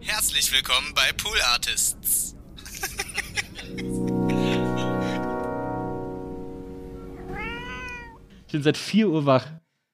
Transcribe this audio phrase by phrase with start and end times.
[0.00, 2.36] Herzlich willkommen bei Pool Artists.
[8.46, 9.46] Ich bin seit 4 Uhr wach.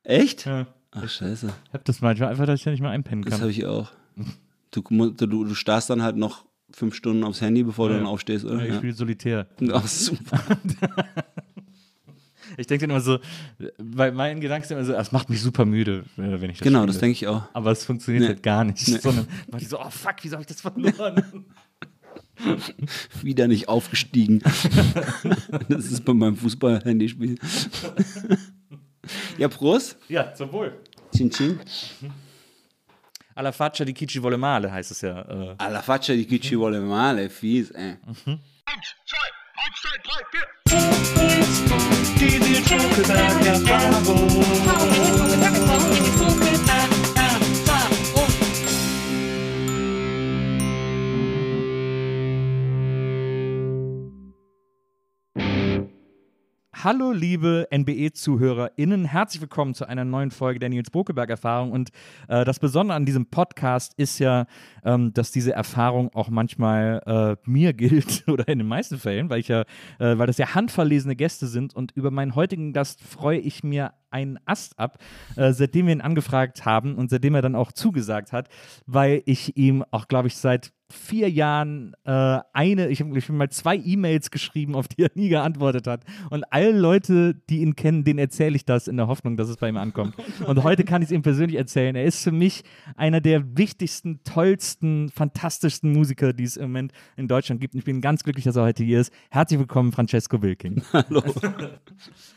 [0.05, 0.47] Echt?
[0.47, 0.67] Ja.
[0.93, 1.49] Ach, scheiße.
[1.69, 3.41] Ich hab das manchmal einfach, dass ich ja nicht mehr einpennen Das kann.
[3.41, 3.91] habe ich auch.
[4.71, 8.01] Du, du, du starrst dann halt noch fünf Stunden aufs Handy, bevor du Ja.
[8.01, 8.59] dann aufstehst, oder?
[8.65, 9.47] Ja, ich spiele Solitär.
[9.73, 10.41] Ach, super.
[12.57, 13.19] Ich denke immer so,
[13.79, 16.65] weil mein Gedanke ist immer so, das macht mich super müde, äh, wenn ich das
[16.65, 16.87] Genau, spiele.
[16.93, 17.43] das denke ich auch.
[17.53, 18.29] Aber es funktioniert Nee.
[18.29, 18.99] halt gar nicht, Nee.
[18.99, 19.27] sondern
[19.59, 21.45] ich so, oh fuck, wieso habe ich das verloren?
[23.23, 24.41] Wieder nicht aufgestiegen.
[25.69, 27.37] das ist bei meinem Fußball-Handyspiel.
[29.39, 29.97] ja, Prost.
[30.09, 30.73] ja, zum Wohl.
[31.17, 31.59] Chin Chin.
[33.37, 35.23] Alla faccia di chi ci vuole male heißt es ja.
[35.23, 35.55] Äh.
[35.59, 37.97] Alla faccia di chi ci vuole male, fies, ey.
[42.25, 44.05] She did chocolate, I got five.
[56.85, 61.73] Hallo, liebe NBE-ZuhörerInnen, herzlich willkommen zu einer neuen Folge der Nils Bokeberg-Erfahrung.
[61.73, 61.89] Und
[62.29, 64.45] äh, das Besondere an diesem Podcast ist ja,
[64.85, 69.41] ähm, dass diese Erfahrung auch manchmal äh, mir gilt oder in den meisten Fällen, weil
[69.41, 69.63] ich ja,
[69.99, 71.75] äh, weil das ja handverlesene Gäste sind.
[71.75, 74.99] Und über meinen heutigen Gast freue ich mir einen Ast ab,
[75.37, 78.51] äh, seitdem wir ihn angefragt haben und seitdem er dann auch zugesagt hat,
[78.85, 83.77] weil ich ihm auch, glaube ich, seit vier Jahren äh, eine, ich habe mal zwei
[83.77, 86.05] E-Mails geschrieben, auf die er nie geantwortet hat.
[86.31, 89.57] Und alle Leute, die ihn kennen, denen erzähle ich das in der Hoffnung, dass es
[89.57, 90.15] bei ihm ankommt.
[90.47, 91.97] Und heute kann ich es ihm persönlich erzählen.
[91.97, 92.65] Er ist für mich
[92.97, 97.75] einer der wichtigsten, tollsten, fantastischsten Musiker, die es im Moment in Deutschland gibt.
[97.75, 99.13] Und ich bin ganz glücklich, dass er heute hier ist.
[99.31, 100.83] Herzlich willkommen, Francesco Wilking.
[100.93, 101.23] Hallo.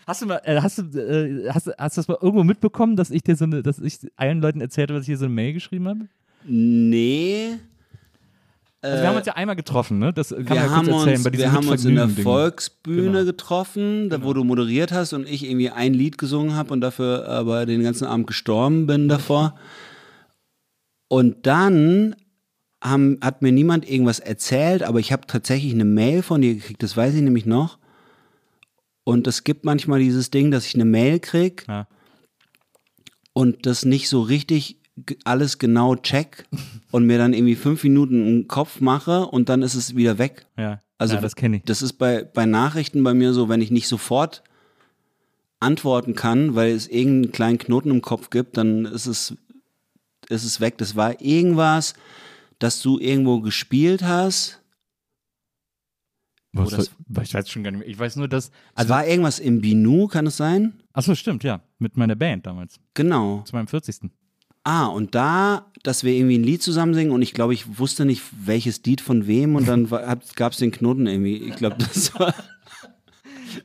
[0.06, 3.11] Hast du mal, äh, hast du, äh, hast, hast du das mal irgendwo mitbekommen, dass
[3.11, 5.34] ich dir so eine, dass ich allen Leuten erzählt habe, dass ich hier so eine
[5.34, 6.08] Mail geschrieben habe?
[6.45, 7.58] Nee.
[8.81, 10.14] Also wir haben uns ja einmal getroffen, ne?
[10.14, 12.08] Das kann man wir ja kurz haben erzählen uns, bei wir haben uns in der.
[12.09, 13.25] Volksbühne Genau.
[13.25, 17.27] getroffen, da wo du moderiert hast und ich irgendwie ein Lied gesungen habe und dafür
[17.27, 19.55] aber den ganzen Abend gestorben bin davor.
[21.08, 22.15] Und dann
[22.83, 26.83] haben, hat mir niemand irgendwas erzählt, aber ich habe tatsächlich eine Mail von dir gekriegt,
[26.83, 27.80] das weiß ich nämlich noch.
[29.04, 31.88] Und es gibt manchmal dieses Ding, dass ich eine Mail krieg Ja.
[33.33, 34.77] und das nicht so richtig
[35.23, 36.45] alles genau check
[36.91, 40.45] und mir dann irgendwie fünf Minuten im Kopf mache und dann ist es wieder weg.
[40.58, 41.63] Ja, Also ja, das kenne ich.
[41.63, 44.43] Das ist bei, bei Nachrichten bei mir so, wenn ich nicht sofort
[45.59, 49.35] antworten kann, weil es irgendeinen kleinen Knoten im Kopf gibt, dann ist es,
[50.30, 50.77] ist es weg.
[50.77, 51.93] Das war irgendwas,
[52.59, 54.61] dass du irgendwo gespielt hast.
[56.53, 56.91] Was, das-
[57.23, 57.87] ich weiß schon gar nicht mehr.
[57.89, 58.45] Ich weiß nur, dass.
[58.45, 60.81] Es Also, war irgendwas im Binu, kann es sein?
[60.93, 61.61] achso, stimmt, ja.
[61.77, 62.79] Mit meiner Band damals.
[62.95, 63.41] Genau.
[63.41, 64.09] Zu meinem 40.
[64.67, 68.04] Ah, und da, dass wir irgendwie ein Lied zusammen singen und ich glaube, ich wusste
[68.04, 69.88] nicht, welches Lied von wem und dann
[70.36, 71.38] gab es den Knoten irgendwie.
[71.38, 72.33] Ich glaube, das war.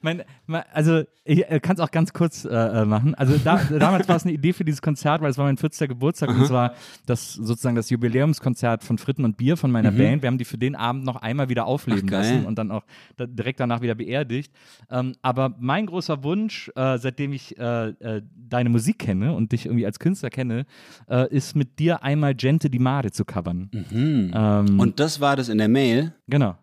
[0.00, 3.14] Mein, mein, also, ich kann es auch ganz kurz äh, äh, machen.
[3.14, 5.88] Also, da, damals war es eine Idee für dieses Konzert, weil es war mein 40.
[5.88, 6.74] Geburtstag und es war
[7.06, 10.22] das sozusagen das Jubiläumskonzert von Fritten und Bier von meiner Band.
[10.22, 12.08] Wir haben die für den Abend noch einmal wieder aufleben Mhm.
[12.08, 12.84] Ach, lassen und dann auch
[13.16, 14.52] da, direkt danach wieder beerdigt.
[14.90, 19.66] Ähm, aber mein großer Wunsch, äh, seitdem ich äh, äh, deine Musik kenne und dich
[19.66, 20.64] irgendwie als Künstler kenne,
[21.08, 23.70] äh, ist mit dir einmal Gente di Mare zu covern.
[23.92, 26.14] Ähm, Und das war das in der Mail.
[26.28, 26.56] Genau.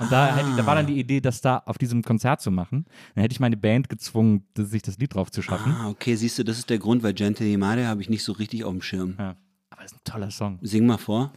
[0.00, 2.84] Und da, ich- da war dann die Idee, das da auf diesem Konzert zu machen.
[3.14, 5.72] Dann hätte ich meine Band gezwungen, das- sich das Lied drauf zu schaffen.
[5.72, 8.24] Ah, okay, siehst du, das ist der Grund, weil Gente di Mare habe ich nicht
[8.24, 9.14] so richtig auf dem Schirm.
[9.18, 9.36] Ja.
[9.70, 10.58] Aber es ist ein toller Song.
[10.62, 11.32] Sing mal vor.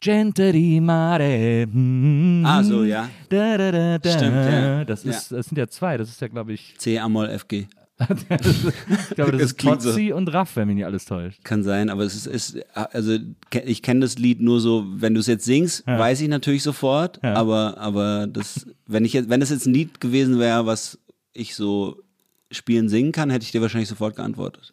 [0.00, 1.66] Gente di Mare.
[1.66, 3.08] mm, Ah, so, ja.
[3.28, 4.10] Da, da, da, da.
[4.10, 4.84] Stimmt, ja.
[4.84, 5.96] Das, ist, das sind ja zwei.
[5.96, 7.66] Das ist ja, glaube ich, C Amol FG.
[8.10, 9.90] Ich glaube, das Das ist klingt so.
[9.90, 11.42] Totzi und Raff, wenn mich nicht alles täuscht.
[11.44, 13.16] Kann sein, aber es ist, ist also
[13.64, 15.98] ich kenne das Lied nur so, wenn du es jetzt singst, Ja.
[15.98, 17.34] weiß ich natürlich sofort, Ja.
[17.34, 20.98] aber aber das wenn ich jetzt wenn es jetzt ein Lied gewesen wäre, was
[21.32, 22.02] ich so
[22.50, 24.72] spielen singen kann, hätte ich dir wahrscheinlich sofort geantwortet.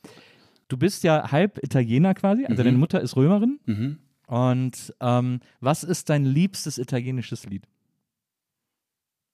[0.68, 3.60] Du bist ja halb Italiener quasi, also deine Mutter ist Römerin.
[3.66, 3.98] Mhm.
[4.28, 7.64] Und ähm, was ist dein liebstes italienisches Lied?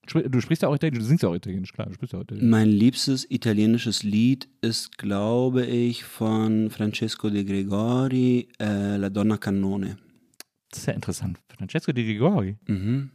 [0.05, 2.23] Du sprichst ja auch Italienisch, du singst ja auch Italienisch, klar, du sprichst ja auch
[2.23, 2.49] Italienisch.
[2.49, 9.97] Mein liebstes italienisches Lied ist, glaube ich, von Francesco De Gregori, äh, La Donna Cannone.
[10.69, 11.39] Das ist ja interessant.
[11.49, 12.57] Francesco Di Gregori.
[12.67, 13.11] Mhm.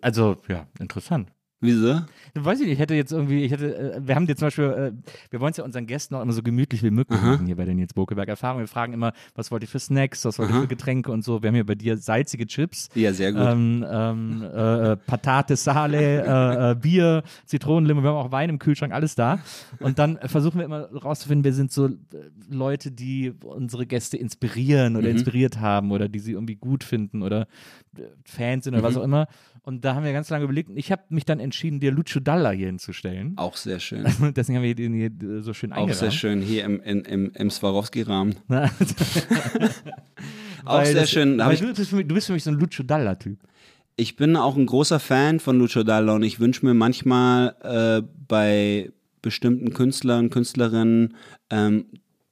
[0.00, 1.32] Also, ja, interessant.
[1.62, 2.00] Wieso?
[2.34, 4.64] Weiß ich nicht, ich hätte jetzt irgendwie, ich hätte, äh, wir haben dir zum Beispiel,
[4.64, 4.92] äh,
[5.30, 7.32] wir wollen es ja unseren Gästen auch immer so gemütlich wie möglich Aha.
[7.32, 8.64] machen hier bei den Nils Bokeberg Erfahrungen.
[8.64, 10.62] Wir fragen immer, was wollt ihr für Snacks, was wollt ihr Aha.
[10.62, 11.40] für Getränke und so.
[11.42, 12.88] Wir haben hier bei dir salzige Chips.
[12.94, 13.40] Ja, sehr gut.
[13.42, 18.92] Ähm, ähm, äh, äh, Patate Sale, äh, Bier, Zitronenlimo, wir haben auch Wein im Kühlschrank,
[18.92, 19.38] alles da.
[19.78, 21.90] Und dann versuchen wir immer rauszufinden, wer sind so
[22.50, 24.98] Leute, die unsere Gäste inspirieren Mhm.
[24.98, 27.46] oder inspiriert haben oder die sie irgendwie gut finden oder
[28.24, 28.86] Fans sind oder Mhm.
[28.86, 29.28] was auch immer.
[29.64, 30.70] Und da haben wir ganz lange überlegt.
[30.70, 33.34] Und ich habe mich dann entschieden, dir Lucio Dalla hier hinzustellen.
[33.36, 34.04] Auch sehr schön.
[34.36, 36.00] Deswegen haben wir den hier äh, so schön Auch eingerahmt.
[36.00, 38.34] sehr schön hier im, im, im, Swarovski-Rahmen.
[40.64, 41.38] Auch sehr das- schön.
[41.38, 43.38] Weil ich, du, bist für mich, du bist für mich so ein Lucio Dalla-Typ.
[43.96, 48.02] ich bin auch ein großer Fan von Lucio Dalla und ich wünsche mir manchmal äh,
[48.28, 48.90] bei
[49.22, 51.14] bestimmten Künstlern, Künstlerinnen,
[51.50, 51.86] ähm,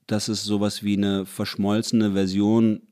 [0.06, 2.82] dass es sowas wie eine verschmolzene Version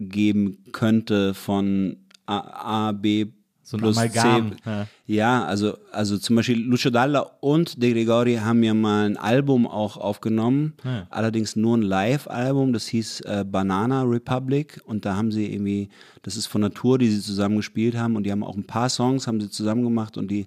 [0.00, 1.96] geben könnte von
[2.26, 3.26] A, A B
[3.68, 4.52] So ein Amalgam.
[4.52, 4.56] C.
[4.64, 4.86] Ja.
[5.08, 9.66] Ja, also, also zum Beispiel Lucio Dalla und De Gregori haben ja mal ein Album
[9.66, 11.08] auch aufgenommen, Ja.
[11.10, 15.88] allerdings nur ein Live-Album, das hieß äh, Banana Republic und da haben sie irgendwie,
[16.22, 18.88] das ist von Natur, die sie zusammen gespielt haben und die haben auch ein paar
[18.88, 20.46] Songs, haben sie zusammen gemacht und die,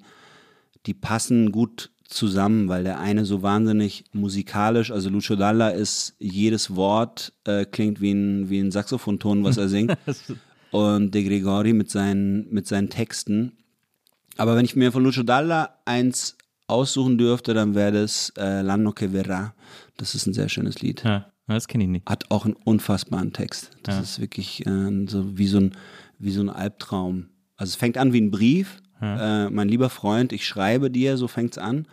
[0.85, 6.73] die passen gut zusammen, weil der eine so wahnsinnig musikalisch, also Lucio Dalla ist, jedes
[6.75, 9.95] Wort äh, klingt wie ein, wie ein Saxophonton, was er singt
[10.71, 13.57] und De Gregori mit seinen, mit seinen Texten.
[14.37, 16.37] Aber wenn ich mir von Lucio Dalla eins
[16.67, 19.51] aussuchen dürfte, dann wäre das äh, L'anno che verrà.
[19.97, 21.03] Das ist ein sehr schönes Lied.
[21.03, 21.31] Ja.
[21.47, 22.07] Das kenne ich nicht.
[22.07, 23.71] Hat auch einen unfassbaren Text.
[23.83, 24.01] Das Ja.
[24.01, 25.71] ist wirklich äh, so wie so, ein,
[26.19, 27.29] wie so ein Albtraum.
[27.57, 28.77] Also es fängt an wie ein Brief.
[29.01, 31.87] Äh, mein lieber Freund, ich schreibe dir, so fängt's an.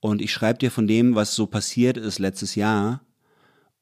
[0.00, 3.00] Und ich schreibe dir von dem, was so passiert ist letztes Jahr.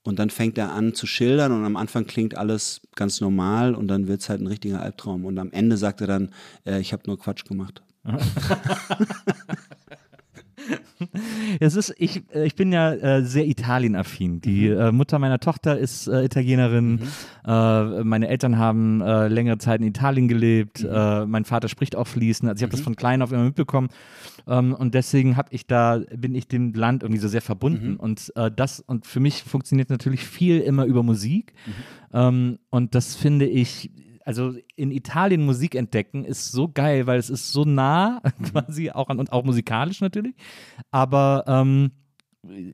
[0.08, 3.88] Und dann fängt er an zu schildern und am Anfang klingt alles ganz normal und
[3.88, 5.26] dann wird's halt ein richtiger Albtraum.
[5.26, 6.30] Und am Ende sagt er dann,
[6.64, 7.82] äh, ich habe nur Quatsch gemacht.
[11.60, 14.40] Es ist, ich, äh, ich bin ja äh, sehr Italien-affin.
[14.40, 14.78] Die Mhm.
[14.80, 17.00] äh, Mutter meiner Tochter ist äh, Italienerin.
[17.46, 20.82] Äh, meine Eltern haben äh, längere Zeit in Italien gelebt.
[20.82, 21.30] Mhm.
[21.30, 22.48] Mein Vater spricht auch fließend.
[22.48, 23.88] Also ich habe das von klein auf immer mitbekommen.
[24.46, 27.92] Ähm, und deswegen habe ich da, bin ich dem Land irgendwie so sehr verbunden.
[27.92, 27.96] Mhm.
[28.00, 31.52] Und das, und für mich funktioniert natürlich viel immer über Musik.
[31.66, 31.72] Mhm.
[32.12, 33.90] Ähm, und das finde ich,
[34.28, 38.20] also in Italien Musik entdecken ist so geil, weil es ist so nah
[38.52, 40.34] quasi auch an und auch musikalisch natürlich.
[40.90, 41.92] Aber ähm,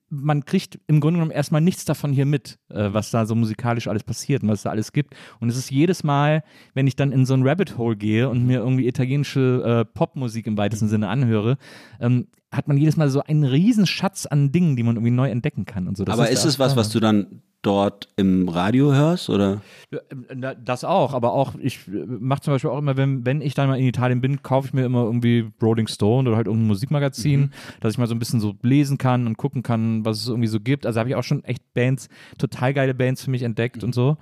[0.08, 3.86] man kriegt im Grunde genommen erstmal nichts davon hier mit, äh, was da so musikalisch
[3.86, 5.14] alles passiert und was da alles gibt.
[5.38, 6.42] Und es ist jedes Mal,
[6.74, 10.48] wenn ich dann in so ein Rabbit Hole gehe und mir irgendwie italienische äh, Popmusik
[10.48, 11.56] im weitesten Sinne anhöre,
[12.00, 15.30] ähm, hat man jedes Mal so einen riesen Schatz an Dingen, die man irgendwie neu
[15.30, 16.04] entdecken kann und so.
[16.04, 19.30] Das Aber ist der es was, was du dann dort im Radio hörst?
[19.30, 19.60] Oder?
[19.90, 23.54] Ja, äh, Das auch, aber auch, ich mache zum Beispiel auch immer, wenn, wenn ich
[23.54, 26.68] dann mal in Italien bin, kaufe ich mir immer irgendwie Rolling Stone oder halt irgendein
[26.68, 27.50] Musikmagazin,
[27.80, 30.48] dass ich mal so ein bisschen so lesen kann und gucken kann, was es irgendwie
[30.48, 30.86] so gibt.
[30.86, 32.08] Also habe ich auch schon echt Bands,
[32.38, 34.16] total geile Bands für mich entdeckt und so.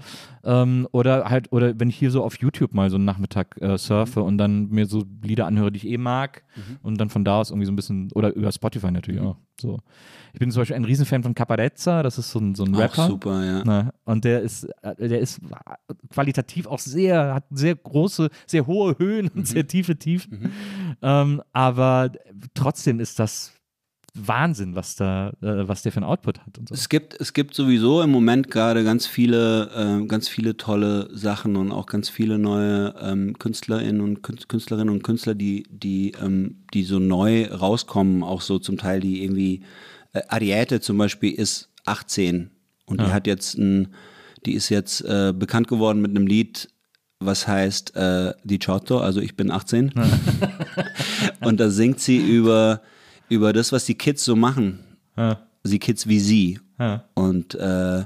[0.44, 3.76] Ähm, oder halt, oder wenn ich hier so auf YouTube mal so einen Nachmittag äh,
[3.78, 6.42] surfe und dann mir so Lieder anhöre, die ich eh mag
[6.82, 9.36] und dann von da aus irgendwie so ein bisschen, oder über Spotify natürlich auch.
[9.60, 9.78] So.
[10.32, 13.04] Ich bin zum Beispiel ein Riesenfan von Caparezza, das ist so ein, so ein Rapper.
[13.04, 13.64] Auch super, ja.
[13.64, 13.94] Ne?
[14.04, 15.40] Und der ist, äh, der ist
[16.10, 20.52] qualitativ auch sehr, hat sehr große, sehr hohe Höhen und sehr tiefe Tiefen.
[21.00, 22.10] Ähm, aber
[22.54, 23.52] trotzdem ist das
[24.14, 26.74] Wahnsinn, was da, äh, was der für ein Output hat so.
[26.74, 31.56] Es gibt, es gibt sowieso im Moment gerade ganz viele, äh, ganz viele tolle Sachen
[31.56, 36.62] und auch ganz viele neue ähm, KünstlerInnen und Kün- Künstlerinnen und Künstler, die, die, ähm,
[36.74, 39.62] die so neu rauskommen, auch so zum Teil, die irgendwie,
[40.12, 42.50] äh, Ariete zum Beispiel ist 18
[42.92, 43.88] und die hat jetzt ein,
[44.44, 46.68] die ist jetzt äh, bekannt geworden mit einem Lied,
[47.20, 49.92] was heißt äh, Di Ciotto, also ich bin 18.
[51.40, 52.82] und da singt sie über,
[53.28, 54.80] über das, was die Kids so machen.
[55.16, 55.40] Ja.
[55.64, 56.60] Die Kids wie sie.
[56.78, 57.04] Ja.
[57.14, 58.04] Und, äh,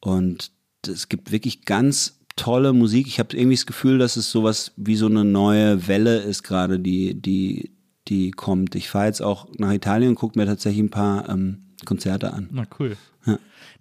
[0.00, 0.50] und
[0.86, 3.06] es gibt wirklich ganz tolle Musik.
[3.06, 6.80] Ich habe irgendwie das Gefühl, dass es sowas wie so eine neue Welle ist gerade,
[6.80, 7.70] die, die,
[8.08, 8.74] die kommt.
[8.74, 12.48] Ich fahre jetzt auch nach Italien und gucke mir tatsächlich ein paar ähm, Konzerte an.
[12.50, 12.96] Na cool.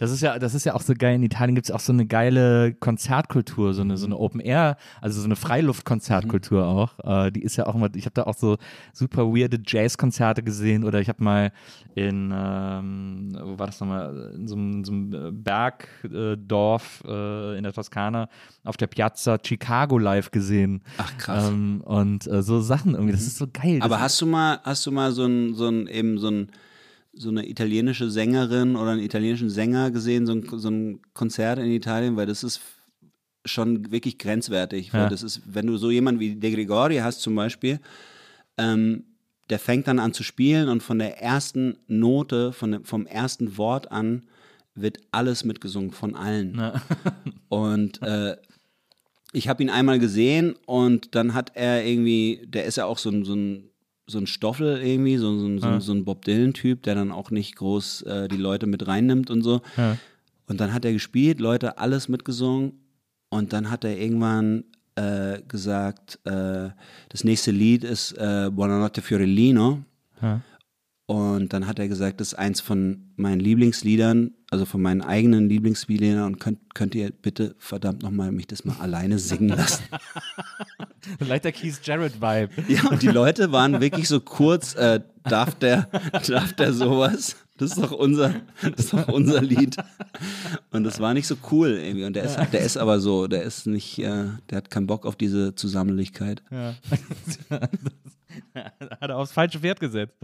[0.02, 1.14] Das ist ja, das ist ja auch so geil.
[1.14, 4.78] In Italien gibt es auch so eine geile Konzertkultur, so eine, so eine Open Air,
[5.00, 7.26] also so eine Freiluftkonzertkultur auch.
[7.28, 8.58] Äh, die ist ja auch immer, ich habe da auch so
[8.94, 11.52] super weirde Jazzkonzerte gesehen oder ich habe mal
[11.94, 17.64] in, ähm, wo war das nochmal, in so einem, in so einem Bergdorf äh, in
[17.64, 18.28] der Toskana
[18.64, 20.82] auf der Piazza Chicago live gesehen.
[20.98, 21.48] Ach, krass.
[21.48, 23.78] Ähm, und äh, so Sachen irgendwie, das ist so geil.
[23.82, 26.48] Aber hast du mal, hast du mal so ein, so ein, eben so ein,
[27.22, 31.72] so eine italienische Sängerin oder einen italienischen Sänger gesehen, so ein, so ein Konzert in
[31.72, 32.62] Italien, weil das ist
[33.46, 34.94] schon wirklich grenzwertig.
[34.94, 35.10] Weil Ja.
[35.10, 37.80] das ist, wenn du so jemanden wie De Gregori hast zum Beispiel,
[38.58, 39.04] ähm,
[39.50, 43.58] der fängt dann an zu spielen und von der ersten Note, von dem, vom ersten
[43.58, 44.24] Wort an
[44.76, 46.54] wird alles mitgesungen von allen.
[46.56, 46.82] Na.
[47.50, 48.38] Und äh,
[49.34, 53.10] ich habe ihn einmal gesehen und dann hat er irgendwie, der ist ja auch so
[53.10, 53.70] ein, so ein,
[54.12, 55.80] so ein Stoffel irgendwie, so, so, so, Ja.
[55.82, 59.42] so ein Bob Dylan-Typ, der dann auch nicht groß äh, die Leute mit reinnimmt und
[59.42, 59.62] so.
[59.78, 59.98] Ja.
[60.48, 62.74] Und dann hat er gespielt, Leute, alles mitgesungen.
[63.30, 64.66] Und dann hat er irgendwann
[64.96, 66.70] äh, gesagt, äh,
[67.10, 69.84] das nächste Lied ist äh, Buonanotte Fiorellino.
[70.22, 70.42] Ja.
[71.12, 75.50] Und dann hat er gesagt, das ist eins von meinen Lieblingsliedern, also von meinen eigenen
[75.50, 76.24] Lieblingsliedern.
[76.24, 79.84] Und könnt, könnt ihr bitte verdammt nochmal mich das mal alleine singen lassen?
[81.20, 82.52] Leichter Keith Jarrett-Vibe.
[82.70, 85.90] ja, und die Leute waren wirklich so kurz, äh, darf der,
[86.30, 87.36] darf der sowas?
[87.58, 89.76] Das ist doch unser, das ist doch unser Lied.
[90.72, 92.06] Und das war nicht so cool irgendwie.
[92.06, 95.06] Und der ist, der ist aber so, der ist nicht, äh, der hat keinen Bock
[95.06, 96.42] auf diese Zusammenlichkeit.
[96.50, 96.74] Ja.
[98.56, 100.16] hat er aufs falsche Pferd gesetzt.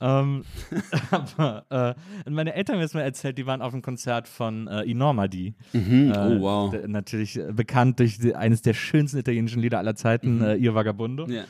[0.00, 0.44] Ähm,
[1.10, 1.96] aber
[2.26, 4.82] äh, meine Eltern haben mir das mal erzählt, die waren auf einem Konzert von äh,
[4.82, 5.54] Inormadi.
[5.72, 6.12] Mhm.
[6.12, 6.74] Äh, oh, wow.
[6.86, 11.26] Natürlich äh, bekannt durch die, eines der schönsten italienischen Lieder aller Zeiten, äh, Ihr Vagabundo.
[11.26, 11.32] Mhm.
[11.32, 11.44] Ja.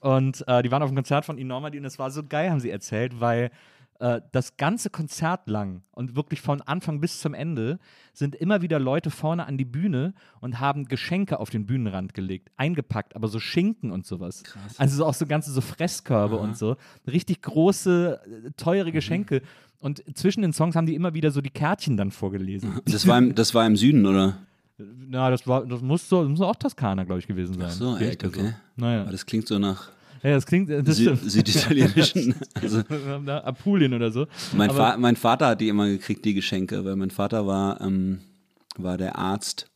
[0.00, 2.60] Und äh, die waren auf einem Konzert von Inormadi und es war so geil, haben
[2.60, 3.50] sie erzählt, weil
[4.00, 7.78] äh, das ganze Konzert lang und wirklich von Anfang bis zum Ende
[8.12, 12.50] sind immer wieder Leute vorne an die Bühne und haben Geschenke auf den Bühnenrand gelegt,
[12.56, 14.42] eingepackt, aber so Schinken und sowas.
[14.78, 16.76] Also so auch so ganze so Fresskörbe und so.
[17.06, 19.42] Richtig große, äh, teure Geschenke.
[19.78, 22.80] Und zwischen den Songs haben die immer wieder so die Kärtchen dann vorgelesen.
[22.86, 24.38] Das war, im, das war im Süden, oder?
[24.78, 27.66] Na, das war, das muss so, das muss auch Toskana, glaube ich, gewesen sein.
[27.68, 28.54] Ach so, echt, okay.
[28.76, 29.02] Naja.
[29.02, 29.90] Aber das klingt so nach
[30.26, 31.30] Ja, das klingt, das Sü stimmt.
[31.30, 32.34] süditalienischen.
[32.60, 32.80] Also,
[33.30, 34.26] Apulien oder so.
[34.56, 38.18] mein, Fa mein Vater hat die immer gekriegt, die Geschenke, weil mein Vater war, ähm,
[38.76, 39.70] war der Arzt,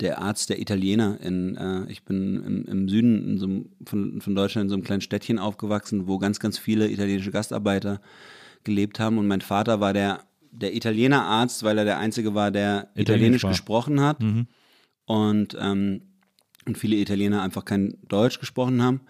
[0.00, 1.20] der Arzt der Italiener.
[1.20, 4.74] In, äh, ich bin im, im Süden in so einem, von, von Deutschland in so
[4.74, 8.00] einem kleinen Städtchen aufgewachsen, wo ganz, ganz viele italienische Gastarbeiter
[8.64, 9.16] gelebt haben.
[9.16, 13.02] Und mein Vater war der, der Italiener Arzt, weil er der Einzige war, der Italienisch
[13.02, 13.50] Italienisch war.
[13.52, 14.20] gesprochen hat.
[15.04, 16.02] Und, ähm,
[16.66, 19.02] und viele Italiener einfach kein Deutsch gesprochen haben.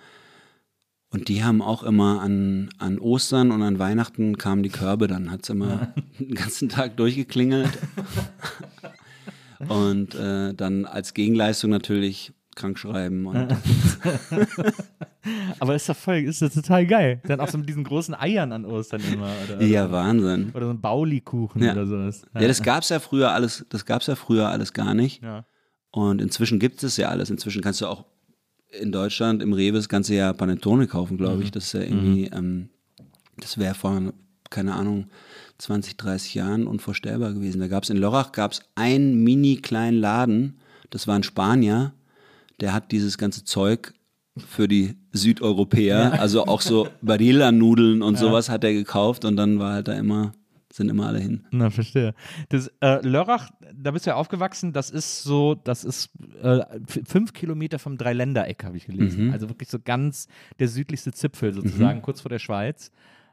[1.11, 5.31] Und die haben auch immer an, an Ostern und an Weihnachten kamen die Körbe, dann
[5.31, 7.71] hat es immer den ganzen Tag durchgeklingelt.
[9.69, 13.25] und äh, dann als Gegenleistung natürlich krankschreiben.
[13.27, 13.57] Und
[15.61, 17.21] Aber ist doch voll, ist das total geil.
[17.25, 19.31] Dann auch so mit diesen großen Eiern an Ostern immer.
[19.45, 20.51] Oder, ja, Wahnsinn.
[20.55, 21.73] oder so ein Baulikuchen Ja.
[21.73, 22.23] oder sowas.
[22.35, 25.23] Ja, das gab's ja früher alles, das gab's ja früher alles gar nicht.
[25.23, 25.45] Ja.
[25.91, 27.31] Und inzwischen gibt es ja alles.
[27.31, 28.05] Inzwischen kannst du auch
[28.71, 31.51] in Deutschland im Rewe das ganze Jahr Panettone kaufen, glaube ich.
[31.51, 32.69] Das ist ja irgendwie, ähm,
[33.39, 34.13] das wäre vor,
[34.51, 35.07] keine Ahnung,
[35.59, 37.61] 20, 30 Jahren unvorstellbar gewesen.
[37.61, 40.59] Da gab es in Lörrach gab's einen mini kleinen Laden,
[40.91, 41.93] das war ein Spanier,
[42.61, 43.93] der hat dieses ganze Zeug
[44.37, 49.73] für die Südeuropäer, also auch so Barilla-Nudeln und sowas hat er gekauft und dann war
[49.75, 50.33] halt da immer,
[50.79, 51.45] sind immer alle hin.
[51.51, 52.15] Na, verstehe.
[52.49, 56.11] Das, äh, Lörrach, da bist du ja aufgewachsen, das ist so, das ist
[56.43, 59.33] äh, fünf Kilometer vom Dreiländereck, habe ich gelesen.
[59.33, 62.91] Also wirklich so ganz der südlichste Zipfel sozusagen, kurz vor der Schweiz.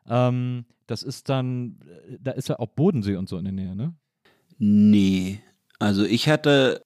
[0.07, 3.75] Ähm, das ist dann, äh, da ist ja auch Bodensee und so in der Nähe,
[3.75, 3.93] ne?
[4.57, 5.39] Nee.
[5.79, 6.83] Also ich hatte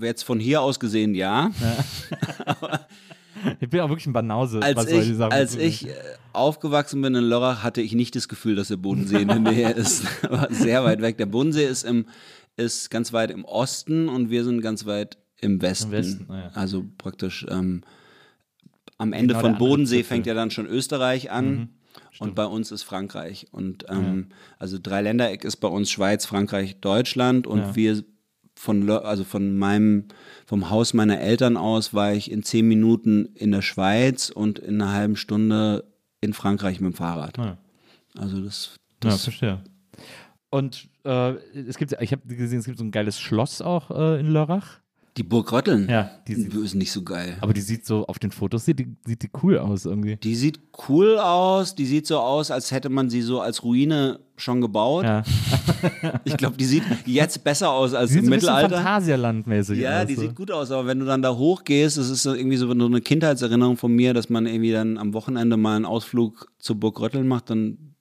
[0.00, 1.50] jetzt von hier aus gesehen ja.
[3.60, 5.92] Ich bin auch wirklich ein Banause, Als was solche ich, Sachen als ich äh,
[6.32, 9.70] aufgewachsen bin in Lörrach, hatte ich nicht das Gefühl, dass der Bodensee in der Nähe
[9.76, 10.04] ist.
[10.30, 11.18] War sehr weit weg.
[11.18, 12.06] Der Bodensee ist, im,
[12.56, 15.90] ist ganz weit im Osten und wir sind ganz weit im Westen.
[15.92, 16.50] Westen, ah ja.
[16.54, 17.82] Also praktisch ähm,
[18.98, 21.46] am Ende Genau von Bodensee fängt ja dann schon Österreich an.
[21.54, 21.68] Mhm,
[22.20, 23.46] Und bei uns ist Frankreich.
[23.52, 24.28] Und ähm,
[24.58, 27.46] also Dreiländereck ist bei uns Schweiz, Frankreich, Deutschland.
[27.46, 27.76] Und Ja.
[27.76, 28.04] wir
[28.56, 30.06] von, also von meinem,
[30.46, 34.80] vom Haus meiner Eltern aus war ich in zehn Minuten in der Schweiz und in
[34.80, 35.84] einer halben Stunde
[36.20, 37.38] in Frankreich mit dem Fahrrad.
[37.38, 37.58] Ja.
[38.16, 39.62] Also das, Ja, das verstehe.
[40.50, 44.20] Und äh, es gibt, ich habe gesehen, es gibt so ein geiles Schloss auch äh,
[44.20, 44.80] in Lörrach.
[45.16, 47.36] Die Burg Rötteln Ja, die sieht, ist nicht so geil.
[47.40, 50.16] aber die sieht so auf den Fotos sieht die, sieht die cool aus irgendwie.
[50.16, 54.20] Die sieht cool aus, die sieht so aus, als hätte man sie so als Ruine
[54.36, 55.04] schon gebaut.
[55.04, 55.22] Ja.
[56.24, 58.76] Ich glaube, die sieht jetzt besser aus als Die sieht im so ein bisschen Mittelalter.
[58.84, 60.06] Phantasialand-mäßig Ja, aus.
[60.06, 60.20] die so.
[60.22, 63.00] sieht gut aus, aber wenn du dann da hochgehst, das ist so irgendwie so eine
[63.00, 67.26] Kindheitserinnerung von mir, dass man irgendwie dann am Wochenende mal einen Ausflug zur Burg Rötteln
[67.28, 67.94] macht, dann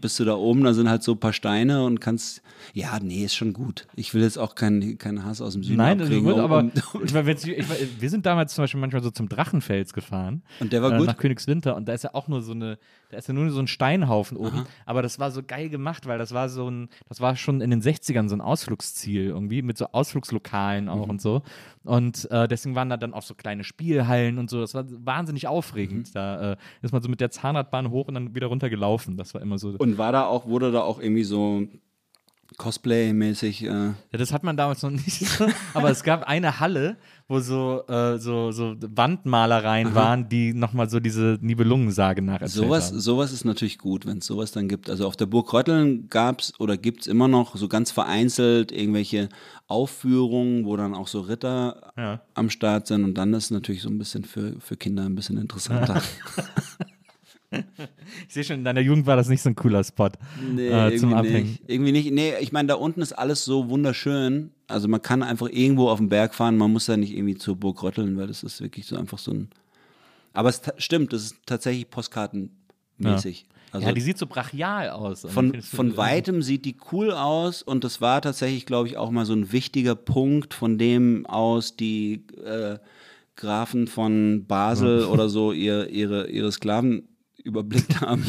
[0.00, 2.40] bist du da oben, da sind halt so ein paar Steine und kannst,
[2.72, 3.86] ja, nee, ist schon gut.
[3.94, 6.24] Ich will jetzt auch keinen keinen Hass aus dem Süden Nein, abkriegen.
[6.24, 6.70] wird aber.
[7.04, 10.42] Ich meine, wenn's- ich meine, wir sind damals zum Beispiel manchmal so zum Drachenfels gefahren.
[10.60, 11.06] Und der war äh, gut?
[11.06, 11.76] Nach Königswinter.
[11.76, 12.78] Und da ist ja auch nur so eine,
[13.10, 14.64] da ist ja nur so ein Steinhaufen oben.
[14.86, 17.70] Aber das war so geil gemacht, weil das war so ein, das war schon in
[17.70, 20.90] den 60ern so ein Ausflugsziel irgendwie, mit so Ausflugslokalen Mhm.
[20.90, 21.42] auch und so.
[21.84, 24.60] Und äh, deswegen waren da dann auch so kleine Spielhallen und so.
[24.60, 26.08] Das war wahnsinnig aufregend.
[26.08, 26.12] Mhm.
[26.14, 29.16] Da äh, ist man so mit der Zahnradbahn hoch und dann wieder runter gelaufen.
[29.18, 29.74] Das war immer so.
[29.78, 31.66] Und war da auch, wurde da auch irgendwie so
[32.58, 35.24] Cosplay-mäßig, äh, Ja, das hat man damals noch nicht
[35.74, 36.96] aber es gab eine Halle,
[37.26, 43.00] wo so, äh, so, so Wandmalereien waren, die nochmal so diese Nibelungensage nacherzählt Sowas, haben.
[43.00, 44.90] sowas ist natürlich gut, wenn es sowas dann gibt.
[44.90, 48.70] Also auf der Burg Rötteln gab es oder gibt es immer noch so ganz vereinzelt
[48.70, 49.28] irgendwelche
[49.66, 52.20] Aufführungen, wo dann auch so Ritter Ja.
[52.34, 55.14] am Start sind und dann ist es natürlich so ein bisschen für, für Kinder ein
[55.14, 56.02] bisschen interessanter.
[58.28, 60.10] Ich sehe schon, in deiner Jugend war das nicht so ein cooler Spot
[60.54, 61.50] Nee, äh, zum Abhängen.
[61.50, 61.62] nicht.
[61.66, 62.10] Irgendwie nicht.
[62.12, 64.50] Nee, ich meine, da unten ist alles so wunderschön.
[64.68, 67.56] Also man kann einfach irgendwo auf den Berg fahren, man muss da nicht irgendwie zur
[67.56, 69.50] Burg Rötteln, weil das ist wirklich so einfach so ein.
[70.32, 73.46] Aber es stimmt, das ist tatsächlich postkartenmäßig.
[73.70, 75.24] Also ja, die sieht so brachial aus.
[75.24, 79.10] Und von, von weitem sieht die cool aus und das war tatsächlich, glaube ich, auch
[79.10, 82.78] mal so ein wichtiger Punkt, von dem aus die äh,
[83.34, 87.08] Grafen von Basel oder so ihr, ihre, ihre Sklaven
[87.44, 88.24] überblickt haben.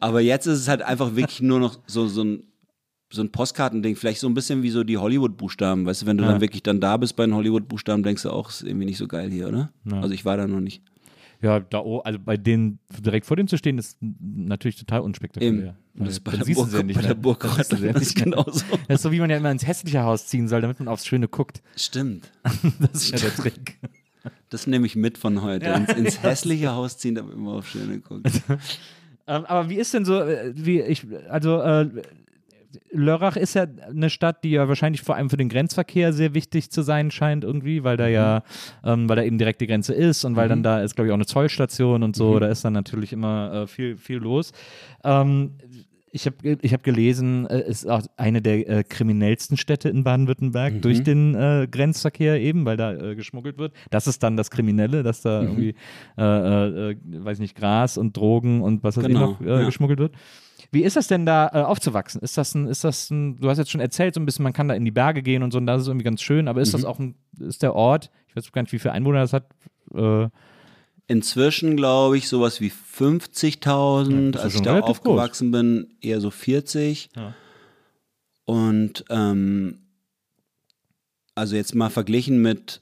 [0.00, 2.44] Aber jetzt ist es halt einfach wirklich nur noch so, so ein
[3.12, 6.24] so ein Postkartending, vielleicht so ein bisschen wie so die Hollywood-Buchstaben, weißt du, wenn du
[6.24, 6.32] Ja.
[6.32, 9.06] dann wirklich dann da bist bei den Hollywood-Buchstaben, denkst du auch, ist irgendwie nicht so
[9.06, 9.72] geil hier, oder?
[9.84, 10.00] Ja.
[10.00, 10.82] Also ich war da noch nicht.
[11.40, 15.52] Ja, da, also bei denen direkt vor denen zu stehen, ist natürlich total unspektakulär.
[15.52, 16.04] Eben.
[16.04, 17.14] Das ist bei der Burg, ja nicht bei der.
[17.14, 18.24] Burg nicht ist mehr.
[18.24, 18.64] genauso.
[18.88, 21.06] Das ist so, wie man ja immer ins hässliche Haus ziehen soll, damit man aufs
[21.06, 21.62] Schöne guckt.
[21.76, 22.32] Stimmt.
[22.80, 23.78] Das ist ja der Trick.
[24.50, 25.66] Das nehme ich mit von heute.
[25.66, 28.26] Ins, ins hässliche Haus ziehen, damit man auf Schöne guckt.
[29.26, 31.88] Ähm, aber wie ist denn so, äh, wie ich, also äh,
[32.90, 36.70] Lörrach ist ja eine Stadt, die ja wahrscheinlich vor allem für den Grenzverkehr sehr wichtig
[36.70, 38.42] zu sein scheint irgendwie, weil da ja,
[38.84, 41.12] ähm, weil da eben direkt die Grenze ist und weil dann da ist, glaube ich,
[41.12, 44.52] auch eine Zollstation und so, da ist dann natürlich immer äh, viel, viel los.
[45.02, 45.52] Ähm,
[46.14, 50.04] ich habe ich hab gelesen, äh, es ist auch eine der äh, kriminellsten Städte in
[50.04, 53.72] Baden-Württemberg durch den äh, Grenzverkehr eben, weil da äh, geschmuggelt wird.
[53.90, 55.74] Das ist dann das Kriminelle, dass da irgendwie,
[56.16, 56.22] äh,
[56.92, 59.64] äh, weiß nicht, Gras und Drogen und was weiß Genau, ich noch ja.
[59.64, 60.14] geschmuggelt wird.
[60.70, 62.20] Wie ist das denn da äh, aufzuwachsen?
[62.22, 64.52] Ist das ein, ist das ein, du hast jetzt schon erzählt, so ein bisschen, man
[64.52, 66.60] kann da in die Berge gehen und so, und das ist irgendwie ganz schön, aber
[66.60, 66.72] ist Mhm.
[66.78, 69.46] das auch ein, ist der Ort, ich weiß gar nicht, wie viele Einwohner das hat,
[69.94, 70.28] äh,
[71.06, 74.30] Inzwischen glaube ich sowas wie 50.000.
[74.30, 77.10] das ist Als ich da aufgewachsen bin, eher so 40.
[77.14, 77.34] Ja.
[78.44, 79.78] Und ähm,
[81.34, 82.80] also jetzt mal verglichen mit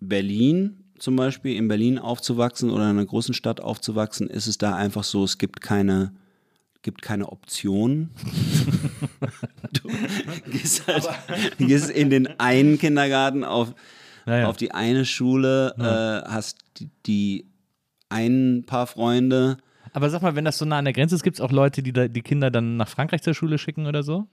[0.00, 4.74] Berlin zum Beispiel, in Berlin aufzuwachsen oder in einer großen Stadt aufzuwachsen, ist es da
[4.76, 6.14] einfach so, es gibt keine,
[6.82, 8.10] gibt keine Option.
[9.72, 9.88] du
[10.50, 11.06] gehst halt
[11.58, 13.74] gehst in den einen Kindergarten auf,
[14.24, 14.46] Naja.
[14.46, 17.46] auf die eine Schule, äh, hast die, die
[18.14, 19.56] ein paar Freunde.
[19.92, 21.82] aber sag mal, wenn das so nah an der Grenze ist, gibt es auch Leute,
[21.82, 24.26] die da, die Kinder dann nach Frankreich zur Schule schicken oder so?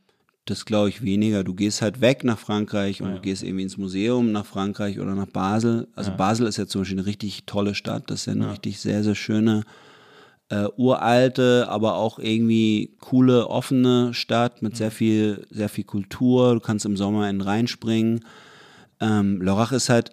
[0.46, 1.44] Das glaube ich weniger.
[1.44, 3.16] Du gehst halt weg nach Frankreich und Ja.
[3.16, 5.88] du gehst irgendwie ins Museum nach Frankreich oder nach Basel.
[5.96, 8.10] Also Basel ist ja zum Beispiel eine richtig tolle Stadt.
[8.10, 9.64] Das ist ja eine richtig sehr, sehr schöne,
[10.50, 16.56] äh, uralte, aber auch irgendwie coole, offene Stadt mit sehr viel, sehr viel Kultur.
[16.56, 18.22] Du kannst im Sommer in den Rhein springen.
[19.00, 20.12] Ähm, Lörrach ist halt,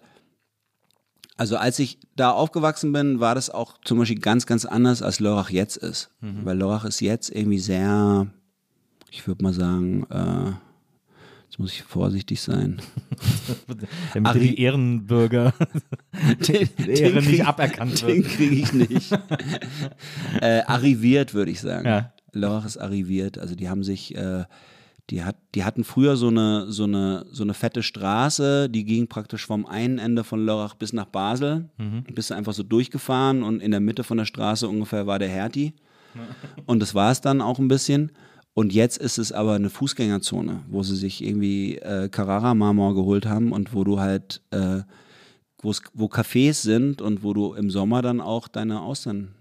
[1.39, 5.19] also als ich da aufgewachsen bin, war das auch zum Beispiel ganz, ganz anders, als
[5.19, 6.11] Lörrach jetzt ist.
[6.21, 8.27] Weil Lörrach ist jetzt irgendwie sehr,
[9.09, 10.51] ich würde mal sagen, äh,
[11.45, 12.81] jetzt muss ich vorsichtig sein.
[14.13, 15.53] Damit die Ehrenbürger
[16.47, 18.27] Den, nicht krieg- aberkannt Den wird.
[18.27, 19.11] kriege ich nicht.
[20.41, 21.87] äh, arriviert, würde ich sagen.
[21.87, 22.13] Ja.
[22.33, 23.37] Lörrach ist arriviert.
[23.37, 24.43] Also die haben sich, äh,
[25.09, 29.07] die, hat, die hatten früher so eine, so, eine, so eine fette Straße, die ging
[29.07, 31.69] praktisch vom einen Ende von Lörrach bis nach Basel.
[31.77, 32.03] Mhm.
[32.13, 35.29] Bist du einfach so durchgefahren und in der Mitte von der Straße ungefähr war der
[35.29, 35.73] Hertie.
[36.65, 38.11] Und das war es dann auch ein bisschen.
[38.53, 43.51] Und jetzt ist es aber eine Fußgängerzone, wo sie sich irgendwie äh, Carrara-Marmor geholt haben
[43.51, 44.81] und wo du halt, äh,
[45.61, 49.35] wo Cafés sind und wo du im Sommer dann auch deine Austern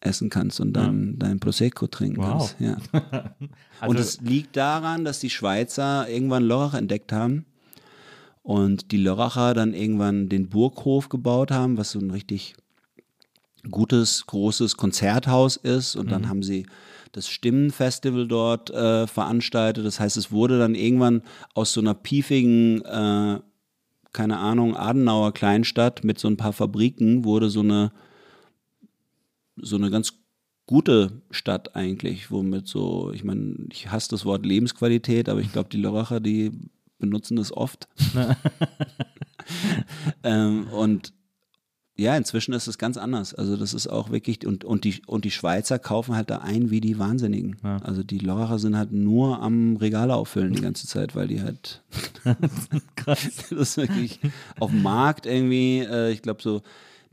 [0.00, 2.54] essen kannst und dann dein Prosecco trinken Wow.
[2.56, 2.56] kannst.
[2.60, 2.76] Ja.
[3.80, 7.46] Also- und es liegt daran, dass die Schweizer irgendwann Lörrach entdeckt haben
[8.42, 12.54] und die Lörracher dann irgendwann den Burghof gebaut haben, was so ein richtig
[13.70, 15.96] gutes, großes Konzerthaus ist.
[15.96, 16.66] Und dann haben sie
[17.12, 19.84] das Stimmenfestival dort äh, veranstaltet.
[19.84, 21.22] Das heißt, es wurde dann irgendwann
[21.54, 23.40] aus so einer piefigen, äh,
[24.12, 27.92] keine Ahnung, Adenauer Kleinstadt mit so ein paar Fabriken, wurde so eine,
[29.62, 30.14] so eine ganz
[30.66, 35.68] gute Stadt eigentlich, womit so, ich meine, ich hasse das Wort Lebensqualität, aber ich glaube,
[35.70, 36.52] die Lörracher, die
[36.98, 37.88] benutzen das oft.
[40.22, 41.12] ähm, und
[41.96, 43.34] ja, inzwischen ist es ganz anders.
[43.34, 46.70] Also das ist auch wirklich, und, und, die, und die Schweizer kaufen halt da ein
[46.70, 47.56] wie die Wahnsinnigen.
[47.62, 47.76] Ja.
[47.78, 51.82] Also die Lörracher sind halt nur am Regale auffüllen die ganze Zeit, weil die halt
[52.96, 53.28] Krass.
[53.50, 54.20] das ist wirklich
[54.58, 56.62] auf dem Markt irgendwie, äh, ich glaube so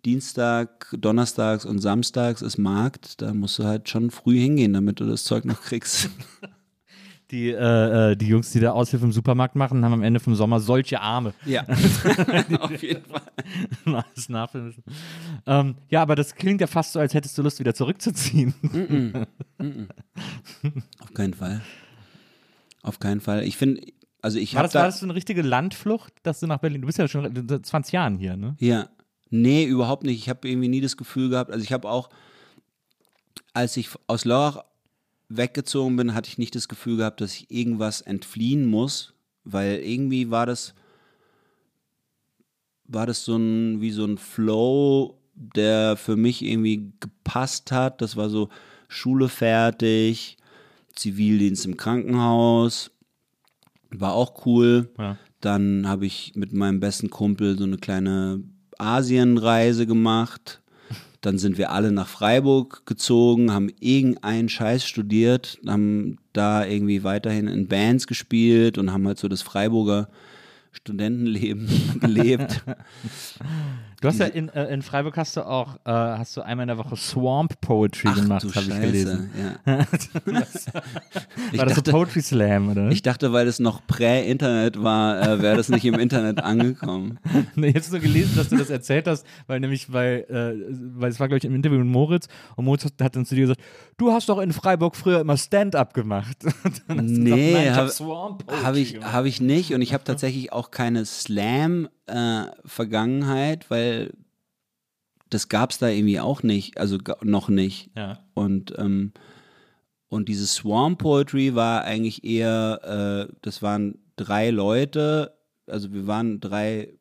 [0.05, 5.05] Dienstag, Donnerstags und Samstags ist Markt, da musst du halt schon früh hingehen, damit du
[5.05, 6.09] das Zeug noch kriegst.
[7.29, 10.33] Die, äh, äh, die Jungs, die da Aushilfe im Supermarkt machen, haben am Ende vom
[10.33, 11.33] Sommer solche Arme.
[11.45, 11.63] Ja,
[12.59, 13.21] auf jeden Fall.
[13.83, 14.83] Alles nachfüllen müssen.
[15.45, 18.53] Ähm, ja, aber das klingt ja fast so, als hättest du Lust, wieder zurückzuziehen.
[20.99, 21.61] Auf keinen Fall.
[22.81, 23.43] Auf keinen Fall.
[23.43, 23.81] Ich finde,
[24.21, 26.79] also ich War habe war da, das so eine richtige Landflucht, dass du nach Berlin,
[26.79, 28.55] du bist ja schon seit 20 Jahren hier, ne?
[28.59, 28.87] ja,
[29.29, 30.17] nee, überhaupt nicht.
[30.17, 32.09] Ich habe irgendwie nie das Gefühl gehabt, also ich habe auch,
[33.53, 34.63] als ich aus Lörrach
[35.29, 39.13] weggezogen bin, hatte ich nicht das Gefühl gehabt, dass ich irgendwas entfliehen muss,
[39.43, 40.73] weil irgendwie war das,
[42.85, 48.01] war das so ein, wie so ein Flow, der für mich irgendwie gepasst hat.
[48.01, 48.49] Das war so
[48.87, 50.37] Schule fertig,
[50.95, 52.91] Zivildienst im Krankenhaus,
[53.91, 54.89] war auch cool.
[54.97, 55.17] Ja.
[55.41, 58.41] Dann habe ich mit meinem besten Kumpel so eine kleine
[58.79, 60.61] Asienreise gemacht.
[61.21, 67.47] Dann sind wir alle nach Freiburg gezogen, haben irgendeinen Scheiß studiert, haben da irgendwie weiterhin
[67.47, 70.09] in Bands gespielt und haben halt so das Freiburger
[70.71, 71.67] Studentenleben
[72.01, 72.63] gelebt.
[73.99, 76.67] Du hast ja in, äh, in Freiburg hast du auch, äh, hast du einmal in
[76.67, 79.31] der Woche Swamp Poetry gemacht, du habe ich gelesen.
[79.65, 79.85] ja.
[81.51, 82.89] Ich War das dachte, so Poetry Slam, oder?
[82.89, 87.19] ich dachte, weil es noch Prä-Internet war, äh, wäre das nicht im Internet angekommen.
[87.55, 91.19] Nee, jetzt nur gelesen, dass du das erzählt hast, weil nämlich, weil, äh, weil es
[91.19, 93.61] war, glaube ich, im Interview mit Moritz und Moritz hat dann zu dir gesagt,
[93.97, 96.37] du hast doch in Freiburg früher immer Stand-up gemacht.
[96.89, 97.89] Nee, ich hab
[98.63, 99.13] Habe ich, gemacht.
[99.13, 101.05] hab ich nicht und ich habe tatsächlich auch keine
[102.07, 104.13] Slam-Vergangenheit, weil
[105.29, 107.91] das gab es da irgendwie auch nicht, also noch nicht.
[107.95, 108.19] Ja.
[108.33, 109.11] Und, ähm,
[110.07, 116.39] und diese Swarm Poetry war eigentlich eher, äh, das waren drei Leute, also wir waren
[116.39, 116.93] drei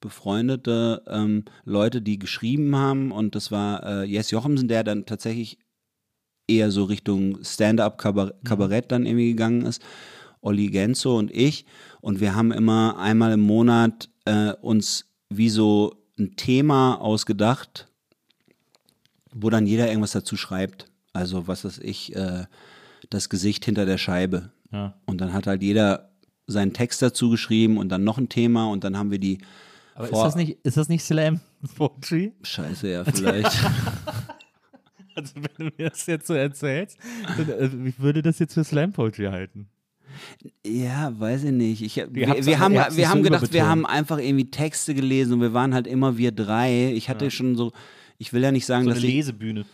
[0.00, 5.58] befreundete ähm, Leute, die geschrieben haben und das war äh, Jess Jochemsen, der dann tatsächlich
[6.48, 9.82] eher so Richtung Stand-up-Kabarett dann irgendwie gegangen ist.
[10.40, 11.66] Olli Genzo und ich.
[12.00, 17.88] Und wir haben immer einmal im Monat äh, uns wie so ein Thema ausgedacht,
[19.32, 20.90] wo dann jeder irgendwas dazu schreibt.
[21.12, 22.44] Also was weiß ich, äh,
[23.08, 24.50] das Gesicht hinter der Scheibe.
[24.72, 24.94] Ja.
[25.06, 26.10] Und dann hat halt jeder
[26.46, 29.38] seinen Text dazu geschrieben und dann noch ein Thema und dann haben wir die
[29.94, 31.40] Aber ist das, nicht, ist das nicht Slam
[31.76, 32.32] Poetry?
[32.42, 33.52] Scheiße, ja, vielleicht.
[35.16, 36.96] Also wenn du mir das jetzt so erzählst,
[37.36, 39.68] dann, äh, ich würde das jetzt für Slam Poetry halten.
[40.66, 41.82] Ja, weiß ich nicht.
[41.82, 45.52] Ich, wir, wir haben, wir haben gedacht, wir haben einfach irgendwie Texte gelesen und wir
[45.52, 46.92] waren halt immer wir drei.
[46.94, 47.72] Ich hatte schon so,
[48.18, 49.64] ich will ja nicht sagen, So dass eine ich, Lesebühne.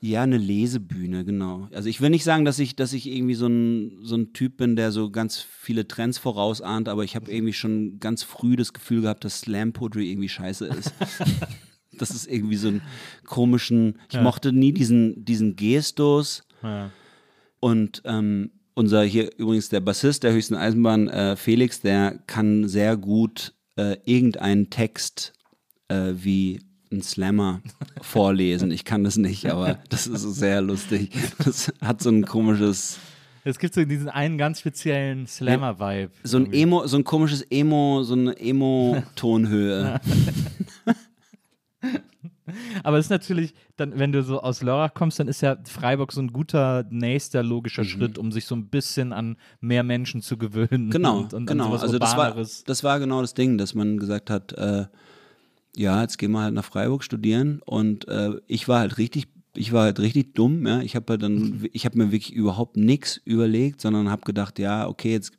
[0.00, 1.68] ja, eine Lesebühne, genau.
[1.72, 4.56] Also ich will nicht sagen, dass ich, dass ich irgendwie so ein, so ein Typ
[4.56, 8.72] bin, der so ganz viele Trends vorausahnt, aber ich habe irgendwie schon ganz früh das
[8.72, 10.92] Gefühl gehabt, dass Slam Poetry irgendwie scheiße ist.
[11.98, 12.82] das ist irgendwie so einen
[13.26, 14.22] komischen, ich Ja.
[14.22, 16.44] mochte nie diesen, diesen Gestus.
[16.62, 16.90] Ja.
[17.58, 22.96] Und ähm, unser hier übrigens der Bassist der höchsten Eisenbahn, äh, Felix, der kann sehr
[22.96, 25.34] gut äh, irgendeinen Text
[25.88, 27.60] äh, wie ein Slammer
[28.00, 28.70] vorlesen.
[28.70, 31.10] Ich kann das nicht, aber das ist sehr lustig.
[31.44, 32.98] Das hat so ein komisches,
[33.44, 36.12] Es gibt so diesen einen ganz speziellen Slammer-Vibe.
[36.24, 40.00] so ein Emo, so ein komisches Emo, so eine Emo-Tonhöhe.
[42.82, 46.12] Aber es ist natürlich, dann, wenn du so aus Lörrach kommst, dann ist ja Freiburg
[46.12, 50.36] so ein guter nächster logischer Schritt, um sich so ein bisschen an mehr Menschen zu
[50.36, 50.90] gewöhnen.
[50.90, 51.72] Genau, und, und genau.
[51.72, 54.86] Also das war, das war genau das Ding, dass man gesagt hat, äh,
[55.76, 59.72] ja, jetzt gehen wir halt nach Freiburg studieren und äh, ich war halt richtig, ich
[59.72, 60.80] war halt richtig dumm, ja.
[60.80, 64.88] Ich habe halt dann, ich habe mir wirklich überhaupt nichts überlegt, sondern habe gedacht, ja,
[64.88, 65.32] okay, jetzt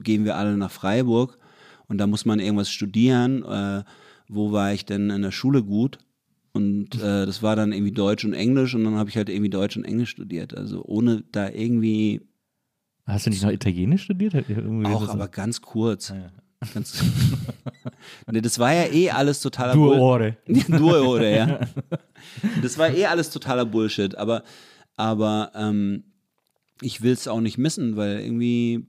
[0.00, 1.38] gehen wir alle nach Freiburg
[1.88, 3.44] und da muss man irgendwas studieren.
[3.44, 3.84] Äh,
[4.28, 5.98] wo war ich denn in der Schule gut?
[6.52, 9.50] Und äh, das war dann irgendwie Deutsch und Englisch und dann habe ich halt irgendwie
[9.50, 10.56] Deutsch und Englisch studiert.
[10.56, 12.22] Also ohne da irgendwie
[13.06, 14.34] Hast du nicht noch Italienisch studiert?
[14.84, 16.10] Auch, so- aber ganz kurz.
[16.10, 16.30] Ah, ja.
[16.74, 17.02] Ganz
[18.30, 20.36] nee, das war ja eh alles totaler Due Bull- Ore.
[20.46, 21.60] Due Ore, ja.
[22.62, 24.42] Das war eh alles totaler Bullshit, aber,
[24.96, 26.04] aber ähm,
[26.82, 28.86] ich will es auch nicht missen, weil irgendwie,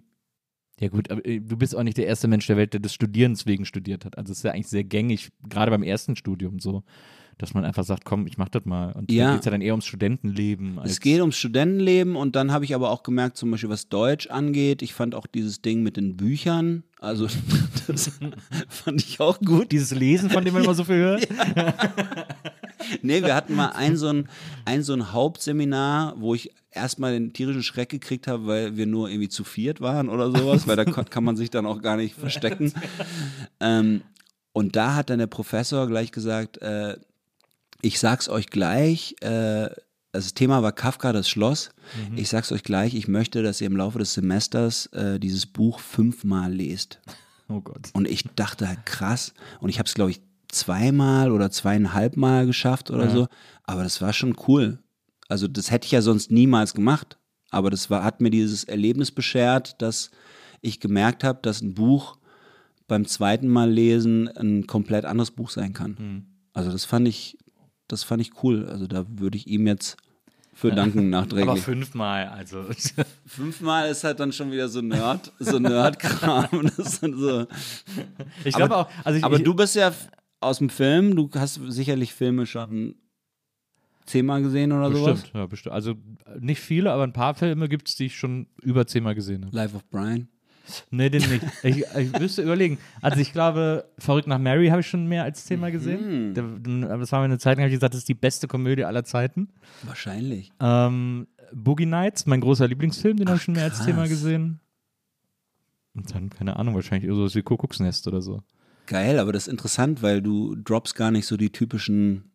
[0.81, 2.93] Ja gut, aber äh, du bist auch nicht der erste Mensch der Welt, der des
[2.93, 4.17] Studierens wegen studiert hat.
[4.17, 6.83] Also es ist ja eigentlich sehr gängig, gerade beim ersten Studium so,
[7.41, 8.91] dass man einfach sagt, komm, ich mach das mal.
[8.93, 9.25] Und Ja.
[9.27, 10.79] da geht es ja dann eher ums Studentenleben.
[10.83, 14.27] Es geht ums Studentenleben und dann habe ich aber auch gemerkt, zum Beispiel was Deutsch
[14.27, 17.27] angeht, ich fand auch dieses Ding mit den Büchern, also
[17.87, 18.11] das
[18.69, 19.71] fand ich auch gut.
[19.71, 21.27] dieses Lesen, von dem man immer so viel hört.
[23.03, 24.27] Nee, wir hatten mal ein so ein,
[24.65, 29.07] ein so ein Hauptseminar, wo ich erstmal den tierischen Schreck gekriegt habe, weil wir nur
[29.09, 32.15] irgendwie zu viert waren oder sowas, weil da kann man sich dann auch gar nicht
[32.15, 32.73] verstecken.
[33.59, 34.01] Ähm,
[34.53, 36.97] und da hat dann der Professor gleich gesagt, äh,
[37.81, 39.69] ich sag's euch gleich, äh,
[40.11, 41.69] das Thema war Kafka, das Schloss.
[42.17, 45.79] Ich sag's euch gleich, ich möchte, dass ihr im Laufe des Semesters äh, dieses Buch
[45.79, 46.99] fünfmal lest.
[47.47, 47.89] Oh Gott.
[47.93, 49.33] Und ich dachte halt krass.
[49.61, 53.11] Und ich habe es, glaube ich, zweimal oder zweieinhalb Mal geschafft oder Ja.
[53.11, 53.27] so.
[53.63, 54.79] Aber das war schon cool.
[55.29, 57.17] Also das hätte ich ja sonst niemals gemacht.
[57.49, 60.11] Aber das war, hat mir dieses Erlebnis beschert, dass
[60.61, 62.17] ich gemerkt habe, dass ein Buch
[62.87, 65.97] beim zweiten Mal lesen ein komplett anderes Buch sein kann.
[65.97, 66.25] Hm.
[66.53, 67.37] Also das fand ich,
[67.91, 68.67] das fand ich cool.
[68.67, 69.97] Also da würde ich ihm jetzt
[70.53, 71.61] für danken Aber nachträglich.
[71.63, 72.65] fünfmal, also.
[73.25, 76.69] Fünfmal ist halt dann schon wieder so Nerd, so Nerdkram.
[76.77, 77.47] So.
[78.43, 79.91] Ich Aber- glaube auch, also ich, Aber ich, du bist ja
[80.39, 82.95] aus dem Film, du hast sicherlich Filme schon
[84.05, 85.21] zehnmal gesehen oder sowas.
[85.21, 85.73] bestimmt, ja, bestimmt.
[85.75, 85.95] Also
[86.39, 89.55] nicht viele, aber ein paar Filme gibt es, die ich schon über zehnmal gesehen habe.
[89.55, 90.27] Life of Brian.
[90.89, 91.43] Nee, den nicht.
[91.63, 92.77] Ich, ich müsste überlegen.
[93.01, 96.33] Also ich glaube, Verrückt nach Mary habe ich schon mehr als zehnmal gesehen.
[96.33, 96.41] Da-
[96.87, 98.85] da- Das war mir eine Zeit, lang habe ich gesagt, das ist die beste Komödie
[98.85, 99.49] aller Zeiten.
[99.83, 100.51] Wahrscheinlich.
[100.61, 103.85] Ähm, Boogie Nights, mein großer Lieblingsfilm, den habe ich schon mehr als krass.
[103.85, 104.59] zehnmal gesehen.
[105.93, 108.41] Und dann, keine Ahnung, wahrscheinlich so wie Kuckucksnest oder so.
[108.85, 112.31] Geil, aber das ist interessant, weil du droppst gar nicht so die typischen.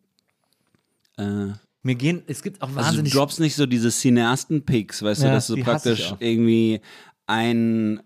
[1.17, 1.47] Äh,
[1.81, 3.13] Mir gehen, es gibt auch also du wahnsinnig.
[3.13, 6.81] droppst nicht so diese Cineasten-Picks, weißt Ja, du, dass du praktisch irgendwie
[7.25, 7.99] ein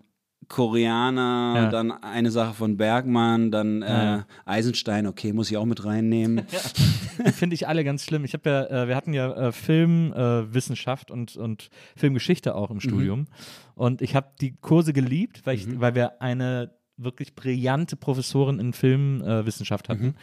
[0.52, 1.70] Koreaner, Ja.
[1.70, 4.26] dann eine Sache von Bergmann, dann äh, Ja.
[4.46, 6.42] Eisenstein, okay, muss ich auch mit reinnehmen.
[7.26, 8.26] Die finde ich alle ganz schlimm.
[8.26, 12.78] Ich habe ja, äh, wir hatten ja äh, Filmwissenschaft äh, und, und Filmgeschichte auch im
[12.78, 12.82] Mhm.
[12.82, 13.26] Studium.
[13.76, 18.74] Und ich habe die Kurse geliebt, weil, ich, weil wir eine wirklich brillante Professorin in
[18.74, 20.14] Filmwissenschaft äh, Wissenschaft hatten, Mhm.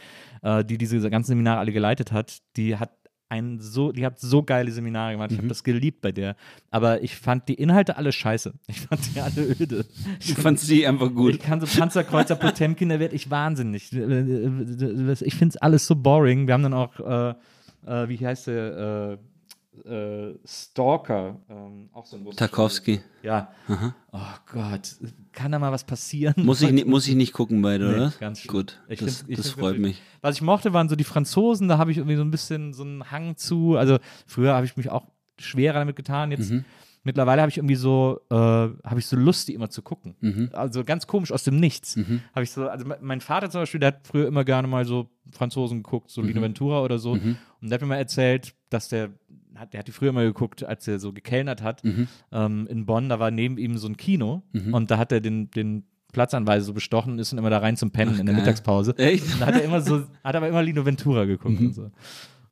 [0.47, 2.37] äh, die diese ganzen Seminare alle geleitet hat.
[2.55, 2.91] Die hat
[3.29, 5.31] ein so, die hat so geile Seminare gemacht.
[5.31, 5.41] Ich Mhm.
[5.43, 6.35] habe das geliebt bei der.
[6.71, 8.53] Aber ich fand die Inhalte alle scheiße.
[8.67, 9.85] Ich fand die alle öde.
[10.27, 11.35] Du fandst die einfach gut.
[11.35, 13.91] Ich kann so Panzerkreuzer Potemkin, da werde ich wahnsinnig.
[13.93, 16.47] Ich finde es alles so boring.
[16.47, 17.29] Wir haben dann auch, äh,
[17.85, 19.17] äh, wie heißt der, äh,
[19.85, 23.01] äh, Stalker, ähm, auch so ein Tarkovsky.
[23.23, 23.51] Ja.
[24.11, 24.17] Oh
[24.51, 24.95] Gott,
[25.31, 26.33] kann da mal was passieren?
[26.37, 28.13] Muss ich, ni- muss ich nicht gucken beide, Nee, oder?
[28.19, 28.51] ganz schlimm.
[28.53, 30.01] Gut, Ich das, find- das freut mich.
[30.21, 32.83] Was ich mochte, waren so die Franzosen, da habe ich irgendwie so ein bisschen so
[32.83, 33.77] einen Hang zu.
[33.77, 35.05] Also früher habe ich mich auch
[35.39, 36.31] schwerer damit getan.
[36.31, 36.65] Jetzt Mhm.
[37.03, 40.15] mittlerweile habe ich irgendwie so, äh, habe ich so Lust, die immer zu gucken.
[40.19, 40.49] Mhm.
[40.51, 41.95] Also ganz komisch aus dem Nichts.
[42.33, 44.83] Habe ich so, also me- mein Vater zum Beispiel, der hat früher immer gerne mal
[44.85, 47.11] so Franzosen geguckt, so Lino Ventura oder so.
[47.11, 49.11] Und der hat mir mal erzählt, dass der
[49.59, 51.81] hat, der hat die früher mal geguckt, als er so gekellnert hat
[52.31, 55.51] ähm, in Bonn, da war neben ihm so ein Kino und da hat er den,
[55.51, 58.43] den Platzanweise so bestochen und ist dann immer da rein zum Pennen in der geil.
[58.43, 58.97] Mittagspause.
[58.97, 59.31] Echt?
[59.33, 61.91] Und da hat er immer so, hat aber immer Lino Ventura geguckt und so.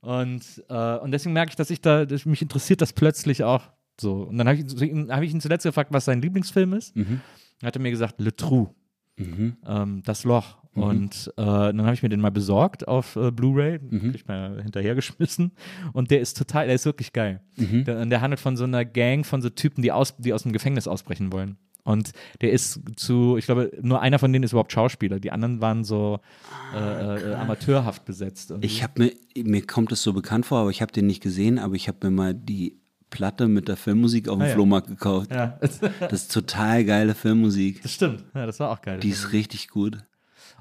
[0.02, 3.63] Und, äh, und deswegen merke ich, dass ich da, dass mich interessiert das plötzlich auch
[4.00, 4.22] so.
[4.24, 6.96] Und dann habe ich, ihn- hab ich ihn zuletzt gefragt, was sein Lieblingsfilm ist.
[6.96, 7.22] Mhm.
[7.60, 8.70] Dann hat er mir gesagt, Le Trou,
[9.65, 10.58] ähm, das Loch.
[10.73, 13.80] Und äh, dann habe ich mir den mal besorgt auf äh, Blu-ray,
[14.12, 15.51] kriegt man ja hinterhergeschmissen.
[15.93, 17.41] Und der ist total, der ist wirklich geil.
[17.84, 20.43] Der, und der handelt von so einer Gang von so Typen, die aus, die aus
[20.43, 21.58] dem Gefängnis ausbrechen wollen.
[21.84, 25.19] Und der ist zu, ich glaube, nur einer von denen ist überhaupt Schauspieler.
[25.21, 26.19] Die anderen waren so
[26.75, 28.51] äh, äh, amateurhaft besetzt.
[28.51, 29.01] Und Ich habe
[29.36, 31.88] mir, mir kommt es so bekannt vor, aber ich habe den nicht gesehen, aber ich
[31.88, 32.77] habe mir mal die
[33.17, 34.53] Platte mit der Filmmusik auf dem Ah, ja.
[34.53, 35.32] Flohmarkt gekauft.
[35.32, 37.82] ja, Das ist total geile Filmmusik.
[37.82, 38.23] das stimmt.
[38.36, 38.99] Ja, das war auch geil.
[38.99, 39.97] Die ist richtig gut.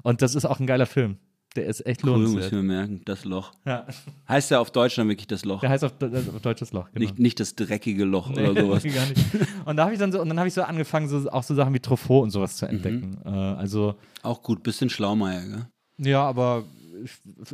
[0.01, 1.17] Und das ist auch ein geiler Film.
[1.55, 2.53] Der ist echt Cool, muss ich lohnenswert.
[2.53, 3.01] mir merken.
[3.05, 3.51] Das Loch.
[3.65, 3.85] Ja.
[4.27, 5.59] Heißt ja auf Deutsch dann wirklich das Loch.
[5.61, 6.99] Der heißt auf, auf deutsches Loch, genau.
[6.99, 8.83] Nicht, nicht das dreckige Loch Nee, oder sowas.
[8.83, 9.23] gar nicht.
[9.65, 11.53] Und da habe ich dann so, und dann habe ich so angefangen, so, auch so
[11.53, 12.57] Sachen wie Truffaut und sowas Mhm.
[12.57, 13.17] zu entdecken.
[13.23, 15.67] Äh, also, Auch gut, bisschen Schlaumeier, gell?
[15.99, 16.63] ja, aber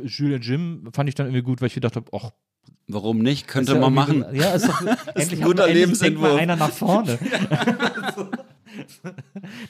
[0.02, 2.30] Jules Jim fand ich dann irgendwie gut, weil ich gedacht habe, ach,
[2.86, 3.48] Warum nicht?
[3.48, 4.24] Könnte ja man machen.
[4.32, 4.80] Ja, ist doch,
[5.14, 6.38] endlich ein guter Lebensentwurf.
[6.38, 7.18] einer nach vorne.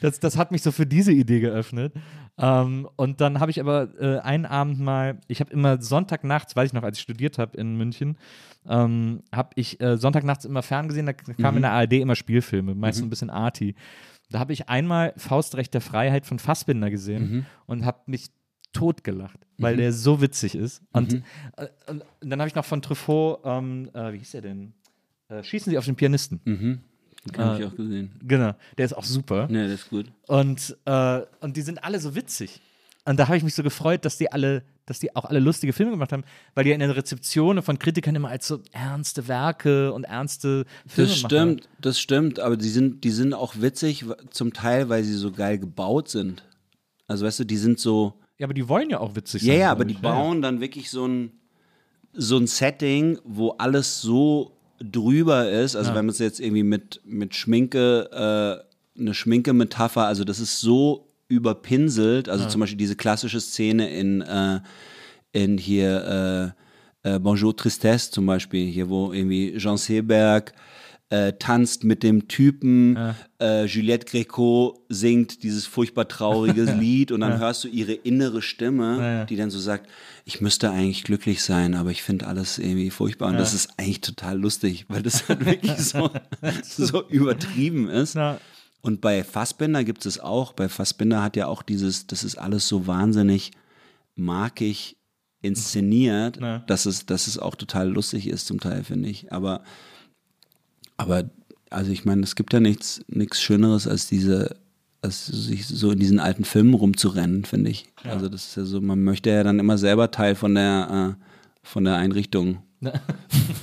[0.00, 1.92] das, das hat mich so für diese Idee geöffnet.
[2.38, 6.68] Ähm, und dann habe ich aber äh, einen Abend mal, ich habe immer Sonntagnachts, weiß
[6.68, 8.18] ich noch, als ich studiert habe in München,
[8.68, 12.98] ähm, habe ich äh, Sonntagnachts immer ferngesehen, da kamen in der ARD immer Spielfilme, meist
[12.98, 13.77] so ein bisschen arty.
[14.31, 18.31] Da habe ich einmal Faustrecht der Freiheit von Fassbinder gesehen und habe mich
[18.75, 20.83] totgelacht, weil der so witzig ist.
[20.93, 21.23] Und,
[21.57, 24.75] äh, und, dann habe ich noch von Truffaut, ähm, äh, wie hieß er denn?
[25.29, 26.41] Äh, Schießen Sie auf den Pianisten.
[26.45, 26.81] Mhm.
[27.35, 28.11] Den habe Äh, ich auch gesehen.
[28.23, 29.49] Genau, der ist auch super.
[29.49, 30.07] Ne, das ist gut.
[30.27, 32.61] Und, äh, und die sind alle so witzig.
[33.07, 35.73] Und da habe ich mich so gefreut, dass die alle, dass die auch alle lustige
[35.75, 39.93] Filme gemacht haben, weil die in den Rezeptionen von Kritikern immer als so ernste Werke
[39.93, 41.31] und ernste Filme Das machen.
[41.31, 45.33] stimmt, das stimmt, aber die sind, die sind auch witzig, zum Teil, weil sie so
[45.33, 46.45] geil gebaut sind.
[47.07, 49.61] Also weißt du, die sind so, Ja, aber die wollen ja auch witzig ja, sein.
[49.61, 51.33] ja, glaub aber die bauen dann wirklich so ein,
[52.12, 55.76] so ein Setting, wo alles so drüber ist.
[55.76, 60.61] Also wenn man es jetzt irgendwie mit, mit Schminke, äh, eine Schminke-Metapher, also das ist
[60.61, 64.61] so überpinselt, also zum Beispiel diese klassische Szene in, äh,
[65.33, 66.54] in hier
[67.02, 70.52] äh, äh, Bonjour Tristesse zum Beispiel, hier wo irgendwie Jean Seberg
[71.11, 72.97] äh, tanzt mit dem Typen,
[73.40, 79.27] äh, Juliette Greco singt dieses furchtbar traurige Lied und dann hörst du ihre innere Stimme,
[79.29, 79.88] die dann so sagt,
[80.25, 84.01] ich müsste eigentlich glücklich sein, aber ich finde alles irgendwie furchtbar und das ist eigentlich
[84.01, 86.11] total lustig, weil das halt wirklich so,
[86.62, 88.14] so übertrieben ist.
[88.14, 88.40] Ja.
[88.81, 92.67] Und bei Fassbinder gibt es auch, bei Fassbinder hat ja auch dieses, das ist alles
[92.67, 93.51] so wahnsinnig
[94.17, 94.97] markig
[95.43, 96.59] inszeniert, Ja.
[96.61, 99.31] dass, es, dass es auch total lustig ist zum Teil, finde ich.
[99.33, 99.62] Aber,
[100.96, 101.24] aber
[101.70, 104.57] also ich meine, es gibt ja nichts, nichts Schöneres als diese,
[105.02, 107.87] als sich so in diesen alten Filmen rumzurennen, finde ich.
[108.04, 111.24] Also das ist ja so, man möchte ja dann immer selber Teil von der, äh,
[111.62, 112.62] von der Einrichtung,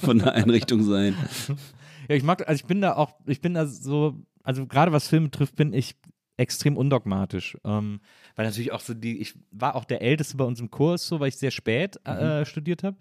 [0.01, 1.15] von der Einrichtung sein.
[2.09, 5.07] Ja, ich mag, also ich bin da auch, ich bin da so, also gerade was
[5.07, 5.95] Filme trifft, bin ich
[6.37, 7.57] extrem undogmatisch.
[7.63, 8.01] Ähm,
[8.35, 11.19] weil natürlich auch so die, ich war auch der Älteste bei uns im Kurs, so,
[11.19, 12.97] weil ich sehr spät äh, studiert habe.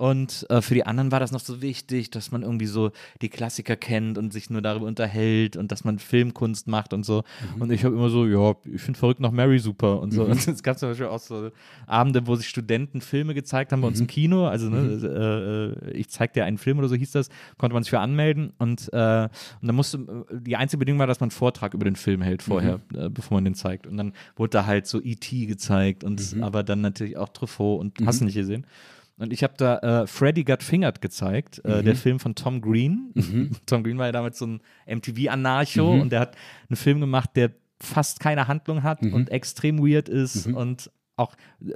[0.00, 3.28] Und äh, für die anderen war das noch so wichtig, dass man irgendwie so die
[3.28, 7.22] Klassiker kennt und sich nur darüber unterhält und dass man Filmkunst macht und so.
[7.58, 10.24] Und ich habe immer so, ja, ich finde verrückt nach Mary super und so.
[10.24, 11.50] Und es gab zum Beispiel auch so
[11.86, 14.46] Abende, wo sich Studenten Filme gezeigt haben bei uns im Kino.
[14.46, 17.82] Also, ne, äh, äh, ich zeig dir einen Film oder so hieß das, konnte man
[17.82, 18.54] sich für anmelden.
[18.56, 19.28] Und, äh,
[19.60, 22.42] und dann musste, die einzige Bedingung war, dass man einen Vortrag über den Film hält
[22.42, 23.86] vorher, äh, bevor man den zeigt.
[23.86, 25.44] Und dann wurde da halt so E.T.
[25.44, 28.64] gezeigt und aber dann natürlich auch Truffaut und hast du nicht gesehen.
[29.20, 33.12] Und ich habe da äh, Freddy Got Fingered gezeigt, äh, der Film von Tom Green.
[33.66, 36.36] Tom Green war ja damals so ein MTV-Anarcho und der hat
[36.68, 37.50] einen Film gemacht, der
[37.82, 41.34] fast keine Handlung hat und extrem weird ist und auch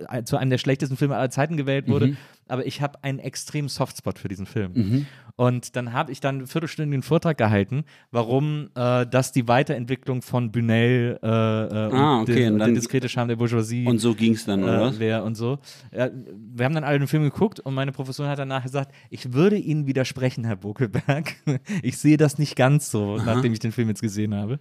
[0.08, 2.06] äh, zu einem der schlechtesten Filme aller Zeiten gewählt wurde.
[2.48, 5.06] Aber ich habe einen extremen Softspot für diesen Film.
[5.36, 10.52] Und dann habe ich dann einen viertelstündigen Vortrag gehalten, warum äh, das die Weiterentwicklung von
[10.52, 13.84] Bunel äh, äh, Ah, und, okay, der, und und dann- der diskrete Charme der Bourgeoisie
[13.86, 15.58] Und so ging es dann, oder äh, wer und so.
[15.92, 19.32] Ja, wir haben dann alle den Film geguckt und meine Professorin hat danach gesagt, ich
[19.32, 21.34] würde Ihnen widersprechen, Herr Bokelberg.
[21.82, 24.60] Ich sehe das nicht ganz so, nachdem ich den Film jetzt gesehen habe.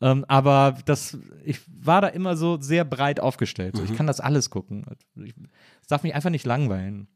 [0.00, 3.76] Ähm, aber das, ich war da immer so sehr breit aufgestellt.
[3.76, 4.84] So, ich kann das alles gucken.
[5.16, 5.34] Ich,
[5.80, 7.08] es darf mich einfach nicht langweilen.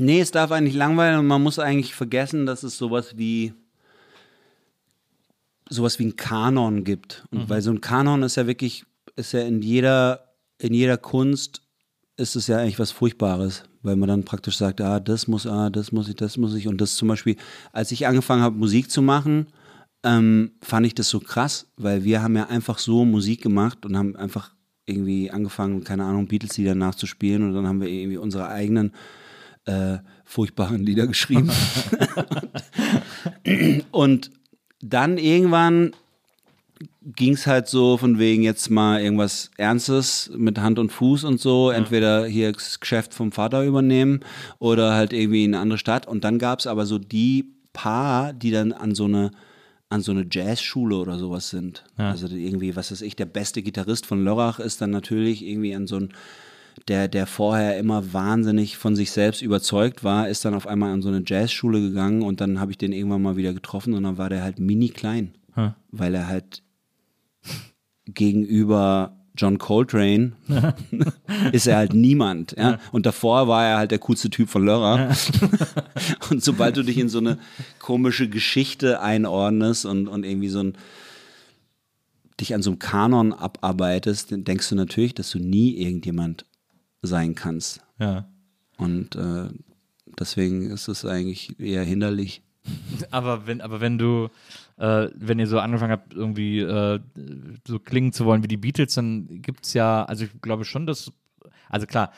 [0.00, 3.52] Nee, es darf eigentlich langweilen und man muss eigentlich vergessen, dass es sowas wie
[5.68, 7.24] sowas wie ein Kanon gibt.
[7.30, 8.84] Und weil so ein Kanon ist ja wirklich,
[9.16, 11.62] ist ja in jeder, in jeder Kunst
[12.16, 15.70] ist es ja eigentlich was Furchtbares, weil man dann praktisch sagt, ah, das muss, ah,
[15.70, 16.68] das muss ich, das muss ich.
[16.68, 17.36] Und das zum Beispiel,
[17.72, 19.46] als ich angefangen habe, Musik zu machen,
[20.04, 23.96] ähm, fand ich das so krass, weil wir haben ja einfach so Musik gemacht und
[23.96, 28.92] haben einfach irgendwie angefangen, keine Ahnung, Beatles-Lieder nachzuspielen und dann haben wir irgendwie unsere eigenen
[29.66, 31.50] äh, furchtbaren Lieder geschrieben.
[33.90, 34.30] und
[34.80, 35.92] dann irgendwann
[37.04, 41.40] ging es halt so von wegen jetzt mal irgendwas Ernstes mit Hand und Fuß und
[41.40, 44.20] so, entweder hier das Geschäft vom Vater übernehmen
[44.58, 46.06] oder halt irgendwie in eine andere Stadt.
[46.06, 49.30] Und dann gab es aber so die paar, die dann an so eine
[49.88, 51.84] an so eine Jazzschule oder sowas sind.
[51.98, 55.86] Also irgendwie, was weiß ich, der beste Gitarrist von Lörrach ist dann natürlich irgendwie an
[55.86, 56.14] so ein
[56.88, 61.02] der, der vorher immer wahnsinnig von sich selbst überzeugt war, ist dann auf einmal an
[61.02, 64.18] so eine Jazzschule gegangen und dann habe ich den irgendwann mal wieder getroffen und dann
[64.18, 65.74] war der halt mini klein, Hm.
[65.90, 66.62] weil er halt
[68.06, 70.32] gegenüber John Coltrane
[71.52, 72.54] ist er halt niemand.
[72.58, 72.78] Ja?
[72.90, 75.14] Und davor war er halt der coolste Typ von Lörrer.
[76.30, 77.38] und sobald du dich in so eine
[77.78, 80.74] komische Geschichte einordnest und, und irgendwie so ein
[82.40, 86.44] dich an so einem Kanon abarbeitest, dann denkst du natürlich, dass du nie irgendjemand
[87.02, 87.80] sein kannst.
[87.98, 88.26] Ja.
[88.78, 89.48] Und äh,
[90.18, 92.42] deswegen ist es eigentlich eher hinderlich.
[93.10, 94.28] Aber wenn, aber wenn du,
[94.76, 97.00] äh, wenn ihr so angefangen habt, irgendwie äh,
[97.66, 100.86] so klingen zu wollen wie die Beatles, dann gibt es ja, also ich glaube schon,
[100.86, 101.10] dass,
[101.68, 102.12] also klar,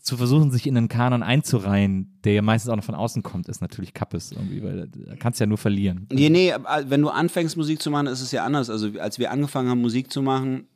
[0.00, 3.48] zu versuchen, sich in einen Kanon einzureihen, der ja meistens auch noch von außen kommt,
[3.48, 6.06] ist natürlich Kappes irgendwie, weil da kannst du ja nur verlieren.
[6.12, 8.70] Nee, nee, wenn du anfängst, Musik zu machen, ist es ja anders.
[8.70, 10.68] Also als wir angefangen haben, Musik zu machen,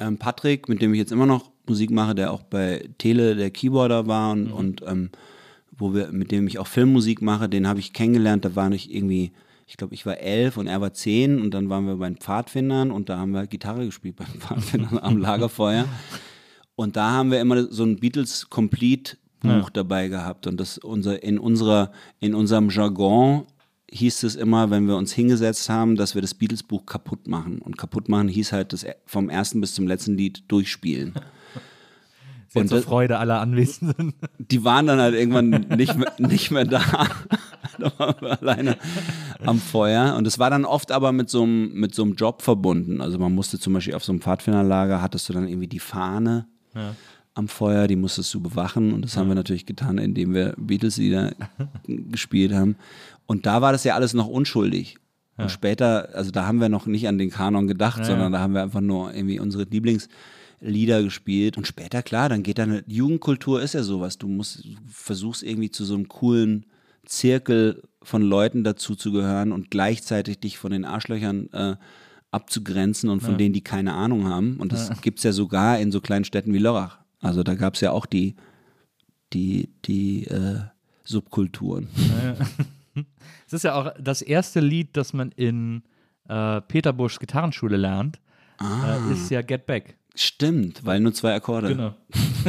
[0.00, 3.50] ähm, Patrick, mit dem ich jetzt immer noch Musik mache, der auch bei Tele der
[3.50, 5.10] Keyboarder war und, und ähm,
[5.78, 8.94] wo wir, mit dem ich auch Filmmusik mache, den habe ich kennengelernt, da war ich
[8.94, 9.32] irgendwie,
[9.66, 12.16] ich glaube, ich war elf und er war zehn und dann waren wir bei den
[12.18, 15.86] Pfadfindern und da haben wir Gitarre gespielt bei den Pfadfindern am Lagerfeuer.
[16.76, 19.66] Und da haben wir immer so ein Beatles Complete Buch Ja.
[19.72, 20.46] dabei gehabt.
[20.46, 23.46] Und das unser, in, unserer, in unserem Jargon
[23.90, 27.58] hieß es immer, wenn wir uns hingesetzt haben, dass wir das Beatles-Buch kaputt machen.
[27.58, 31.14] Und kaputt machen hieß halt das vom ersten bis zum letzten Lied durchspielen.
[32.48, 34.14] Sehr Und zur Freude aller Anwesenden.
[34.38, 36.80] Die waren dann halt irgendwann nicht mehr, nicht mehr da.
[37.78, 38.76] da waren wir alleine
[39.44, 40.14] am Feuer.
[40.16, 43.00] Und es war dann oft aber mit so, einem, mit so einem Job verbunden.
[43.00, 46.46] Also man musste zum Beispiel auf so einem Pfadfinderlager, hattest du dann irgendwie die Fahne
[47.36, 48.92] am Feuer, die musstest du bewachen.
[48.92, 51.34] Und das haben wir natürlich getan, indem wir Beatles-Lieder
[51.86, 52.76] gespielt haben.
[53.26, 54.98] Und da war das ja alles noch unschuldig.
[55.38, 58.54] Und später, also da haben wir noch nicht an den Kanon gedacht, sondern da haben
[58.54, 61.58] wir einfach nur irgendwie unsere Lieblingslieder gespielt.
[61.58, 64.16] Und später, klar, dann geht dann, Jugendkultur ist ja sowas.
[64.16, 66.64] Du musst, du versuchst irgendwie zu so einem coolen
[67.04, 71.76] Zirkel von Leuten dazu zu gehören und gleichzeitig dich von den Arschlöchern äh,
[72.30, 74.56] abzugrenzen und von denen, die keine Ahnung haben.
[74.56, 76.98] Und das gibt's ja sogar in so kleinen Städten wie Lörrach.
[77.20, 78.36] Also da gab's ja auch die,
[79.32, 80.60] die, die äh,
[81.04, 81.88] Subkulturen.
[83.46, 85.82] Es ist ja auch das erste Lied, das man in
[86.28, 88.20] äh, Peter Buschs Gitarrenschule lernt,
[88.60, 89.96] äh, ist ja Get Back.
[90.18, 91.68] Stimmt, weil nur zwei Akkorde.
[91.68, 91.94] Genau.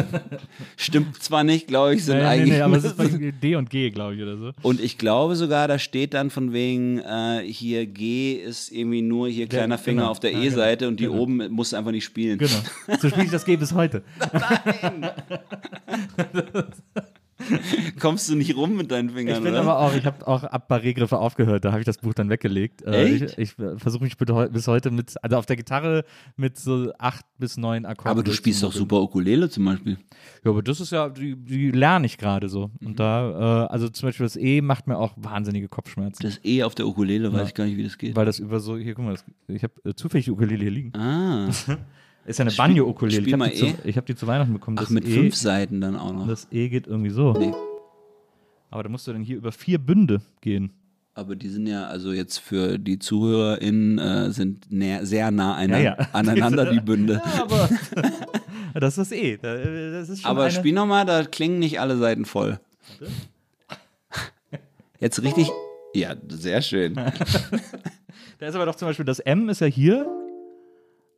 [0.77, 2.53] Stimmt zwar nicht, glaube ich, sind Nee, nee, eigentlich.
[2.53, 3.07] nee, aber es ist bei
[3.43, 4.51] D und G, glaube ich, oder so.
[4.61, 9.27] und ich glaube sogar, da steht dann von wegen, äh, hier G ist irgendwie nur
[9.27, 10.11] hier kleiner Finger genau.
[10.11, 11.17] auf der Ja, E-Seite und die Genau.
[11.19, 12.37] oben musst du einfach nicht spielen.
[12.37, 12.55] Genau.
[13.01, 14.01] So spiele ich das G bis heute.
[17.99, 19.61] Kommst du nicht rum mit deinen Fingern, Ich bin oder?
[19.61, 22.81] aber auch, ich habe auch ab Barré-Griffe aufgehört, da habe ich das Buch dann weggelegt.
[22.83, 23.37] Äh, Echt?
[23.37, 26.03] Ich, ich versuche mich bis heute mit, also auf der Gitarre
[26.35, 28.11] mit so acht bis neun Akkorden.
[28.11, 29.97] aber du spielst doch super Ukulele zum Beispiel.
[30.43, 32.71] Ja, aber das ist ja, die, die lerne ich gerade so.
[32.79, 32.87] Mhm.
[32.87, 36.23] Und da, äh, also zum Beispiel das E macht mir auch wahnsinnige Kopfschmerzen.
[36.23, 37.45] Das E auf der Ukulele, weiß Ja.
[37.47, 38.15] ich gar nicht, wie das geht.
[38.15, 40.71] Weil das über so, hier, guck mal, das, ich habe äh, zufällig die Ukulele hier
[40.71, 40.93] liegen.
[40.97, 41.49] Ah,
[42.27, 43.25] Ist ja eine Banjo-Ukulele.
[43.25, 43.73] Ich habe die, zu- E.
[43.85, 44.77] ich hab die zu Weihnachten bekommen.
[44.77, 46.27] ach, Das mit e, fünf Seiten dann auch noch.
[46.27, 47.31] Das E geht irgendwie so.
[47.33, 47.53] Nee.
[48.69, 50.71] Aber da musst du dann hier über vier Bünde gehen.
[51.13, 55.77] Aber die sind ja, also jetzt für die ZuhörerInnen äh, sind näher, sehr nah einer,
[55.79, 56.07] Ja, ja.
[56.13, 57.21] aneinander, die Bünde.
[57.25, 57.69] Ja, aber
[58.79, 59.37] das ist das E.
[59.37, 62.59] Da- Das ist Aber eine, spiel nochmal, da klingen nicht alle Seiten voll.
[64.99, 65.49] Jetzt richtig.
[65.93, 66.95] Ja, sehr schön.
[66.95, 70.05] Da ist aber doch zum Beispiel das M ist ja hier.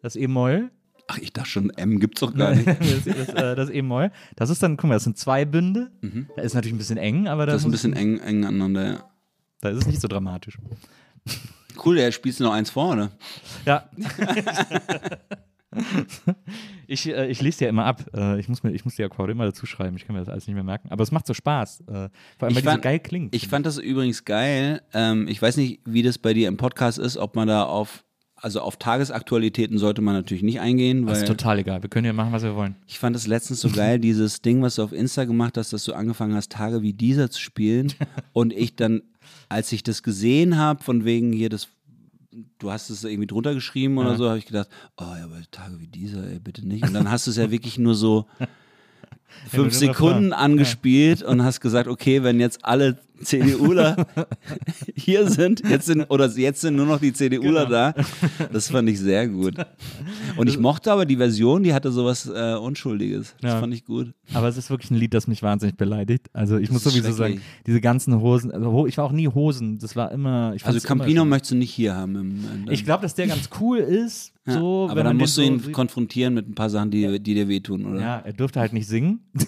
[0.02, 0.70] Das E-Moll.
[1.12, 2.68] Ach, ich dachte schon, M gibt's doch gar nicht.
[2.80, 4.12] das, das, äh, das E-Moll.
[4.36, 5.90] Das ist dann, guck mal, das sind zwei Bünde.
[6.36, 7.56] Da ist natürlich ein bisschen eng, aber da, Mhm.
[7.56, 8.84] Das ist ein bisschen eng, eng aneinander.
[8.86, 9.10] Ja.
[9.62, 10.60] da ist es nicht so dramatisch.
[11.84, 13.10] Cool, der spielst du noch eins vor, oder?
[13.66, 13.90] Ja.
[16.88, 18.06] ich, äh, ich lese ja immer ab.
[18.16, 19.96] Äh, ich, muss mir, ich muss die Akkorde immer dazu schreiben.
[19.98, 20.90] Ich kann mir das alles nicht mehr merken.
[20.92, 21.82] Aber es macht so Spaß.
[21.82, 23.36] Äh, vor allem, weil Ich die so geil klingt.
[23.36, 24.82] Ich fand das übrigens geil.
[24.94, 28.04] Ähm, ich weiß nicht, wie das bei dir im Podcast ist, ob man da auf,
[28.42, 31.82] also auf Tagesaktualitäten sollte man natürlich nicht eingehen, das ist weil total egal.
[31.84, 32.76] Wir können ja machen, was wir wollen.
[32.88, 35.84] ich fand das letztens so geil, dieses Ding, was du auf Insta gemacht hast, dass
[35.84, 37.94] du angefangen hast, Tage wie dieser zu spielen.
[38.34, 39.02] Und ich dann,
[39.50, 41.68] als ich das gesehen habe, von wegen hier das
[42.60, 44.16] du hast es irgendwie drunter geschrieben oder Ja.
[44.18, 46.86] so, habe ich gedacht, oh ja, aber Tage wie dieser, ey, bitte nicht.
[46.86, 48.28] Und dann hast du es ja wirklich nur so
[49.48, 54.06] fünf Sekunden angespielt und hast gesagt, okay, wenn jetzt alle CDUler
[54.96, 57.70] hier sind, jetzt sind, oder jetzt sind nur noch die CDUler Genau.
[57.70, 57.94] da.
[58.52, 59.56] Das fand ich sehr gut.
[60.38, 63.36] Und ich mochte aber die Version, die hatte sowas äh, Unschuldiges.
[63.42, 63.60] Das Ja.
[63.60, 64.14] fand ich gut.
[64.34, 66.28] Aber es ist wirklich ein Lied, das mich wahnsinnig beleidigt.
[66.34, 69.80] Also ich Das muss sowieso sagen, diese ganzen Hosen, also ich war auch nie Hosen,
[69.80, 70.54] das war immer.
[70.56, 72.16] Ich Also immer Campino möchtest du nicht hier haben.
[72.16, 74.34] Im, Ich glaube, dass der ganz cool ist.
[74.48, 77.34] ja, so, aber dann musst du ihn so konfrontieren mit ein paar Sachen, die, die
[77.34, 78.00] dir wehtun, oder?
[78.02, 79.20] Ja, er durfte halt nicht singen.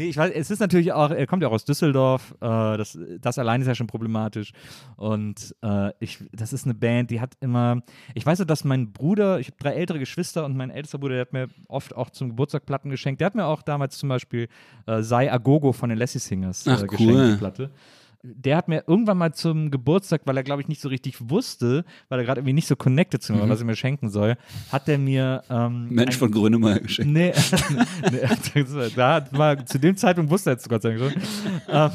[0.00, 2.98] nee, ich weiß, es ist natürlich auch, er kommt ja auch aus Düsseldorf, äh, das,
[3.20, 4.52] das allein ist ja schon problematisch.
[4.96, 7.82] Und äh, ich, das ist eine Band, die hat immer,
[8.14, 11.14] ich weiß so, dass mein Bruder, ich habe drei ältere Geschwister und mein ältester Bruder,
[11.14, 13.20] der hat mir oft auch zum Geburtstag Platten geschenkt.
[13.20, 14.48] Der hat mir auch damals zum Beispiel
[14.86, 17.32] äh, Sei Agogo von den Lassie Singers äh, Ach, geschenkt, cool.
[17.32, 17.70] die Platte.
[18.22, 21.86] Der hat mir irgendwann mal zum Geburtstag, weil er, glaube ich, nicht so richtig wusste,
[22.10, 24.36] weil er gerade irgendwie nicht so connected zu mir war, was er mir schenken soll,
[24.70, 27.10] hat er mir ähm, Mensch ein- von Grönemeyer geschenkt.
[27.12, 27.32] Nee,
[28.12, 28.20] nee
[28.94, 31.22] da hat war, zu dem Zeitpunkt wusste er jetzt Gott sei Dank schon.
[31.68, 31.90] ähm,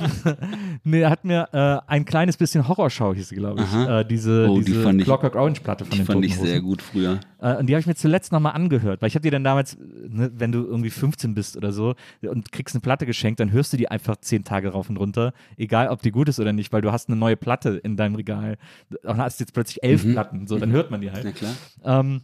[0.84, 3.88] nee, er hat mir äh, ein kleines bisschen Horrorschau, hieß sie, glaube ich.
[3.88, 6.36] Äh, diese Oh, die diese ich- Clockwork Orange Platte von Die den fand Toten ich
[6.38, 6.64] sehr Hosen.
[6.66, 7.20] gut früher.
[7.46, 9.78] Äh, und die habe ich mir zuletzt nochmal angehört, weil ich habe die dann damals,
[9.78, 11.94] ne, wenn du irgendwie 15 bist oder so
[12.24, 15.32] und kriegst eine Platte geschenkt, dann hörst du die einfach zehn Tage rauf und runter,
[15.56, 18.16] egal ob die gut ist oder nicht, weil du hast eine neue Platte in deinem
[18.16, 18.58] Regal
[19.04, 21.24] und hast jetzt plötzlich elf Platten, so, dann hört man die halt.
[21.24, 21.54] Na klar.
[21.84, 22.22] Ähm,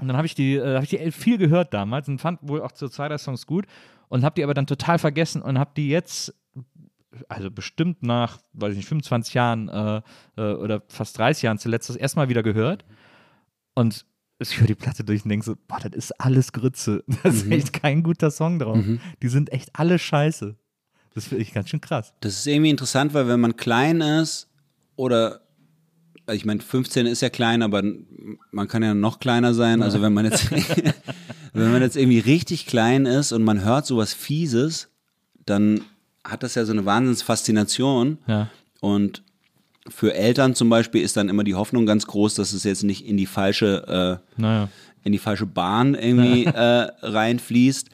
[0.00, 2.62] und dann habe ich die, äh, habe ich die viel gehört damals und fand wohl
[2.62, 3.66] auch so zwei, drei Songs gut
[4.08, 6.34] und habe die aber dann total vergessen und habe die jetzt,
[7.28, 10.00] also bestimmt nach, weiß ich nicht, 25 Jahren äh,
[10.36, 12.86] äh, oder fast 30 Jahren zuletzt das erste Mal wieder gehört
[13.74, 14.06] und
[14.38, 17.04] ich höre die Platte durch und denke so, boah, das ist alles Grütze.
[17.22, 18.78] Das ist echt kein guter Song drauf.
[19.22, 20.56] Die sind echt alle scheiße.
[21.14, 22.12] Das finde ich ganz schön krass.
[22.20, 24.48] Das ist irgendwie interessant, weil wenn man klein ist
[24.96, 25.40] oder
[26.30, 27.82] ich meine, 15 ist ja klein, aber
[28.50, 29.82] man kann ja noch kleiner sein.
[29.82, 30.50] Also wenn man jetzt,
[31.52, 34.90] wenn man jetzt irgendwie richtig klein ist und man hört sowas Fieses,
[35.46, 35.80] dann
[36.24, 38.18] hat das ja so eine Wahnsinnsfaszination.
[38.26, 38.50] Ja.
[38.80, 39.22] Und
[39.90, 43.06] für Eltern zum Beispiel ist dann immer die Hoffnung ganz groß, dass es jetzt nicht
[43.06, 44.68] in die falsche, äh, Naja.
[45.04, 47.88] in die falsche Bahn irgendwie äh, reinfließt.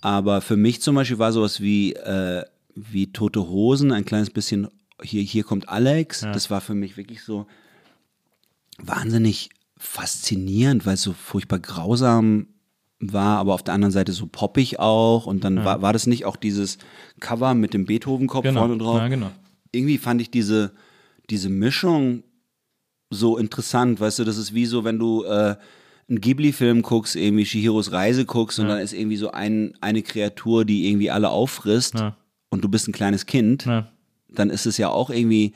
[0.00, 4.68] Aber für mich zum Beispiel war sowas wie, äh, wie Tote Hosen, ein kleines bisschen,
[5.02, 6.20] hier, hier kommt Alex.
[6.20, 7.46] Das war für mich wirklich so
[8.78, 12.46] wahnsinnig faszinierend, weil es so furchtbar grausam
[13.00, 15.26] war, aber auf der anderen Seite so poppig auch.
[15.26, 16.78] Und dann war, war das nicht auch dieses
[17.20, 18.60] Cover mit dem Beethoven-Kopf Genau.
[18.60, 18.98] vorne drauf?
[18.98, 19.30] Ja, genau.
[19.72, 20.72] irgendwie fand ich diese,
[21.30, 22.22] diese Mischung
[23.10, 25.56] so interessant, weißt du, das ist wie so, wenn du äh,
[26.08, 30.64] einen Ghibli-Film guckst, irgendwie Shihiros Reise guckst und dann ist irgendwie so ein, eine Kreatur,
[30.64, 32.16] die irgendwie alle auffrisst Ja.
[32.50, 33.90] und du bist ein kleines Kind, Ja.
[34.28, 35.52] dann ist es ja auch irgendwie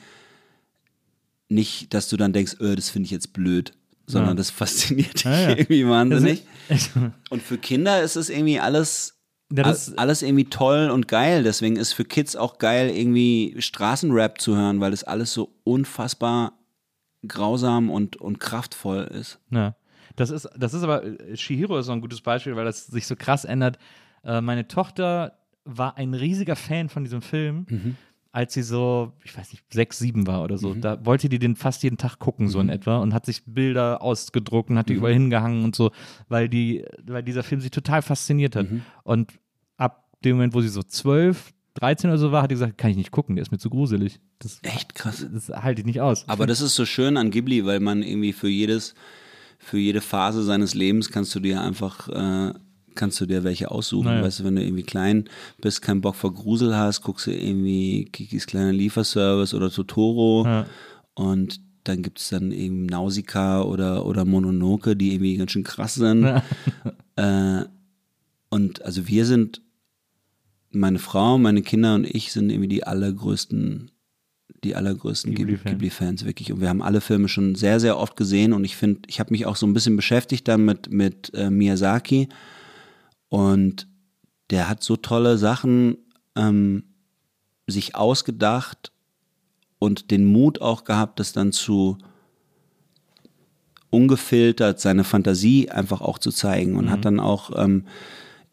[1.49, 3.73] nicht, dass du dann denkst, öh, das finde ich jetzt blöd,
[4.05, 4.35] sondern Ja.
[4.35, 5.49] das fasziniert dich Ja, ja.
[5.57, 6.43] irgendwie wahnsinnig.
[7.29, 9.16] Und für Kinder ist es irgendwie alles
[9.53, 11.43] Ja, das- Al- alles irgendwie toll und geil.
[11.43, 16.53] Deswegen ist für Kids auch geil, irgendwie Straßenrap zu hören, weil das alles so unfassbar
[17.27, 19.39] grausam und, und kraftvoll ist.
[19.49, 19.75] Ja.
[20.15, 23.05] Das ist, das ist aber, äh, Shihiro ist so ein gutes Beispiel, weil das sich
[23.07, 23.77] so krass ändert.
[24.23, 27.95] Äh, meine Tochter war ein riesiger Fan von diesem Film,
[28.37, 30.75] als sie so, ich weiß nicht, sechs, sieben war oder so.
[30.75, 34.03] Da wollte die den fast jeden Tag gucken, so in etwa, und hat sich Bilder
[34.03, 35.89] ausgedruckt und hat die überall hingehangen und so,
[36.29, 38.67] weil die, weil dieser Film sie total fasziniert hat.
[39.01, 39.33] Und
[39.77, 42.91] ab dem Moment, wo sie so zwölf, 13 oder so war, hat die gesagt, kann
[42.91, 44.19] ich nicht gucken, der ist mir zu gruselig.
[44.37, 45.25] Das, Echt krass.
[45.33, 46.29] das halte ich nicht aus.
[46.29, 48.93] Aber das ist so schön an Ghibli, weil man irgendwie für jedes,
[49.57, 52.53] für jede Phase seines Lebens kannst du dir einfach, äh,
[52.97, 54.07] kannst du dir welche aussuchen.
[54.07, 54.23] Naja.
[54.23, 55.29] Weißt du, wenn du irgendwie klein
[55.61, 60.65] bist, keinen Bock vor Grusel hast, guckst du irgendwie Kikis kleiner Lieferservice oder Totoro Ja.
[61.13, 65.95] und dann gibt es dann eben Nausicaa oder, oder Mononoke, die irgendwie ganz schön krass
[65.95, 66.25] sind.
[67.15, 67.63] Äh,
[68.49, 69.61] und also wir sind,
[70.69, 73.89] meine Frau, meine Kinder und ich sind irgendwie die allergrößten,
[74.63, 75.71] die allergrößten Ghibli-Fan.
[75.71, 76.51] Ghibli-Fans wirklich.
[76.51, 79.31] Und wir haben alle Filme schon sehr, sehr oft gesehen und ich finde, ich habe
[79.31, 82.29] mich auch so ein bisschen beschäftigt damit mit äh, Miyazaki
[83.29, 83.87] und
[84.49, 85.97] der hat so tolle Sachen
[86.35, 86.83] ähm,
[87.67, 88.91] sich ausgedacht
[89.79, 91.97] und den Mut auch gehabt, das dann zu
[93.89, 97.85] ungefiltert seine Fantasie einfach auch zu zeigen und hat dann auch ähm,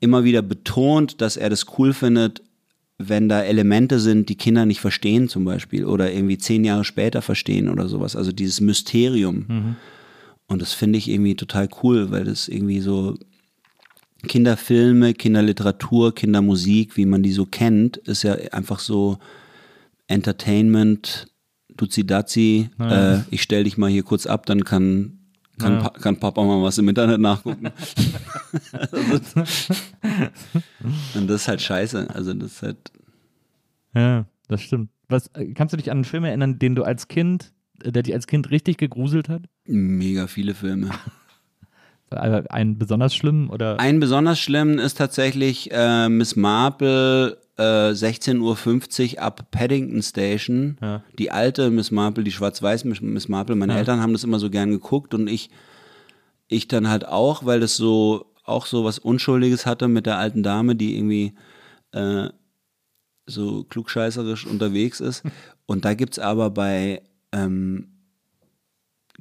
[0.00, 2.42] immer wieder betont, dass er das cool findet,
[2.98, 7.22] wenn da Elemente sind, die Kinder nicht verstehen zum Beispiel oder irgendwie zehn Jahre später
[7.22, 8.14] verstehen oder sowas.
[8.14, 9.46] Also dieses Mysterium.
[10.46, 13.16] Und das finde ich irgendwie total cool, weil das irgendwie so
[14.24, 19.18] Kinderfilme, Kinderliteratur, Kindermusik, wie man die so kennt, ist ja einfach so
[20.06, 21.28] Entertainment,
[21.76, 25.18] Duzi-Dazi, äh, ich stell dich mal hier kurz ab, dann kann,
[25.58, 27.66] kann, pa kann Papa mal was im Internet nachgucken.
[31.14, 32.08] und das ist halt scheiße.
[32.10, 32.92] Also das ist halt,
[33.94, 34.90] Ja, das stimmt.
[35.08, 37.52] Was, äh, kannst du dich an einen Film erinnern, den du als Kind,
[37.82, 39.42] äh, der dich als Kind richtig gegruselt hat?
[39.66, 40.90] mega viele Filme.
[42.16, 43.78] Also Einen besonders schlimmen oder?
[43.80, 50.76] Ein besonders schlimm ist tatsächlich äh, Miss Marple äh, 16.50 Uhr ab Paddington Station.
[50.80, 51.02] Ja.
[51.18, 53.56] Die alte Miss Marple, die schwarz-weiß Miss- Marple.
[53.56, 53.78] Meine Ja.
[53.80, 55.50] Eltern haben das immer so gern geguckt und ich,
[56.48, 60.42] ich dann halt auch, weil das so auch so was Unschuldiges hatte mit der alten
[60.42, 61.32] Dame, die irgendwie
[61.92, 62.28] äh,
[63.26, 65.22] so klugscheißerisch unterwegs ist.
[65.66, 67.00] Und da gibt's aber bei
[67.32, 67.93] ähm,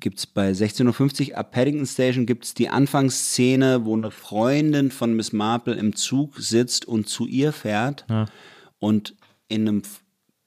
[0.04, 5.32] gibt's bei 16.50 Uhr ab Paddington Station gibt's die Anfangsszene, wo eine Freundin von Miss
[5.34, 8.26] Marple im Zug sitzt und zu ihr fährt Ja.
[8.80, 9.16] und
[9.48, 9.82] in einem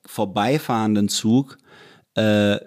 [0.05, 1.59] vorbeifahrenden Zug
[2.15, 2.59] äh,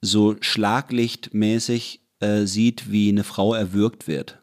[0.00, 4.38] so schlaglichtmäßig äh, sieht, wie eine Frau erwürgt wird.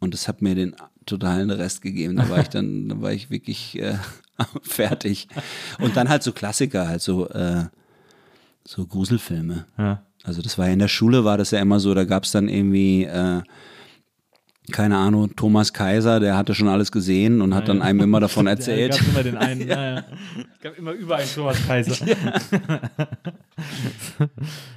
[0.00, 0.76] Und das hat mir den
[1.06, 2.16] totalen Rest gegeben.
[2.16, 3.96] Da war ich dann, da war ich wirklich äh,
[4.62, 5.28] fertig.
[5.80, 7.64] Und dann halt so Klassiker, halt so, äh,
[8.66, 9.66] so Gruselfilme.
[9.76, 10.02] Ja.
[10.26, 12.32] Also das war ja in der Schule, war das ja immer so, da gab es
[12.32, 13.42] dann irgendwie, äh,
[14.72, 18.46] keine Ahnung, Thomas Kaiser, der hatte schon alles gesehen und hat dann einem immer davon
[18.46, 18.92] Ja, erzählt.
[18.94, 19.60] Es gab immer den einen.
[19.68, 19.94] ja.
[19.98, 20.04] Ja,
[20.54, 22.04] Es gab immer überall einen Thomas Kaiser.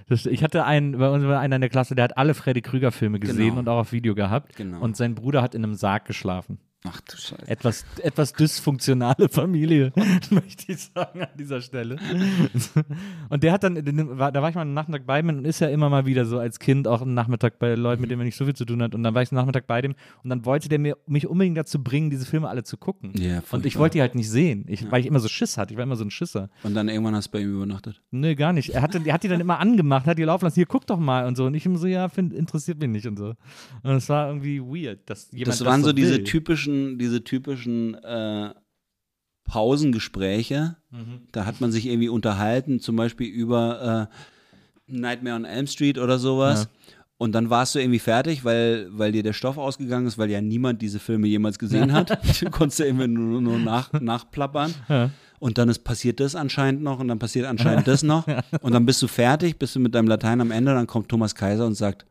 [0.07, 2.61] Das, ich hatte einen, bei uns war einer in der Klasse, der hat alle Freddy
[2.61, 3.59] Krüger Filme gesehen Genau.
[3.59, 4.55] und auch auf Video gehabt.
[4.55, 4.79] Genau.
[4.79, 6.57] Und sein Bruder hat in einem Sarg geschlafen.
[6.85, 7.45] Ach du Scheiße.
[7.47, 9.91] etwas, etwas dysfunktionale Familie,
[10.29, 11.97] möchte ich sagen an dieser Stelle.
[13.29, 15.67] Und der hat dann, da war ich mal einen Nachmittag bei ihm und ist ja
[15.67, 18.37] immer mal wieder so als Kind auch einen Nachmittag bei Leuten, mit denen man nicht
[18.37, 18.95] so viel zu tun hat.
[18.95, 21.57] Und dann war ich einen Nachmittag bei dem und dann wollte der mir, mich unbedingt
[21.57, 23.11] dazu bringen, diese Filme alle zu gucken.
[23.17, 25.73] Ja, und ich wollte die halt nicht sehen, ich, weil ich immer so Schiss hatte.
[25.73, 26.49] Ich war immer so ein Schisser.
[26.63, 28.01] Und dann irgendwann hast du bei ihm übernachtet.
[28.11, 28.69] Nee, gar nicht.
[28.69, 30.99] Er hat, er hat die dann immer angemacht, hat die laufen lassen, hier, guck doch
[30.99, 31.45] mal und so.
[31.45, 33.33] Und ich immer so, ja, find, interessiert mich nicht und so.
[33.83, 36.23] Und es war irgendwie weird, dass jemand Das waren so diese will.
[36.69, 38.53] Typischen, diese typischen äh,
[39.45, 40.75] Pausengespräche.
[40.91, 41.21] Mhm.
[41.31, 44.09] Da hat man sich irgendwie unterhalten, zum Beispiel über
[44.87, 46.69] äh, Nightmare on Elm Street oder sowas.
[47.17, 50.39] Und dann warst du irgendwie fertig, weil, weil dir der Stoff ausgegangen ist, weil ja
[50.39, 52.17] niemand diese Filme jemals gesehen hat.
[52.39, 54.73] Du konntest ja immer nur, nur nach, nachplappern.
[54.87, 55.09] Ja.
[55.39, 58.25] Und dann ist passiert das anscheinend noch und dann passiert anscheinend das noch.
[58.61, 61.35] Und dann bist du fertig, bist du mit deinem Latein am Ende, dann kommt Thomas
[61.35, 62.05] Kaiser und sagt,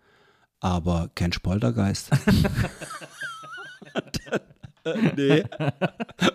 [0.60, 2.10] aber kein Poltergeist.
[5.16, 5.42] nee.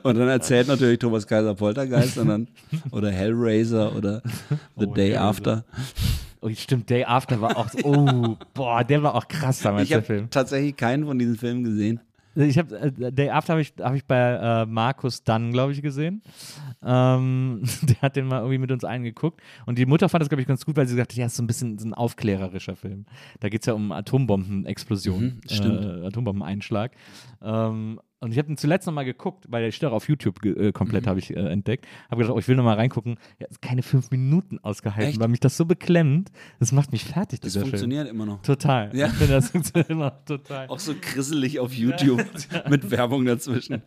[0.04, 2.48] Und dann erzählt natürlich Thomas Kaiser Poltergeist und dann,
[2.92, 4.22] oder Hellraiser oder
[4.78, 5.22] The Oh, Day Hellraiser.
[5.22, 5.66] After.
[6.42, 9.90] Oh, stimmt, Day After war auch, so- oh, boah, der war auch krass damals, Ich
[9.90, 10.30] der habe Film.
[10.30, 12.00] tatsächlich keinen von diesen Filmen gesehen.
[12.36, 14.18] Ich habe äh, Day After habe ich, hab ich bei
[14.64, 16.24] äh, Markus Dunn, glaube ich, gesehen.
[16.84, 19.40] Ähm, der hat den mal irgendwie mit uns eingeguckt.
[19.68, 21.44] Und die Mutter fand das, glaube ich, ganz gut, weil sie hat, ja, ist so
[21.44, 23.06] ein bisschen so ein aufklärerischer Film.
[23.40, 25.86] Da geht es ja um Atombombenexplosion, Mhm, stimmt.
[25.86, 26.92] äh, Atombombeneinschlag.
[27.42, 30.44] Ähm, und ich habe den zuletzt noch mal geguckt, weil der steht auch auf YouTube
[30.46, 31.10] äh, komplett, Mhm.
[31.10, 31.86] habe ich äh, entdeckt.
[32.10, 33.18] Habe gedacht, oh, ich will noch mal reingucken.
[33.40, 35.20] Ja, keine fünf Minuten ausgehalten, Echt?
[35.20, 36.32] weil mich das so beklemmt.
[36.60, 37.72] Das macht mich fertig, Das dieser Film.
[37.72, 38.42] funktioniert immer noch.
[38.42, 38.96] Total.
[38.96, 39.08] Ja.
[39.08, 40.68] Ich finde, das funktioniert immer total.
[40.68, 42.24] Auch so grisselig auf YouTube
[42.70, 43.82] mit Werbung dazwischen.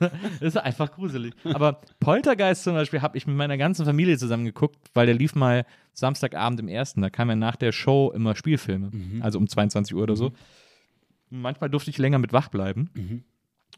[0.00, 0.10] Das
[0.40, 1.34] ist einfach gruselig.
[1.44, 5.34] Aber Poltergeist zum Beispiel habe ich mit meiner ganzen Familie zusammen geguckt, weil der lief
[5.34, 7.02] mal Samstagabend im ersten.
[7.02, 8.90] Da kam ja nach der Show immer Spielfilme.
[9.20, 10.32] Also um 22 Uhr oder so.
[11.30, 13.24] Manchmal durfte ich länger mit wach bleiben.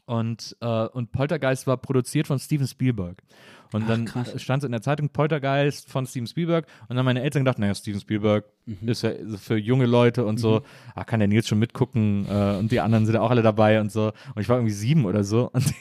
[0.09, 3.21] Und, äh, und Poltergeist war produziert von Steven Spielberg.
[3.71, 4.41] Und dann krass.
[4.41, 6.65] stand es in der Zeitung Poltergeist von Steven Spielberg.
[6.81, 8.45] Und dann haben meine Eltern gedacht, naja, Steven Spielberg
[8.85, 10.63] ist ja für junge Leute und so,
[10.95, 12.25] ah, kann der Nils schon mitgucken.
[12.29, 14.11] Äh, und die anderen sind ja auch alle dabei und so.
[14.35, 15.51] Und ich war irgendwie sieben oder so.
[15.51, 15.73] Und,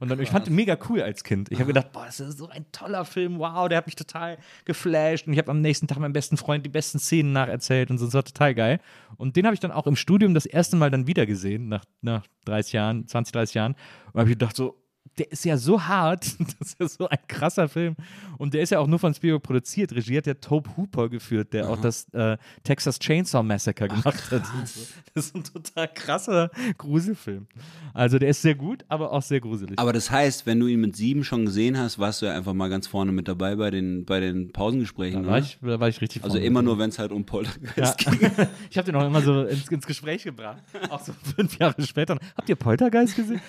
[0.00, 1.50] und dann, ich fand den mega cool als Kind.
[1.50, 3.38] Ich habe gedacht, boah, das ist so ein toller Film.
[3.38, 5.26] Wow, der hat mich total geflasht.
[5.26, 8.06] Und ich habe am nächsten Tag meinem besten Freund die besten Szenen nacherzählt und so.
[8.06, 8.80] Das war total geil.
[9.16, 11.84] Und den habe ich dann auch im Studium das erste Mal dann wieder gesehen, nach,
[12.02, 13.74] nach 30 Jahren, 20, 30 Jahren.
[14.12, 14.76] Und habe ich gedacht so,
[15.18, 16.24] der ist ja so hart,
[16.60, 17.96] das ist ja so ein krasser Film.
[18.38, 19.92] Und der ist ja auch nur von Spielberg produziert.
[19.94, 24.42] Regie hat ja Tobe Hooper geführt, der auch das äh, Texas Chainsaw Massacre gemacht hat.
[24.54, 24.80] und so.
[25.14, 27.46] Das ist ein total krasser Gruselfilm.
[27.94, 29.78] Also der ist sehr gut, aber auch sehr gruselig.
[29.78, 32.52] Aber das heißt, wenn du ihn mit sieben schon gesehen hast, warst du ja einfach
[32.52, 35.22] mal ganz vorne mit dabei bei den, bei den Pausengesprächen.
[35.22, 35.46] da, war oder?
[35.46, 38.10] ich, da war ich richtig also immer nur, wenn es halt um Poltergeist Ja.
[38.12, 38.30] ging.
[38.70, 40.62] Ich habe den auch immer so ins, ins Gespräch gebracht.
[40.90, 42.18] Auch so fünf Jahre später.
[42.36, 43.40] Habt ihr Poltergeist gesehen?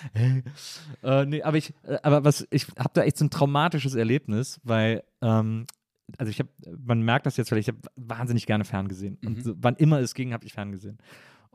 [1.04, 4.60] Äh, nee, aber ich, äh, aber was, ich habe da echt so ein traumatisches Erlebnis,
[4.64, 5.66] weil, ähm,
[6.18, 6.50] also ich habe,
[6.86, 9.18] man merkt das jetzt, weil ich habe wahnsinnig gerne ferngesehen.
[9.26, 10.98] Und so, wann immer es ging, habe ich ferngesehen.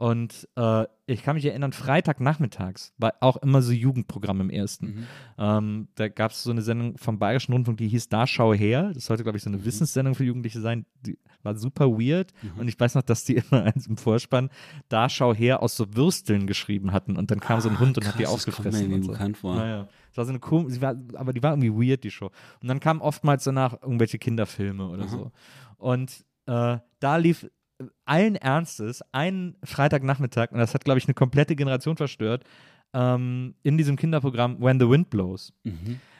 [0.03, 5.07] Und äh, ich kann mich erinnern, Freitagnachmittags war auch immer so Jugendprogramm im ersten.
[5.39, 8.91] Ähm, da gab es so eine Sendung vom Bayerischen Rundfunk, die hieß Da schau her.
[8.95, 10.87] Das sollte, glaube ich, so eine Wissenssendung für Jugendliche sein.
[11.07, 12.33] Die war super weird.
[12.59, 14.51] Und ich weiß noch, dass die immer eins im Vorspann
[14.89, 17.17] Da schau her aus so Würsteln geschrieben hatten.
[17.17, 19.05] Und dann kam so ein Hund und hat die Ah, krass, das kommt mir und
[19.05, 19.15] so.
[19.35, 19.55] vor.
[19.55, 19.89] Naja.
[20.09, 22.33] Das war so eine kom sie war, aber die war irgendwie weird, die Show.
[22.61, 25.31] Und dann kamen oftmals danach irgendwelche Kinderfilme oder so.
[25.79, 27.47] Und äh, da lief
[28.05, 32.45] allen Ernstes einen Freitagnachmittag, und das hat, glaube ich, eine komplette Generation verstört,
[32.95, 35.53] ähm, in diesem Kinderprogramm When the Wind Blows.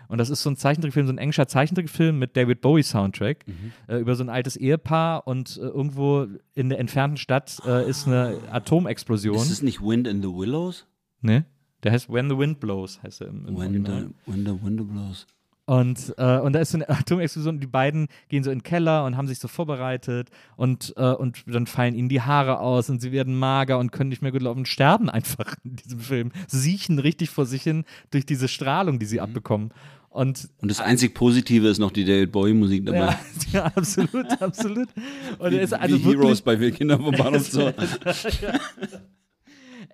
[0.09, 3.47] Und das ist so ein Zeichentrickfilm, so ein englischer Zeichentrickfilm mit David Bowie Soundtrack
[3.89, 8.07] äh, über so ein altes Ehepaar und äh, irgendwo in der entfernten Stadt äh, ist
[8.07, 9.37] eine Atomexplosion.
[9.37, 10.87] Ist es nicht Wind in the Willows?
[11.23, 11.45] ne?
[11.83, 14.89] Der heißt When the Wind Blows, heißt er im, im When the, when the wind
[14.89, 15.27] blows.
[15.65, 18.63] Und, äh, und da ist so eine Atomexplosion und die beiden gehen so in den
[18.65, 22.91] Keller und haben sich so vorbereitet und, äh, und dann fallen ihnen die Haare aus
[22.91, 26.01] und sie werden mager und können nicht mehr gut laufen und sterben einfach in diesem
[26.01, 26.33] Film.
[26.49, 29.23] Siechen richtig vor sich hin durch diese Strahlung, die sie Mhm.
[29.23, 29.71] abbekommen.
[30.11, 32.99] Und Und das einzig Positive ist noch die David Bowie-Musik dabei.
[32.99, 33.19] ja,
[33.53, 34.89] ja, absolut, absolut.
[35.39, 37.71] Und Wie, ist also wie wirklich, Heroes bei Wir Kinder vom Bahnhof Zoo.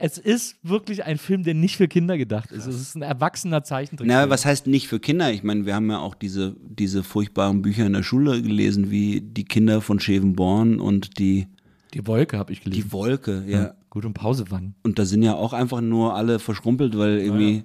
[0.01, 2.67] Es ist wirklich ein Film, der nicht für Kinder gedacht ist.
[2.67, 4.09] Es ist ein erwachsener Zeichentrick.
[4.09, 5.33] Na, was heißt nicht für Kinder?
[5.33, 9.21] Ich meine, wir haben ja auch diese, diese furchtbaren Bücher in der Schule gelesen, wie
[9.21, 11.49] Die Kinder von Schevenborn und die,
[11.95, 12.83] Die Wolke habe ich gelesen.
[12.85, 13.75] die Wolke, ja.
[13.91, 14.75] Gut und Pause wann?
[14.83, 17.65] Und da sind ja auch einfach nur alle verschrumpelt, weil irgendwie.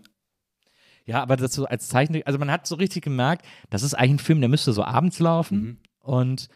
[1.06, 4.12] Ja, aber das so als Zeichentrick, also man hat so richtig gemerkt, das ist eigentlich
[4.14, 5.78] ein Film, der müsste so abends laufen Mhm.
[6.00, 6.48] und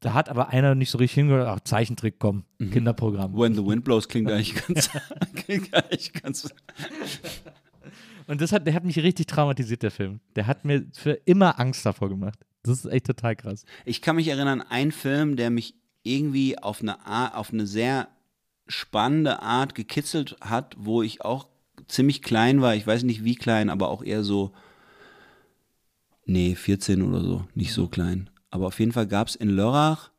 [0.00, 3.36] da hat aber einer nicht so richtig hingehört, ach, Zeichentrick, komm, Kinderprogramm.
[3.36, 4.90] When the Wind Blows klingt eigentlich ganz,
[5.34, 6.48] klingt eigentlich ganz
[8.28, 10.20] Und das hat, der hat mich richtig traumatisiert, der Film.
[10.36, 12.38] Der hat mir für immer Angst davor gemacht.
[12.62, 13.64] Das ist echt total krass.
[13.84, 15.74] Ich kann mich erinnern, ein Film, der mich
[16.04, 18.08] irgendwie auf eine, Art, auf eine sehr
[18.68, 21.48] spannende Art gekitzelt hat, wo ich auch
[21.88, 22.74] ziemlich klein war.
[22.74, 24.52] Ich weiß nicht wie klein, aber auch eher so,
[26.24, 28.30] nee, 14 oder so, nicht so klein.
[28.50, 30.10] Aber auf jeden Fall gab es in Lörrach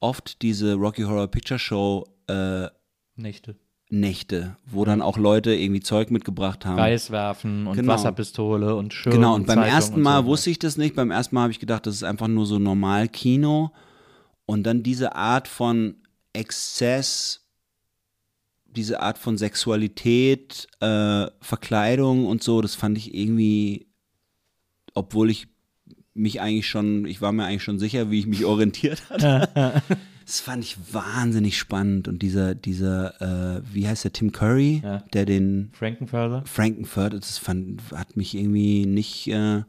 [0.00, 2.68] oft diese Rocky Horror Picture Show äh,
[3.16, 3.56] Nächte.
[3.88, 6.78] Nächte, wo dann auch Leute irgendwie Zeug mitgebracht haben.
[6.78, 7.92] Reis werfen und Genau.
[7.92, 9.14] Wasserpistole und Schirm.
[9.14, 10.26] Genau, und beim Zeitung ersten und Mal so.
[10.26, 10.96] wusste ich das nicht.
[10.96, 13.70] Beim ersten Mal habe ich gedacht, das ist einfach nur so normal Kino.
[14.44, 15.96] Und dann diese Art von
[16.32, 17.46] Exzess,
[18.64, 23.86] diese Art von Sexualität, äh, Verkleidung und so, das fand ich irgendwie,
[24.94, 25.46] obwohl ich
[26.16, 29.82] mich eigentlich schon, ich war mir eigentlich schon sicher, wie ich mich orientiert hatte.
[30.28, 32.08] Das fand ich wahnsinnig spannend.
[32.08, 34.98] Und dieser, dieser, äh, wie heißt der, Tim Curry, Ja.
[35.12, 36.42] der den Frankenfurter.
[36.46, 39.62] Frankenfurter, das fand, hat mich irgendwie nicht äh,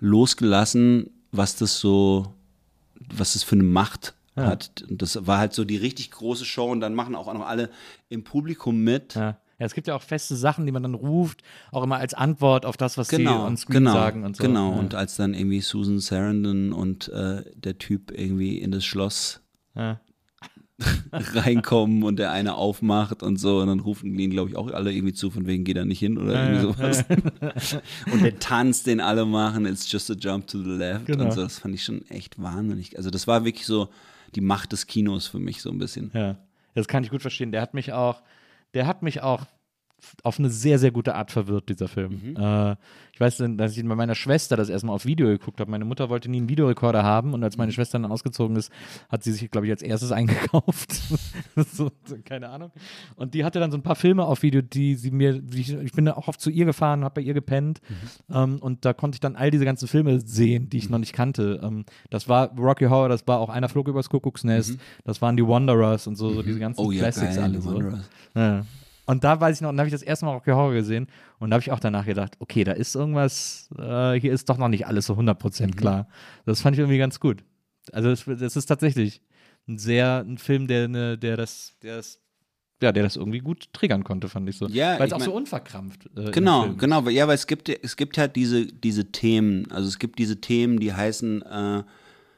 [0.00, 2.34] losgelassen, was das so,
[3.14, 4.46] was das für eine Macht Ja.
[4.48, 4.84] hat.
[4.88, 7.70] Und das war halt so die richtig große Show und dann machen auch noch alle
[8.10, 9.14] im Publikum mit.
[9.14, 9.38] Ja.
[9.62, 12.66] Ja, es gibt ja auch feste Sachen, die man dann ruft, auch immer als Antwort
[12.66, 14.42] auf das, was sie Genau, on Screen genau, sagen und so.
[14.42, 14.72] genau.
[14.72, 14.78] Ja.
[14.80, 19.40] Und als dann irgendwie Susan Sarandon und äh, der Typ irgendwie in das Schloss
[19.76, 20.00] Ja.
[21.12, 24.92] reinkommen und der eine aufmacht und so und dann rufen ihn, glaube ich, auch alle
[24.92, 27.04] irgendwie zu, von wegen geht er nicht hin oder irgendwie sowas.
[28.12, 31.24] und der Tanz, den alle machen, it's just a jump to the left Genau.
[31.26, 32.96] und so, das fand ich schon echt wahnsinnig.
[32.96, 33.90] Also das war wirklich so
[34.34, 36.10] die Macht des Kinos für mich so ein bisschen.
[36.14, 36.36] Ja,
[36.74, 37.52] das kann ich gut verstehen.
[37.52, 38.22] Der hat mich auch,
[38.74, 39.46] der hat mich auch
[40.22, 42.36] auf eine sehr, sehr gute Art verwirrt, dieser Film.
[42.36, 42.76] Äh,
[43.12, 45.70] ich weiß, dass ich bei meiner Schwester das erstmal auf Video geguckt habe.
[45.70, 48.72] Meine Mutter wollte nie einen Videorekorder haben und als meine Schwester dann ausgezogen ist,
[49.10, 50.92] hat sie sich, glaube ich, als erstes eingekauft.
[51.72, 51.90] so,
[52.24, 52.72] keine Ahnung.
[53.16, 55.72] Und die hatte dann so ein paar Filme auf Video, die sie mir, die ich,
[55.72, 57.80] ich bin auch oft zu ihr gefahren, habe bei ihr gepennt
[58.30, 61.12] ähm, und da konnte ich dann all diese ganzen Filme sehen, die ich noch nicht
[61.12, 61.60] kannte.
[61.62, 65.46] Ähm, das war Rocky Horror, das war auch einer flog übers Kuckucksnest, das waren die
[65.46, 67.74] Wanderers und so, so diese ganzen Oh ja, Classics alle so.
[67.74, 68.10] Wanderers.
[68.34, 68.64] Ja.
[69.12, 71.06] Und da weiß ich noch, und da habe ich das erste Mal Rocky Horror gesehen
[71.38, 74.58] und da habe ich auch danach gedacht, okay, da ist irgendwas, äh, hier ist doch
[74.58, 75.76] noch nicht alles so 100% Mhm.
[75.76, 76.08] klar.
[76.46, 77.44] Das fand ich irgendwie ganz gut.
[77.92, 79.20] Also das, das ist tatsächlich
[79.68, 82.20] ein sehr, ein Film, der, ne, der das, der das,
[82.82, 84.66] ja, der das irgendwie gut triggern konnte, fand ich so.
[84.68, 87.96] Ja, Weil es auch so mein- unverkrampft äh, Genau, genau, ja, weil es gibt, es
[87.96, 91.82] gibt halt diese, diese Themen, also es gibt diese Themen, die heißen, äh,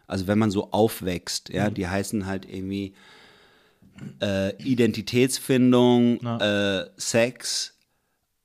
[0.07, 1.75] also wenn man so aufwächst, ja, Mhm.
[1.75, 2.95] die heißen halt irgendwie
[4.20, 7.70] äh, Identitätsfindung, äh, Sex,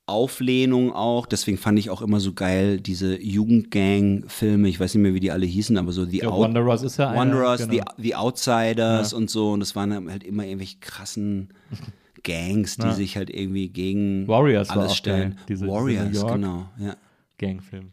[0.06, 1.26] Auflehnung auch.
[1.26, 4.68] Deswegen fand ich auch immer so geil diese Jugendgang-Filme.
[4.68, 7.10] Ich weiß nicht mehr, wie die alle hießen, aber so die Ja, Wanderers ist ja
[7.10, 7.84] einer, Wanderers, genau.
[7.96, 9.52] the, the Outsiders und so.
[9.52, 11.52] Und das waren halt immer irgendwelche krassen
[12.24, 12.92] Gangs, die Ja.
[12.92, 15.30] sich halt irgendwie gegen Warriors war alles stellen.
[15.30, 16.32] geil, diese- diese Warriors, York.
[16.34, 16.68] genau.
[16.78, 16.96] Ja.
[17.38, 17.92] Gangfilm.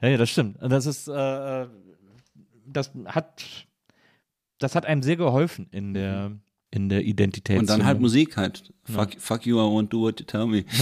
[0.00, 0.56] Ja, ja, das stimmt.
[0.62, 1.66] Das ist, äh,
[2.66, 3.42] das hat,
[4.62, 6.32] das hat einem sehr geholfen in der,
[6.70, 7.58] in der Identität.
[7.58, 8.72] Und dann halt Musik halt.
[8.84, 10.64] Fuck, fuck you, I won't do what you tell me.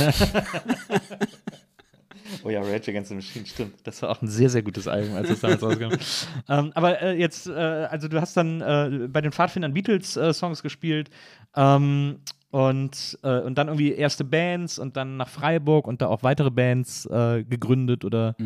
[2.44, 3.74] Oh ja, Rage Against the Machine, stimmt.
[3.84, 5.90] Das war auch ein sehr, sehr gutes Album, als es damals rauskam.
[6.48, 11.10] ähm, aber äh, jetzt, äh, also du hast dann äh, bei den Pfadfindern Beatles-Songs gespielt
[11.56, 12.20] ähm,
[12.50, 16.50] und, äh, und dann irgendwie erste Bands und dann nach Freiburg und da auch weitere
[16.50, 18.36] Bands äh, gegründet oder,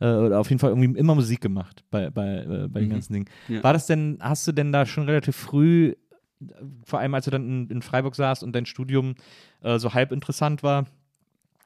[0.00, 3.12] äh, oder auf jeden Fall irgendwie immer Musik gemacht bei, bei, äh, bei den ganzen
[3.12, 3.26] Dingen.
[3.48, 3.62] Ja.
[3.62, 5.94] War das denn, hast du denn da schon relativ früh,
[6.40, 6.44] äh,
[6.84, 9.14] vor allem als du dann in, in Freiburg saßt und dein Studium
[9.62, 10.86] äh, so halb interessant war,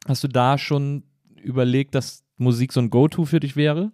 [0.07, 1.03] Hast du da schon
[1.43, 3.93] überlegt, dass Musik so ein Go-To für dich wäre?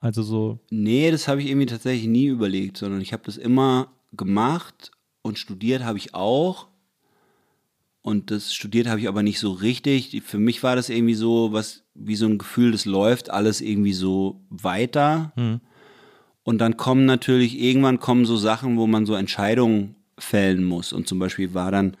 [0.00, 3.92] Also so, Nee, das habe ich irgendwie tatsächlich nie überlegt, sondern ich habe das immer
[4.12, 6.68] gemacht und studiert habe ich auch.
[8.02, 10.22] Und das studiert habe ich aber nicht so richtig.
[10.24, 13.92] Für mich war das irgendwie so, was wie so ein Gefühl, das läuft alles irgendwie
[13.92, 15.32] so weiter.
[16.42, 20.92] Und dann kommen natürlich, irgendwann kommen so Sachen, wo man so Entscheidungen fällen muss.
[20.92, 21.96] Und zum Beispiel war dann,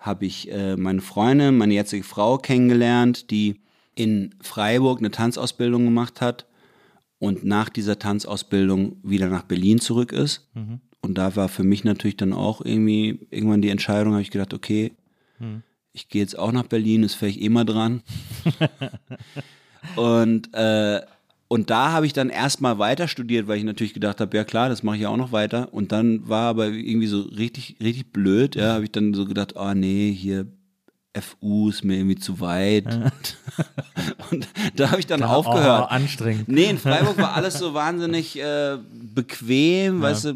[0.00, 3.60] habe ich äh, meine Freundin, meine jetzige Frau kennengelernt, die
[3.94, 6.46] in Freiburg eine Tanzausbildung gemacht hat
[7.20, 10.48] und nach dieser Tanzausbildung wieder nach Berlin zurück ist.
[11.00, 14.52] Und da war für mich natürlich dann auch irgendwie irgendwann die Entscheidung, habe ich gedacht,
[14.52, 14.92] okay,
[15.92, 18.02] ich gehe jetzt auch nach Berlin, ist vielleicht eh mal dran.
[19.96, 21.00] und, äh,
[21.48, 24.68] und da habe ich dann erstmal weiter studiert, weil ich natürlich gedacht habe, ja klar,
[24.68, 25.72] das mache ich auch noch weiter.
[25.72, 29.54] Und dann war aber irgendwie so richtig, richtig blöd, ja, habe ich dann so gedacht,
[29.56, 30.46] oh nee, hier
[31.16, 32.86] FU ist mir irgendwie zu weit.
[34.32, 35.92] Und da habe ich dann Oh, aufgehört.
[35.92, 36.48] anstrengend.
[36.48, 38.78] Nee, in Freiburg war alles so wahnsinnig äh,
[39.14, 40.34] bequem, weißt du,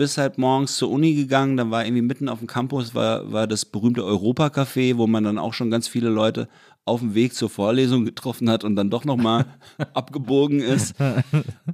[0.00, 3.46] bist halt morgens zur Uni gegangen, dann war irgendwie mitten auf dem Campus war, war
[3.46, 6.48] das berühmte Europa-Café, wo man dann auch schon ganz viele Leute
[6.86, 9.44] auf dem Weg zur Vorlesung getroffen hat und dann doch nochmal
[9.92, 10.94] abgebogen ist.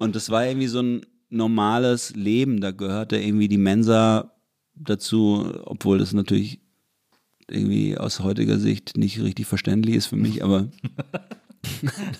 [0.00, 4.32] Und das war irgendwie so ein normales Leben, da gehörte irgendwie die Mensa
[4.74, 6.58] dazu, obwohl das natürlich
[7.48, 10.66] irgendwie aus heutiger Sicht nicht richtig verständlich ist für mich, aber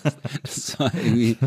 [0.03, 1.37] das, das war irgendwie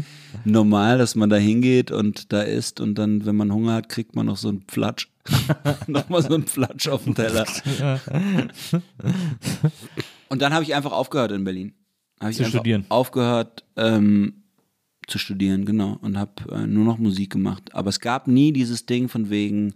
[0.44, 4.14] normal, dass man da hingeht und da isst und dann, wenn man Hunger hat, kriegt
[4.14, 5.08] man noch so einen Flatsch.
[5.86, 7.46] Nochmal so einen Flatsch auf den Teller.
[10.28, 11.74] und dann habe ich einfach aufgehört in Berlin.
[12.20, 12.84] Hab ich Zu einfach studieren.
[12.88, 14.44] Aufgehört ähm,
[15.06, 15.98] zu studieren, genau.
[16.00, 17.74] Und habe äh, nur noch Musik gemacht.
[17.74, 19.74] Aber es gab nie dieses Ding von wegen,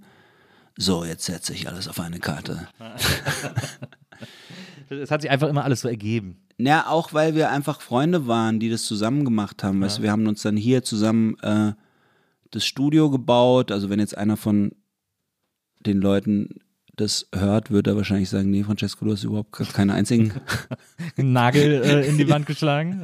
[0.76, 2.68] so, jetzt setze ich alles auf eine Karte.
[4.90, 6.38] Es hat sich einfach immer alles so ergeben.
[6.58, 9.80] Ja, auch weil wir einfach Freunde waren, die das zusammen gemacht haben.
[9.80, 11.72] Weißt, du, wir haben uns dann hier zusammen äh,
[12.50, 13.72] das Studio gebaut.
[13.72, 14.72] Also wenn jetzt einer von
[15.80, 16.60] den Leuten
[16.96, 20.32] das hört, wird er wahrscheinlich sagen, nee, Francesco, du hast überhaupt keinen einzigen.
[21.16, 23.02] Nagel äh, in die Wand geschlagen.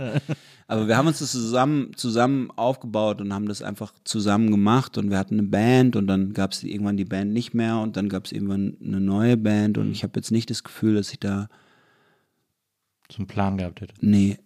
[0.69, 5.11] Aber wir haben uns das zusammen, zusammen aufgebaut und haben das einfach zusammen gemacht und
[5.11, 8.09] wir hatten eine Band und dann gab es irgendwann die Band nicht mehr und dann
[8.09, 11.19] gab es irgendwann eine neue Band und ich habe jetzt nicht das Gefühl, dass ich
[11.19, 11.49] da,
[13.11, 13.95] So einen Plan gehabt hätte.
[14.01, 14.39] nee,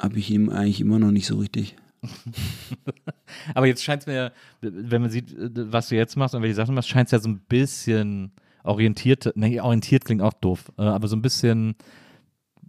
[0.00, 1.76] habe ich ihm eigentlich immer noch nicht so richtig.
[3.54, 6.70] Aber jetzt scheint es mir, wenn man sieht, was du jetzt machst und welche Sachen
[6.70, 8.32] du machst, scheint es ja so ein bisschen
[8.64, 11.74] orientiert, nee, orientiert klingt auch doof, äh, aber so ein bisschen
[12.64, 12.68] äh,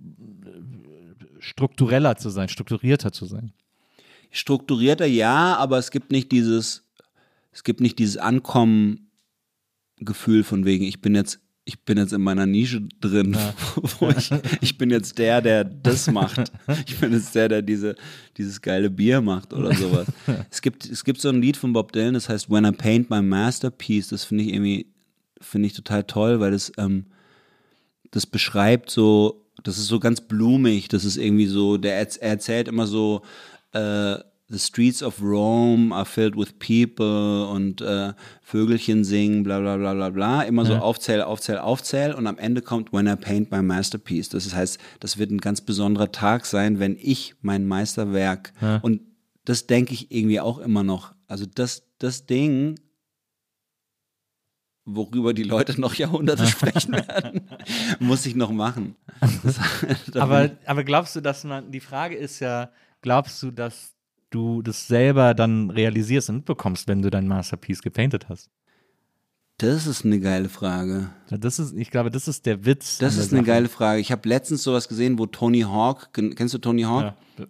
[1.39, 3.53] struktureller zu sein, strukturierter zu sein.
[4.31, 6.89] strukturierter ja, aber es gibt nicht dieses,
[7.51, 12.45] es gibt nicht dieses Ankommen-Gefühl von wegen, ich bin jetzt, ich bin jetzt in meiner
[12.45, 13.37] Nische drin,
[13.99, 14.29] wo ich,
[14.61, 16.51] ich bin jetzt der, der das macht.
[16.85, 17.95] Ich bin jetzt der, der diese,
[18.37, 20.07] dieses geile Bier macht oder sowas.
[20.51, 23.09] es gibt, es gibt so ein Lied von Bob Dylan, das heißt When I Paint
[23.09, 24.87] My Masterpiece, das finde ich irgendwie,
[25.39, 27.05] finde ich total toll, weil das, ähm,
[28.11, 32.67] das beschreibt so, das ist so ganz blumig, das ist irgendwie so, der er erzählt
[32.67, 33.21] immer so,
[33.71, 34.17] äh,
[34.53, 39.95] The streets of Rome are filled with people und äh, Vögelchen singen, bla bla bla
[39.95, 40.41] bla bla.
[40.43, 44.29] Immer so aufzähl, aufzähl, aufzähl und am Ende kommt When I Paint My Masterpiece.
[44.29, 49.01] Das heißt, das wird ein ganz besonderer Tag sein, wenn ich mein Meisterwerk und
[49.43, 51.15] das denke ich irgendwie auch immer noch.
[51.27, 52.79] Also das, das Ding,
[54.85, 57.41] worüber die Leute noch Jahrhunderte sprechen werden,
[57.99, 58.95] muss ich noch machen.
[59.43, 59.59] Das,
[60.11, 63.92] da Aber, aber glaubst du, dass man, die Frage ist ja, glaubst du, dass
[64.33, 68.49] du das selber dann realisierst und mitbekommst, wenn du dein Masterpiece gepainted hast?
[69.57, 71.09] das ist eine geile Frage.
[71.37, 72.97] Das ist, ich glaube, das ist der Witz.
[72.97, 73.47] Das ist eine Sache.
[73.47, 73.99] geile Frage.
[73.99, 77.03] Ich habe letztens sowas gesehen, wo Tony Hawk, ken- kennst du Tony Hawk?
[77.03, 77.15] Ja.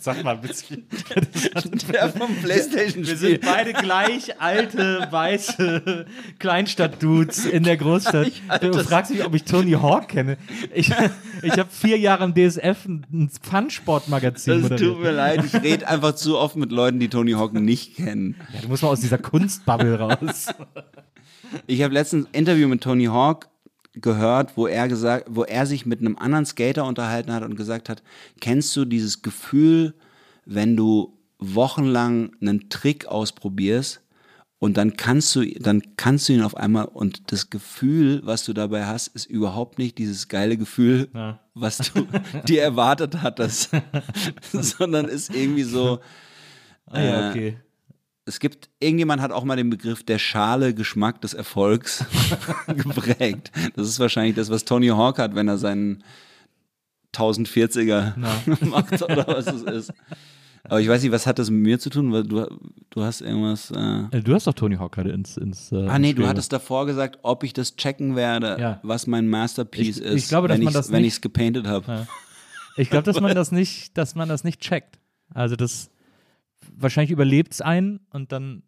[0.00, 0.84] Sag mal, bisschen.
[1.92, 6.06] Der vom Playstation Wir sind beide gleich alte, weiße
[6.38, 8.32] Kleinstadt-Dudes in der Großstadt.
[8.62, 10.38] Du fragst mich, ob ich Tony Hawk kenne.
[10.72, 10.90] Ich,
[11.42, 15.86] ich habe vier Jahre im DSF ein ein Fun-Sport-Magazin Das tut mir leid, ich rede
[15.86, 18.36] einfach zu oft mit Leuten, die Tony Hawk nicht kennen.
[18.54, 20.46] Ja, du musst mal aus dieser Kunstbubble raus.
[21.66, 23.48] Ich habe letztens ein Interview mit Tony Hawk
[23.94, 27.88] gehört, wo er gesagt, wo er sich mit einem anderen Skater unterhalten hat und gesagt
[27.88, 28.02] hat,
[28.40, 29.94] kennst du dieses Gefühl,
[30.46, 34.00] wenn du wochenlang einen Trick ausprobierst
[34.58, 38.52] und dann kannst du, dann kannst du ihn auf einmal und das Gefühl, was du
[38.52, 41.40] dabei hast, ist überhaupt nicht dieses geile Gefühl, Ja.
[41.54, 42.06] was du
[42.46, 43.70] dir erwartet hattest,
[44.52, 45.98] sondern ist irgendwie so,
[46.86, 47.56] Ah, ja, Äh, okay.
[48.30, 52.04] Es gibt, irgendjemand hat auch mal den Begriff der schale Geschmack des Erfolgs
[52.68, 53.50] geprägt.
[53.76, 56.02] Das ist wahrscheinlich das, was Tony Hawk hat, wenn er seinen
[57.14, 58.14] 1040er
[58.66, 59.92] macht oder was es ist.
[60.64, 62.12] Aber ich weiß nicht, was hat das mit mir zu tun?
[62.12, 62.46] Weil du,
[62.90, 63.70] du hast irgendwas.
[63.70, 65.36] Äh Äh, Du hast doch Tony Hawk gerade ins.
[65.36, 68.80] ins äh, ah, nee, du hattest davor gesagt, ob ich das checken werde, Ja.
[68.82, 70.62] was mein Masterpiece Ich- ist, ich glaube, wenn
[71.04, 71.86] ich es gepainted habe.
[71.90, 72.06] Ja.
[72.76, 74.98] Ich glaube, dass man das nicht, dass man das nicht checkt.
[75.34, 75.89] Also das
[76.76, 78.62] wahrscheinlich überlebt es einen und dann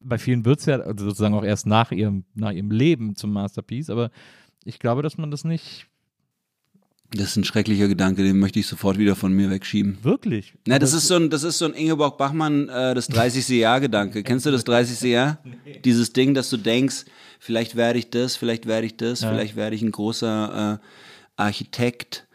[0.00, 3.32] bei vielen wird es ja also sozusagen auch erst nach ihrem, nach ihrem Leben zum
[3.32, 4.10] Masterpiece, aber
[4.64, 5.86] ich glaube, dass man das nicht
[7.10, 9.98] Das ist ein schrecklicher Gedanke, den möchte ich sofort wieder von mir wegschieben.
[10.02, 10.54] wirklich.
[10.66, 13.48] Na, das ist so ein, das ist so ein Ingeborg Bachmann, äh, das 30.
[13.48, 14.22] Jahr-Gedanke.
[14.22, 15.10] Kennst du das 30.
[15.10, 15.38] Jahr?
[15.84, 17.06] Dieses Ding, dass du denkst,
[17.38, 20.86] vielleicht werde ich das, vielleicht werde ich das, vielleicht werde ich ein großer äh,
[21.36, 22.28] Architekt.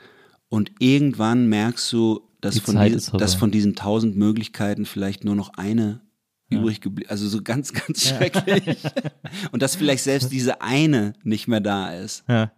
[0.50, 3.24] Und irgendwann merkst du, dass von, Zeit die, ist vorbei.
[3.24, 6.02] dass von diesen tausend Möglichkeiten vielleicht nur noch eine
[6.50, 8.78] übrig geblieben, also so ganz, ganz schrecklich.
[9.52, 12.24] Und dass vielleicht selbst diese eine nicht mehr da ist.
[12.28, 12.52] Ja.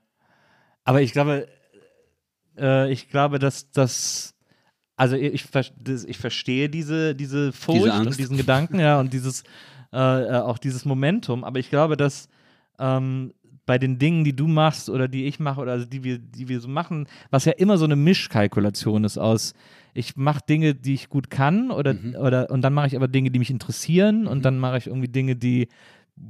[0.83, 1.47] Aber ich glaube,
[2.57, 4.33] äh, ich glaube, dass das.
[4.97, 5.45] Also ich,
[6.07, 9.43] ich verstehe diese, diese Furcht Diese und diesen Gedanken, ja, und dieses
[9.91, 11.43] äh, äh, auch dieses Momentum.
[11.43, 12.29] Aber ich glaube, dass
[12.79, 13.33] ähm,
[13.65, 16.47] bei den Dingen, die du machst oder die ich mache oder also die wir, die
[16.49, 19.53] wir so machen, was ja immer so eine Mischkalkulation ist aus,
[19.93, 22.15] ich mache Dinge, die ich gut kann oder, Mhm.
[22.15, 25.07] oder und dann mache ich aber Dinge, die mich interessieren und dann mache ich irgendwie
[25.07, 25.67] Dinge, die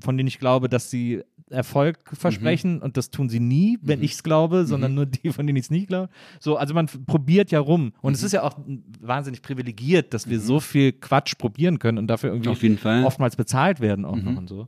[0.04, 1.22] von denen ich glaube, dass sie
[1.52, 5.46] Erfolg versprechen und das tun sie nie, wenn ich es glaube, sondern nur die, von
[5.46, 6.10] denen ich es nicht glaube.
[6.40, 8.58] So, also man probiert ja rum und es ist ja auch
[9.00, 12.50] wahnsinnig privilegiert, dass wir so viel Quatsch probieren können und dafür irgendwie
[13.06, 14.68] oftmals bezahlt werden auch noch und so.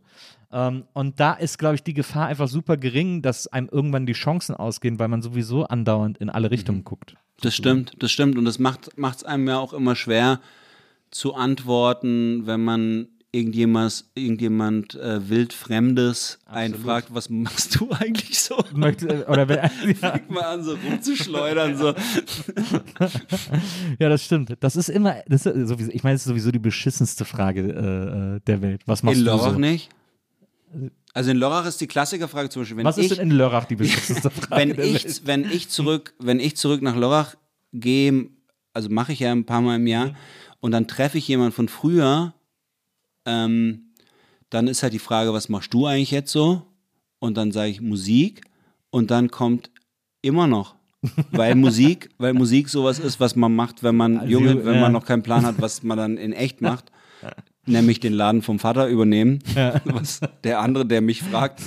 [0.52, 4.14] Ähm, und da ist, glaube ich, die Gefahr einfach super gering, dass einem irgendwann die
[4.14, 7.16] Chancen ausgehen, weil man sowieso andauernd in alle Richtungen guckt.
[7.42, 8.38] Das stimmt, das stimmt.
[8.38, 10.40] Und das macht es einem ja auch immer schwer
[11.12, 18.58] zu antworten, wenn man irgendjemand, irgendjemand äh, wildfremdes einfragt, was machst du eigentlich so?
[18.74, 19.58] Möchte, äh, oder wenn,
[20.02, 21.78] ja, Fängt mal an, so rumzuschleudern.
[21.78, 21.88] So.
[24.00, 24.56] ja, das stimmt.
[24.60, 28.36] Das ist immer, das ist sowieso, ich meine, das ist sowieso die beschissenste Frage äh,
[28.36, 28.82] äh, der Welt.
[28.86, 29.52] Was machst In du so?
[29.52, 29.90] nicht?
[31.14, 33.66] Also in Lörrach ist die Klassikerfrage zum Beispiel, wenn Was ich, ist denn in Lörrach
[33.66, 37.36] die beschissenste Frage wenn ich, wenn ich zurück, wenn ich zurück nach Lörrach
[37.74, 38.30] gehe,
[38.74, 40.16] also mache ich ja ein paar Mal im Jahr,
[40.60, 42.34] und dann treffe ich jemanden von früher,
[43.26, 43.94] ähm,
[44.50, 46.64] dann ist halt die Frage, was machst du eigentlich jetzt so?
[47.20, 48.42] Und dann sage ich Musik
[48.90, 49.72] und dann kommt
[50.22, 50.76] immer noch.
[51.32, 54.82] Weil Musik, weil Musik sowas ist, was man macht, wenn man Also, junge, wenn ja.
[54.82, 56.92] man noch keinen Plan hat, was man dann in echt macht.
[57.68, 59.40] Nämlich den Laden vom Vater übernehmen.
[59.86, 61.62] Was der andere, der mich fragt,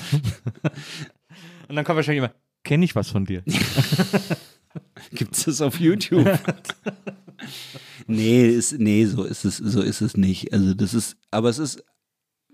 [1.70, 2.34] Und dann kommt wahrscheinlich immer,
[2.64, 3.44] kenne ich was von dir?
[5.12, 6.26] Gibt es das auf YouTube?
[8.08, 10.52] nee, ist, nee, so ist es, so ist es nicht.
[10.52, 11.84] Also das ist, aber es ist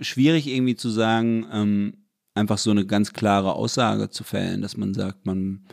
[0.00, 4.92] schwierig irgendwie zu sagen, ähm, einfach so eine ganz klare Aussage zu fällen, dass man
[4.92, 5.64] sagt, man,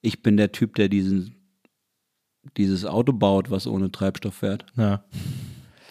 [0.00, 1.34] ich bin der Typ, der diesen,
[2.56, 4.64] dieses Auto baut, was ohne Treibstoff fährt.
[4.76, 5.04] Ja.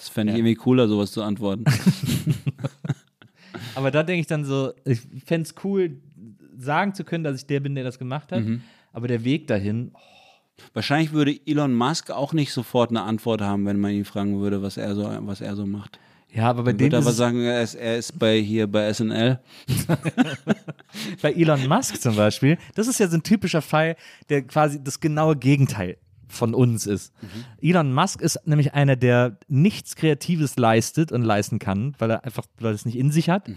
[0.06, 1.64] Das fände ich irgendwie cooler, sowas zu antworten.
[3.76, 5.98] Aber da denke ich dann so, ich fände es cool,
[6.56, 8.44] sagen zu können, dass ich der bin, der das gemacht hat.
[8.44, 8.62] Mhm.
[8.94, 9.92] Aber der Weg dahin,
[10.74, 14.62] Wahrscheinlich würde Elon Musk auch nicht sofort eine Antwort haben, wenn man ihn fragen würde,
[14.62, 16.00] was er so, was er so macht.
[16.34, 18.68] ja, aber bei dem würde er ist aber sagen, er ist, er ist bei hier
[18.68, 19.40] bei SNL.
[21.22, 23.98] bei Elon Musk zum Beispiel, das ist ja so ein typischer Fall,
[24.30, 25.98] der quasi das genaue Gegenteil
[26.36, 27.14] von uns ist.
[27.62, 32.46] Elon Musk ist nämlich einer, der nichts Kreatives leistet und leisten kann, weil er einfach,
[32.60, 33.48] weil er es nicht in sich hat.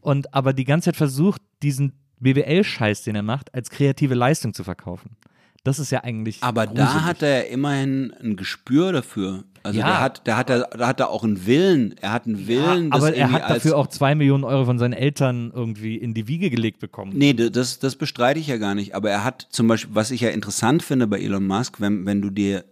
[0.00, 4.64] Und aber die ganze Zeit versucht, diesen BWL-Scheiß, den er macht, als kreative Leistung zu
[4.64, 5.16] verkaufen.
[5.64, 6.42] Das ist ja eigentlich.
[6.42, 6.88] Aber gruselig.
[6.88, 9.44] da hat er immerhin ein Gespür dafür.
[9.62, 9.86] Also Ja.
[9.86, 11.94] der hat, der hat, da da hat er auch einen Willen.
[12.00, 14.92] Er hat einen Willen, das aber er hat dafür auch zwei Millionen Euro von seinen
[14.92, 17.12] Eltern irgendwie in die Wiege gelegt bekommen.
[17.14, 18.96] Nee, das, das bestreite ich ja gar nicht.
[18.96, 22.20] Aber er hat zum Beispiel, was ich ja interessant finde bei Elon Musk, wenn, wenn
[22.20, 22.64] du dir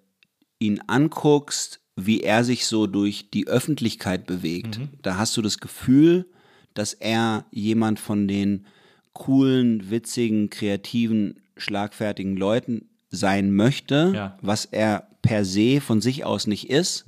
[0.58, 6.26] ihn anguckst, wie er sich so durch die Öffentlichkeit bewegt, da hast du das Gefühl,
[6.74, 8.66] dass er jemand von den
[9.12, 14.38] coolen, witzigen, kreativen, schlagfertigen Leuten sein möchte, Ja.
[14.40, 17.04] was er per se von sich aus nicht ist,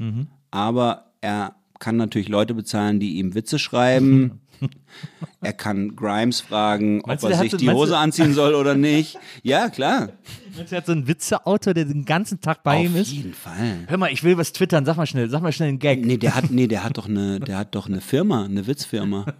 [0.50, 4.40] aber er kann natürlich Leute bezahlen, die ihm Witze schreiben.
[5.40, 8.34] er kann Grimes fragen, Meinst ob du, er sich hat- die meinst Hose du- anziehen
[8.34, 9.18] soll oder nicht.
[9.42, 10.10] Ja, klar.
[10.70, 13.10] Er hat so einen Witzeautor, der den ganzen Tag bei ihm Auf ist.
[13.12, 13.78] jeden Fall.
[13.88, 16.04] Hör mal, ich will was twittern, sag mal schnell, sag mal schnell einen Gag.
[16.04, 19.26] Nee, der hat, nee, der hat doch eine, der hat doch eine Firma, eine Witzfirma.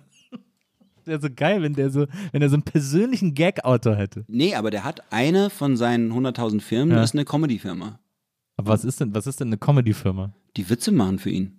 [1.05, 4.24] Wäre so geil, wenn der so, wenn er so einen persönlichen Gag-Autor hätte.
[4.28, 7.00] Nee, aber der hat eine von seinen 100.000 Firmen, Ja.
[7.00, 7.98] das ist eine Comedy-Firma.
[8.57, 10.32] Aber was ist denn, was ist denn eine Comedy-Firma?
[10.57, 11.59] Die Witze machen für ihn.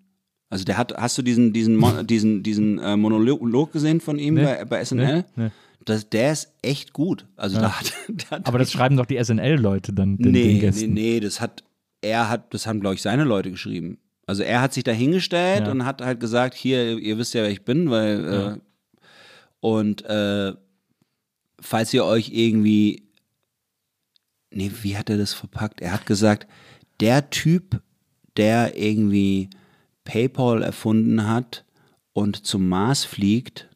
[0.49, 4.35] Also der hat, hast du diesen, diesen, Mo- diesen, diesen äh, Monolog gesehen von ihm
[4.35, 4.43] Nee.
[4.43, 5.25] bei, bei SNL?
[5.35, 5.49] Nee.
[5.85, 7.25] Das, der ist echt gut.
[7.35, 10.71] Also da hat, der hat Aber das schreiben doch die SNL-Leute dann den, den nee,
[10.71, 11.63] nee, nee, das hat,
[12.01, 13.97] er hat, das haben, glaube ich, seine Leute geschrieben.
[14.25, 15.71] Also er hat sich da hingestellt Ja.
[15.71, 18.23] und hat halt gesagt, hier, ihr wisst ja, wer ich bin, weil,
[18.57, 18.57] äh,
[19.63, 20.53] und äh,
[21.61, 23.03] falls ihr euch irgendwie,
[24.51, 25.79] nee, wie hat er das verpackt?
[25.79, 26.47] Er hat gesagt,
[26.99, 27.81] der Typ,
[28.35, 29.49] der irgendwie
[30.03, 31.63] PayPal erfunden hat
[32.11, 33.69] und zum Mars fliegt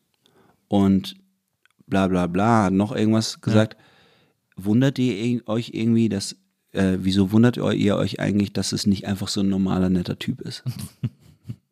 [0.67, 1.15] und
[1.87, 3.77] bla bla bla, hat noch irgendwas gesagt,
[4.57, 6.35] wundert ihr irg- euch irgendwie, dass,
[6.73, 10.19] äh, wieso wundert ihr ihr euch eigentlich, dass es nicht einfach so ein normaler, netter
[10.19, 10.63] Typ ist?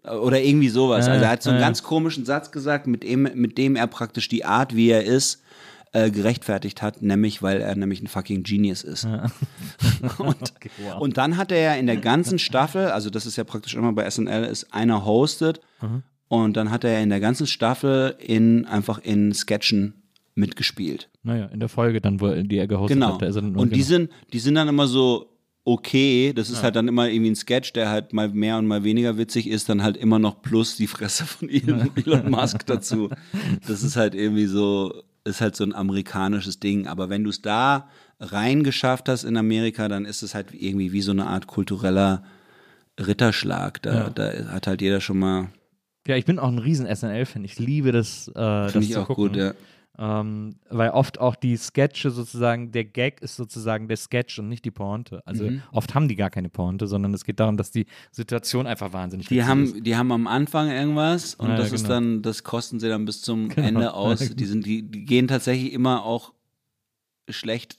[0.08, 1.08] Oder irgendwie sowas.
[1.08, 1.66] Ja, Also er hat so einen ja.
[1.66, 5.42] ganz komischen Satz gesagt, mit dem, mit dem er praktisch die Art, wie er ist,
[5.94, 9.06] äh, gerechtfertigt hat, nämlich weil er nämlich ein fucking Genius ist.
[10.18, 10.20] und,
[10.84, 11.00] wow.
[11.00, 13.94] und dann hat er ja in der ganzen Staffel, also das ist ja praktisch immer
[13.94, 15.62] bei SNL, ist einer hostet
[16.28, 19.94] und dann hat er in der ganzen Staffel in einfach in Sketchen
[20.34, 21.10] mitgespielt.
[21.24, 23.14] Naja, in der Folge dann, wo die er gehostet Genau.
[23.14, 23.22] hat.
[23.22, 23.88] Da ist er dann Und die genau.
[23.88, 25.30] sind, die sind dann immer so
[25.66, 26.32] okay.
[26.34, 29.18] Das ist halt dann immer irgendwie ein Sketch, der halt mal mehr und mal weniger
[29.18, 33.10] witzig ist, dann halt immer noch plus die Fresse von Elon, Elon Musk dazu.
[33.68, 36.88] Das ist halt irgendwie so, ist halt so ein amerikanisches Ding.
[36.88, 37.90] Aber wenn du es da
[38.20, 42.24] reingeschafft hast in Amerika, dann ist es halt irgendwie wie so eine Art kultureller
[43.00, 43.82] Ritterschlag.
[43.82, 44.10] Da, Ja.
[44.10, 45.50] da hat halt jeder schon mal,
[46.08, 47.44] Ja, ich bin auch ein riesen SNL-Fan.
[47.44, 49.30] Ich liebe das, äh, das finde ich auch gucken.
[49.30, 49.54] gut, ja.
[49.98, 54.66] Ähm, weil oft auch die Sketche sozusagen, der Gag ist sozusagen der Sketch und nicht
[54.66, 55.22] die Pointe.
[55.26, 55.62] Also Mhm.
[55.72, 59.28] oft haben die gar keine Pointe, sondern es geht darum, dass die Situation einfach wahnsinnig
[59.28, 59.50] Die witzig ist.
[59.50, 61.94] haben, die haben am Anfang irgendwas und Ja, ja, das ist genau.
[61.96, 63.68] dann, das kosten sie dann bis zum Genau.
[63.68, 64.20] Ende aus.
[64.36, 66.34] Die sind, die, die gehen tatsächlich immer auch
[67.30, 67.78] schlecht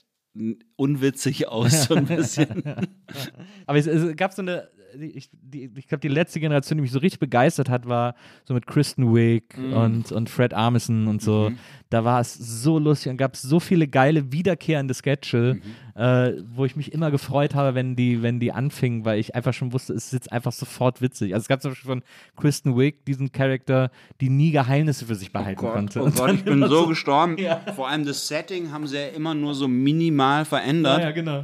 [0.75, 2.63] unwitzig aus, so ein bisschen.
[3.65, 4.67] Aber es, es gab so eine,
[4.99, 8.15] ich, ich glaube, die letzte Generation, die mich so richtig begeistert hat, war
[8.45, 9.73] so mit Kristen Wiig Mhm.
[9.73, 11.51] und, und Fred Armisen und so.
[11.89, 15.55] Da war es so lustig und gab es so viele geile, wiederkehrende Sketche,
[15.95, 16.01] Mhm.
[16.01, 19.53] äh, wo ich mich immer gefreut habe, wenn die, wenn die anfingen, weil ich einfach
[19.53, 21.33] schon wusste, es ist jetzt einfach sofort witzig.
[21.33, 22.03] Also es gab zum Beispiel von
[22.35, 26.01] Kristen Wiig diesen Charakter, die nie Geheimnisse für sich behalten konnte.
[26.01, 27.37] oh Gott, ich bin so gestorben.
[27.75, 30.99] Vor allem das Setting haben sie ja immer nur so minimal verändert.
[30.99, 31.43] Ja, ja, genau.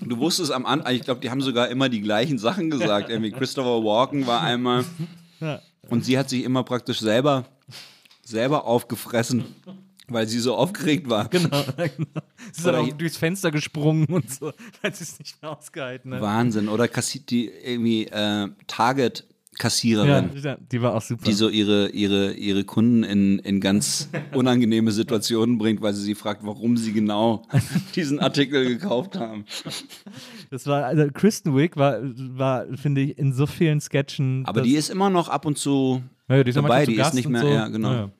[0.00, 3.10] Du wusstest am Anfang, ich glaube, die haben sogar immer die gleichen Sachen gesagt.
[3.10, 4.84] Irgendwie Christopher Walken war einmal
[5.90, 7.44] und sie hat sich immer praktisch selber,
[8.26, 9.44] selber aufgefressen,
[10.08, 11.28] weil sie so aufgeregt war.
[11.28, 12.20] Genau, genau.
[12.52, 14.52] Sie ist dann auch durchs Fenster gesprungen und so,
[14.82, 16.20] weil sie es nicht mehr ausgehalten hat.
[16.20, 16.68] Wahnsinn.
[16.68, 20.30] Oder kassi die irgendwie äh, Target-Kassiererin.
[20.42, 21.24] Ja, die- war auch super.
[21.24, 26.14] die so ihre, ihre, ihre Kunden in, in ganz unangenehme Situationen bringt, weil sie sie
[26.14, 27.42] fragt, warum sie genau
[27.94, 29.44] diesen Artikel gekauft haben.
[30.50, 34.44] das war, also Kristen Wiig war, war finde ich, in so vielen Sketchen.
[34.46, 37.14] Aber die ist immer noch ab und zu ja, die ist dabei, die ist Gast
[37.14, 37.48] nicht und mehr, so.
[37.48, 37.92] ja, genau.
[37.92, 38.10] Ja,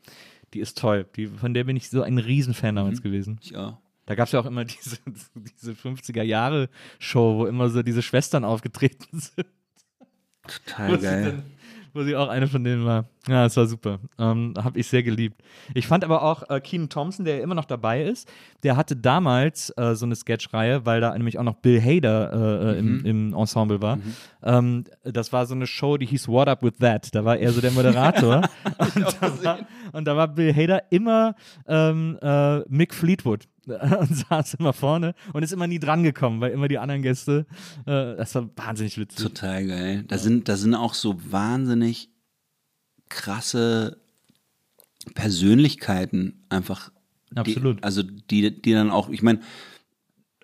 [0.54, 1.06] Die ist toll.
[1.16, 2.76] Die, von der bin ich so ein Riesenfan Mhm.
[2.76, 3.38] damals gewesen.
[3.42, 3.80] Ja.
[4.06, 4.98] Da gab es ja auch immer diese,
[5.34, 9.46] diese 50er-Jahre-Show, wo immer so diese Schwestern aufgetreten sind.
[10.46, 11.42] Total geil.
[11.96, 13.06] Wo sie auch eine von denen war.
[13.28, 13.98] Ja, es war super.
[14.18, 15.42] Ähm, Habe ich sehr geliebt.
[15.74, 18.30] Ich fand aber auch äh, Keenan Thompson, der ja immer noch dabei ist,
[18.62, 22.32] der hatte damals äh, so eine Sketchreihe, weil da nämlich auch noch Bill Hader
[22.76, 23.00] äh, Mhm.
[23.04, 23.98] im, im Ensemble war.
[24.42, 27.14] Ähm, das war so eine Show, die hieß What Up With That.
[27.14, 28.42] Da war er so der Moderator.
[28.78, 29.58] und, da war,
[29.92, 31.34] und da war Bill Hader immer
[31.66, 33.44] ähm, äh, Mick Fleetwood.
[34.00, 37.46] Und saß immer vorne und ist immer nie drangekommen, weil immer die anderen Gäste,
[37.84, 39.18] äh, das war wahnsinnig witzig.
[39.26, 40.04] Total geil.
[40.06, 42.08] Da sind, da sind auch so wahnsinnig
[43.08, 43.98] krasse
[45.14, 46.90] Persönlichkeiten einfach.
[47.34, 47.78] Absolut.
[47.78, 49.40] Die, also die, die dann auch, ich meine,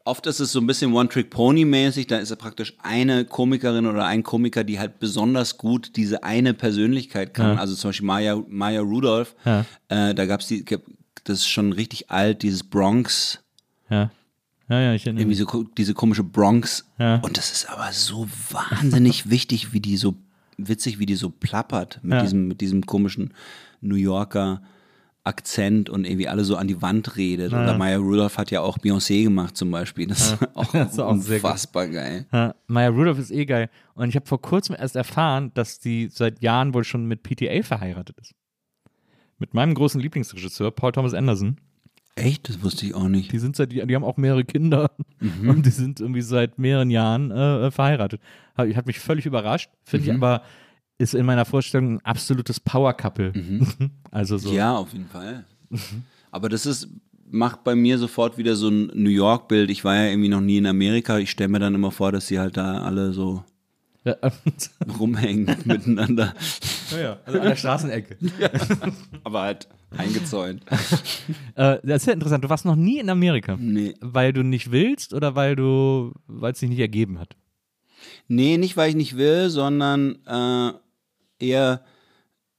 [0.05, 4.23] oft ist es so ein bisschen One-Trick-Pony-mäßig, da ist ja praktisch eine Komikerin oder ein
[4.25, 7.55] Komiker, die halt besonders gut diese eine Persönlichkeit kann.
[7.55, 7.61] Ja.
[7.61, 9.65] Also zum Beispiel Maya, Maya Rudolph, Ja.
[9.89, 10.83] äh, da gab es die, gab-
[11.25, 13.43] das ist schon richtig alt, dieses Bronx,
[13.91, 14.11] Ja.
[14.69, 15.51] Ja, ja, ich erinnere irgendwie mich.
[15.51, 16.89] so diese komische Bronx.
[16.99, 17.17] Ja.
[17.17, 20.15] Und das ist aber so wahnsinnig wichtig, wie die so
[20.57, 22.23] witzig, wie die so plappert mit Ja.
[22.23, 23.35] diesem mit diesem komischen
[23.83, 24.63] New Yorker
[25.25, 27.53] Akzent und irgendwie alle so an die Wand redet.
[27.53, 30.09] Oder Maya Rudolph hat ja auch Beyoncé gemacht zum Beispiel.
[30.09, 32.27] Das ist auch, Das ist auch unfassbar geil.
[32.33, 33.69] Ja, Maya Rudolph ist eh geil.
[33.95, 37.63] Und ich habe vor kurzem erst erfahren, dass die seit Jahren wohl schon mit PTA
[37.63, 38.35] verheiratet ist.
[39.43, 41.57] Mit meinem großen Lieblingsregisseur, Paul Thomas Anderson.
[42.15, 42.49] Echt?
[42.49, 43.33] Das wusste ich auch nicht.
[43.33, 46.91] Die sind seit, die, die haben auch mehrere Kinder und die sind irgendwie seit mehreren
[46.91, 48.21] Jahren äh, verheiratet.
[48.55, 49.69] Hat, hat mich völlig überrascht.
[49.83, 50.43] Finde ich aber,
[50.99, 53.33] ist in meiner Vorstellung ein absolutes Power-Couple.
[54.13, 54.53] Also so.
[54.53, 55.45] Ja, auf jeden Fall.
[56.31, 56.87] Aber das ist
[57.33, 59.71] macht bei mir sofort wieder so ein New York Bild.
[59.71, 61.19] Ich war ja irgendwie noch nie in Amerika.
[61.19, 63.43] Ich stelle mir dann immer vor, dass sie halt da alle so
[64.05, 64.17] Ja,
[64.99, 66.35] rumhängen miteinander.
[66.91, 68.17] ja, also an der Straßenecke.
[69.25, 70.63] Aber halt eingezäunt.
[71.55, 72.43] Äh, das ist ja interessant.
[72.45, 73.57] Du warst noch nie in Amerika.
[73.61, 73.95] Nee.
[74.01, 77.37] Weil du nicht willst oder weil du, weil es sich nicht ergeben hat?
[78.27, 80.73] Nee, nicht weil ich nicht will, sondern äh,
[81.45, 81.85] eher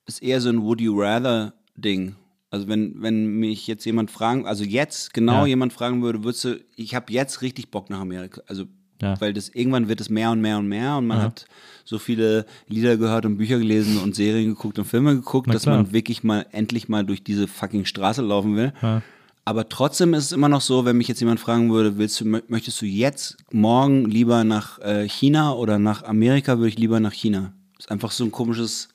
[0.05, 2.15] ist eher so ein Would you rather Ding.
[2.51, 5.47] Also wenn, wenn mich jetzt jemand fragen, also jetzt genau Ja.
[5.47, 8.41] jemand fragen würde, würdest du, ich habe jetzt richtig Bock nach Amerika.
[8.47, 8.65] Also
[9.01, 9.19] Ja.
[9.19, 11.45] weil das irgendwann wird es mehr und mehr und mehr und man hat
[11.83, 15.63] so viele Lieder gehört und Bücher gelesen und Serien geguckt und Filme geguckt, Na dass
[15.63, 15.75] klar.
[15.77, 18.71] man wirklich mal endlich mal durch diese fucking Straße laufen will.
[18.81, 19.01] Ja.
[19.45, 22.23] Aber trotzdem ist es immer noch so, wenn mich jetzt jemand fragen würde, willst du,
[22.25, 27.01] mö- möchtest du jetzt morgen lieber nach äh, China oder nach Amerika, würde ich lieber
[27.01, 27.51] nach China.
[27.77, 28.87] Ist einfach so ein komisches,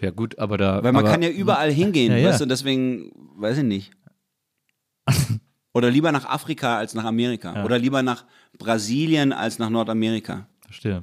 [0.00, 0.82] Ja, gut, aber da.
[0.82, 2.28] weil man aber, kann ja überall hingehen, Ja, ja.
[2.30, 3.90] weißt du, deswegen, weiß ich nicht.
[5.76, 7.64] Oder lieber nach Afrika als nach Amerika.
[7.64, 8.24] Oder lieber nach
[8.58, 10.46] Brasilien als nach Nordamerika.
[10.64, 11.02] Verstehe.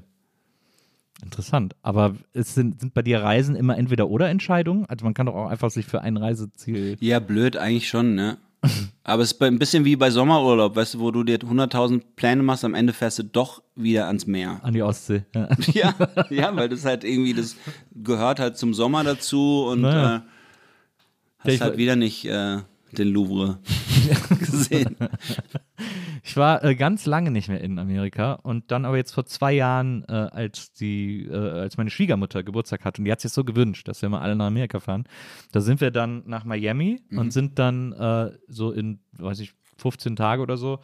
[1.23, 1.75] Interessant.
[1.83, 4.85] Aber es sind, sind bei dir Reisen immer entweder oder Entscheidungen?
[4.87, 6.97] Also man kann doch auch einfach sich für ein Reiseziel.
[6.99, 8.37] Ja, blöd eigentlich schon, ne?
[9.03, 12.43] Aber es ist ein bisschen wie bei Sommerurlaub, weißt du, wo du dir 100.000 Pläne
[12.43, 14.59] machst, am Ende fährst du doch wieder ans Meer.
[14.63, 15.23] An die Ostsee.
[15.35, 15.49] Ja.
[15.73, 15.95] Ja,
[16.29, 17.55] ja, weil das halt irgendwie, das
[17.95, 20.15] gehört halt zum Sommer dazu und Naja.
[20.17, 20.19] äh,
[21.39, 22.57] hast ich- halt wieder nicht äh,
[22.97, 23.59] den Louvre
[24.39, 24.95] gesehen.
[26.23, 29.53] Ich war äh, ganz lange nicht mehr in Amerika und dann aber jetzt vor zwei
[29.53, 33.43] Jahren, äh, als die, äh, als meine Schwiegermutter Geburtstag hatte und die hat sich so
[33.43, 35.05] gewünscht, dass wir mal alle nach Amerika fahren.
[35.51, 40.15] Da sind wir dann nach Miami und sind dann äh, so in, weiß ich, 15
[40.15, 40.79] Tage oder so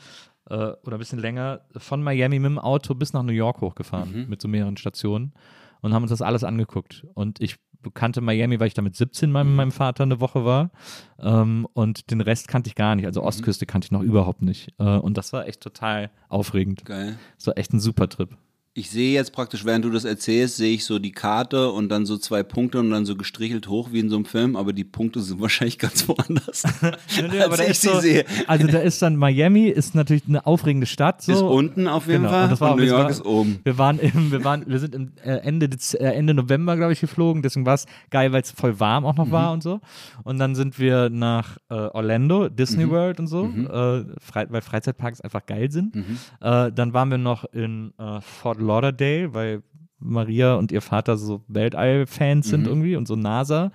[0.49, 4.27] äh, oder ein bisschen länger von Miami mit dem Auto bis nach New York hochgefahren
[4.27, 5.33] mit so mehreren Stationen
[5.81, 7.05] und haben uns das alles angeguckt.
[7.13, 7.57] Und ich
[7.93, 10.71] kannte Miami, weil ich da mit 17 mal mit meinem Vater eine Woche war.
[11.19, 13.05] Ähm, und den Rest kannte ich gar nicht.
[13.05, 14.73] Also Ostküste kannte ich noch überhaupt nicht.
[14.79, 16.85] Äh, und das war echt total aufregend.
[16.85, 17.17] Geil.
[17.37, 18.37] Das war echt ein super Trip.
[18.79, 22.05] Ich sehe jetzt praktisch, während du das erzählst, sehe ich so die Karte und dann
[22.05, 24.83] so zwei Punkte und dann so gestrichelt hoch wie in so einem Film, aber die
[24.83, 26.61] Punkte sind wahrscheinlich ganz woanders.
[26.81, 28.23] als ich sie so, sehe.
[28.45, 31.23] Also da ist dann Miami, ist natürlich eine aufregende Stadt.
[31.23, 31.31] So.
[31.31, 33.59] Ist unten auf jeden Genau, Fall und das war und New York war- ist oben.
[33.63, 36.99] Wir waren, im, wir waren, wir sind im äh, Ende, äh, Ende November, glaube ich,
[37.01, 37.41] geflogen.
[37.41, 39.31] Deswegen war es geil, weil es voll warm auch noch Mhm.
[39.31, 39.81] war und so.
[40.23, 42.91] Und dann sind wir nach äh, Orlando, Disney Mhm.
[42.91, 45.95] World und so, äh, frei, weil Freizeitparks einfach geil sind.
[45.95, 46.19] Mhm.
[46.41, 49.63] Äh, dann waren wir noch in äh, Fort Lauderdale, weil
[49.99, 52.49] Maria und ihr Vater so Weltall-Fans Mhm.
[52.49, 53.71] sind irgendwie und so NASA.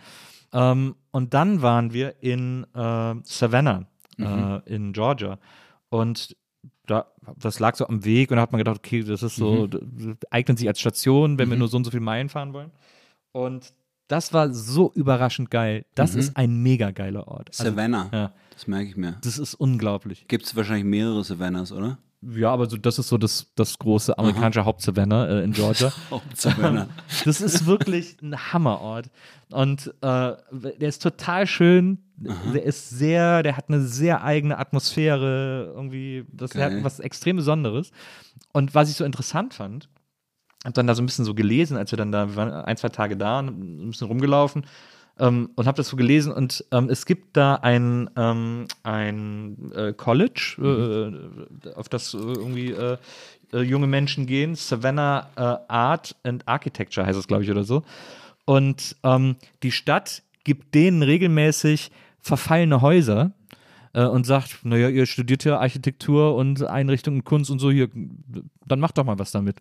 [0.52, 3.86] Ähm, und dann waren wir in äh, Savannah
[4.18, 4.26] Mhm.
[4.26, 5.38] äh, in Georgia.
[5.88, 6.36] Und
[6.86, 7.06] da,
[7.38, 9.42] das lag so am Weg und da hat man gedacht, okay, das ist Mhm.
[9.42, 12.52] so, d- eignet sich als Station, wenn wir nur so und so viele Meilen fahren
[12.52, 12.70] wollen.
[13.32, 13.72] Und
[14.08, 15.86] das war so überraschend geil.
[15.94, 17.48] Das ist ein mega geiler Ort.
[17.50, 17.76] Also, Mhm.
[17.76, 19.16] Savannah, ja, das merke ich mir.
[19.22, 20.26] das ist unglaublich.
[20.28, 21.98] Gibt es wahrscheinlich mehrere Savannahs, oder?
[22.22, 25.92] Ja, aber so, das ist so das, das große amerikanische Hauptsavannah äh, in Georgia.
[26.34, 26.88] Savannah.
[27.24, 29.10] Das ist wirklich ein Hammerort.
[29.50, 31.98] Und äh, der ist total schön.
[32.54, 36.76] Der ist sehr, der hat eine sehr eigene Atmosphäre, irgendwie, das Geil.
[36.76, 37.90] hat was extrem Besonderes.
[38.52, 39.88] Und was ich so interessant fand,
[40.64, 42.76] habe dann da so ein bisschen so gelesen, als wir dann da, wir waren ein,
[42.76, 44.64] zwei Tage da und ein bisschen rumgelaufen
[45.18, 49.92] ähm, und habe das so gelesen und ähm, es gibt da ein, ähm, ein äh,
[49.92, 50.56] College,
[51.64, 52.96] äh, auf das äh, irgendwie äh,
[53.52, 57.82] äh, junge Menschen gehen, Savannah äh, Art and Architecture heißt es, glaube ich, oder so.
[58.44, 61.90] Und ähm, die Stadt gibt denen regelmäßig
[62.20, 63.32] verfallene Häuser
[63.94, 67.88] äh, und sagt, naja, ihr studiert ja Architektur und Einrichtung und Kunst und so, hier,
[68.66, 69.56] dann macht doch mal was damit.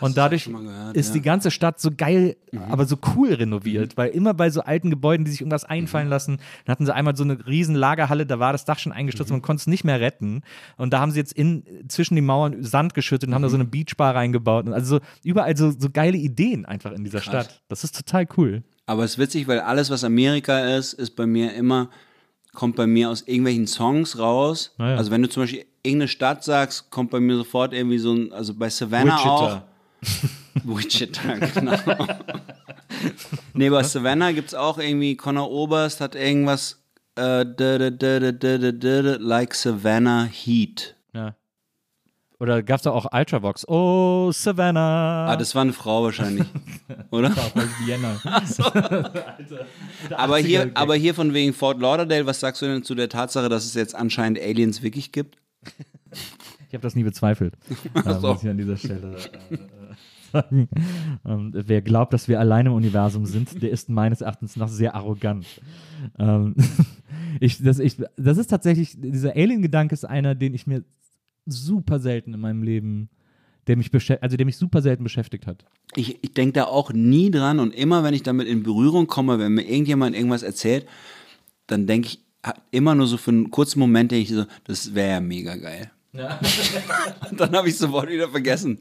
[0.00, 1.14] und dadurch gehört, ist ja.
[1.14, 2.36] die ganze Stadt so geil,
[2.68, 6.38] aber so cool renoviert, weil immer bei so alten Gebäuden, die sich irgendwas einfallen lassen,
[6.64, 9.42] dann hatten sie einmal so eine riesen Lagerhalle, da war das Dach schon eingestürzt, man
[9.42, 10.42] konnte es nicht mehr retten.
[10.76, 13.56] Und da haben sie jetzt in, zwischen die Mauern Sand geschüttet und haben da so
[13.56, 14.66] eine Beachbar reingebaut.
[14.66, 17.46] Und also so, überall so, so geile Ideen einfach in dieser Krass.
[17.46, 17.62] Stadt.
[17.68, 18.62] Das ist total cool.
[18.86, 21.90] Aber es ist witzig, weil alles, was Amerika ist, ist bei mir immer,
[22.58, 24.72] kommt bei mir aus irgendwelchen Songs raus.
[24.78, 24.96] Ah, naja.
[24.96, 28.32] Also wenn du zum Beispiel irgendeine Stadt sagst, kommt bei mir sofort irgendwie so ein,
[28.32, 29.30] also bei Savannah Wichita.
[29.30, 29.62] auch.
[30.76, 31.78] Wichita, genau.
[33.54, 36.82] nee, bei Savannah gibt es auch irgendwie, Connor Oberst hat irgendwas,
[37.16, 37.44] äh,
[39.20, 40.96] like Savannah Heat.
[41.14, 41.36] Ja.
[42.40, 43.66] Oder gab es da auch Ultravox?
[43.66, 45.26] Oh, Savannah.
[45.26, 46.46] Ah, das war eine Frau wahrscheinlich,
[47.10, 47.36] oder?
[47.36, 48.20] war voll Vienna.
[50.16, 53.08] Aber hier, 80er aber hier von wegen Fort Lauderdale, was sagst du denn zu der
[53.08, 55.36] Tatsache, dass es jetzt anscheinend Aliens wirklich gibt?
[56.68, 57.54] Ich habe das nie bezweifelt.
[57.94, 58.28] äh, so.
[58.28, 59.58] muss ich an dieser Stelle äh, äh,
[60.32, 60.68] sagen.
[61.24, 64.94] Ähm, wer glaubt, dass wir alleine im Universum sind, der ist meines Erachtens noch sehr
[64.94, 65.46] arrogant.
[66.18, 66.54] Ähm,
[67.40, 70.84] ich, das, ich, das ist tatsächlich, dieser Alien-Gedanke ist einer, den ich mir
[71.52, 73.08] super selten in meinem Leben,
[73.66, 73.90] der mich,
[74.22, 75.64] also der mich super selten beschäftigt hat.
[75.94, 79.38] Ich, ich denke da auch nie dran und immer, wenn ich damit in Berührung komme,
[79.38, 80.86] wenn mir irgendjemand irgendwas erzählt,
[81.66, 82.20] dann denke ich
[82.70, 85.90] immer nur so für einen kurzen Moment, denke ich so, das wäre ja mega geil.
[86.12, 86.22] Und
[87.40, 88.80] dann habe ich sofort wieder vergessen.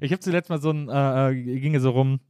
[0.00, 2.20] Ich habe zuletzt mal so ein, äh, äh, ging so rum,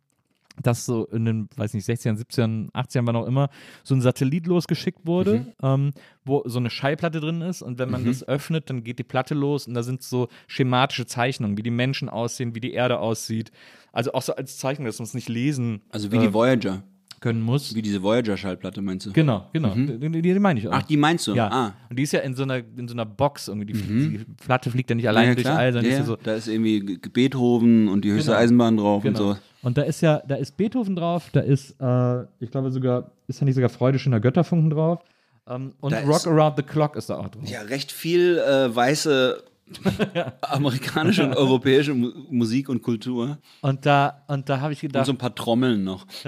[0.62, 3.51] dass so in den, weiß nicht, 60ern, 70ern, 80ern, wann auch immer,
[3.82, 5.93] so ein Satellit losgeschickt wurde, ähm,
[6.24, 9.35] wo so eine Schallplatte drin ist und wenn man das öffnet, dann geht die Platte
[9.35, 13.51] los und da sind so schematische Zeichnungen, wie die Menschen aussehen, wie die Erde aussieht.
[13.93, 16.82] Also auch so als Zeichnung, dass man es nicht lesen Also wie die Voyager,
[17.20, 17.74] können muss.
[17.74, 19.12] wie diese Voyager-Schallplatte meinst du?
[19.12, 19.74] Genau, genau.
[19.74, 20.73] Die, die, die meine ich auch.
[20.73, 21.35] Ach, die meinst du?
[21.35, 21.49] ja.
[21.51, 21.74] Ah.
[21.90, 23.73] Und die ist ja in so einer, in so einer Box irgendwie.
[23.73, 23.82] Die,
[24.19, 25.59] die Platte fliegt ja nicht alleine ja, durch klar.
[25.59, 26.16] all, sondern ja, ist so.
[26.16, 28.43] Da ist irgendwie Beethoven und die höchste Genau.
[28.43, 29.19] Eisenbahn drauf Genau.
[29.31, 29.40] und so.
[29.62, 33.40] Und da ist ja, da ist Beethoven drauf, da ist, äh, ich glaube sogar, ist
[33.40, 35.01] da nicht sogar Freude schöner Götterfunken drauf.
[35.49, 37.43] Ähm, und Da Rock Around the Clock ist da auch drauf.
[37.49, 39.43] Ja, recht viel äh, weiße
[40.43, 43.39] amerikanische und europäische Mu Musik und Kultur.
[43.61, 46.07] Und da, und da habe ich Und gedacht, so ein paar Trommeln noch.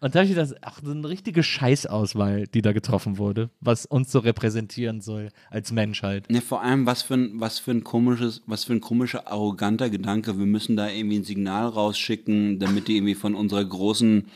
[0.00, 3.86] und da habe ich gedacht, ach, so eine richtige Scheißauswahl, die da getroffen wurde, was
[3.86, 6.30] uns so repräsentieren soll als Menschheit.
[6.30, 9.90] Ne, vor allem, was für ein, was für ein komisches, was für ein komischer, arroganter
[9.90, 10.38] Gedanke.
[10.38, 14.26] Wir müssen da irgendwie ein Signal rausschicken, damit die irgendwie von unserer großen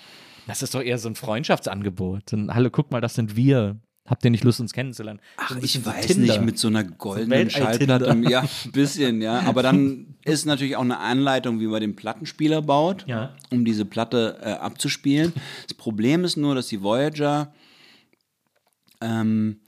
[0.47, 2.33] Das ist doch eher so ein Freundschaftsangebot.
[2.33, 3.77] Ein, Hallo, guck mal, das sind wir.
[4.07, 5.21] Habt ihr nicht Lust, uns kennenzulernen?
[5.37, 6.33] Ach, So ich so weiß Tinder.
[6.35, 7.99] nicht, mit so einer goldenen Weltall-Tinder.
[8.01, 8.31] Schallplatte.
[8.31, 9.41] Ja, ein bisschen, ja.
[9.41, 13.35] Aber dann ist natürlich auch eine Anleitung, wie man den Plattenspieler baut, Ja.
[13.51, 15.33] um diese Platte äh, abzuspielen.
[15.67, 17.53] Das Problem ist nur, dass die Voyager,
[19.01, 19.61] ähm,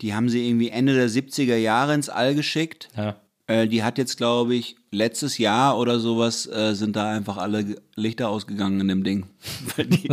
[0.00, 2.88] die haben sie irgendwie Ende der 70er Jahre ins All geschickt.
[2.96, 3.16] Ja.
[3.48, 7.76] Äh, die hat jetzt, glaube ich, letztes Jahr oder sowas äh, sind da einfach alle
[7.96, 9.26] Lichter ausgegangen in dem Ding.
[9.78, 10.10] Die,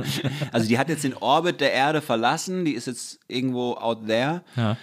[0.52, 4.42] also die hat jetzt den Orbit der Erde verlassen, die ist jetzt irgendwo out there.
[4.56, 4.76] Ja.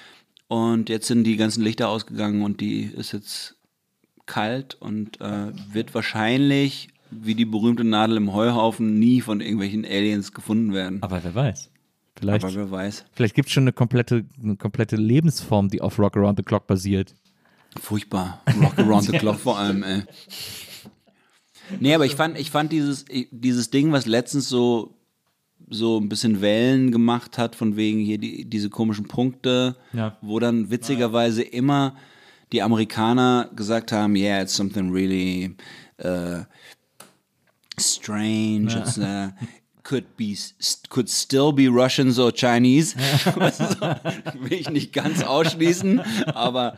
[0.48, 3.56] Und jetzt sind die ganzen Lichter ausgegangen und die ist jetzt
[4.26, 10.34] kalt und äh, wird wahrscheinlich, wie die berühmte Nadel im Heuhaufen, nie von irgendwelchen Aliens
[10.34, 11.02] gefunden werden.
[11.02, 11.70] Aber wer weiß.
[12.16, 13.06] Vielleicht, Aber wer weiß.
[13.14, 16.68] vielleicht gibt es schon eine komplette, eine komplette Lebensform, die auf Rock Around the Clock
[16.68, 17.16] basiert.
[17.80, 18.42] Furchtbar.
[18.62, 20.04] Rock around the clock vor allem, ey.
[21.80, 24.96] Nee, aber ich fand, ich fand dieses, dieses Ding, was letztens so,
[25.70, 30.18] so ein bisschen Wellen gemacht hat, von wegen hier die, diese komischen Punkte, Ja.
[30.22, 31.96] wo dann witzigerweise immer
[32.52, 35.56] die Amerikaner gesagt haben, yeah, it's something really
[36.04, 36.44] uh,
[37.80, 39.30] strange, it's uh,
[39.84, 40.36] could be
[40.90, 42.96] could still be Russians or Chinese.
[43.24, 43.32] So,
[44.40, 46.00] will ich nicht ganz ausschließen,
[46.34, 46.78] aber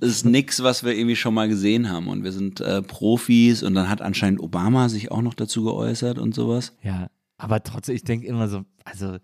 [0.00, 3.62] es ist nix, was wir irgendwie schon mal gesehen haben und wir sind äh, Profis
[3.62, 6.72] und dann hat anscheinend Obama sich auch noch dazu geäußert und sowas.
[6.82, 7.08] Ja,
[7.38, 9.16] aber trotzdem, ich denke immer so, also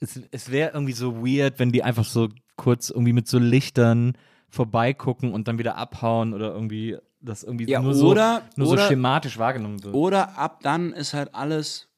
[0.00, 4.12] es, es wäre irgendwie so weird, wenn die einfach so kurz irgendwie mit so Lichtern
[4.48, 8.72] vorbeigucken und dann wieder abhauen oder irgendwie das irgendwie Ja, nur, oder- so, nur so
[8.74, 9.94] oder- schematisch wahrgenommen wird.
[9.94, 11.88] Oder ab dann ist halt alles,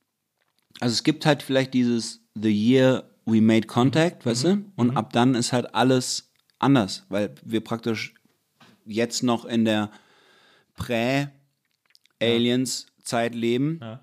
[0.81, 4.65] also es gibt halt vielleicht dieses The Year We Made Contact, weißt du?
[4.77, 8.15] Und ab dann ist halt alles anders, weil wir praktisch
[8.85, 9.91] jetzt noch in der
[12.21, 13.79] Prä-Aliens-Zeit leben.
[13.83, 14.01] Ja.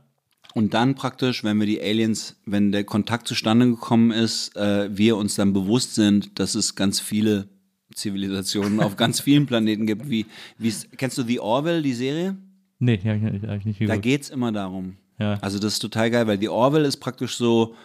[0.54, 5.18] Und dann praktisch, wenn wir die Aliens, wenn der Kontakt zustande gekommen ist, äh, wir
[5.18, 7.50] uns dann bewusst sind, dass es ganz viele
[7.96, 10.10] Zivilisationen auf ganz vielen Planeten gibt.
[10.10, 10.26] Wie,
[10.58, 12.38] wie kennst du The Orville, die Serie?
[12.80, 14.02] Nee, ja, ja, hab ich nicht Da geguckt.
[14.04, 14.98] geht's immer darum.
[15.20, 15.38] Ja.
[15.42, 17.76] Also das ist total geil, weil die Orville ist praktisch so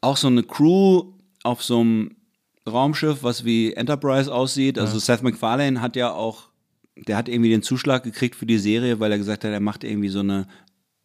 [0.00, 2.16] auch so eine Crew auf so einem
[2.66, 4.78] Raumschiff, was wie Enterprise aussieht.
[4.78, 6.48] Also Seth MacFarlane hat ja auch,
[6.96, 9.84] der hat irgendwie den Zuschlag gekriegt für die Serie, weil er gesagt hat, er macht
[9.84, 10.46] irgendwie so eine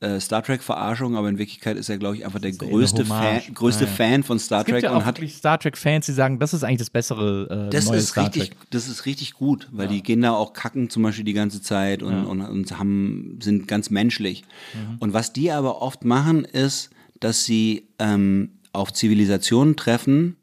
[0.04, 3.06] äh, Star Trek Verarschung, aber in Wirklichkeit ist er, glaube ich, einfach der größte.
[3.06, 3.96] Fan, größte Ja, ja.
[3.96, 6.40] Fan von Star es gibt Trek ja auch und hat wirklich Star Trek-Fans, die sagen,
[6.40, 8.58] das ist eigentlich das bessere äh, das neue ist Star richtig, Trek.
[8.72, 12.04] das ist richtig gut, weil die gehen da auch kacken zum Beispiel die ganze Zeit
[12.04, 14.44] und, und, und haben, sind ganz menschlich.
[14.74, 14.98] Mhm.
[15.00, 16.90] Und was die aber oft machen, ist,
[17.20, 20.36] dass sie ähm, auf Zivilisationen treffen,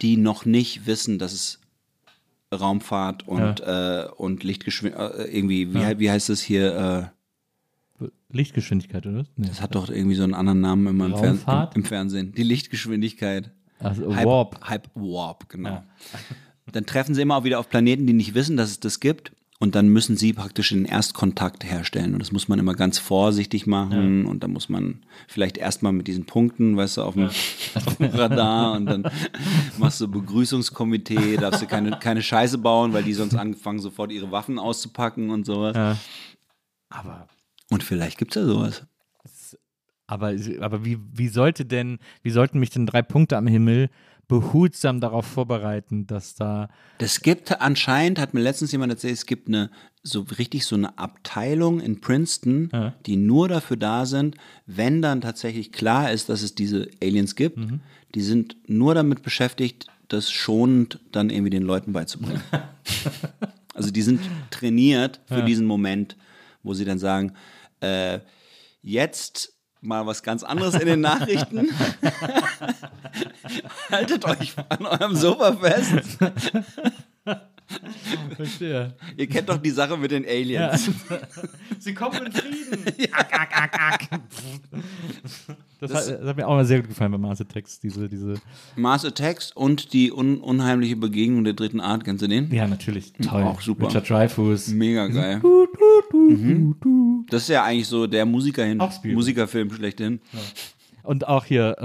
[0.00, 1.60] die noch nicht wissen, dass es
[2.52, 7.19] Raumfahrt und, äh, und Lichtgeschwindigkeit, äh, irgendwie, wie, wie heißt das hier, äh,
[8.32, 9.24] Lichtgeschwindigkeit, oder?
[9.36, 9.48] Nee.
[9.48, 12.32] das hat doch irgendwie so einen anderen Namen immer im, Fern im, im Fernsehen.
[12.32, 13.50] Die Lichtgeschwindigkeit.
[13.78, 14.68] Also Hype, Warp.
[14.68, 15.70] Hype Warp, genau.
[15.70, 15.84] Ja.
[16.72, 19.32] Dann treffen sie immer auch wieder auf Planeten, die nicht wissen, dass es das gibt.
[19.62, 22.14] Und dann müssen sie praktisch den Erstkontakt herstellen.
[22.14, 24.24] Und das muss man immer ganz vorsichtig machen.
[24.24, 27.28] Und dann muss man vielleicht erstmal mit diesen Punkten, weißt du, auf dem,
[27.98, 28.72] dem Radar.
[28.72, 29.10] Und dann
[29.76, 34.30] machst du Begrüßungskomitee, darfst du keine, keine Scheiße bauen, weil die sonst anfangen, sofort ihre
[34.30, 35.76] Waffen auszupacken und sowas.
[35.76, 35.98] Ja.
[36.88, 37.28] Aber
[37.70, 38.82] Und vielleicht gibt's ja sowas.
[40.06, 43.90] Aber, aber wie, wie sollte denn, wie sollten mich denn drei Punkte am Himmel
[44.26, 46.68] behutsam darauf vorbereiten, dass da
[46.98, 49.70] Es gibt anscheinend, hat mir letztens jemand erzählt, es gibt eine
[50.02, 52.94] so richtig so eine Abteilung in Princeton, Ja.
[53.06, 54.36] die nur dafür da sind,
[54.66, 57.80] wenn dann tatsächlich klar ist, dass es diese Aliens gibt, Mhm.
[58.14, 62.40] die sind nur damit beschäftigt, das schonend dann irgendwie den Leuten beizubringen.
[63.74, 64.20] also die sind
[64.50, 66.16] trainiert für diesen Moment,
[66.62, 67.32] wo sie dann sagen,
[67.80, 68.20] äh,
[68.82, 71.70] jetzt mal was ganz anderes in den Nachrichten.
[73.90, 76.18] Haltet euch an eurem Sofa fest.
[78.36, 78.94] Verstehe.
[79.16, 80.90] Ihr kennt doch die Sache mit den Aliens.
[81.78, 83.10] Sie kommen in Frieden.
[83.12, 84.20] Ack, ack, ack, ack.
[85.80, 88.34] Das, hat, das hat mir auch mal sehr gut gefallen bei Mars Attacks, diese, diese.
[88.76, 92.52] Mars Attacks und die un unheimliche Begegnung der dritten Art, kennst du den?
[92.52, 93.12] Ja, natürlich.
[93.14, 93.42] Toll.
[93.42, 93.86] Auch super.
[93.86, 94.68] Richard Dreyfuss.
[94.68, 95.40] Mega geil.
[96.12, 97.26] Mhm.
[97.30, 98.82] Das ist ja eigentlich so der Musiker hin.
[99.04, 100.20] Musikerfilm schlechthin.
[101.02, 101.78] Und auch hier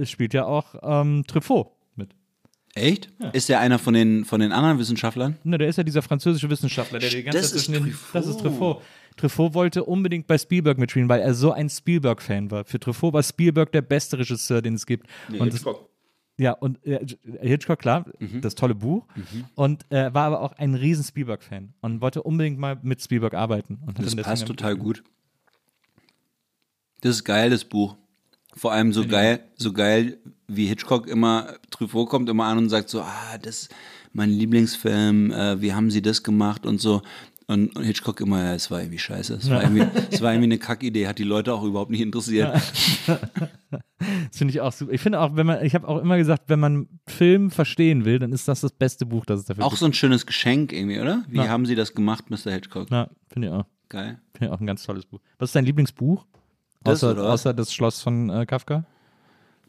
[0.00, 1.72] äh, spielt ja auch ähm, Truffaut
[2.74, 3.10] Echt?
[3.32, 5.36] Ist der einer von den, von den anderen Wissenschaftlern?
[5.44, 7.98] Ne, der ist ja dieser französische Wissenschaftler, der die ganze Das Zeit ist zwischen den.
[8.12, 8.82] Das ist Truffaut.
[9.18, 12.64] Truffaut wollte unbedingt bei Spielberg mitspielen, weil er so ein Spielberg-Fan war.
[12.64, 15.06] Für Truffaut war Spielberg der beste Regisseur, den es gibt.
[15.38, 15.62] und das,
[16.38, 17.04] ja, und äh,
[17.42, 18.40] Hitchcock, klar, Mhm.
[18.40, 19.04] das tolle Buch.
[19.54, 23.80] Und äh, war aber auch ein riesen Spielberg-Fan und wollte unbedingt mal mit Spielberg arbeiten.
[24.00, 25.04] Das passt total gut.
[27.02, 27.96] Das ist geil, das Buch.
[28.54, 32.90] Vor allem so geil, so geil, wie Hitchcock immer, Truffaut kommt immer an und sagt
[32.90, 33.74] so, ah, das ist
[34.12, 37.00] mein Lieblingsfilm, äh, wie haben sie das gemacht und so.
[37.46, 39.34] Und, und Hitchcock immer, ja, es war irgendwie scheiße.
[39.34, 42.52] Es war irgendwie, es war irgendwie eine Kackidee, hat die Leute auch überhaupt nicht interessiert.
[43.06, 44.92] Das finde ich auch super.
[44.92, 48.18] Ich finde auch, wenn man, ich habe auch immer gesagt, wenn man Film verstehen will,
[48.18, 49.80] dann ist das das beste Buch, das es dafür Auch gibt.
[49.80, 51.24] so ein schönes Geschenk irgendwie, oder?
[51.28, 51.48] Wie Ja.
[51.48, 52.52] haben sie das gemacht, Mr.
[52.52, 52.90] Hitchcock?
[52.90, 53.64] Ja, finde ich auch.
[53.88, 54.20] Geil.
[54.34, 55.20] Finde ich auch ein ganz tolles Buch.
[55.38, 56.26] Was ist dein Lieblingsbuch?
[56.84, 58.84] Das, außer, außer das Schloss von äh, Kafka?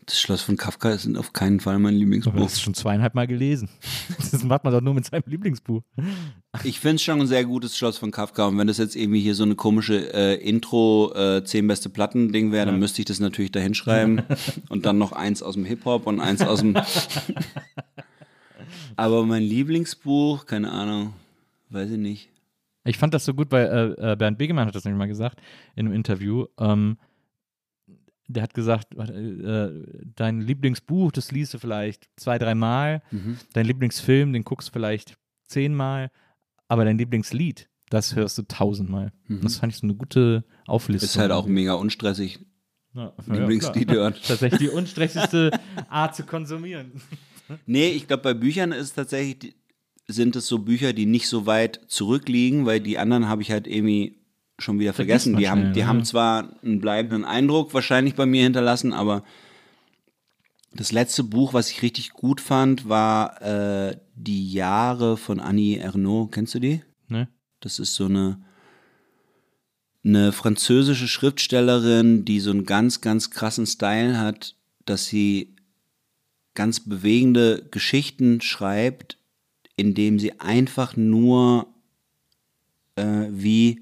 [0.06, 2.36] Das Schloss von Kafka ist auf keinen Fall mein Lieblingsbuch.
[2.36, 3.70] das ist schon zweieinhalb Mal gelesen.
[4.32, 5.82] Das macht man doch nur mit seinem Lieblingsbuch.
[6.64, 8.48] Ich finde es schon ein sehr gutes Schloss von Kafka.
[8.48, 12.52] Und wenn das jetzt irgendwie hier so eine komische äh, Intro, äh, zehn beste Platten-Ding
[12.52, 14.24] wäre, dann müsste ich das natürlich da hinschreiben.
[14.70, 16.76] und dann noch eins aus dem Hip-Hop und eins aus dem.
[18.96, 21.14] Aber mein Lieblingsbuch, keine Ahnung,
[21.70, 22.30] weiß ich nicht.
[22.86, 25.42] Ich fand das so gut, weil äh, äh, Bernd Begemann hat das nämlich mal gesagt
[25.76, 26.46] in einem Interview.
[26.60, 26.98] Ähm,
[28.28, 29.70] der hat gesagt, äh,
[30.16, 33.02] dein Lieblingsbuch, das liest du vielleicht zwei, dreimal.
[33.12, 33.38] Mhm.
[33.54, 36.10] Dein Lieblingsfilm, den guckst du vielleicht zehnmal.
[36.68, 39.12] Aber dein Lieblingslied, das hörst du tausendmal.
[39.28, 41.06] Das fand ich so eine gute Auflistung.
[41.08, 41.12] Mhm.
[41.12, 42.40] Ist halt auch mega unstressig.
[42.94, 43.98] ja, Lieblingslied klar.
[43.98, 44.16] hören.
[44.28, 45.52] Tatsächlich die unstressigste
[45.90, 46.92] Art zu konsumieren.
[47.66, 49.56] Nee, ich glaube, bei Büchern ist es tatsächlich, die-
[50.08, 53.68] sind es so Bücher, die nicht so weit zurückliegen, weil die anderen habe ich halt
[53.68, 54.20] irgendwie
[54.60, 55.38] schon wieder vergessen.
[55.38, 59.24] Die, haben, die haben zwar einen bleibenden Eindruck wahrscheinlich bei mir hinterlassen, aber
[60.74, 66.32] das letzte Buch, was ich richtig gut fand, war äh, Die Jahre von Annie Ernaux.
[66.32, 66.82] Kennst du die?
[67.08, 67.28] Ne?
[67.60, 68.44] Das ist so eine,
[70.04, 74.56] eine französische Schriftstellerin, die so einen ganz, ganz krassen Style hat,
[74.86, 75.56] dass sie
[76.56, 79.18] ganz bewegende Geschichten schreibt,
[79.76, 81.68] indem sie einfach nur
[82.96, 83.82] äh, wie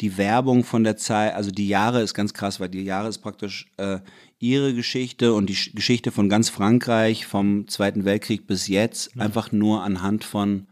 [0.00, 3.18] die Werbung von der Zeit, also die Jahre ist ganz krass, weil die Jahre ist
[3.18, 4.00] praktisch äh,
[4.38, 9.52] ihre Geschichte und die Sch- Geschichte von ganz Frankreich vom Zweiten Weltkrieg bis jetzt, einfach
[9.52, 10.66] nur anhand von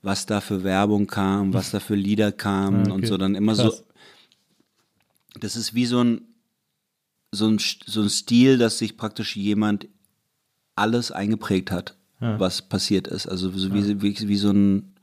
[0.00, 3.06] was da für Werbung kam, was da für Lieder kamen Ah, und okay.
[3.06, 3.78] so dann immer Krass.
[3.78, 3.84] so.
[5.40, 6.20] Das ist wie so ein,
[7.32, 9.88] so ein, so ein Stil, dass sich praktisch jemand
[10.76, 12.40] alles eingeprägt hat, Ja.
[12.40, 13.26] was passiert ist.
[13.26, 14.94] Also so wie, wie, wie so ein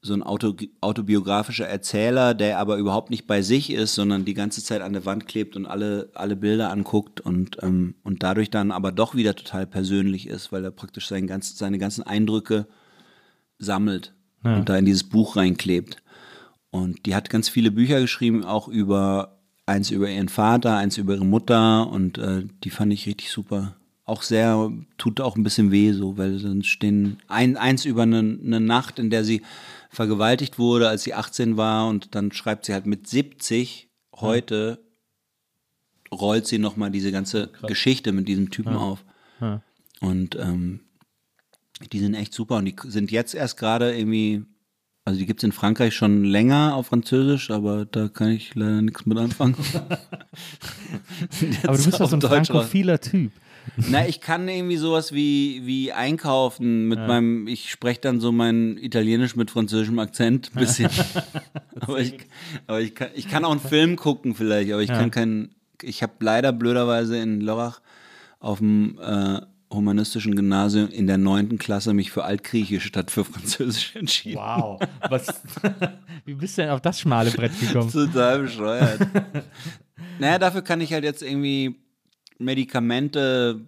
[0.00, 4.62] so ein Auto, autobiografischer Erzähler, der aber überhaupt nicht bei sich ist, sondern die ganze
[4.62, 8.70] Zeit an der Wand klebt und alle, alle Bilder anguckt und, ähm, und dadurch dann
[8.70, 12.68] aber doch wieder total persönlich ist, weil er praktisch sein ganz, seine ganzen Eindrücke
[13.58, 14.14] sammelt
[14.44, 16.00] und da in dieses Buch reinklebt.
[16.70, 21.14] Und die hat ganz viele Bücher geschrieben, auch über eins über ihren Vater, eins über
[21.14, 23.74] ihre Mutter und äh, die fand ich richtig super.
[24.08, 28.18] Auch sehr, tut auch ein bisschen weh so, weil dann stehen ein, eins über eine,
[28.18, 29.42] eine Nacht, in der sie
[29.90, 34.82] vergewaltigt wurde, als sie 18 war und dann schreibt sie halt mit 70 heute
[36.10, 39.04] rollt sie nochmal diese ganze Geschichte mit diesem Typen auf.
[39.40, 39.62] Ja.
[40.00, 40.80] Und ähm,
[41.92, 44.42] die sind echt super und die sind jetzt erst gerade irgendwie,
[45.04, 48.82] also die gibt es in Frankreich schon länger auf Französisch, aber da kann ich leider
[48.82, 49.56] nichts mit anfangen.
[51.64, 53.32] Aber du bist doch so ein frankophiler Typ.
[53.90, 58.76] Na, ich kann irgendwie sowas wie, wie einkaufen mit meinem, ich spreche dann so mein
[58.78, 60.90] Italienisch mit französischem Akzent ein bisschen.
[61.80, 62.14] aber ich,
[62.66, 66.02] aber ich, kann, ich kann auch einen Film gucken vielleicht, aber ich kann keinen, ich
[66.02, 67.80] habe leider blöderweise in Lörrach
[68.40, 69.40] auf dem äh,
[69.70, 74.38] humanistischen Gymnasium in der neunten Klasse mich für Altgriechisch statt für Französisch entschieden.
[74.38, 74.80] Wow.
[75.08, 75.42] Was,
[76.24, 77.90] wie bist du denn auf das schmale Brett gekommen?
[77.90, 79.06] Total bescheuert.
[80.18, 81.76] naja, dafür kann ich halt jetzt irgendwie
[82.38, 83.60] Medikamente,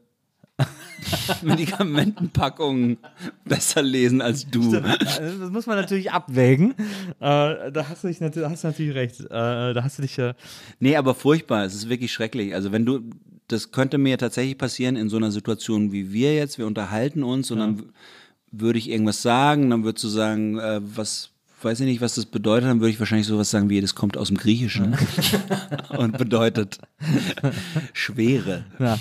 [1.43, 2.99] Medikamentenpackungen
[3.45, 4.71] besser lesen als du.
[4.73, 6.75] Das muss man natürlich abwägen.
[7.21, 9.21] Äh, da, hast du dich natürlich, hast du natürlich recht.
[9.21, 10.35] Äh, da hast du dich ja.
[10.79, 11.65] Nee, aber furchtbar.
[11.65, 12.55] Es ist wirklich schrecklich.
[12.55, 13.01] Also wenn du,
[13.49, 16.59] das könnte mir tatsächlich passieren in so einer Situation wie wir jetzt.
[16.59, 17.85] Wir unterhalten uns und dann w-
[18.53, 21.31] würde ich irgendwas sagen, dann würdest du sagen, äh, was,
[21.65, 24.17] weiß ich nicht, was das bedeutet, dann würde ich wahrscheinlich sowas sagen wie, das kommt
[24.17, 24.97] aus dem Griechischen
[25.97, 26.79] und bedeutet
[27.93, 28.65] Schwere.
[28.79, 28.99] Ja.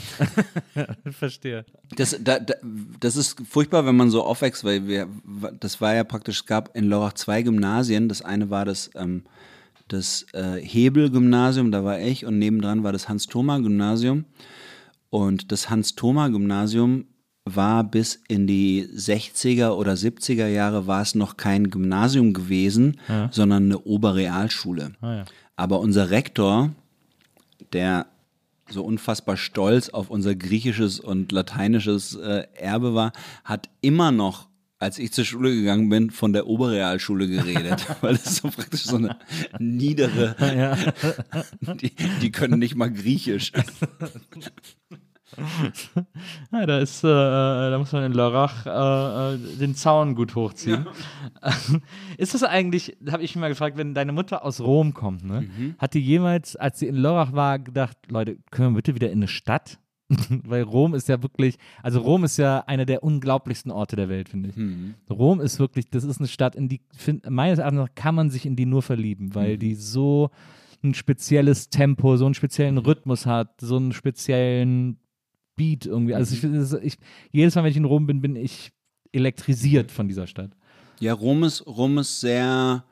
[1.11, 1.65] Verstehe.
[1.95, 2.53] Das, da, da,
[2.99, 5.07] das ist furchtbar, wenn man so aufwächst, weil wir,
[5.59, 8.09] das war ja praktisch, es gab in Lörrach zwei Gymnasien.
[8.09, 9.23] Das eine war das, ähm,
[9.87, 14.25] das äh, Hebel-Gymnasium, da war ich, und nebendran war das Hans-Thoma-Gymnasium.
[15.09, 17.05] Und das Hans-Thoma-Gymnasium
[17.55, 23.29] war bis in die 60er oder 70er Jahre war es noch kein Gymnasium gewesen, Ja.
[23.31, 24.91] sondern eine Oberrealschule.
[25.01, 25.25] Ah, ja.
[25.55, 26.71] Aber unser Rektor,
[27.73, 28.07] der
[28.69, 33.13] so unfassbar stolz auf unser griechisches und lateinisches äh, Erbe war,
[33.43, 34.47] hat immer noch,
[34.77, 38.95] als ich zur Schule gegangen bin, von der Oberrealschule geredet, weil es so praktisch so
[38.97, 39.17] eine
[39.59, 40.35] niedere,
[41.81, 43.51] die, die können nicht mal Griechisch.
[46.51, 50.87] Ja, da ist, äh, da muss man in Lörrach äh, äh, den Zaun gut hochziehen.
[52.17, 55.41] Ist das eigentlich, habe ich mich mal gefragt, wenn deine Mutter aus Rom kommt, ne?
[55.41, 55.75] Mhm.
[55.77, 59.19] Hat die jemals, als sie in Lörrach war, gedacht, Leute, können wir bitte wieder in
[59.19, 59.79] eine Stadt?
[60.29, 64.29] Weil Rom ist ja wirklich, also Rom ist ja einer der unglaublichsten Orte der Welt,
[64.29, 64.55] finde ich.
[64.55, 64.95] Mhm.
[65.09, 68.45] Rom ist wirklich, das ist eine Stadt, in die, find, meines Erachtens kann man sich
[68.45, 69.59] in die nur verlieben, weil Mhm.
[69.59, 70.31] die so
[70.83, 74.97] ein spezielles Tempo, so einen speziellen Rhythmus hat, so einen speziellen
[75.59, 76.15] Beat irgendwie.
[76.15, 76.55] Also Mhm.
[76.55, 76.97] ich, ist- ich,
[77.31, 78.71] jedes Mal, wenn ich in Rom bin, bin ich
[79.11, 80.51] elektrisiert von dieser Stadt.
[80.99, 82.83] Ja, Rom ist, Rom ist sehr,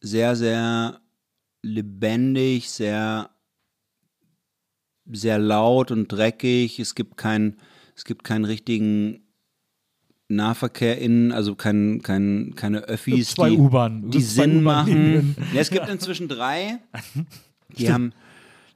[0.00, 1.00] sehr, sehr
[1.62, 3.30] lebendig, sehr,
[5.10, 6.78] sehr laut und dreckig.
[6.78, 7.56] Es gibt kein,
[7.96, 9.20] es gibt keinen richtigen
[10.28, 15.36] Nahverkehr innen, also kein, kein, keine Öffis, Zwei die, die Sinn machen.
[15.52, 16.78] Ja, es gibt inzwischen drei.
[17.78, 18.12] Die haben,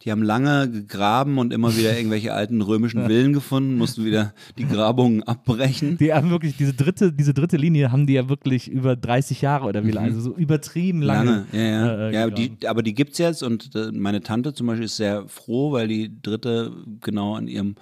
[0.04, 4.66] die haben lange gegraben und immer wieder irgendwelche alten römischen Villen gefunden, mussten wieder die
[4.66, 5.98] Grabungen abbrechen.
[5.98, 9.66] Die haben wirklich, diese dritte, diese dritte Linie haben die ja wirklich über 30 Jahre
[9.66, 11.46] oder wie lange, also so übertrieben lange.
[11.52, 11.58] Mhm.
[11.58, 11.86] Lange, ja, ja.
[11.86, 14.96] äh, äh, ja die, aber die gibt's jetzt und äh, meine Tante zum Beispiel ist
[14.96, 17.74] sehr froh, weil die dritte genau an ihrem,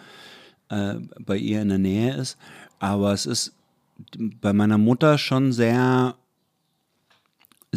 [0.70, 0.94] äh,
[1.24, 2.38] bei ihr in der Nähe ist.
[2.78, 3.54] Aber es ist
[4.40, 6.14] bei meiner Mutter schon sehr,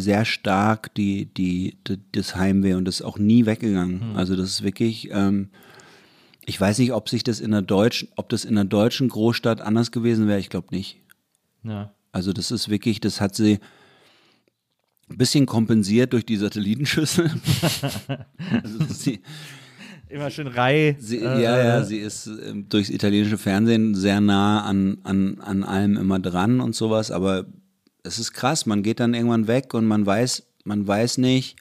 [0.00, 4.16] sehr stark die, die, die, das Heimweh und das ist auch nie weggegangen.
[4.16, 5.48] Also das ist wirklich, ähm,
[6.44, 9.60] ich weiß nicht, ob sich das in der deutschen, ob das in der deutschen Großstadt
[9.60, 10.98] anders gewesen wäre, ich glaube nicht.
[11.62, 11.92] Ja.
[12.12, 13.60] Also das ist wirklich, das hat sie
[15.08, 17.30] ein bisschen kompensiert durch die Satellitenschüssel.
[18.62, 19.20] also sie,
[20.08, 20.96] Immer schön Reihe.
[20.98, 25.38] sie, äh, ja, ja, äh, sie ist ähm, durchs italienische Fernsehen sehr nah an, an,
[25.40, 27.46] an allem immer dran und sowas, aber
[28.02, 31.56] es ist krass, man geht dann irgendwann weg und man weiß, man weiß nicht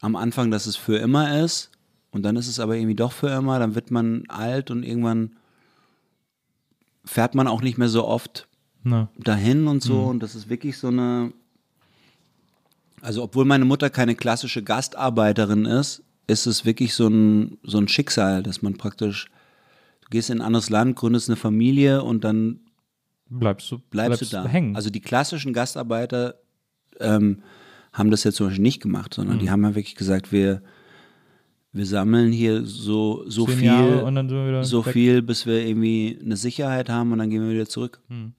[0.00, 1.70] am Anfang, dass es für immer ist
[2.10, 5.32] und dann ist es aber irgendwie doch für immer, dann wird man alt und irgendwann
[7.04, 8.48] fährt man auch nicht mehr so oft
[8.82, 9.08] Na.
[9.18, 10.02] dahin und so.
[10.04, 11.32] Und das ist wirklich so eine.
[13.00, 17.88] Also, obwohl meine Mutter keine klassische Gastarbeiterin ist, ist es wirklich so ein, so ein
[17.88, 19.28] Schicksal, dass man praktisch.
[20.02, 22.60] Du gehst in ein anderes Land, gründest eine Familie und dann
[23.38, 24.46] Bleibst du, bleibst, du da.
[24.46, 24.76] hängen.
[24.76, 26.36] Also, die klassischen Gastarbeiter
[27.00, 27.42] ähm,
[27.92, 29.40] haben das ja zum Beispiel nicht gemacht, sondern Mhm.
[29.40, 30.62] die haben ja wirklich gesagt, wir.
[31.74, 34.92] Wir sammeln hier so, so Zehn viel, so weg.
[34.92, 38.02] viel, bis wir irgendwie eine Sicherheit haben und dann gehen wir wieder zurück.
[38.08, 38.34] Hm.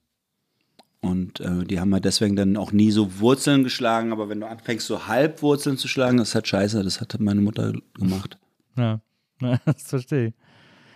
[1.01, 4.47] Und äh, die haben halt deswegen dann auch nie so Wurzeln geschlagen, aber wenn du
[4.47, 6.83] anfängst, so Halbwurzeln zu schlagen, das ist halt scheiße.
[6.83, 8.37] Das hat meine Mutter gemacht.
[8.77, 9.01] Ja,
[9.41, 10.33] ja das verstehe ich.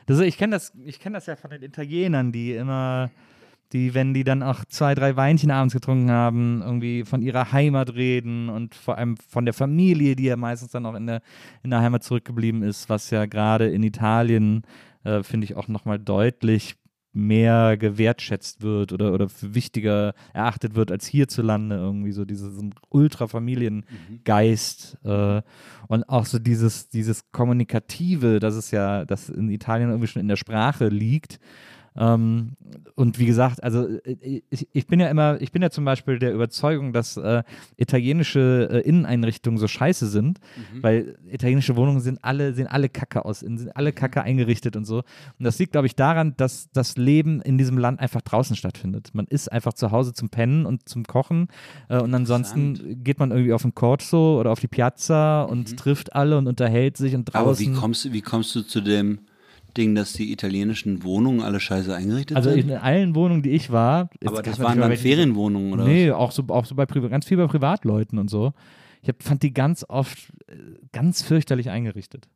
[0.06, 3.10] Das, ich kenne das, ich kenn das ja von den Italienern, die immer,
[3.74, 7.96] die, wenn die dann auch zwei, drei Weinchen abends getrunken haben, irgendwie von ihrer Heimat
[7.96, 11.22] reden und vor allem von der Familie, die ja meistens dann auch in der,
[11.64, 14.64] in der Heimat zurückgeblieben ist, was ja gerade in Italien,
[15.04, 16.76] äh, finde ich, auch nochmal deutlich
[17.18, 25.00] mehr gewertschätzt wird oder, oder für wichtiger erachtet wird als hierzulande irgendwie so diesen Ultrafamiliengeist
[25.04, 25.42] äh,
[25.88, 30.28] und auch so dieses, dieses Kommunikative, das ist ja, das in Italien irgendwie schon in
[30.28, 31.40] der Sprache liegt.
[31.98, 32.54] Ähm,
[32.96, 36.20] und wie gesagt, also äh, ich, ich bin ja immer, ich bin ja zum Beispiel
[36.20, 37.44] der Überzeugung, dass äh,
[37.78, 40.40] italienische äh, Inneneinrichtungen so scheiße sind,
[40.82, 44.98] weil italienische Wohnungen sind alle, sehen alle kacke aus, sind alle kacke eingerichtet und so.
[44.98, 49.10] Und das liegt, glaube ich, daran, dass das Leben in diesem Land einfach draußen stattfindet.
[49.14, 51.48] Man ist einfach zu Hause zum Pennen und zum Kochen
[51.90, 56.14] äh, und ansonsten geht man irgendwie auf den Corso oder auf die Piazza und trifft
[56.14, 57.74] alle und unterhält sich und Aber draußen.
[57.76, 59.20] wie kommst, wie kommst du zu dem
[59.78, 62.70] Ding, dass die italienischen Wohnungen alle scheiße eingerichtet also sind?
[62.70, 65.86] in allen Wohnungen, die ich war, aber das waren dann Ferienwohnungen, oder?
[65.86, 68.54] Nee, auch so, auch so bei ganz viel bei Privatleuten und so.
[69.02, 70.18] Ich hab, fand die ganz oft
[70.48, 70.56] äh,
[70.92, 72.28] ganz fürchterlich eingerichtet.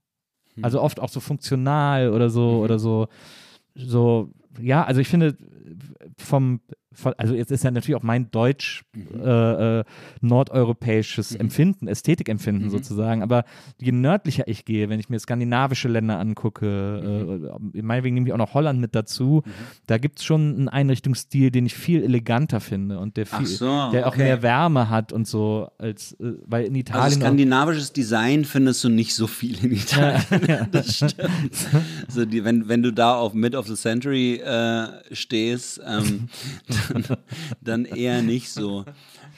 [0.55, 0.63] Hm.
[0.63, 3.07] Also oft auch so funktional oder so oder so,
[3.76, 5.35] so, ja, also ich finde
[6.18, 6.61] vom
[7.18, 9.22] also jetzt ist ja natürlich auch mein deutsch mhm.
[9.22, 9.84] äh, äh,
[10.22, 11.41] nordeuropäisches mhm.
[11.41, 12.69] Empfinden, Ästhetikempfinden mhm.
[12.69, 13.45] sozusagen, aber
[13.80, 17.72] je nördlicher ich gehe, wenn ich mir skandinavische Länder angucke, mhm.
[17.76, 19.51] äh, meinetwegen nehme ich auch noch Holland mit dazu, mhm.
[19.88, 23.89] da gibt es schon einen Einrichtungsstil, den ich viel eleganter finde und der, viel, so,
[23.91, 27.03] der auch mehr Wärme hat und so, als äh, weil in Italien.
[27.03, 30.23] Also skandinavisches Design findest du nicht so viel in Italien.
[30.47, 30.65] Ja, ja.
[30.72, 31.15] das stimmt.
[32.07, 36.27] also die, wenn, wenn du da auf Mid of the Century äh, stehst, ähm,
[36.90, 37.18] dann,
[37.62, 38.86] dann eher nicht so.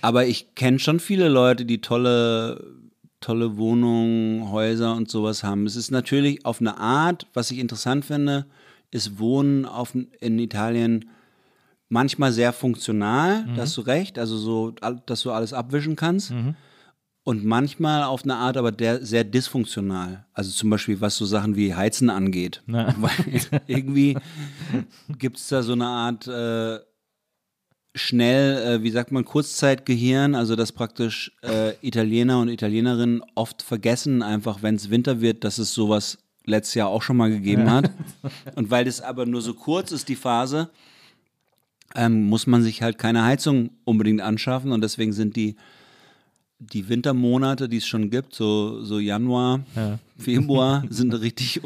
[0.01, 2.63] Aber ich kenne schon viele Leute, die tolle,
[3.21, 5.65] tolle Wohnungen, Häuser und sowas haben.
[5.65, 8.45] Es ist natürlich auf eine Art, was ich interessant finde,
[8.91, 11.09] ist Wohnen auf, in Italien
[11.89, 13.55] manchmal sehr funktional, mhm.
[13.55, 14.71] da hast du recht, also so,
[15.05, 16.31] dass du alles abwischen kannst.
[16.31, 16.55] Mhm.
[17.25, 20.25] Und manchmal auf eine Art aber der, sehr dysfunktional.
[20.33, 22.61] Also zum Beispiel, was so Sachen wie Heizen angeht.
[22.97, 24.17] Weil irgendwie
[25.17, 26.79] gibt es da so eine Art äh,
[27.95, 34.21] schnell, äh, wie sagt man, Kurzzeitgehirn, also dass praktisch äh, Italiener und Italienerinnen oft vergessen,
[34.21, 37.91] einfach wenn es Winter wird, dass es sowas letztes Jahr auch schon mal gegeben hat.
[38.55, 40.69] Und weil das aber nur so kurz ist, die Phase,
[41.95, 45.55] ähm, muss man sich halt keine Heizung unbedingt anschaffen und deswegen sind die
[46.71, 49.99] die Wintermonate, die es schon gibt, so, so Januar, ja.
[50.17, 51.61] Februar, sind richtig,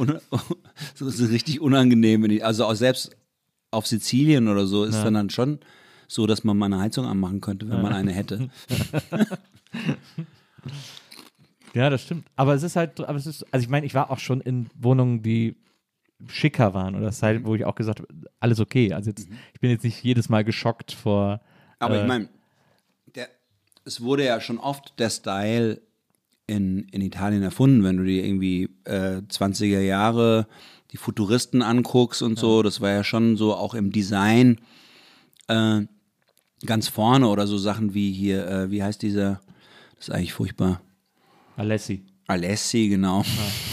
[0.96, 2.40] sind richtig unangenehm.
[2.42, 3.16] Also auch selbst
[3.70, 5.04] auf Sizilien oder so ist ja.
[5.04, 5.60] dann, dann schon
[6.08, 8.50] so, dass man mal eine Heizung anmachen könnte, wenn man eine hätte.
[11.74, 12.26] ja, das stimmt.
[12.36, 14.70] Aber es ist halt, aber es ist, also ich meine, ich war auch schon in
[14.76, 15.56] Wohnungen, die
[16.28, 18.08] schicker waren oder das halt, wo ich auch gesagt habe,
[18.40, 18.94] alles okay.
[18.94, 19.38] Also jetzt, mhm.
[19.54, 21.42] ich bin jetzt nicht jedes Mal geschockt vor.
[21.80, 22.30] Aber äh, ich meine,
[23.88, 25.82] es wurde ja schon oft der Style
[26.46, 30.48] in, in Italien erfunden, wenn du dir irgendwie äh, 20er Jahre
[30.92, 32.42] die Futuristen anguckst und ja.
[32.42, 34.60] so, das war ja schon so auch im Design
[35.48, 35.82] äh,
[36.66, 39.42] ganz vorne oder so Sachen wie hier, äh, wie heißt dieser,
[39.96, 40.82] das ist eigentlich furchtbar.
[41.56, 42.04] Alessi.
[42.28, 43.24] Alessi, genau.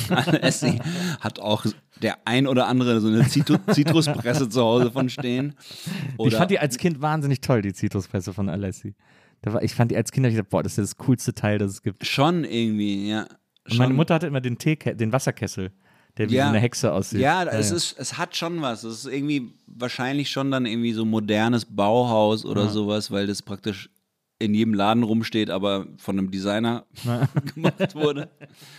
[0.08, 0.16] Ja.
[0.26, 0.78] Alessi
[1.20, 1.66] hat auch
[2.02, 5.54] der ein oder andere so eine Zitruspresse zu Hause von stehen.
[6.16, 8.94] Oder ich fand die als Kind wahnsinnig toll, die Zitruspresse von Alessi.
[9.42, 11.72] War, ich fand die als Kind, ich dachte, boah, das ist das coolste Teil, das
[11.72, 12.06] es gibt.
[12.06, 13.26] Schon irgendwie, ja.
[13.66, 13.78] Schon.
[13.78, 15.70] meine Mutter hatte immer den Tee, den Wasserkessel
[16.16, 16.48] der wie ja.
[16.48, 17.20] eine Hexe aussieht.
[17.20, 17.76] Ja, es, ja.
[17.76, 18.84] Ist, es hat schon was.
[18.84, 23.90] Es ist irgendwie wahrscheinlich schon dann irgendwie so modernes Bauhaus oder sowas, weil das praktisch
[24.38, 26.84] in jedem Laden rumsteht, aber von einem Designer
[27.54, 28.28] gemacht wurde.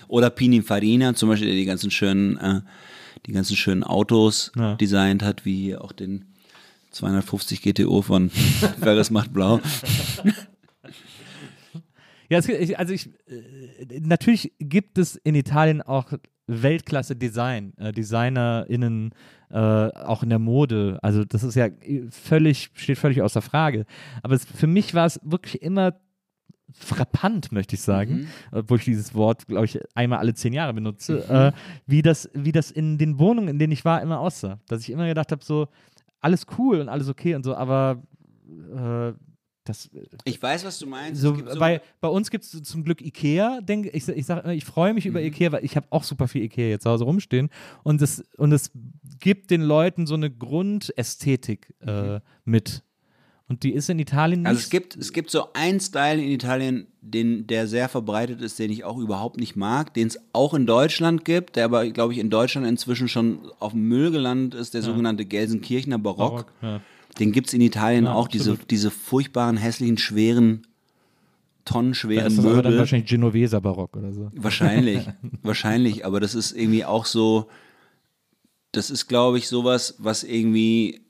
[0.07, 2.61] Oder Pininfarina zum Beispiel, der die ganzen schönen, äh,
[3.25, 6.25] die ganzen schönen Autos designt hat, wie auch den
[6.91, 8.29] 250 GTO von
[8.79, 9.59] Ferris macht blau.
[12.29, 16.13] Ja, also ich, äh, natürlich gibt es in Italien auch
[16.47, 19.11] Weltklasse-Design, äh, DesignerInnen,
[19.49, 20.99] äh, auch in der Mode.
[21.01, 21.69] Also das ist ja
[22.09, 23.85] völlig, steht völlig außer Frage.
[24.23, 25.95] Aber es, für mich war es wirklich immer
[26.71, 28.27] frappant, möchte ich sagen, mhm.
[28.51, 31.35] obwohl ich dieses Wort, glaube ich, einmal alle zehn Jahre benutze, mhm.
[31.35, 31.51] äh,
[31.85, 34.59] wie, das, wie das in den Wohnungen, in denen ich war, immer aussah.
[34.67, 35.67] Dass ich immer gedacht habe, so,
[36.21, 38.01] alles cool und alles okay und so, aber
[38.47, 39.13] äh,
[39.65, 41.21] das, äh, ich weiß, was du meinst.
[41.21, 43.61] So, so bei, bei uns gibt es zum Glück Ikea.
[43.61, 45.11] Denk, ich ich, sag, ich freue mich mhm.
[45.11, 47.49] über Ikea, weil ich habe auch super viel Ikea jetzt zu Hause rumstehen.
[47.83, 48.71] Und es, und es
[49.19, 52.21] gibt den Leuten so eine Grundästhetik äh, mhm.
[52.45, 52.83] mit.
[53.47, 54.49] Und die ist in Italien nicht.
[54.49, 58.57] Also es gibt, es gibt so einen Style in Italien, den, der sehr verbreitet ist,
[58.57, 62.13] den ich auch überhaupt nicht mag, den es auch in Deutschland gibt, der aber, glaube
[62.13, 64.87] ich, in Deutschland inzwischen schon auf dem Müll gelandet ist, der ja.
[64.87, 66.17] sogenannte Gelsenkirchener Barock.
[66.17, 66.81] Barock ja.
[67.19, 70.67] Den gibt es in Italien ja, auch, diese, diese furchtbaren, hässlichen, schweren,
[71.63, 72.61] tonnenschweren ja, ist das Möbel.
[72.63, 74.31] Dann wahrscheinlich Genoveser Barock oder so.
[74.35, 75.07] Wahrscheinlich,
[75.41, 77.47] wahrscheinlich, aber das ist irgendwie auch so,
[78.71, 81.01] das ist, glaube ich, sowas, was irgendwie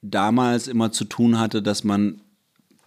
[0.00, 2.20] damals immer zu tun hatte, dass man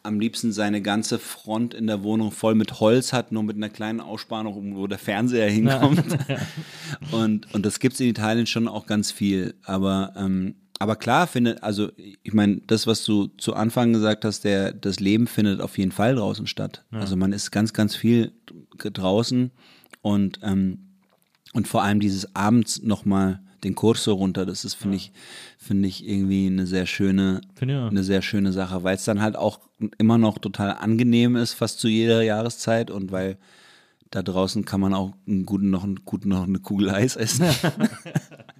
[0.07, 3.69] am liebsten seine ganze Front in der Wohnung voll mit Holz hat, nur mit einer
[3.69, 6.03] kleinen Aussparung, wo der Fernseher hinkommt.
[6.27, 6.39] Ja.
[7.11, 9.55] und, und das gibt es in Italien schon auch ganz viel.
[9.63, 14.43] Aber ähm, aber klar findet, also ich meine, das, was du zu Anfang gesagt hast,
[14.43, 16.83] der, das Leben findet auf jeden Fall draußen statt.
[16.91, 16.99] Ja.
[16.99, 18.31] Also man ist ganz, ganz viel
[18.77, 19.51] draußen
[20.01, 20.79] und, ähm,
[21.53, 25.03] und vor allem dieses abends nochmal den Kurso runter, das ist, finde ja.
[25.03, 25.11] ich,
[25.57, 29.59] finde ich irgendwie eine sehr schöne, eine sehr schöne Sache, weil es dann halt auch
[29.97, 33.37] immer noch total angenehm ist, fast zu jeder Jahreszeit und weil
[34.11, 37.47] da draußen kann man auch einen guten, noch, einen guten, noch eine Kugel Eis essen.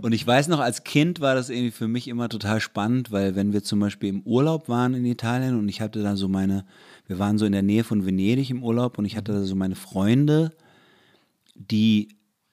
[0.00, 3.34] Und ich weiß noch, als Kind war das irgendwie für mich immer total spannend, weil
[3.34, 6.64] wenn wir zum Beispiel im Urlaub waren in Italien und ich hatte da so meine,
[7.06, 9.54] wir waren so in der Nähe von Venedig im Urlaub und ich hatte da so
[9.54, 10.52] meine Freunde,
[11.54, 12.08] die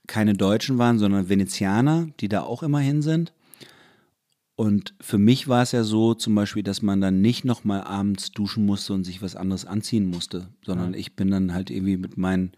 [0.07, 3.34] keine Deutschen waren, sondern Venezianer, die da auch immer hin sind.
[4.56, 8.31] Und für mich war es ja so zum Beispiel, dass man dann nicht nochmal abends
[8.31, 12.18] duschen musste und sich was anderes anziehen musste, sondern ich bin dann halt irgendwie mit
[12.18, 12.53] meinen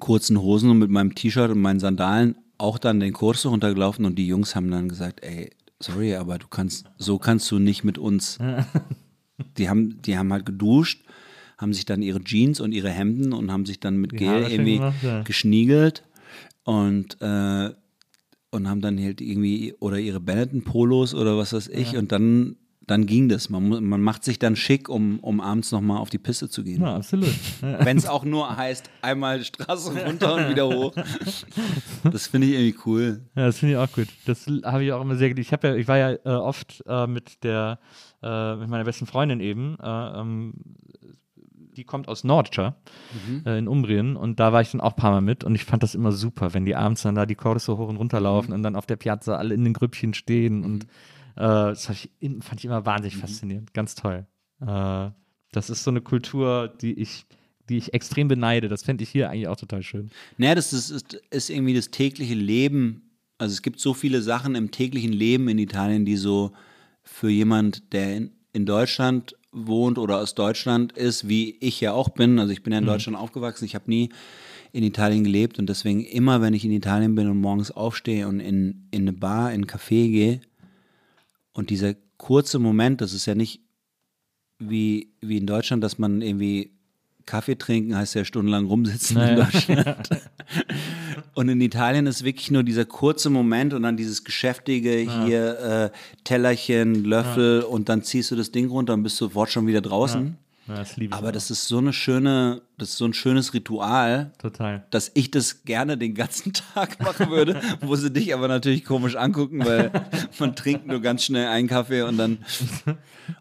[0.00, 4.16] kurzen Hosen und mit meinem T-Shirt und meinen Sandalen auch dann den Kurs runtergelaufen und
[4.16, 7.98] die Jungs haben dann gesagt, ey, sorry, aber du kannst, so kannst du nicht mit
[7.98, 8.38] uns.
[9.56, 11.04] Die haben, die haben halt geduscht,
[11.58, 14.42] haben sich dann ihre Jeans und ihre Hemden und haben sich dann mit Die Gel
[14.50, 15.22] irgendwie gemacht, ja.
[15.22, 16.02] geschniegelt
[16.64, 17.70] und äh,
[18.50, 22.56] und haben dann halt irgendwie oder ihre Benetton-Polos oder was weiß ich und dann
[22.88, 23.50] dann ging das.
[23.50, 26.80] Man, man macht sich dann schick, um, um abends nochmal auf die Piste zu gehen.
[26.80, 27.32] Ja, absolut.
[27.60, 30.94] Wenn es auch nur heißt, einmal Straße runter und wieder hoch.
[32.04, 33.20] Das finde ich irgendwie cool.
[33.36, 34.08] Ja, das finde ich auch gut.
[34.24, 35.36] Das habe ich auch immer sehr.
[35.36, 37.78] Ich, ja, ich war ja äh, oft äh, mit der,
[38.22, 39.76] äh, mit meiner besten Freundin eben.
[39.80, 40.54] Äh, ähm,
[41.76, 42.74] die kommt aus Nordcia
[43.44, 45.64] äh, in Umbrien und da war ich dann auch ein paar Mal mit und ich
[45.64, 48.18] fand das immer super, wenn die abends dann da die Chorus so hoch und runter
[48.18, 50.86] laufen und dann auf der Piazza alle in den Grüppchen stehen und äh,
[51.38, 53.72] das fand ich, fand ich immer wahnsinnig faszinierend.
[53.72, 54.26] Ganz toll.
[54.60, 55.10] Äh,
[55.52, 57.26] das ist so eine Kultur, die ich,
[57.68, 58.68] die ich extrem beneide.
[58.68, 60.10] Das fände ich hier eigentlich auch total schön.
[60.36, 63.12] Naja, das ist, ist, ist irgendwie das tägliche Leben.
[63.38, 66.52] Also es gibt so viele Sachen im täglichen Leben in Italien, die so
[67.04, 72.08] für jemand, der in, in Deutschland wohnt oder aus Deutschland ist, wie ich ja auch
[72.08, 72.38] bin.
[72.38, 74.10] Also ich bin ja in Deutschland aufgewachsen, ich habe nie
[74.72, 78.40] in Italien gelebt und deswegen immer, wenn ich in Italien bin und morgens aufstehe und
[78.40, 80.40] in, in eine Bar, in ein Café gehe
[81.58, 83.62] und dieser kurze Moment, das ist ja nicht
[84.60, 86.70] wie, wie in Deutschland, dass man irgendwie
[87.26, 89.44] Kaffee trinken heißt ja stundenlang rumsitzen in Naja.
[89.44, 90.08] Deutschland.
[91.34, 95.90] Und in Italien ist wirklich nur dieser kurze Moment und dann dieses geschäftige hier äh,
[96.24, 100.26] Tellerchen, Löffel und dann ziehst du das Ding runter und bist sofort schon wieder draußen.
[100.26, 100.32] Ja,
[100.76, 101.32] das liebe ich Aber auch.
[101.32, 104.86] das ist so eine schöne, das ist so ein schönes Ritual, total.
[104.90, 109.16] dass ich das gerne den ganzen Tag machen würde, wo sie dich aber natürlich komisch
[109.16, 109.90] angucken, weil
[110.38, 112.38] man trinkt nur ganz schnell einen Kaffee und dann.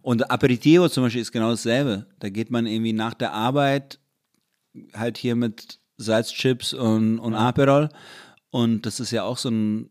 [0.01, 2.05] Und Aperitivo zum Beispiel ist genau dasselbe.
[2.19, 3.99] Da geht man irgendwie nach der Arbeit
[4.93, 7.89] halt hier mit Salzchips und, und Aperol.
[8.49, 9.89] Und das ist ja auch so ein,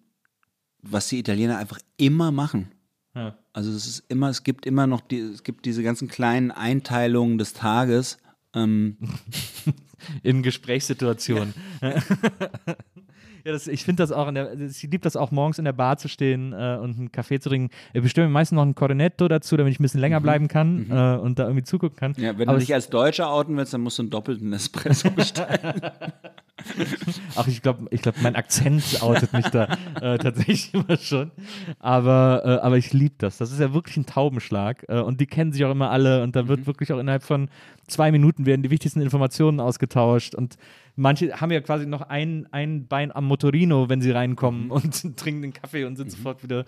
[0.82, 2.70] was die Italiener einfach immer machen.
[3.16, 3.34] Ja.
[3.54, 7.38] Also es ist immer, es gibt immer noch die, es gibt diese ganzen kleinen Einteilungen
[7.38, 8.18] des Tages.
[8.54, 8.98] Ähm,
[10.22, 11.54] in Gesprächssituationen.
[11.80, 11.94] Ja,
[13.52, 16.08] das, ich finde das auch, der, ich liebe das auch morgens in der Bar zu
[16.08, 17.70] stehen äh, und einen Kaffee zu trinken.
[17.92, 20.86] Ich bestelle mir meistens noch ein Cornetto dazu, damit ich ein bisschen länger bleiben kann
[20.90, 22.14] äh, und da irgendwie zugucken kann.
[22.16, 22.22] Mhm.
[22.22, 25.10] ja, wenn Aber du dich als Deutscher outen willst, dann musst du einen doppelten Espresso
[25.10, 25.80] bestellen.
[27.36, 29.64] Ach, ich glaube, ich glaub, mein Akzent outet mich da
[30.00, 31.30] äh, tatsächlich immer schon.
[31.78, 33.36] Aber, äh, aber ich liebe das.
[33.38, 34.84] Das ist ja wirklich ein Taubenschlag.
[34.88, 36.22] Äh, und die kennen sich auch immer alle.
[36.22, 36.66] Und da wird Mhm.
[36.66, 37.48] wirklich auch innerhalb von
[37.86, 40.34] zwei Minuten werden die wichtigsten Informationen ausgetauscht.
[40.34, 40.56] Und
[40.96, 44.16] manche haben ja quasi noch ein, ein Bein am Motorino, wenn sie Mhm.
[44.16, 46.64] reinkommen und trinken den Kaffee und sind sofort wieder.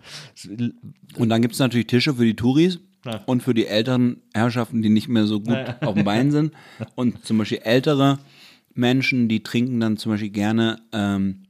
[1.17, 3.23] Und dann gibt es natürlich Tische für die Touris Ja.
[3.27, 6.53] und für die älteren Herrschaften, die nicht mehr so gut auf dem Bein sind.
[6.95, 8.19] Und zum Beispiel ältere
[8.75, 11.45] Menschen, die trinken dann zum Beispiel gerne ähm,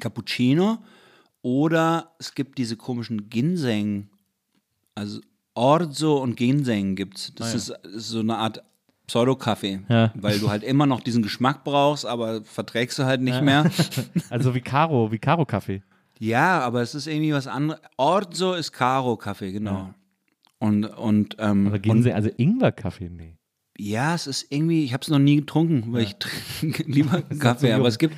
[0.00, 0.78] Cappuccino
[1.42, 4.08] oder es gibt diese komischen Ginseng,
[4.94, 5.20] also
[5.54, 7.32] Orzo und Ginseng gibt's.
[7.34, 8.62] Das ist, ist so eine Art
[9.08, 10.12] Pseudo-Kaffee, Ja.
[10.14, 13.68] weil du halt immer noch diesen Geschmack brauchst, aber verträgst du halt nicht mehr.
[14.30, 15.82] Also wie Caro, wie Caro-Kaffee.
[16.20, 17.80] Ja, aber es ist irgendwie was anderes.
[17.96, 19.94] Orzo ist Karo-Kaffee, genau.
[20.60, 23.08] Und, und, ähm, Aber gehen sie, also Ingwer-Kaffee?
[23.08, 23.36] Nee.
[23.78, 27.68] ja, es ist irgendwie, ich habe es noch nie getrunken, weil ich trinke lieber Kaffee.
[27.70, 28.14] so aber es gibt,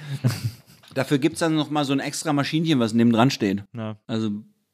[0.94, 3.64] dafür gibt es dann noch mal so ein extra Maschinchen, was neben dran steht.
[3.76, 3.96] Ja.
[4.06, 4.30] Also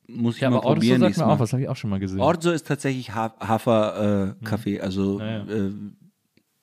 [0.08, 1.00] muss ich Ja, mal aber Orzo probieren.
[1.00, 2.20] sagt mir auch, was habe ich auch schon mal gesehen.
[2.20, 5.44] Orzo ist tatsächlich ha Hafer-Kaffee, also Ja, ja.
[5.66, 5.70] Äh,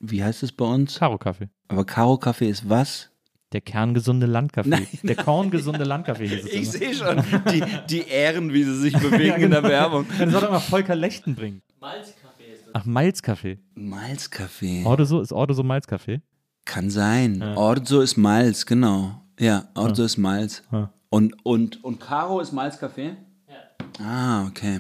[0.06, 1.00] wie heißt es bei uns?
[1.00, 1.50] Caro-Kaffee.
[1.70, 3.10] Aber Karo-Kaffee ist was?
[3.54, 4.88] Der kerngesunde Landkaffee.
[5.04, 9.44] Der korngesunde Landkaffee hieß es Ich sehe schon die, die Ähren, wie sie sich bewegen
[9.44, 10.06] in der Werbung.
[10.18, 11.62] Ja, das soll doch mal Volker Lechten bringen.
[11.80, 12.74] Malzkaffee ist das.
[12.74, 13.60] Ach, Malzkaffee.
[13.76, 14.84] Malzkaffee.
[14.86, 16.22] Ordo ist Ordo so Malzkaffee?
[16.66, 17.42] Kann sein.
[17.56, 19.22] Orzo ist Malz, genau.
[19.40, 20.64] Ja, Orzo ist Malz.
[20.72, 20.92] Ja.
[21.10, 23.16] Und, und, und Caro ist Malzkaffee?
[23.48, 24.04] Ja.
[24.04, 24.80] Ah, okay.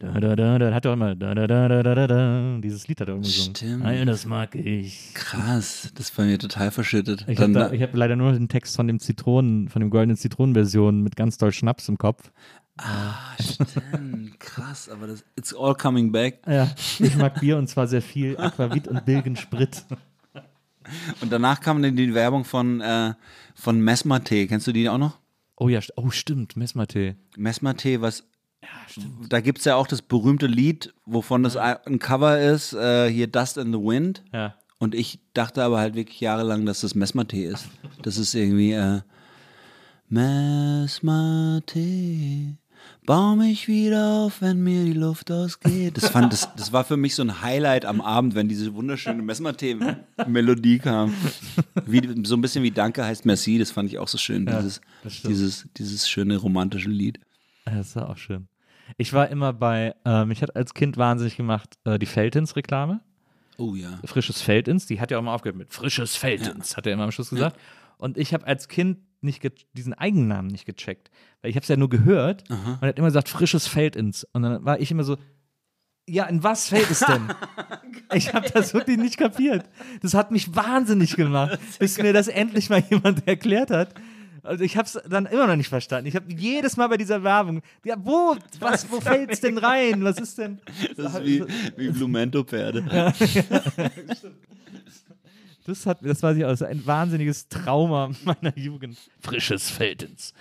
[0.00, 2.58] Da, da, da, da, hat doch immer da, da, da, da, da, da.
[2.62, 3.56] Dieses Lied hat er irgendwie gesungen.
[3.56, 3.82] Stimmt.
[3.82, 5.12] Nein, das mag ich.
[5.14, 7.24] Krass, das war mir total verschüttet.
[7.26, 11.16] Ich habe hab leider nur den Text von dem Zitronen, von dem goldenen Zitronenversion mit
[11.16, 12.30] ganz doll Schnaps im Kopf.
[12.76, 16.42] ah, stimmt, krass, aber das, it's all coming back.
[16.46, 16.70] Ja,
[17.00, 19.84] ich mag Bier und zwar sehr viel Aquavit und Bilgen Sprit.
[21.20, 23.14] Und danach kam dann die Werbung von, äh,
[23.54, 24.46] von Mesmer-Tee.
[24.46, 25.18] Kennst du die auch noch?
[25.56, 27.16] Oh ja, oh stimmt, Mesmertee.
[27.36, 28.24] Mesmer-Tee, was.
[29.28, 33.26] Da gibt es ja auch das berühmte Lied, wovon das ein Cover ist, äh, hier
[33.26, 34.22] Dust in the Wind.
[34.32, 34.54] Ja.
[34.78, 37.68] Und ich dachte aber halt wirklich jahrelang, dass das Mesmer-Tee ist.
[38.02, 39.00] Das ist irgendwie äh,
[41.28, 42.56] Mesmer-Tee.
[43.04, 45.96] Bau mich wieder auf, wenn mir die Luft ausgeht.
[45.96, 49.22] Das, fand, das, das war für mich so ein Highlight am Abend, wenn diese wunderschöne
[49.22, 51.14] Mesmer-Melodie kam.
[51.86, 54.80] Wie, so ein bisschen wie Danke heißt Merci, das fand ich auch so schön, dieses,
[55.02, 55.32] das stimmt.
[55.32, 57.18] dieses, dieses schöne romantische Lied.
[57.66, 58.46] Ja, Das war auch schön.
[58.96, 63.00] Ich war immer bei, äh, mich hat als Kind wahnsinnig gemacht, äh, die Feldins-Reklame.
[63.58, 63.98] Oh ja.
[64.04, 67.10] Frisches Feldins, die hat ja auch immer aufgehört mit Frisches Feldins, hat er immer am
[67.10, 67.58] Schluss gesagt.
[67.98, 69.42] Und ich habe als Kind nicht
[69.72, 71.10] diesen Eigennamen nicht gecheckt,
[71.42, 74.24] weil ich habe es ja nur gehört und er hat immer gesagt Frisches Feldins.
[74.32, 75.16] Und dann war ich immer so,
[76.08, 77.28] ja, in was fällt es denn?
[78.14, 79.68] ich habe das wirklich nicht kapiert.
[80.00, 83.94] Das hat mich wahnsinnig gemacht, bis mir das endlich mal jemand erklärt hat.
[84.48, 86.06] Also ich habe es dann immer noch nicht verstanden.
[86.08, 90.02] Ich habe jedes Mal bei dieser Werbung, ja, wo, was, wo fällt es denn rein?
[90.02, 90.58] Was ist denn?
[90.96, 91.44] Das ist wie,
[91.76, 93.12] wie Blumento-Pferde.
[95.68, 98.96] Das hat, das weiß ich auch, das ist ein wahnsinniges Trauma meiner Jugend.
[99.20, 100.32] Frisches Feldins.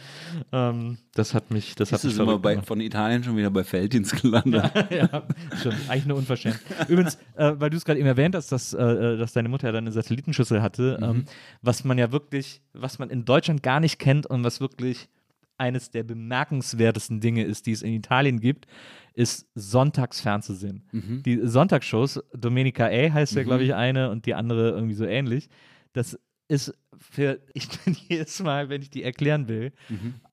[0.54, 3.66] Ähm, das hat mich, das hat mich ist immer bei, von Italien schon wieder bei
[3.66, 4.72] Feldins gelandet.
[4.90, 5.24] ja,
[5.60, 5.76] stimmt.
[5.90, 6.88] Eigentlich eine Unverschämtheit.
[6.88, 9.74] Übrigens, äh, weil du es gerade eben erwähnt hast, dass, äh, dass deine Mutter ja
[9.74, 11.26] dann eine Satellitenschüssel hatte, ähm,
[11.62, 15.10] was man ja wirklich, was man in Deutschland gar nicht kennt und was wirklich
[15.58, 18.68] eines der bemerkenswertesten Dinge ist, die es in Italien gibt,
[19.14, 20.84] ist sonntags fernzusehen.
[21.24, 25.50] Die Sonntagsshows, Domenica A heißt ja, glaube ich, eine und die andere irgendwie so ähnlich.
[25.94, 29.74] Das ist für, ich bin jedes Mal, wenn ich die erklären will,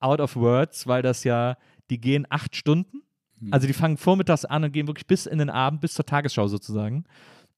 [0.01, 1.56] out of words, weil das ja,
[1.90, 3.02] die gehen acht Stunden.
[3.51, 6.48] Also die fangen vormittags an und gehen wirklich bis in den Abend, bis zur Tagesschau
[6.48, 7.05] sozusagen.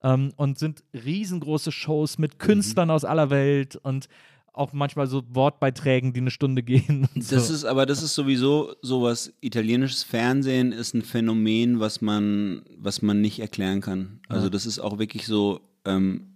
[0.03, 4.09] Ähm, und sind riesengroße Shows mit Künstlern aus aller Welt und
[4.57, 7.09] auch manchmal so Wortbeiträgen, die eine Stunde gehen.
[7.15, 7.55] Und Das so.
[7.55, 13.21] ist, aber das ist sowieso sowas, italienisches Fernsehen ist ein Phänomen, was man, was man
[13.21, 14.21] nicht erklären kann.
[14.29, 16.29] Also das ist auch wirklich so, ähm,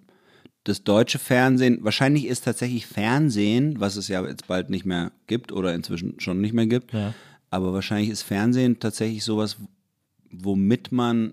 [0.64, 5.52] das deutsche Fernsehen, wahrscheinlich ist tatsächlich Fernsehen, was es ja jetzt bald nicht mehr gibt
[5.52, 7.14] oder inzwischen schon nicht mehr gibt, Ja.
[7.48, 9.56] aber wahrscheinlich ist Fernsehen tatsächlich sowas,
[10.30, 11.32] womit man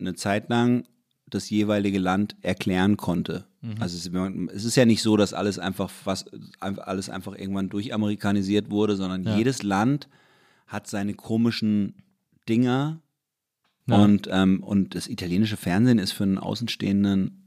[0.00, 0.84] eine Zeit lang
[1.34, 3.46] das jeweilige Land erklären konnte.
[3.78, 4.10] Also es,
[4.54, 6.24] es ist ja nicht so, dass alles einfach was,
[6.58, 9.36] alles einfach irgendwann durchamerikanisiert wurde, sondern Ja.
[9.36, 10.08] jedes Land
[10.66, 11.94] hat seine komischen
[12.48, 13.00] Dinger
[13.86, 13.96] Ja.
[14.02, 17.44] und, ähm, und das italienische Fernsehen ist für einen Außenstehenden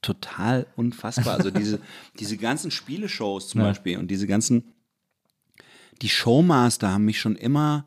[0.00, 1.34] total unfassbar.
[1.34, 1.80] Also diese,
[2.20, 3.68] diese ganzen Spieleshows zum Ja.
[3.68, 4.64] Beispiel und diese ganzen,
[6.02, 7.86] die Showmaster haben mich schon immer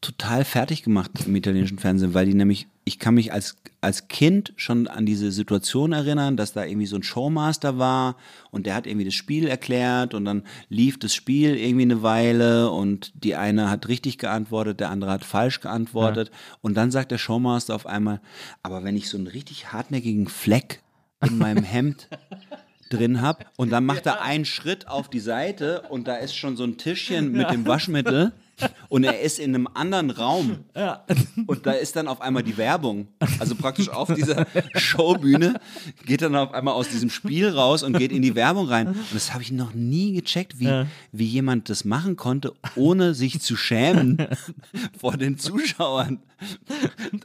[0.00, 4.52] total fertig gemacht im italienischen Fernsehen, weil die nämlich, ich kann mich als, als Kind
[4.56, 8.16] schon an diese Situation erinnern, dass da irgendwie so ein Showmaster war
[8.50, 12.68] und der hat irgendwie das Spiel erklärt und dann lief das Spiel irgendwie eine Weile
[12.72, 17.18] und die eine hat richtig geantwortet, der andere hat falsch geantwortet und dann sagt der
[17.18, 18.20] Showmaster auf einmal,
[18.64, 20.82] aber wenn ich so einen richtig hartnäckigen Fleck
[21.24, 22.08] in meinem Hemd
[22.88, 26.56] drin habe und dann macht er einen Schritt auf die Seite und da ist schon
[26.56, 28.32] so ein Tischchen mit dem Waschmittel
[28.88, 30.58] und er ist in einem anderen Raum
[31.46, 33.08] und da ist dann auf einmal die Werbung.
[33.38, 35.60] Also praktisch auf dieser Showbühne
[36.06, 38.88] geht dann auf einmal aus diesem Spiel raus und geht in die Werbung rein.
[38.88, 40.86] Und das habe ich noch nie gecheckt, wie, Ja.
[41.12, 44.18] wie jemand das machen konnte, ohne sich zu schämen
[44.98, 46.20] vor den Zuschauern.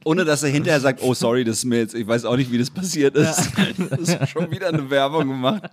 [0.03, 2.51] Ohne dass er hinterher sagt, oh sorry, das ist mir jetzt, ich weiß auch nicht,
[2.51, 3.49] wie das passiert ist.
[3.89, 5.63] Das ist schon wieder eine Werbung gemacht.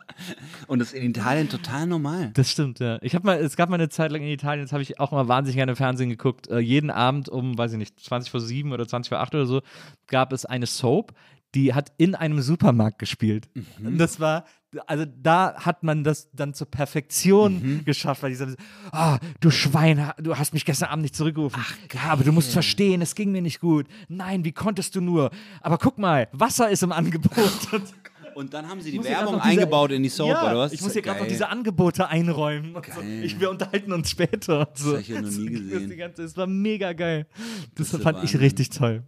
[0.68, 2.30] Und das ist in Italien total normal.
[2.34, 2.98] Das stimmt, ja.
[3.02, 5.10] Ich habe mal, es gab mal eine Zeit lang in Italien, das habe ich auch
[5.10, 6.48] mal wahnsinnig gerne Fernsehen geguckt.
[6.48, 9.46] Äh, jeden Abend um, weiß ich nicht, 20 vor 7 oder 20 vor 8 oder
[9.46, 9.62] so,
[10.06, 11.12] gab es eine Soap,
[11.54, 13.48] die hat in einem Supermarkt gespielt.
[13.84, 14.44] Und das war,
[14.86, 18.56] also da hat man das dann zur Perfektion geschafft, weil die sagen,
[18.90, 21.62] ah, du Schwein, du hast mich gestern Abend nicht zurückgerufen.
[21.92, 23.86] ja, aber du musst verstehen, es ging mir nicht gut.
[24.08, 25.30] Nein, wie konntest du nur?
[25.60, 27.52] Aber guck mal, Wasser ist im Angebot.
[28.34, 30.72] Und dann haben sie die Werbung eingebaut in die Soap, ja, oder was?
[30.72, 32.74] Ich muss hier gerade noch diese Angebote einräumen.
[32.94, 33.00] So.
[33.22, 34.68] Ich, wir unterhalten uns später.
[34.74, 34.92] So.
[34.94, 35.88] hab ich ja noch nie Das- gesehen.
[35.88, 37.26] Das, ganze, das war mega geil.
[37.74, 39.04] Das, der fand ich richtig toll.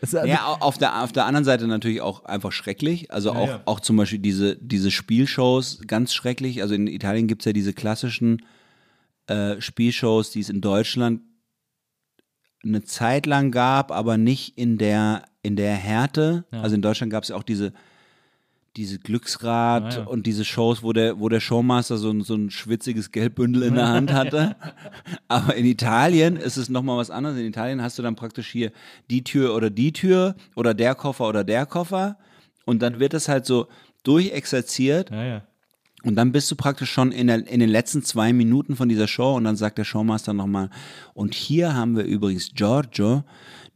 [0.00, 3.10] Das, also, Ja, au- auf der, auf der anderen Seite natürlich auch einfach schrecklich.
[3.10, 3.62] Also auch, ja.
[3.64, 6.62] auch zum Beispiel diese, diese Spielshows, ganz schrecklich.
[6.62, 8.44] Also in Italien gibt's ja diese klassischen
[9.28, 11.20] äh, Spielshows, die es in Deutschland
[12.64, 16.44] eine Zeit lang gab, aber nicht in der, in der Härte.
[16.50, 16.62] Ja.
[16.62, 17.72] Also in Deutschland gab's ja auch diese,
[18.76, 20.04] diese Glücksrad Ah, ja.
[20.04, 23.74] und diese Shows, wo der, wo der Showmaster so ein, so ein schwitziges Geldbündel in
[23.74, 24.56] der Hand hatte.
[25.28, 27.38] Aber in Italien ist es nochmal was anderes.
[27.38, 28.72] In Italien hast du dann praktisch hier
[29.10, 32.18] die Tür oder die Tür oder der Koffer oder der Koffer.
[32.64, 33.68] Und dann wird es halt so
[34.04, 35.42] durchexerziert ja, ja.
[36.02, 39.06] und dann bist du praktisch schon in, der, in den letzten zwei Minuten von dieser
[39.08, 40.70] Show und dann sagt der Showmaster nochmal,
[41.14, 43.24] und hier haben wir übrigens Giorgio.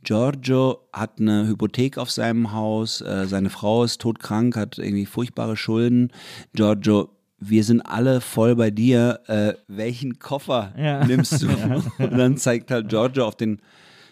[0.02, 5.56] Giorgio hat eine Hypothek auf seinem Haus, äh, seine Frau ist todkrank, hat irgendwie furchtbare
[5.56, 6.12] Schulden.
[6.54, 7.10] Giorgio
[7.40, 9.20] wir sind alle voll bei dir.
[9.28, 11.04] Äh, welchen Koffer Ja.
[11.06, 11.46] nimmst du?
[11.98, 13.60] Und dann zeigt halt Giorgio auf den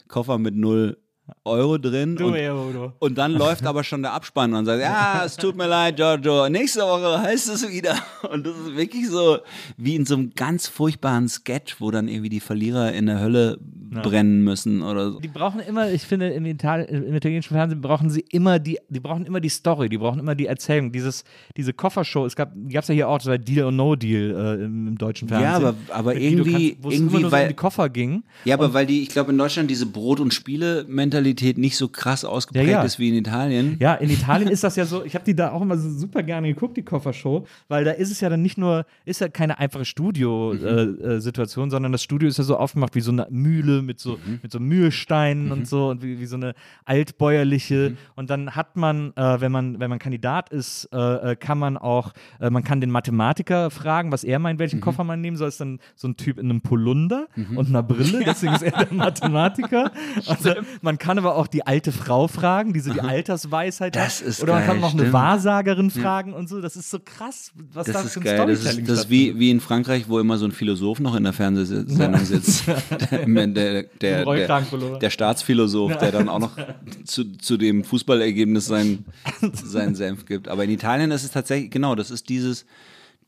[0.06, 0.96] Koffer mit 0
[1.44, 2.16] Euro drin.
[2.18, 2.92] und, Euro.
[2.98, 6.48] und dann läuft aber schon der Abspann und sagt, ja, es tut mir leid, Giorgio,
[6.48, 7.96] nächste Woche heißt es wieder.
[8.30, 9.38] Und das ist wirklich so
[9.76, 13.58] wie in so einem ganz furchtbaren Sketch, wo dann irgendwie die Verlierer in der Hölle
[14.02, 15.20] brennen müssen oder so.
[15.20, 19.00] Die brauchen immer, ich finde, im, Ital im italienischen Fernsehen brauchen sie immer die, die
[19.00, 20.92] brauchen immer die Story, die brauchen immer die Erzählung.
[20.92, 21.24] Dieses,
[21.56, 24.64] diese Koffershow, es gab es ja hier auch, das war Deal or No Deal äh,
[24.64, 25.50] im, im deutschen Fernsehen.
[25.50, 28.24] Ja, aber, aber irgendwie, es irgendwie immer nur so um weil, die Koffer ging.
[28.44, 32.24] Ja, aber weil die, ich glaube, in Deutschland diese Brot- und Spiele-Mentalität nicht so krass
[32.24, 32.82] ausgeprägt Ja, ja.
[32.82, 33.76] ist wie in Italien.
[33.80, 36.22] Ja, in Italien ist das ja so, ich habe die da auch immer so super
[36.22, 39.58] gerne geguckt, die Koffershow, weil da ist es ja dann nicht nur, ist ja keine
[39.58, 44.18] einfache Studio-Situation, sondern das Studio ist ja so aufgemacht wie so eine Mühle mit so,
[44.42, 47.96] mit so Mühlsteinen und so und wie, wie so eine altbäuerliche.
[48.14, 51.76] Und dann hat man, äh, wenn man, wenn man Kandidat ist, äh, äh, kann man
[51.76, 55.48] auch, äh, man kann den Mathematiker fragen, was er meint, welchen Koffer man nehmen soll.
[55.48, 58.92] Ist dann so ein Typ in einem Polunder und einer Brille, deswegen ist er der
[58.92, 59.90] Mathematiker.
[60.26, 64.26] Also, man kann aber auch die alte Frau fragen, die so die Altersweisheit Das hat.
[64.26, 65.12] ist Oder man kann geil, noch eine stimmt.
[65.12, 66.60] Wahrsagerin fragen und so.
[66.60, 68.36] Das ist so krass, was da Das für ist ein geil.
[68.36, 71.14] Das Storytelling ist, das ist wie, wie in Frankreich, wo immer so ein Philosoph noch
[71.14, 72.64] in der Fernsehsendung sitzt.
[73.00, 76.56] der, der, der, der, Staatsphilosoph, der dann auch noch
[77.04, 79.04] zu, zu dem Fußballergebnis sein,
[79.52, 80.48] seinen Senf gibt.
[80.48, 82.66] Aber in Italien ist es tatsächlich, genau, das ist dieses,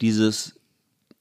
[0.01, 0.55] dieses,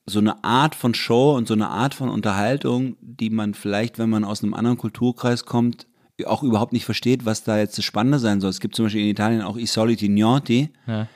[0.09, 4.09] so eine Art von Show und so eine Art von Unterhaltung, die man vielleicht, wenn
[4.09, 5.85] man aus einem anderen Kulturkreis kommt,
[6.25, 8.49] auch überhaupt nicht versteht, was da jetzt das Spannende sein soll.
[8.49, 10.69] Es gibt zum Beispiel in Italien auch I Soliti Gnoti.
[10.87, 11.07] Ja.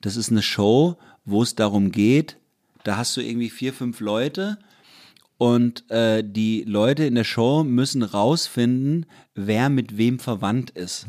[0.00, 2.36] Das ist eine Show, wo es darum geht,
[2.84, 4.58] da hast du irgendwie vier, fünf Leute
[5.38, 9.06] und äh, die Leute in der Show müssen rausfinden,
[9.36, 11.06] wer mit wem verwandt ist.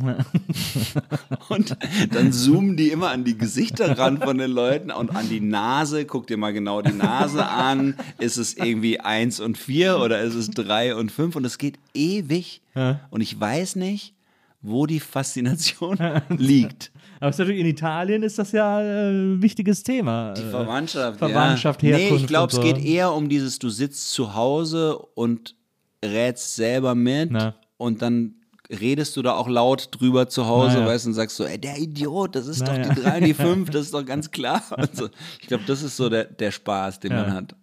[1.50, 1.76] und
[2.12, 6.06] dann zoomen die immer an die Gesichter ran von den Leuten und an die Nase.
[6.06, 7.96] Guck dir mal genau die Nase an.
[8.20, 11.36] Ist es irgendwie eins und vier oder ist es drei und fünf?
[11.36, 12.62] Und es geht ewig.
[13.10, 14.14] Und ich weiß nicht,
[14.62, 15.98] wo die Faszination
[16.30, 16.92] liegt.
[17.20, 20.34] Aber es ist natürlich in Italien ist das ja äh, ein wichtiges Thema.
[20.34, 21.20] Die Äh, Verwandtschaft.
[21.20, 21.96] Verwandtschaft, ja.
[21.98, 22.62] Nee, Herkunft ich glaube, und es so.
[22.62, 25.56] geht eher um dieses, du sitzt zu Hause und
[26.04, 27.56] rätst selber mit Na.
[27.78, 28.36] und dann
[28.72, 30.88] redest du da auch laut drüber zu Hause, Na ja.
[30.88, 32.94] weißt du, und sagst so, ey, der Idiot, das ist Na doch ja.
[32.94, 34.62] die 3 und die 5, das ist doch ganz klar.
[34.72, 35.10] Also,
[35.42, 37.22] ich glaube, das ist so der, der Spaß, den Ja.
[37.24, 37.56] man hat.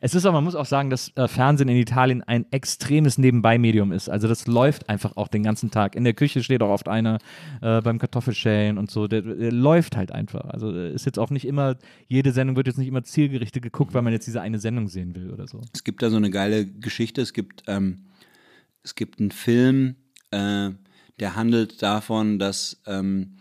[0.00, 3.92] Es ist aber, man muss auch sagen, dass äh, Fernsehen in Italien ein extremes Nebenbei-Medium
[3.92, 4.08] ist.
[4.08, 5.94] Also das läuft einfach auch den ganzen Tag.
[5.94, 7.18] In der Küche steht auch oft einer
[7.60, 9.06] äh, beim Kartoffelschälen und so.
[9.08, 10.46] Der, der läuft halt einfach.
[10.46, 11.76] Also äh, ist jetzt auch nicht immer,
[12.08, 15.14] jede Sendung wird jetzt nicht immer zielgerichtet geguckt, weil man jetzt diese eine Sendung sehen
[15.14, 15.60] will oder so.
[15.74, 17.20] Es gibt da so eine geile Geschichte.
[17.20, 18.06] Es gibt, ähm,
[18.82, 19.96] es gibt einen Film,
[20.30, 20.70] äh,
[21.18, 23.36] der handelt davon, dass ähm,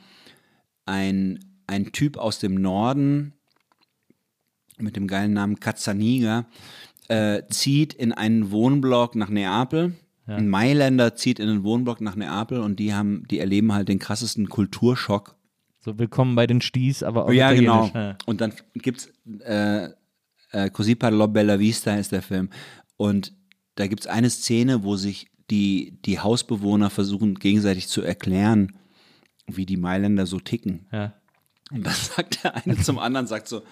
[0.86, 3.34] ein, ein Typ aus dem Norden
[4.82, 6.46] mit dem geilen Namen Cazzaniga
[7.08, 9.96] äh, zieht in einen Wohnblock nach Neapel.
[10.28, 13.98] Ein Mailänder zieht in einen Wohnblock nach Neapel und die haben, die erleben halt den
[13.98, 15.36] krassesten Kulturschock
[15.80, 17.90] So willkommen bei den Sties, aber auch ja, genau.
[17.96, 18.16] Ja.
[18.28, 19.86] Und dann gibt's äh,
[20.52, 22.50] äh, Così parlò Bella Vista ist der Film.
[22.98, 23.34] Und
[23.76, 28.78] da gibt's eine Szene, wo sich die, die Hausbewohner versuchen gegenseitig zu erklären,
[29.48, 30.88] wie die Mailänder so ticken.
[30.92, 31.14] Ja.
[31.72, 33.64] Und dann sagt der eine zum anderen, sagt so,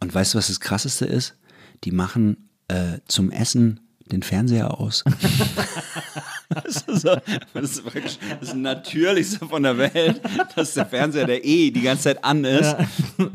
[0.00, 1.36] und weißt du, was das Krasseste ist?
[1.84, 5.04] Die machen äh, zum Essen den Fernseher aus.
[6.48, 7.16] das, ist so,
[7.54, 10.20] das, ist wirklich das Natürlichste von der Welt,
[10.56, 12.76] dass der Fernseher, der eh die ganze Zeit an ist,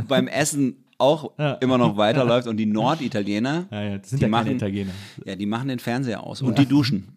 [0.07, 4.91] beim Essen auch immer noch weiterläuft und die Norditaliener, Ja, ja, die ja machen, Italiener.
[5.25, 7.09] ja, die machen den Fernseher aus und die duschen.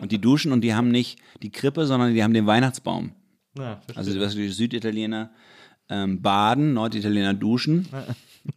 [0.00, 3.12] und die duschen und die haben nicht die Krippe, sondern die haben den Weihnachtsbaum.
[3.58, 3.82] Ja.
[3.94, 5.30] Also die Süditaliener
[5.90, 7.88] ähm, baden, Norditaliener duschen.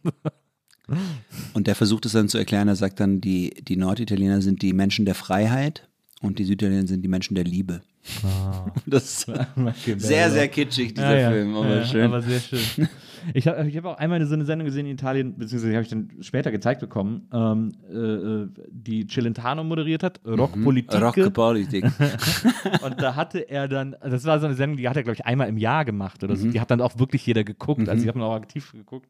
[1.54, 4.72] Und der versucht es dann zu erklären, er sagt dann, die, die Norditaliener sind die
[4.72, 5.88] Menschen der Freiheit
[6.20, 7.82] und die Süditaliener sind die Menschen der Liebe.
[8.86, 9.32] Das ist
[9.98, 11.12] sehr, sehr kitschig, dieser Ah.
[11.12, 11.30] Ja, ja.
[11.30, 12.04] Film, aber ja, schön.
[12.04, 12.88] Aber sehr schön.
[13.34, 15.88] Ich habe ich hab auch einmal so eine Sendung gesehen in Italien, beziehungsweise habe ich
[15.88, 21.00] dann später gezeigt bekommen, ähm, äh, äh, die Celentano moderiert hat, Rockpolitik.
[21.00, 21.84] Rockpolitik.
[22.82, 25.24] Und da hatte er dann, das war so eine Sendung, die hat er, glaube ich,
[25.24, 26.48] einmal im Jahr gemacht oder so.
[26.48, 27.88] Die hat dann auch wirklich jeder geguckt.
[27.88, 29.08] Also, die haben auch aktiv geguckt.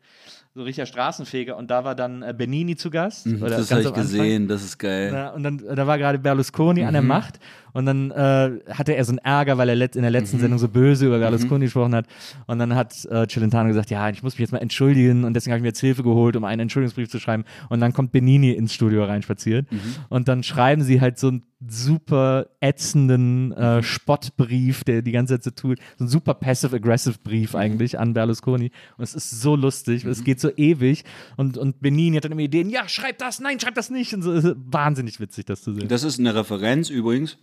[0.54, 1.56] So richtiger Straßenfeger.
[1.56, 3.26] Und da war dann äh, Benini zu Gast.
[3.26, 5.10] oder das habe ich gesehen, das ist geil.
[5.10, 7.38] Ja, und dann da war gerade Berlusconi an der Macht
[7.72, 10.68] und dann äh, hatte er so einen Ärger, weil er in der letzten Sendung so
[10.68, 12.04] böse über Berlusconi gesprochen hat.
[12.46, 15.52] Und dann hat äh, Celentano gesagt, ja, ich muss mich jetzt mal entschuldigen und deswegen
[15.52, 17.44] habe ich mir jetzt Hilfe geholt, um einen Entschuldigungsbrief zu schreiben.
[17.70, 19.66] Und dann kommt Benini ins Studio reinspaziert
[20.10, 25.44] und dann schreiben sie halt so ein super ätzenden äh, Spottbrief, der die ganze Zeit
[25.44, 25.78] so tut.
[25.98, 28.70] So ein super passive-aggressive Brief eigentlich an Berlusconi.
[28.96, 31.04] Und es ist so lustig, es geht so ewig.
[31.36, 34.12] Und, und Benini hat dann immer Ideen, ja, schreib das, nein, schreib das nicht.
[34.14, 35.88] Und so, ist wahnsinnig witzig, das zu sehen.
[35.88, 37.38] Das ist eine Referenz übrigens,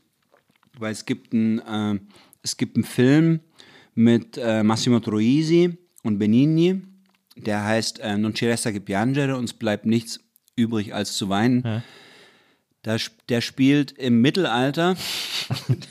[0.77, 1.99] weil es gibt einen, äh,
[2.41, 3.39] es gibt einen Film
[3.95, 6.81] mit äh, Massimo Troisi und Benigni,
[7.35, 10.19] der heißt äh, Non ci resta che piangere, uns bleibt nichts
[10.55, 11.83] übrig als zu weinen.
[12.89, 12.97] Da,
[13.29, 14.95] der spielt im Mittelalter.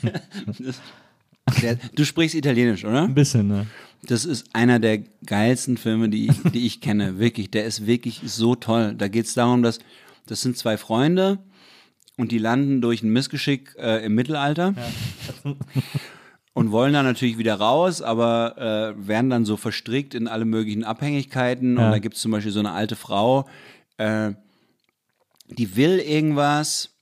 [1.61, 3.03] der, du sprichst Italienisch, oder?
[3.03, 3.67] Ein bisschen, ne?
[4.03, 7.17] Das ist einer der geilsten Filme, die ich, die ich kenne.
[7.17, 8.95] Wirklich, der ist wirklich so toll.
[8.97, 9.79] Da geht es darum, dass
[10.25, 11.39] das sind zwei Freunde
[12.17, 14.73] und die landen durch ein Missgeschick äh, im Mittelalter
[16.53, 18.57] und wollen dann natürlich wieder raus, aber
[18.97, 21.77] äh, werden dann so verstrickt in alle möglichen Abhängigkeiten.
[21.77, 21.85] Ja.
[21.85, 23.47] Und da gibt es zum Beispiel so eine alte Frau,
[23.95, 24.33] äh,
[25.49, 26.97] die will irgendwas,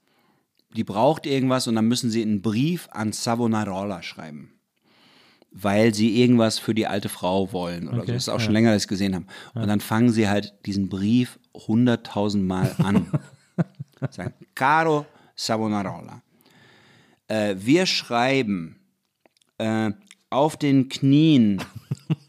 [0.76, 4.58] die braucht irgendwas und dann müssen sie einen Brief an Savonarola schreiben
[5.52, 8.14] weil sie irgendwas für die alte Frau wollen oder Okay, so.
[8.14, 8.40] Das ist auch ja.
[8.42, 9.26] schon länger, dass ich es gesehen habe.
[9.56, 13.08] Und dann fangen sie halt diesen Brief hunderttausend Mal an.
[14.12, 15.06] Sagen, Caro
[15.36, 16.22] Savonarola,
[17.28, 18.80] äh, wir schreiben
[19.58, 19.92] äh,
[20.30, 21.64] auf den Knien,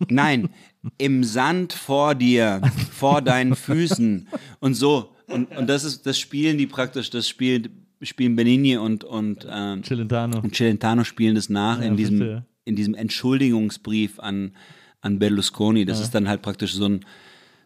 [0.09, 0.49] nein,
[0.97, 2.62] im Sand vor dir,
[2.93, 4.28] vor deinen Füßen
[4.61, 5.15] und so.
[5.28, 7.70] Und, und das ist, das spielen die praktisch, das spielt,
[8.02, 10.40] spielen Benigni und, und, ähm, Celentano.
[10.40, 14.52] und Celentano spielen das nach Ja, in, diesem, in diesem Entschuldigungsbrief an,
[15.00, 15.84] an Berlusconi.
[15.84, 17.05] Das ist dann halt praktisch so, ein,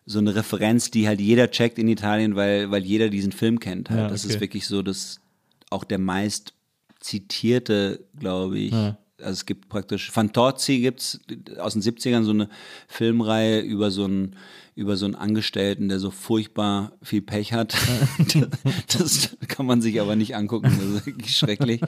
[0.07, 3.91] so eine Referenz, die halt jeder checkt in Italien, weil, weil jeder diesen Film kennt.
[3.91, 4.01] Halt.
[4.01, 4.35] Ja, Das okay.
[4.35, 5.21] ist wirklich so, dass
[5.71, 6.55] auch der meist
[7.01, 8.73] zitierte, glaube ich.
[8.73, 8.99] Ja.
[9.23, 11.21] Also es gibt praktisch, Fantozzi gibt's
[11.59, 12.49] aus den 70ern so eine
[12.89, 14.37] Filmreihe über so einen,
[14.75, 17.75] über so einen Angestellten, der so furchtbar viel Pech hat.
[18.99, 21.81] das kann man sich aber nicht angucken, das ist wirklich schrecklich.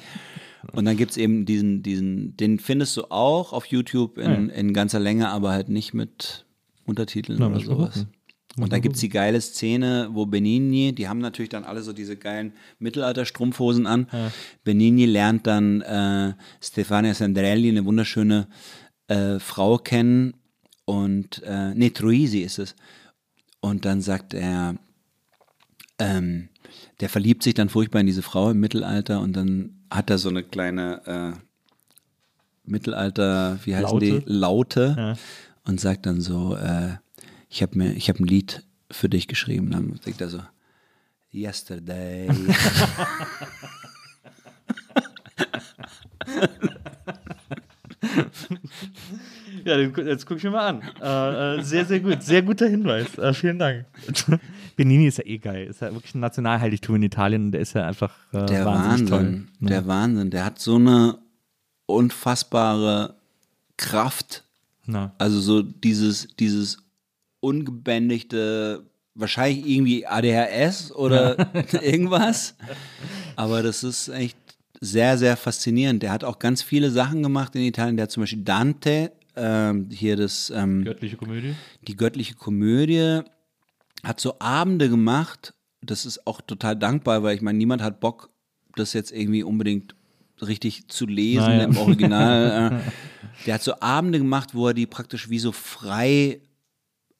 [0.72, 5.00] Und dann gibt's eben diesen, diesen, den findest du auch auf YouTube in, in ganzer
[5.00, 6.46] Länge, aber halt nicht mit
[6.86, 7.94] Untertiteln Na, oder sowas.
[7.94, 8.08] gucken.
[8.56, 12.16] Und da gibt's die geile Szene, wo Benigni, die haben natürlich dann alle so diese
[12.16, 14.06] geilen Mittelalter-Strumpfhosen an.
[14.62, 18.46] Benigni lernt dann äh, Stefania Sandrelli, eine wunderschöne
[19.08, 20.34] äh, Frau kennen.
[20.84, 22.76] Und, äh, nee, Troisi ist es.
[23.60, 24.76] Und dann sagt er,
[25.98, 26.48] ähm,
[27.00, 30.28] der verliebt sich dann furchtbar in diese Frau im Mittelalter und dann hat er so
[30.28, 31.38] eine kleine äh,
[32.64, 34.04] Mittelalter, wie heißen Laute?
[34.04, 34.22] die?
[34.26, 35.16] Laute Ja.
[35.64, 36.96] und sagt dann so, äh,
[37.54, 39.70] ich habe mir, ich habe ein Lied für dich geschrieben.
[39.70, 40.40] Dann sagt er so,
[41.32, 42.28] Yesterday.
[49.64, 50.82] Ja, jetzt gucke ich mir mal an.
[51.00, 52.22] Äh, äh, sehr, sehr gut.
[52.22, 53.16] Sehr guter Hinweis.
[53.16, 53.86] Äh, vielen Dank.
[54.76, 55.68] Benini ist ja eh geil.
[55.68, 59.10] Ist ja wirklich ein Nationalheiligtum in Italien und der ist ja einfach äh, Der wahnsinnig
[59.10, 59.68] Wahnsinn, toll.
[59.68, 60.30] der Wahnsinn.
[60.30, 61.18] Der hat so eine
[61.86, 63.14] unfassbare
[63.78, 64.44] Kraft.
[64.84, 65.14] Na.
[65.16, 66.83] Also so dieses, dieses
[67.44, 68.84] ungebändigte,
[69.14, 71.36] wahrscheinlich irgendwie ADHS oder
[71.82, 72.56] irgendwas.
[73.36, 74.36] Aber das ist echt
[74.80, 76.02] sehr, sehr faszinierend.
[76.02, 77.96] Der hat auch ganz viele Sachen gemacht in Italien.
[77.96, 81.54] Der hat zum Beispiel Dante, ähm, hier das, ähm, Göttliche Komödie.
[81.86, 83.20] die göttliche Komödie,
[84.02, 85.54] hat so Abende gemacht.
[85.80, 88.30] Das ist auch total dankbar, weil ich meine, niemand hat Bock,
[88.76, 89.94] das jetzt irgendwie unbedingt
[90.42, 91.64] richtig zu lesen Naja.
[91.64, 92.80] im Original.
[93.46, 96.40] Der hat so Abende gemacht, wo er die praktisch wie so frei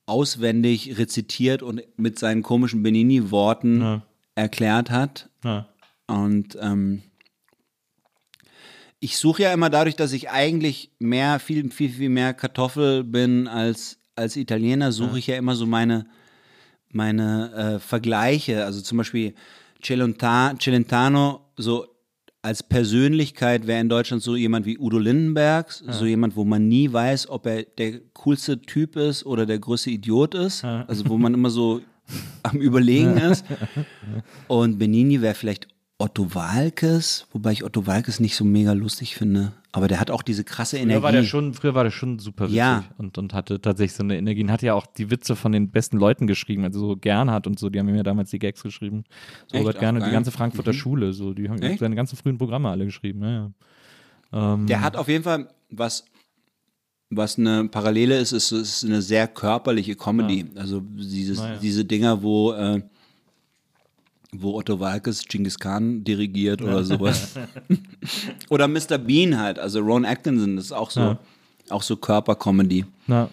[0.07, 4.03] auswendig rezitiert und mit seinen komischen Benini-Worten Ja.
[4.35, 5.29] erklärt hat.
[5.45, 5.67] Ja.
[6.07, 7.03] Und ähm,
[9.01, 13.49] ich suche ja immer dadurch, dass ich eigentlich mehr, viel, viel, viel mehr Kartoffel bin
[13.49, 16.07] als, als Italiener, suche ich ja immer so meine,
[16.91, 18.65] meine äh, Vergleiche.
[18.65, 19.35] Also zum Beispiel
[19.83, 21.87] Celenta, Celentano, so
[22.45, 26.93] als Persönlichkeit wäre in Deutschland so jemand wie Udo Lindenberg, so jemand, wo man nie
[26.93, 30.63] weiß, ob er der coolste Typ ist oder der größte Idiot ist.
[30.63, 31.81] Also wo man immer so
[32.43, 33.47] am Überlegen ist.
[34.47, 39.53] Und Benini wäre vielleicht Otto Walkes, wobei ich Otto Walkes nicht so mega lustig finde.
[39.77, 40.93] Aber der hat auch diese krasse Energie.
[40.93, 42.85] Früher war, der schon, früher war der schon super witzig Ja.
[42.97, 44.45] und, und hatte tatsächlich so eine Energie.
[44.45, 47.59] Und hat ja auch die Witze von den besten Leuten geschrieben, also so Gernhardt und
[47.59, 49.03] so, die haben ihm ja damals die Gags geschrieben.
[49.49, 49.63] So Echt?
[49.67, 51.81] Robert Gerne, die ganze Frankfurter Schule, so, die haben Echt?
[51.81, 53.31] seine ganzen frühen Programme alle geschrieben, ja,
[54.33, 54.55] ja.
[54.55, 56.05] Ähm, Der hat auf jeden Fall was,
[57.11, 60.47] was eine Parallele ist, ist, ist eine sehr körperliche Comedy.
[60.55, 62.81] Also dieses, diese Dinger, wo, äh,
[64.39, 67.35] wo Otto Walkes Genghis Khan dirigiert oder sowas.
[68.51, 68.99] oder Mr.
[68.99, 71.01] Bean halt, also Ron Atkinson, das ist auch so.
[71.01, 71.19] Ja.
[71.71, 72.85] Auch so Körpercomedy.
[73.07, 73.31] Na,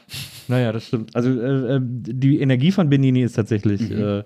[0.48, 1.14] naja, das stimmt.
[1.14, 3.98] Also äh, äh, die Energie von Benini ist tatsächlich Mhm.
[3.98, 4.24] äh,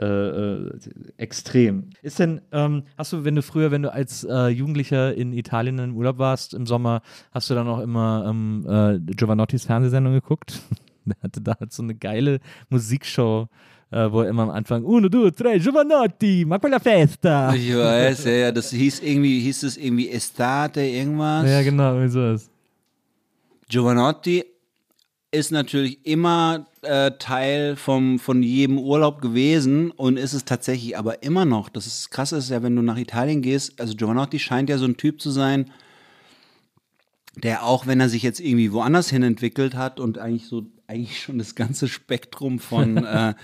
[0.00, 0.70] äh, äh,
[1.16, 1.90] extrem.
[2.02, 5.80] Ist denn, ähm, hast du, wenn du früher, wenn du als äh, Jugendlicher in Italien
[5.80, 7.02] im Urlaub warst im Sommer,
[7.32, 10.60] hast du dann auch immer ähm, äh, Giovanottis Fernsehsendung geguckt?
[11.04, 12.38] Der hatte da halt so eine geile
[12.68, 13.48] Musikshow,
[13.90, 17.54] äh, wo er immer am Anfang Uno, due, tre, Giovanotti, ma quella festa.
[17.54, 21.48] Ich weiß, ja, ja, das hieß irgendwie, hieß es irgendwie Estate irgendwas.
[21.48, 22.50] Ja, genau, wie so ist.
[23.68, 24.44] Giovanotti
[25.30, 31.22] ist natürlich immer äh, Teil vom, von jedem Urlaub gewesen und ist es tatsächlich aber
[31.22, 31.68] immer noch.
[31.68, 34.86] Das ist krass, ist ja, wenn du nach Italien gehst, also Giovanotti scheint ja so
[34.86, 35.70] ein Typ zu sein,
[37.36, 41.22] der auch, wenn er sich jetzt irgendwie woanders hin entwickelt hat und eigentlich so, eigentlich
[41.22, 43.34] schon das ganze Spektrum von äh,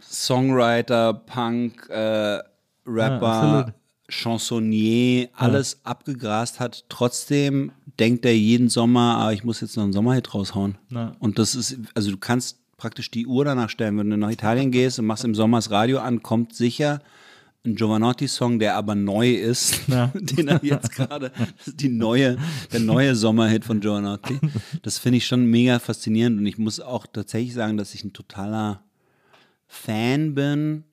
[0.00, 2.38] Songwriter, Punk, äh,
[2.86, 3.74] Rapper, absolut.
[4.08, 9.92] Chansonnier, alles abgegrast hat, trotzdem denkt er jeden Sommer, ah, ich muss jetzt noch einen
[9.92, 10.78] Sommerhit raushauen.
[10.88, 11.14] Na.
[11.20, 13.98] Und das ist, also du kannst praktisch die Uhr danach stellen.
[13.98, 17.00] Wenn du nach Italien gehst und machst im Sommer das Radio an, kommt sicher
[17.64, 20.06] ein Giovanotti-Song, der aber neu ist, Ja.
[20.14, 21.30] den er jetzt gerade,
[21.66, 22.38] die neue,
[22.72, 24.38] der neue Sommerhit von Giovanotti.
[24.82, 28.12] Das finde ich schon mega faszinierend und ich muss auch tatsächlich sagen, dass ich ein
[28.14, 28.82] totaler
[29.66, 30.84] Fan bin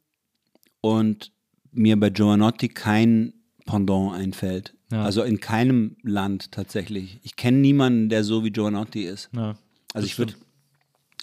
[0.81, 1.31] und
[1.71, 3.33] mir bei Giovanotti kein
[3.65, 4.73] Pendant einfällt.
[4.91, 5.03] Ja.
[5.03, 7.19] Also in keinem Land tatsächlich.
[7.23, 9.29] Ich kenne niemanden, der so wie Giovanotti ist.
[9.33, 9.57] Ja.
[9.93, 10.33] Also ich würde,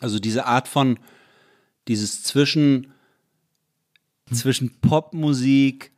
[0.00, 0.98] also diese Art von,
[1.88, 2.88] dieses zwischen,
[4.32, 5.92] zwischen Popmusik,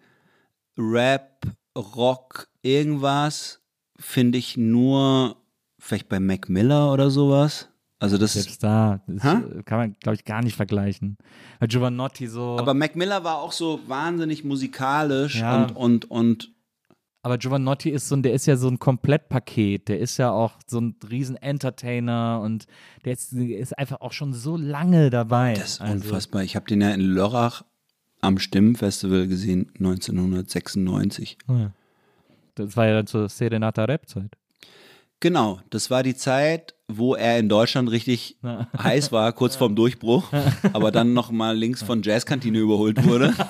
[0.78, 1.46] Rap,
[1.76, 3.60] Rock, irgendwas,
[3.98, 5.36] finde ich nur
[5.78, 7.68] vielleicht bei Mac Miller oder sowas.
[7.98, 11.16] Also das ist, Selbst da das äh, kann man, glaube ich, gar nicht vergleichen.
[11.60, 12.58] Weil Giovanotti so.
[12.58, 15.64] aber Mac Miller war auch so wahnsinnig musikalisch Ja.
[15.64, 16.52] und, und, und
[17.22, 19.88] Aber Giovanotti ist so ein, der ist ja so ein Komplettpaket.
[19.88, 22.66] Der ist ja auch so ein riesen Entertainer und
[23.06, 25.54] der ist, der ist einfach auch schon so lange dabei.
[25.54, 26.42] das ist Also, unfassbar.
[26.42, 27.64] Ich habe den ja in Lörrach
[28.26, 31.38] am Stimmenfestival gesehen, 1996.
[31.48, 31.70] ja.
[32.54, 34.30] Das war ja dann zur Serenata Rap-Zeit.
[35.20, 38.38] Genau, das war die Zeit, wo er in Deutschland richtig
[38.82, 40.32] heiß war, kurz vorm Durchbruch,
[40.72, 43.34] aber dann noch mal links von Jazzkantine überholt wurde.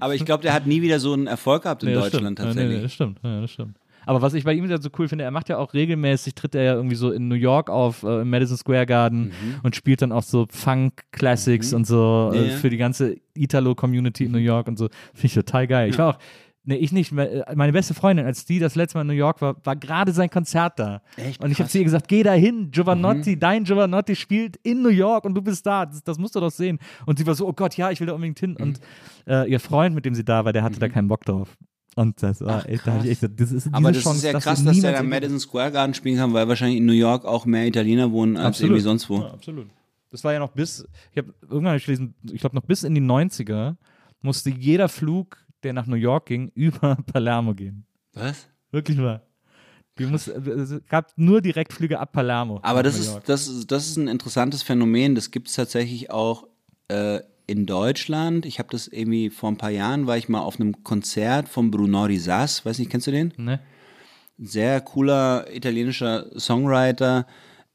[0.00, 2.40] aber ich glaube, der hat nie wieder so einen Erfolg gehabt in Nee, Deutschland stimmt.
[2.40, 2.82] Ja, nee, nee, tatsächlich.
[2.82, 3.18] das stimmt.
[3.22, 3.76] Ja, das stimmt.
[4.06, 6.62] Aber was ich bei ihm so cool finde, er macht ja auch regelmäßig, tritt er
[6.62, 10.12] ja irgendwie so in New York auf, äh, im Madison Square Garden und spielt dann
[10.12, 12.56] auch so Funk-Classics und so Ja, äh, ja.
[12.56, 14.88] für die ganze Italo-Community in New York und so.
[15.12, 15.90] Finde ich total geil.
[15.90, 16.18] Ich war auch,
[16.64, 19.40] nee, ich nicht, me- meine beste Freundin, als die das letzte Mal in New York
[19.40, 21.02] war, war gerade sein Konzert da.
[21.16, 24.82] Echt Und ich habe zu ihr gesagt, geh da hin, Giovanotti, dein Giovanotti spielt in
[24.82, 26.78] New York und du bist da, das, das musst du doch sehen.
[27.06, 28.56] Und sie war so, oh Gott, ja, ich will da unbedingt hin.
[28.56, 28.80] Und
[29.26, 31.56] äh, ihr Freund, mit dem sie da war, der hatte da keinen Bock drauf.
[31.98, 34.44] Und das war, Ach, da ich echt das ist Aber das Chance, ist ja dass
[34.44, 37.24] krass, du dass der in- Madison Square Garden spielen kann, weil wahrscheinlich in New York
[37.24, 38.70] auch mehr Italiener wohnen als Absolut.
[38.72, 39.18] irgendwie sonst wo.
[39.20, 39.66] Ja, absolut.
[40.10, 42.84] Das war ja noch bis, ich habe irgendwann hab ich gelesen, ich glaube noch bis
[42.84, 43.76] in die 90er
[44.20, 47.86] musste jeder Flug, der nach New York ging, über Palermo gehen.
[48.12, 48.46] Was?
[48.70, 49.22] Wirklich wahr.
[49.98, 52.60] Muss, es gab nur Direktflüge ab Palermo.
[52.62, 55.14] Aber das ist, das, ist, das ist ein interessantes Phänomen.
[55.14, 56.46] Das gibt es tatsächlich auch
[56.88, 58.46] äh, in Deutschland.
[58.46, 61.70] Ich habe das irgendwie vor ein paar Jahren, war ich mal auf einem Konzert von
[61.70, 62.64] Bruno Risas.
[62.64, 63.32] Weiß nicht, kennst du den?
[63.36, 63.60] Ne?
[64.38, 67.26] Sehr cooler italienischer Songwriter,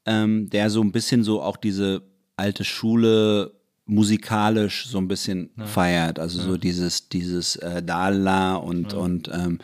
[0.06, 2.02] ähm, der so ein bisschen so auch diese
[2.36, 3.52] alte Schule
[3.84, 6.18] musikalisch so ein bisschen feiert.
[6.18, 9.58] Also so dieses, dieses äh, Dalla und, und ähm,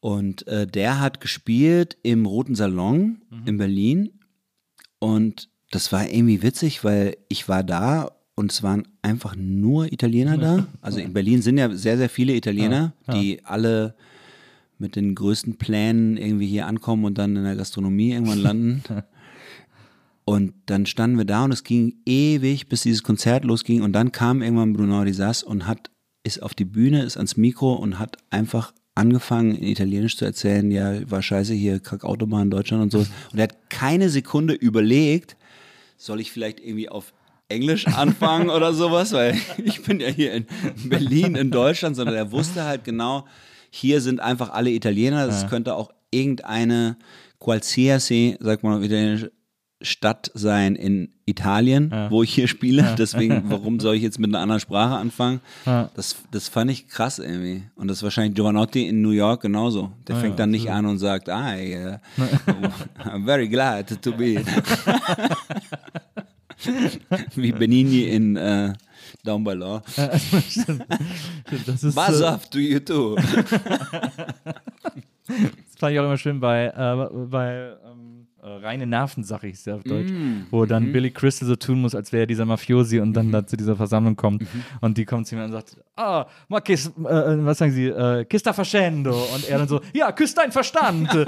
[0.00, 4.18] und äh, der hat gespielt im Roten Salon in Berlin.
[4.98, 8.10] Und das war irgendwie witzig, weil ich war da
[8.40, 10.66] und es waren einfach nur Italiener da.
[10.80, 13.94] Also in Berlin sind ja sehr, sehr viele Italiener, die alle
[14.78, 18.82] mit den größten Plänen irgendwie hier ankommen und dann in der Gastronomie irgendwann landen.
[20.26, 23.82] Und dann standen wir da und es ging ewig, bis dieses Konzert losging.
[23.82, 25.90] Und dann kam irgendwann Bruno Risas und hat,
[26.22, 30.70] ist auf die Bühne, ist ans Mikro und hat einfach angefangen, in Italienisch zu erzählen,
[30.70, 32.98] ja, war scheiße hier, Kackautobahn in Deutschland und so.
[33.32, 35.36] Und er hat keine Sekunde überlegt,
[35.96, 37.12] soll ich vielleicht irgendwie auf
[37.50, 40.46] Englisch anfangen oder sowas, weil ich bin ja hier in
[40.84, 43.26] Berlin, in Deutschland, sondern er wusste halt genau,
[43.70, 46.96] hier sind einfach alle Italiener, das könnte auch irgendeine
[47.38, 49.28] qualsiasi, sagt man auf Italienisch,
[49.82, 52.94] Stadt sein in Italien, wo ich hier spiele.
[52.98, 55.40] Deswegen, warum soll ich jetzt mit einer anderen Sprache anfangen?
[55.64, 55.90] Ja.
[55.94, 57.62] Das, das fand ich krass irgendwie.
[57.76, 59.92] Und das ist wahrscheinlich Giovanotti in New York genauso.
[60.06, 62.00] Der fängt dann nicht an und sagt, ah, yeah,
[63.04, 64.44] I'm very glad to be.
[67.34, 68.72] Wie Benini in äh,
[69.24, 69.82] Down by Law.
[69.96, 73.16] das ist, Was äh, up to you too?
[75.80, 79.82] fand ich auch immer schön bei, äh, bei ähm, äh, reine Nervensache, hieß der auf
[79.82, 80.12] Deutsch,
[80.50, 83.46] wo dann Billy Crystal so tun muss, als wäre er dieser Mafiosi und dann da
[83.46, 84.44] zu dieser Versammlung kommt
[84.80, 88.24] und die kommt zu ihm und sagt, ah, ma kiss, äh, was sagen sie, äh,
[88.26, 91.10] kiss da facendo und er dann so, ja, küss dein Verstand.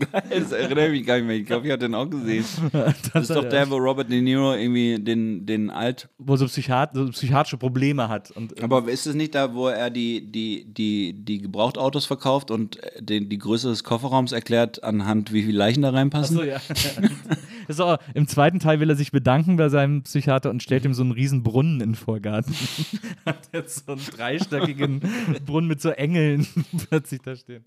[0.30, 1.36] Das erinnere ich mich gar nicht mehr.
[1.36, 2.44] Ich glaube, ich hatte den auch gesehen.
[3.12, 6.08] Das ist doch der, wo Robert De Niro irgendwie den, den Alt.
[6.18, 8.30] wo so, Psychiat so psychiatrische Probleme hat.
[8.30, 12.82] Und, Aber ist es nicht da, wo er die, die, die, die Gebrauchtautos verkauft und
[12.82, 16.38] äh, den, die Größe des Kofferraums erklärt, anhand wie viele Leichen da reinpassen?
[16.38, 16.60] Achso, ja.
[17.78, 21.02] Auch, Im zweiten Teil will er sich bedanken bei seinem Psychiater und stellt ihm so
[21.02, 22.54] einen riesen Brunnen in den Vorgarten.
[23.26, 25.00] Hat jetzt so einen dreistöckigen
[25.46, 26.46] Brunnen mit so Engeln
[26.88, 27.64] plötzlich da stehen.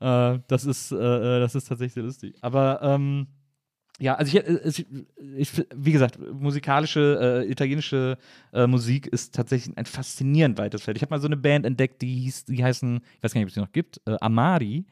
[0.00, 2.34] Äh, das, ist, äh, das ist tatsächlich sehr lustig.
[2.40, 3.26] Aber ähm,
[3.98, 4.84] ja, also ich, äh,
[5.36, 8.18] ich, wie gesagt, musikalische, äh, italienische
[8.52, 10.96] äh, Musik ist tatsächlich ein faszinierend weites Feld.
[10.96, 13.46] Ich habe mal so eine Band entdeckt, die hieß, die heißen, ich weiß gar nicht,
[13.46, 14.84] ob es die noch gibt, äh, Amari.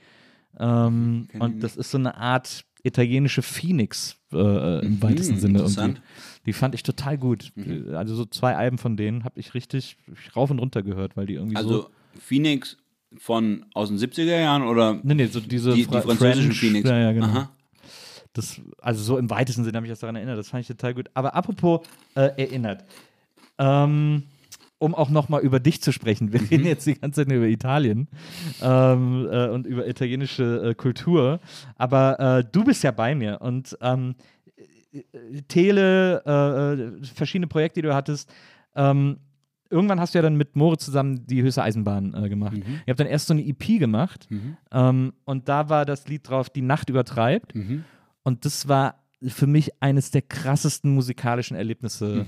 [0.58, 5.54] Ähm, und das ist so eine Art italienische Phoenix äh, im Mhm, weitesten Sinne.
[5.54, 6.02] Die, interessant.
[6.46, 7.50] die fand ich total gut.
[7.56, 7.94] Mhm.
[7.96, 9.96] Also so zwei Alben von denen habe ich richtig
[10.36, 11.60] rauf und runter gehört, weil die irgendwie so.
[11.60, 11.90] Also
[12.20, 12.76] Phoenix
[13.16, 16.58] von aus den 70er Jahren oder Nee, nee, so diese die, die Fra- französischen French-
[16.60, 16.88] Phoenix?
[16.88, 17.26] Ja, ja, genau.
[17.26, 17.50] Aha.
[18.34, 20.36] Das, also so im weitesten Sinne habe ich das daran erinnert.
[20.38, 21.08] Das fand ich total gut.
[21.14, 21.86] Aber apropos
[22.16, 22.84] äh, erinnert.
[23.58, 24.24] Ähm,
[24.84, 26.32] um auch noch mal über dich zu sprechen.
[26.32, 28.08] Wir reden jetzt die ganze Zeit über Italien
[28.62, 31.40] ähm, äh, und über italienische äh, Kultur.
[31.76, 34.14] Aber äh, du bist ja bei mir und ähm,
[34.92, 38.32] äh, Tele, äh, äh, verschiedene Projekte, die du hattest.
[38.76, 39.18] Ähm,
[39.70, 42.56] irgendwann hast du ja dann mit Moritz zusammen die höchste Eisenbahn äh, gemacht.
[42.86, 44.28] Ihr habt dann erst so eine EP gemacht
[44.72, 47.54] ähm, und da war das Lied drauf, Die Nacht übertreibt.
[48.22, 48.96] Und das war
[49.26, 52.26] für mich eines der krassesten musikalischen Erlebnisse.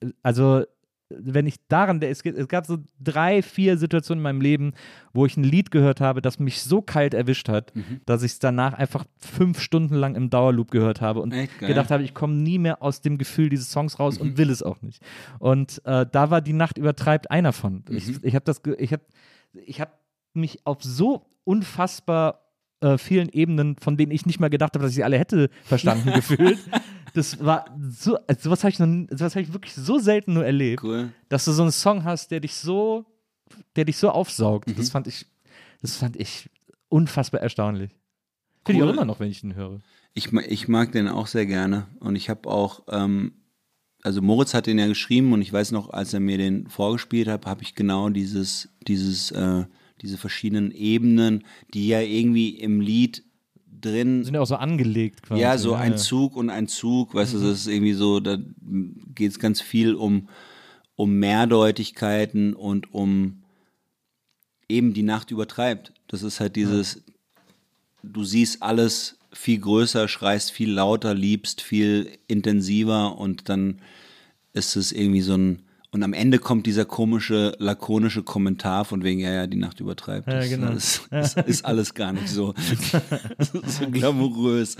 [0.00, 0.64] Äh, Also,
[1.10, 4.72] wenn ich daran, es, gab so drei, vier Situationen in meinem Leben,
[5.12, 7.72] wo ich ein Lied gehört habe, das mich so kalt erwischt hat,
[8.06, 12.02] dass ich es danach einfach fünf Stunden lang im Dauerloop gehört habe und gedacht habe,
[12.02, 15.02] ich komme nie mehr aus dem Gefühl dieses Songs raus und will es auch nicht.
[15.38, 17.84] Und äh, da war die Nacht übertreibt einer von.
[17.90, 19.02] Ich, ich habe das, ich habe,
[19.52, 19.92] ich habe
[20.32, 22.40] mich auf so unfassbar
[22.80, 25.48] äh, vielen Ebenen, von denen ich nicht mal gedacht habe, dass ich sie alle hätte
[25.64, 26.58] verstanden gefühlt.
[27.14, 30.44] Das war so, also sowas habe ich, noch- sowas hab ich wirklich so selten nur
[30.44, 31.10] erlebt, Cool.
[31.30, 33.06] dass du so einen Song hast, der dich so,
[33.76, 34.68] der dich so aufsaugt.
[34.76, 35.26] Das fand ich,
[35.80, 36.50] das fand ich
[36.88, 37.90] unfassbar erstaunlich.
[38.66, 38.88] Finde ich Cool.
[38.90, 39.80] auch immer noch, wenn ich ihn höre.
[40.14, 41.86] Ich, ich mag den auch sehr gerne.
[42.00, 43.32] Und ich habe auch, ähm,
[44.02, 47.28] also Moritz hat den ja geschrieben und ich weiß noch, als er mir den vorgespielt
[47.28, 49.64] hat, habe ich genau dieses, dieses, äh,
[50.02, 53.24] diese verschiedenen Ebenen, die ja irgendwie im Lied
[53.84, 55.40] drin Sind ja auch so angelegt quasi.
[55.40, 55.96] Ja, so ein ja.
[55.96, 58.38] Zug und ein Zug, weißt du, das ist irgendwie so, da
[59.14, 60.28] geht es ganz viel um,
[60.96, 63.42] um Mehrdeutigkeiten und um
[64.68, 65.92] eben die Nacht übertreibt.
[66.08, 67.02] Das ist halt dieses,
[68.02, 73.80] du siehst alles viel größer, schreist viel lauter, liebst viel intensiver und dann
[74.52, 75.62] ist es irgendwie so ein,
[75.94, 80.26] und am Ende kommt dieser komische, lakonische Kommentar von wegen, ja, ja, die Nacht übertreibt.
[80.26, 80.72] Ja, Das, genau.
[80.72, 82.52] das, das ist alles gar nicht so,
[83.38, 84.76] so glamourös.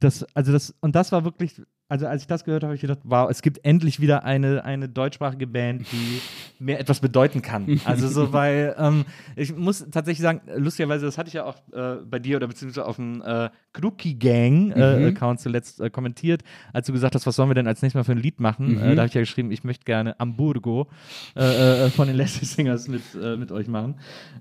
[0.00, 2.80] Das, also das, und das war wirklich, also als ich das gehört habe, habe ich
[2.80, 6.20] gedacht, wow, es gibt endlich wieder eine, eine deutschsprachige Band, die
[6.58, 7.80] mir etwas bedeuten kann.
[7.84, 9.04] Also so, weil ähm,
[9.36, 12.86] ich muss tatsächlich sagen, lustigerweise, das hatte ich ja auch äh, bei dir oder beziehungsweise
[12.86, 16.42] auf dem äh, Kruki Gang äh, Account zuletzt äh, kommentiert,
[16.72, 18.80] als du gesagt hast, was sollen wir denn als nächstes Mal für ein Lied machen?
[18.80, 20.88] Äh, da habe ich ja geschrieben, ich möchte gerne Hamburgo
[21.36, 23.96] äh, äh, von den Leslie Singers mit, äh, mit euch machen.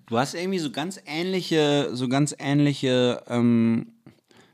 [0.08, 3.88] Du hast irgendwie so ganz ähnliche, so ganz ähnliche ähm,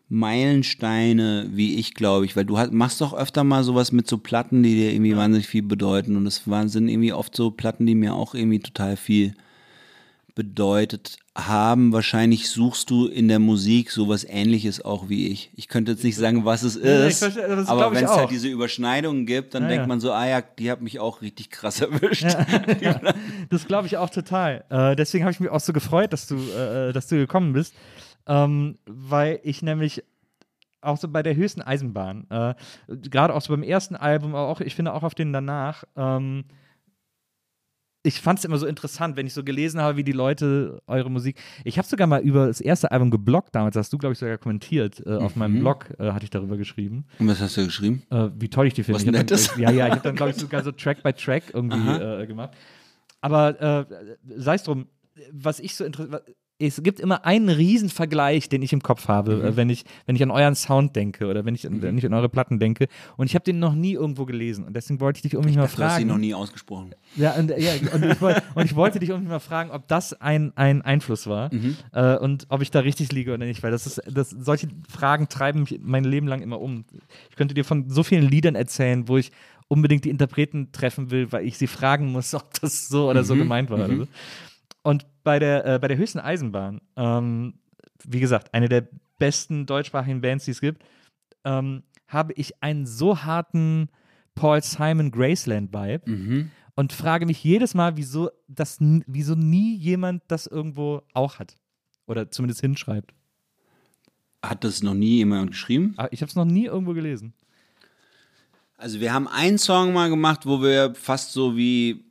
[0.10, 4.18] Meilensteine wie ich, glaube ich, weil du hast, machst doch öfter mal sowas mit so
[4.18, 7.95] Platten, die dir irgendwie wahnsinnig viel bedeuten und das sind irgendwie oft so Platten, die
[7.95, 9.34] mir auch irgendwie total viel
[10.36, 11.91] bedeutet haben.
[11.91, 15.52] Wahrscheinlich suchst du in der Musik sowas ähnliches auch wie ich.
[15.56, 18.31] Ich könnte jetzt nicht sagen, was es Ja, ist, verstehe, das aber wenn es halt
[18.31, 19.88] diese Überschneidungen gibt, dann Ja, denkt ja.
[19.88, 22.26] man so, ah ja, die hat mich auch richtig krass erwischt.
[23.49, 24.64] Das glaube ich auch total.
[24.69, 27.73] Äh, deswegen habe ich mich auch so gefreut, dass du, äh, dass du gekommen bist,
[28.30, 30.03] ähm, weil ich nämlich
[30.81, 32.53] auch so bei der höchsten Eisenbahn, äh,
[32.88, 36.45] gerade auch so beim ersten Album, aber auch, ich finde auch auf den danach, ähm,
[38.01, 41.11] ich fand es immer so interessant, wenn ich so gelesen habe, wie die Leute eure
[41.11, 41.38] Musik.
[41.65, 44.38] Ich habe sogar mal über das erste Album gebloggt damals, hast du, glaube ich, sogar
[44.38, 45.06] kommentiert.
[45.06, 45.39] Äh, auf Mhm.
[45.39, 48.03] meinem Blog äh, hatte ich darüber geschrieben Und was hast du geschrieben?
[48.10, 48.95] äh, wie toll ich die finde.
[48.95, 49.51] Was Ich hab dann, Nettes.
[49.57, 52.51] Ja, ja, ich habe dann, glaube ich, sogar so Track by Track irgendwie äh, gemacht.
[53.19, 53.85] Aber äh,
[54.38, 54.88] sei es drum,
[55.34, 56.23] was ich so interessant,
[56.61, 59.56] es gibt immer einen riesen Vergleich, den ich im Kopf habe, Mhm.
[59.56, 62.14] wenn, ich, wenn ich an euren Sound denke oder wenn ich, an- wenn ich an
[62.14, 62.88] eure Platten denke.
[63.15, 64.65] Und ich habe den noch nie irgendwo gelesen.
[64.65, 66.07] Und deswegen wollte ich dich irgendwie mal Du hast ihn fragen.
[66.07, 66.94] noch nie ausgesprochen.
[67.15, 70.14] Ja, und, ja und, ich, woll- und ich wollte dich irgendwie mal fragen, ob das
[70.19, 71.77] ein, ein Einfluss war Mhm.
[71.94, 75.30] äh, und ob ich da richtig liege oder nicht, weil das ist, das, solche Fragen
[75.30, 76.84] treiben mich mein Leben lang immer um.
[77.30, 79.31] Ich könnte dir von so vielen Liedern erzählen, wo ich
[79.69, 83.34] unbedingt die Interpreten treffen will, weil ich sie fragen muss, ob das so oder so
[83.36, 83.40] Mhm.
[83.40, 83.77] gemeint war.
[83.77, 84.07] Oder so.
[84.81, 87.53] Und bei der, äh, bei der höchsten Eisenbahn, ähm,
[88.03, 88.88] wie gesagt, eine der
[89.19, 90.84] besten deutschsprachigen Bands, die es gibt,
[91.43, 93.89] ähm, habe ich einen so harten
[94.34, 96.49] Paul Simon Graceland-Vibe Mhm.
[96.73, 101.56] und frage mich jedes Mal, wieso, das, wieso nie jemand das irgendwo auch hat.
[102.07, 103.14] Oder zumindest hinschreibt.
[104.43, 105.93] Hat das noch nie jemand geschrieben?
[105.97, 107.35] Aber ich habe es noch nie irgendwo gelesen.
[108.77, 112.09] Also wir haben einen Song mal gemacht, wo wir fast so wie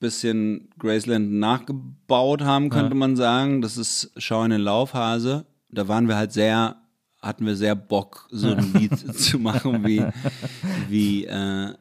[0.00, 2.94] bisschen Graceland nachgebaut haben, könnte Ja.
[2.96, 3.62] man sagen.
[3.62, 5.46] Das ist Schau in den Laufhase.
[5.70, 6.76] Da waren wir halt sehr,
[7.22, 10.04] hatten wir sehr Bock, so ein Lied zu machen wie,
[10.88, 11.72] wie, äh,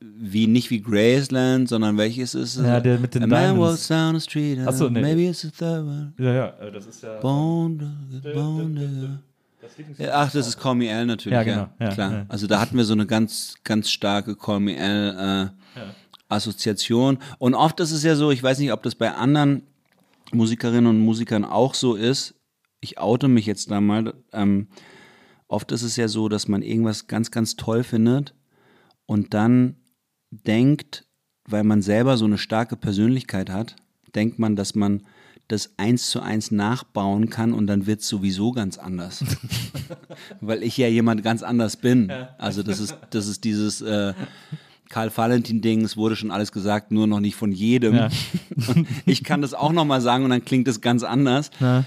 [0.00, 2.64] wie nicht wie Graceland, sondern welches ist es?
[2.64, 3.60] Ja, der mit den A man Diamonds.
[3.60, 5.00] walks down the street, Ach so, uh, nee.
[5.00, 6.12] maybe it's a third one.
[6.18, 7.20] Ja, ja, das ist ja.
[7.20, 7.92] Bone,
[8.34, 9.20] bone,
[9.98, 11.34] ja, Ach, das ist Call Me L natürlich.
[11.34, 12.12] Ja, Ja, genau, ja, klar.
[12.12, 12.26] ja.
[12.28, 15.80] Also da hatten wir so eine ganz, ganz starke Call Me L äh,
[16.32, 17.18] Assoziation.
[17.38, 19.62] Und oft ist es ja so, ich weiß nicht, ob das bei anderen
[20.32, 22.34] Musikerinnen und Musikern auch so ist.
[22.80, 24.14] Ich oute mich jetzt da mal.
[24.32, 24.68] Ähm,
[25.46, 28.34] oft ist es ja so, dass man irgendwas ganz, ganz toll findet
[29.06, 29.76] und dann
[30.30, 31.06] denkt,
[31.46, 33.76] weil man selber so eine starke Persönlichkeit hat,
[34.14, 35.02] denkt man, dass man
[35.48, 39.22] das eins zu eins nachbauen kann und dann wird es sowieso ganz anders.
[40.40, 42.10] weil ich ja jemand ganz anders bin.
[42.38, 44.14] Also das ist, das ist dieses äh,
[44.92, 47.94] Karl Valentin-Ding, es wurde schon alles gesagt, nur noch nicht von jedem.
[47.94, 48.08] Ja.
[49.06, 51.50] Ich kann das auch nochmal sagen und dann klingt es ganz anders.
[51.60, 51.84] Ja.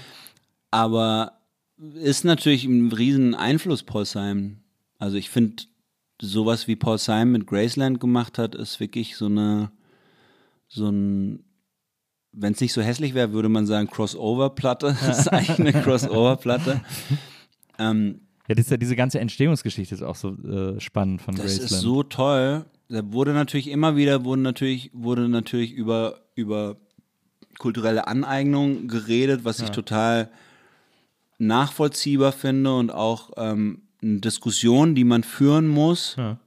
[0.72, 1.38] Aber
[1.94, 4.58] ist natürlich ein riesen Einfluss, Paul Simon.
[4.98, 5.62] Also ich finde,
[6.20, 9.70] sowas wie Paul Simon mit Graceland gemacht hat, ist wirklich so eine,
[10.66, 11.44] so ein,
[12.32, 14.96] wenn es nicht so hässlich wäre, würde man sagen Crossover-Platte.
[15.06, 16.80] Das ist eigentlich eine Crossover-Platte.
[17.78, 21.70] Ähm, Ja, diese, diese ganze Entstehungsgeschichte ist auch so äh, spannend von das Graceland.
[21.70, 22.64] ist so toll.
[22.88, 26.76] Da wurde natürlich immer wieder, wurde natürlich, wurde natürlich über, über
[27.58, 30.28] kulturelle Aneignung geredet, was ich total
[31.38, 36.14] nachvollziehbar finde und auch ähm, eine Diskussion, die man führen muss.
[36.16, 36.38] Ja.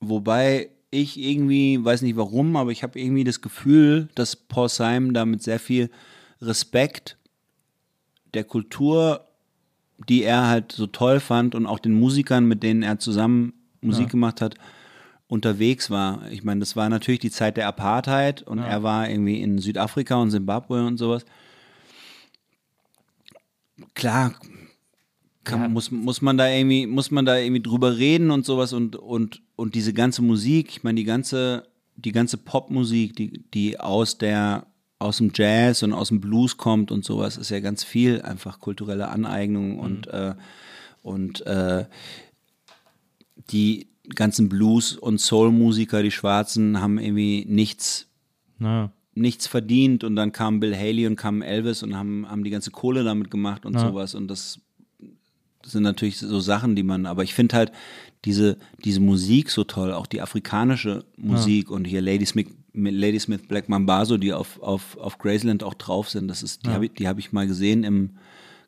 [0.00, 5.12] Wobei ich irgendwie, weiß nicht warum, aber ich habe irgendwie das Gefühl, dass Paul Simon
[5.14, 5.90] da mit sehr viel
[6.40, 7.18] Respekt
[8.34, 9.26] der Kultur,
[10.08, 14.06] die er halt so toll fand und auch den Musikern, mit denen er zusammen Musik
[14.06, 14.10] Ja.
[14.10, 14.54] gemacht hat,
[15.28, 16.30] unterwegs war.
[16.30, 20.16] Ich meine, das war natürlich die Zeit der Apartheid und er war irgendwie in Südafrika
[20.16, 21.24] und Zimbabwe und sowas.
[23.94, 24.34] Klar,
[25.44, 25.68] kann, Ja.
[25.68, 29.42] muss, muss man da irgendwie, muss man da irgendwie drüber reden und sowas und, und,
[29.56, 34.66] und diese ganze Musik, ich meine, die ganze, die ganze Popmusik, die, die aus der,
[34.98, 38.60] aus dem Jazz und aus dem Blues kommt und sowas, ist ja ganz viel einfach
[38.60, 40.34] kulturelle Aneignung und, äh,
[41.02, 41.86] und äh,
[43.50, 48.06] die ganzen Blues- und Soul-Musiker, die Schwarzen, haben irgendwie nichts
[48.58, 48.90] Ja.
[49.14, 52.70] nichts verdient und dann kam Bill Haley und kam Elvis und haben, haben die ganze
[52.70, 53.80] Kohle damit gemacht und Ja.
[53.80, 54.60] sowas und das
[55.64, 57.72] sind natürlich so Sachen, die man, aber ich finde halt
[58.24, 63.42] diese, diese Musik so toll, auch die afrikanische Musik und hier Lady Smith, Lady Smith
[63.48, 66.92] Black Mambazo, die auf, auf, auf Graceland auch drauf sind, das ist, die habe ich,
[66.94, 68.10] die habe ich mal gesehen im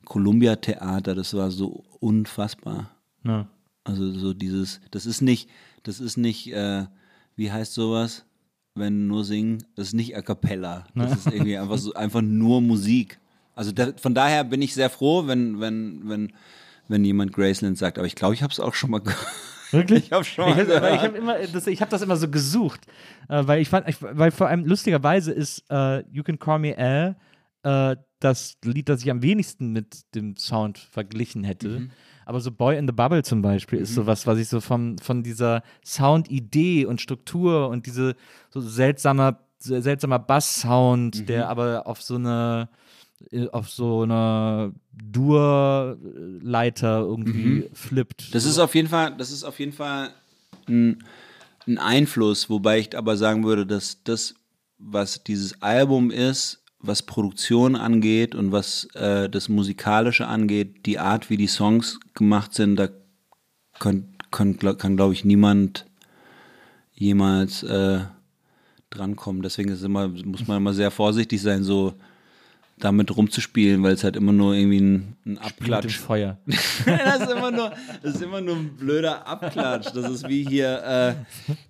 [0.04, 2.90] Columbia Theater, das war so unfassbar.
[3.24, 3.46] Ja.
[3.90, 5.48] Also so dieses, das ist nicht,
[5.82, 6.86] das ist nicht, äh,
[7.36, 8.24] wie heißt sowas,
[8.74, 10.86] wenn nur singen, das ist nicht a cappella.
[10.94, 13.18] Das ist irgendwie einfach so, einfach nur Musik.
[13.54, 16.32] Also da, von daher bin ich sehr froh, wenn, wenn, wenn,
[16.88, 19.26] wenn jemand Graceland sagt, aber ich glaube, ich habe es auch schon mal gehört.
[19.72, 20.04] Wirklich?
[20.06, 21.02] Ich habe schon Ich mal habe gehört.
[21.02, 22.80] hab immer, das, ich hab das immer so gesucht,
[23.28, 26.76] äh, weil ich fand, ich, weil vor allem lustigerweise ist äh, You Can Call Me
[26.76, 27.16] Al
[27.62, 31.68] äh, das Lied, das ich am wenigsten mit dem Sound verglichen hätte.
[31.68, 31.90] Mhm.
[32.30, 35.24] Aber so Boy in the Bubble zum Beispiel ist sowas, was ich so vom, von
[35.24, 38.14] dieser Soundidee und Struktur und diese
[38.50, 41.26] so seltsamer, seltsamer Bass-Sound, Mhm.
[41.26, 42.68] der aber auf so eine
[43.32, 48.28] äh, auf so einer Dur-Leiter irgendwie flippt.
[48.28, 48.32] Mhm.
[48.32, 50.10] Das ist auf jeden Fall, das ist auf jeden Fall
[50.68, 51.02] ein,
[51.66, 54.36] ein Einfluss, wobei ich aber sagen würde, dass das,
[54.78, 61.28] was dieses Album ist, was Produktion angeht und was äh, das Musikalische angeht, die Art,
[61.28, 62.88] wie die Songs gemacht sind, da
[63.78, 65.86] kann, kann, kann glaube ich, niemand
[66.94, 68.00] jemals äh,
[68.88, 69.42] drankommen.
[69.42, 71.94] Deswegen ist immer, muss man immer sehr vorsichtig sein, so
[72.78, 75.98] damit rumzuspielen, weil es halt immer nur irgendwie ein, ein Abklatsch.
[75.98, 76.38] Feuer.
[76.46, 79.88] das, ist immer nur, das ist immer nur ein blöder Abklatsch.
[79.94, 81.16] Das ist wie hier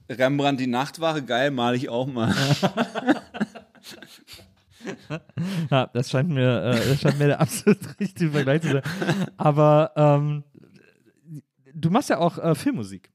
[0.08, 2.32] äh, Rembrandt die Nachtwache, geil, male ich auch mal.
[5.70, 8.82] Ja, das scheint mir, äh, das scheint mir der absolut richtige Vergleich zu sein.
[9.36, 10.44] Aber ähm,
[11.74, 13.10] du machst ja auch äh, Filmmusik.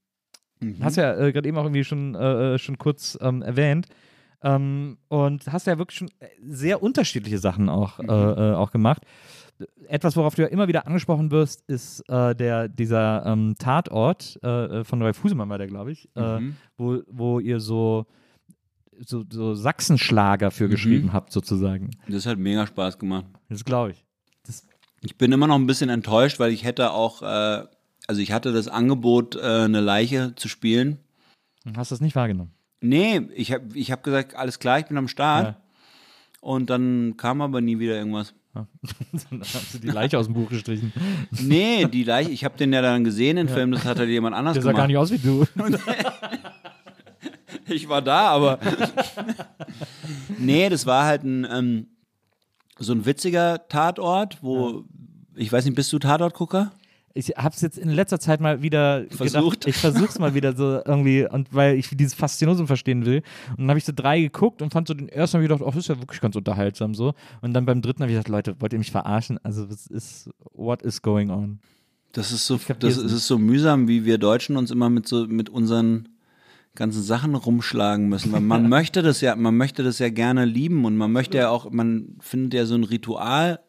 [0.81, 3.87] Hast ja äh, gerade eben auch irgendwie schon, äh, schon kurz ähm, erwähnt.
[4.41, 9.03] Ähm, und hast ja wirklich schon äh, sehr unterschiedliche Sachen auch, äh, äh, auch gemacht.
[9.87, 14.83] Etwas, worauf du ja immer wieder angesprochen wirst, ist äh, der, dieser ähm, Tatort äh,
[14.83, 16.55] von Ralf Husemann war der, glaube ich, äh, Mhm.
[16.77, 18.05] wo, wo ihr so,
[19.05, 21.91] so, so Sachsenschlager für geschrieben habt, sozusagen.
[22.07, 23.25] Das hat mega Spaß gemacht.
[23.49, 24.05] Das glaube ich.
[25.01, 27.63] Ich bin immer noch ein bisschen enttäuscht, weil ich hätte auch, äh,
[28.07, 30.97] also ich hatte das Angebot, äh, eine Leiche zu spielen.
[31.63, 32.51] Und Hast das nicht wahrgenommen?
[32.81, 35.45] Nee, ich habe ich hab gesagt, alles klar, ich bin am Start.
[35.45, 35.61] Ja.
[36.41, 38.33] Und dann kam aber nie wieder irgendwas.
[39.29, 40.93] Dann hast du die Leiche aus dem Buch gestrichen.
[41.41, 44.33] Nee, die Leiche, ich habe den ja dann gesehen, den Film, das hat halt jemand
[44.37, 44.87] anders Der sah gar gemacht.
[44.87, 45.45] nicht aus wie du.
[47.67, 48.59] Ich war da, aber.
[50.37, 51.87] nee, das war halt ein, ähm,
[52.77, 54.83] so ein witziger Tatort, wo,
[55.35, 56.71] ich weiß nicht, bist du Tatortgucker?
[57.17, 59.61] Ich habe es jetzt in letzter Zeit mal wieder Versucht.
[59.61, 63.23] Gedacht, ich versuche es mal wieder so irgendwie, und weil ich dieses Faszinosum verstehen will.
[63.51, 65.65] Und dann habe ich so drei geguckt und fand so den ersten, habe ich gedacht,
[65.65, 67.13] oh, das ist ja wirklich ganz unterhaltsam so.
[67.41, 69.39] Und dann beim dritten habe ich gedacht, Leute, wollt ihr mich verarschen?
[69.43, 71.59] Also, was ist, what is going on?
[72.11, 73.05] Das ist so, das, nicht.
[73.05, 76.09] ist so mühsam, wie wir Deutschen uns immer mit so, mit unseren
[76.75, 78.31] ganzen Sachen rumschlagen müssen.
[78.31, 81.49] Weil man möchte das ja, man möchte das ja gerne lieben und man möchte ja
[81.49, 83.59] auch, man findet ja so ein Ritual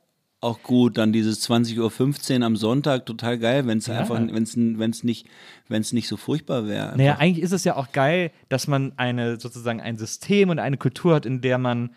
[0.40, 4.56] auch gut, dann dieses 20.15 Uhr am Sonntag, total geil, wenn es einfach, wenn es
[4.56, 5.26] wenn's nicht,
[5.68, 6.96] wenn es nicht so furchtbar wäre.
[6.96, 10.76] Naja, eigentlich ist es ja auch geil, dass man eine sozusagen ein System und eine
[10.76, 11.90] Kultur hat, in der man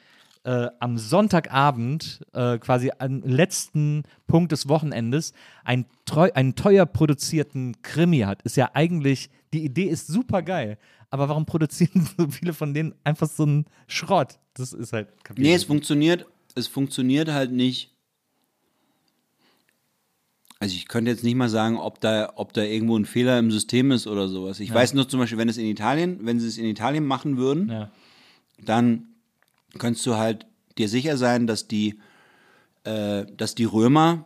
[0.50, 7.80] äh, am Sonntagabend, äh, quasi am letzten Punkt des Wochenendes, ein treu, einen teuer produzierten
[7.84, 8.42] Krimi hat.
[8.42, 10.80] Ist ja eigentlich, die Idee ist super geil.
[11.12, 14.40] Aber warum produzieren so viele von denen einfach so einen Schrott?
[14.56, 15.10] Das ist halt.
[15.24, 17.92] kapier Nee, es funktioniert, es funktioniert halt nicht.
[20.60, 23.52] Also ich könnte jetzt nicht mal sagen, ob da, ob da irgendwo ein Fehler im
[23.52, 24.60] System ist oder sowas.
[24.60, 27.38] Ich weiß nur zum Beispiel, wenn es in Italien, wenn sie es in Italien machen
[27.38, 27.92] würden, Ja.
[28.66, 29.06] dann
[29.78, 30.46] könntest du halt
[30.78, 32.00] dir sicher sein, dass die,
[32.84, 34.26] äh, dass die Römer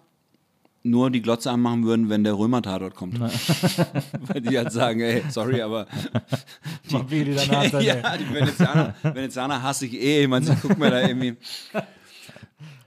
[0.84, 3.20] nur die Glotze anmachen würden, wenn der Römer-Tatort kommt.
[3.20, 5.88] Weil die halt sagen, ey, sorry, aber
[6.90, 10.24] Die, wie die danach dann, ja, die Venezianer, Venezianer hasse ich eh.
[10.24, 11.38] Ich meine, sie gucken mir da irgendwie.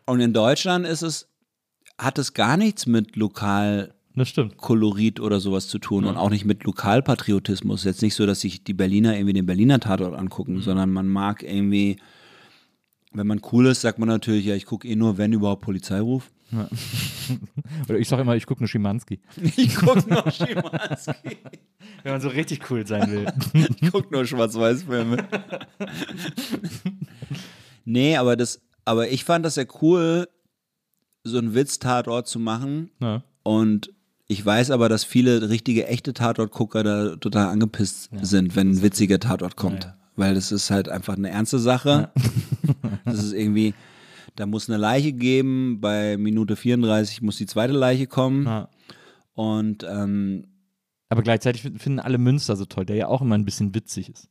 [0.05, 1.29] Und in Deutschland ist es,
[1.99, 4.53] hat es gar nichts mit Das stimmt.
[4.53, 7.85] Lokalkolorit oder sowas zu tun und auch nicht mit Lokalpatriotismus.
[7.85, 11.43] Jetzt nicht so, dass sich die Berliner irgendwie den Berliner Tatort angucken, sondern man mag
[11.43, 11.99] irgendwie,
[13.17, 16.31] wenn man cool ist, sagt man natürlich, ja, ich gucke eh nur, wenn überhaupt Polizeiruf.
[17.89, 19.21] Oder ich sage immer, ich gucke nur Schimanski.
[19.57, 21.39] Ich gucke nur Schimanski.
[22.03, 23.27] Wenn man so richtig cool sein will.
[23.81, 25.27] Ich gucke nur Schwarz-Weiß-Filme.
[27.85, 30.29] nee, aber das, aber ich fand das ja cool,
[31.25, 32.91] so einen Witz-Tatort zu machen.
[33.01, 33.23] Ja.
[33.43, 33.93] Und
[34.29, 39.21] ich weiß aber, dass viele richtige, echte Tatort-Gucker da total angepisst sind, wenn ein witziger
[39.21, 39.95] Tatort kommt.
[40.17, 42.11] Weil das ist halt einfach eine ernste Sache.
[43.05, 43.75] das ist irgendwie,
[44.35, 48.47] da muss eine Leiche geben, bei Minute 34 muss die zweite Leiche kommen.
[48.47, 48.69] Ja.
[49.35, 50.47] Und ähm,
[51.11, 54.29] Aber gleichzeitig finden alle Münster so toll, der ja auch immer ein bisschen witzig ist.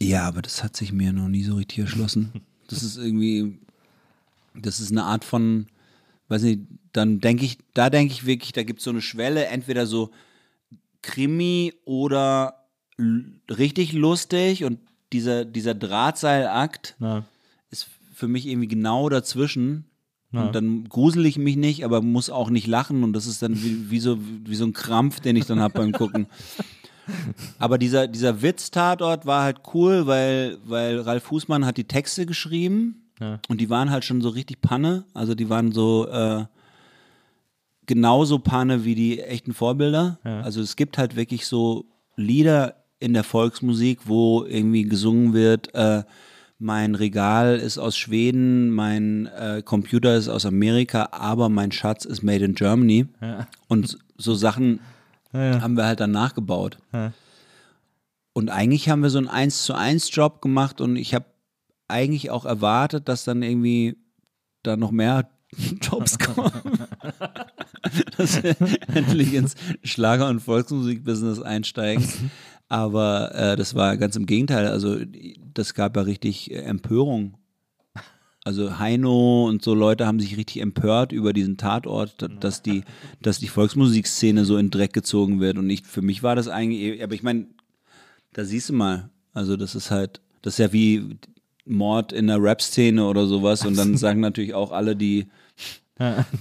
[0.00, 2.32] Ja, aber das hat sich mir noch nie so richtig erschlossen.
[2.68, 3.58] Das ist irgendwie,
[4.54, 5.66] das ist eine Art von,
[6.28, 6.62] weiß nicht,
[6.92, 10.10] dann denke ich, da denke ich wirklich, da gibt es so eine Schwelle, entweder so
[11.02, 12.64] Krimi oder
[13.50, 14.78] richtig lustig und
[15.12, 17.24] dieser, dieser Drahtseilakt Na,
[17.70, 19.84] ist für mich irgendwie genau dazwischen.
[20.32, 20.44] Ja.
[20.44, 23.62] Und dann grusel ich mich nicht, aber muss auch nicht lachen und das ist dann
[23.62, 26.26] wie, wie, so, wie so ein Krampf, den ich dann habe beim Gucken.
[27.58, 33.02] Aber dieser, dieser Witz-Tatort war halt cool, weil, weil Ralf Fußmann hat die Texte geschrieben
[33.20, 33.40] Ja.
[33.48, 35.04] und die waren halt schon so richtig Panne.
[35.12, 36.44] Also die waren so äh,
[37.86, 40.20] genauso Panne wie die echten Vorbilder.
[40.24, 40.42] Ja.
[40.42, 41.86] Also es gibt halt wirklich so
[42.16, 46.04] Lieder in der Volksmusik, wo irgendwie gesungen wird, äh,
[46.58, 52.22] mein Regal ist aus Schweden, mein äh, Computer ist aus Amerika, aber mein Schatz ist
[52.22, 53.06] made in Germany.
[53.20, 53.48] Ja.
[53.66, 54.78] Und so Sachen
[55.32, 55.60] Ja, ja.
[55.60, 56.78] haben wir halt dann nachgebaut.
[58.32, 61.24] Und eigentlich haben wir so einen 1 zu 1 Job gemacht und ich habe
[61.88, 63.96] eigentlich auch erwartet, dass dann irgendwie
[64.62, 65.28] da noch mehr
[65.82, 66.52] Jobs kommen.
[68.16, 68.54] dass wir
[68.94, 72.06] endlich ins Schlager- und Volksmusikbusiness einsteigen.
[72.72, 74.66] Aber äh, das war ganz im Gegenteil.
[74.66, 74.96] Also
[75.52, 77.34] das gab ja richtig äh, Empörung.
[78.44, 82.82] Also Heino und so Leute haben sich richtig empört über diesen Tatort, da- dass die,
[83.20, 85.58] dass die Volksmusikszene so in Dreck gezogen wird.
[85.58, 87.46] Und ich, für mich war das eigentlich, aber ich meine,
[88.32, 91.18] da siehst du mal, also das ist halt, das ist ja wie
[91.66, 93.66] Mord in der Rap-Szene oder sowas.
[93.66, 95.26] Und dann sagen natürlich auch alle, die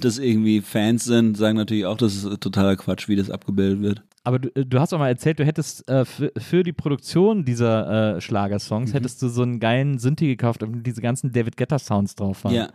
[0.01, 4.01] das irgendwie Fans sind, sagen natürlich auch, das ist totaler Quatsch, wie das abgebildet wird.
[4.23, 8.17] Aber du, du hast auch mal erzählt, du hättest äh, für, für die Produktion dieser
[8.17, 8.93] äh, Schlagersongs, Mhm.
[8.93, 12.43] hättest du so einen geilen Synthi gekauft, auf dem diese ganzen David Guetta Sounds drauf
[12.43, 12.53] waren.
[12.53, 12.69] Ja.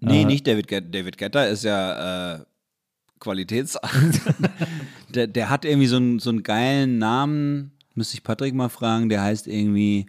[0.00, 0.86] Nee, Äh, nicht David Guetta.
[0.90, 2.38] David Guetta ist ja äh,
[3.20, 3.78] Qualitäts.
[5.14, 9.08] der, der hat irgendwie so einen, so einen geilen Namen, müsste ich Patrick mal fragen,
[9.08, 10.06] der heißt irgendwie,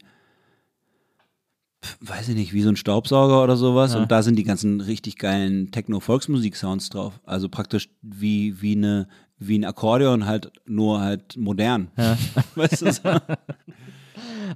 [2.01, 3.93] weiß ich nicht, wie so ein Staubsauger oder sowas.
[3.93, 4.01] Ja.
[4.01, 7.19] Und da sind die ganzen richtig geilen Techno-Volksmusik-Sounds drauf.
[7.25, 9.07] Also praktisch wie, wie, eine,
[9.39, 11.89] wie ein Akkordeon, halt nur halt modern.
[12.55, 12.91] Weißt du?
[12.91, 13.01] So?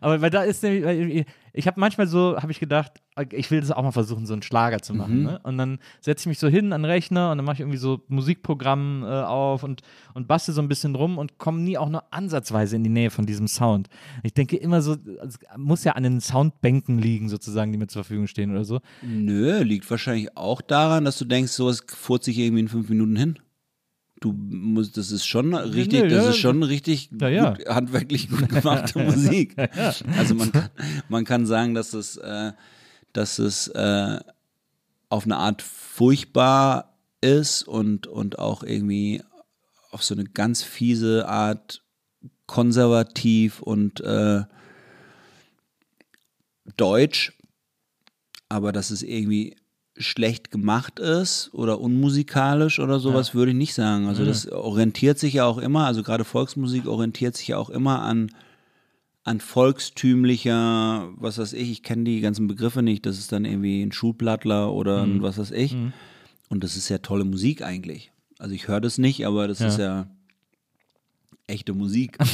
[0.02, 2.94] Aber weil da ist nämlich, weil ich habe manchmal so, habe ich gedacht,
[3.32, 4.98] ich will das auch mal versuchen, so einen Schlager zu Mhm.
[5.00, 5.24] machen.
[5.24, 5.40] Ne?
[5.44, 7.78] Und dann setze ich mich so hin an den Rechner und dann mache ich irgendwie
[7.78, 9.82] so Musikprogramm äh, auf und,
[10.14, 13.10] und bastel so ein bisschen rum und komme nie auch nur ansatzweise in die Nähe
[13.10, 13.90] von diesem Sound.
[14.24, 14.96] Ich denke immer so,
[15.26, 18.80] es muss ja an den Soundbänken liegen, sozusagen, die mir zur Verfügung stehen oder so.
[19.02, 23.16] Nö, liegt wahrscheinlich auch daran, dass du denkst, sowas furzt sich irgendwie in fünf Minuten
[23.16, 23.40] hin.
[24.22, 26.30] Du musst, das ist schon richtig, nö, das ja.
[26.30, 27.50] ist schon richtig Ja, ja.
[27.54, 29.56] gut, handwerklich gut gemachte Musik.
[30.16, 30.70] Also man kann,
[31.10, 32.52] man kann sagen, dass es, äh,
[33.14, 34.20] dass es äh,
[35.10, 39.24] auf eine Art furchtbar ist und, und auch irgendwie
[39.90, 41.84] auf so eine ganz fiese Art
[42.46, 44.44] konservativ und äh,
[46.78, 47.34] deutsch,
[48.50, 49.56] aber dass es irgendwie
[49.98, 54.08] schlecht gemacht ist oder unmusikalisch oder sowas, würde ich nicht sagen.
[54.08, 58.02] Also das orientiert sich ja auch immer, also gerade Volksmusik orientiert sich ja auch immer
[58.02, 58.32] an,
[59.24, 63.82] an volkstümlicher, was weiß ich, ich kenne die ganzen Begriffe nicht, das ist dann irgendwie
[63.84, 65.76] ein Schulplattler oder ein was weiß ich.
[66.50, 68.12] Und das ist ja tolle Musik eigentlich.
[68.40, 69.68] Also ich höre das nicht, aber das Ja.
[69.68, 70.08] ist ja
[71.48, 72.18] echte Musik.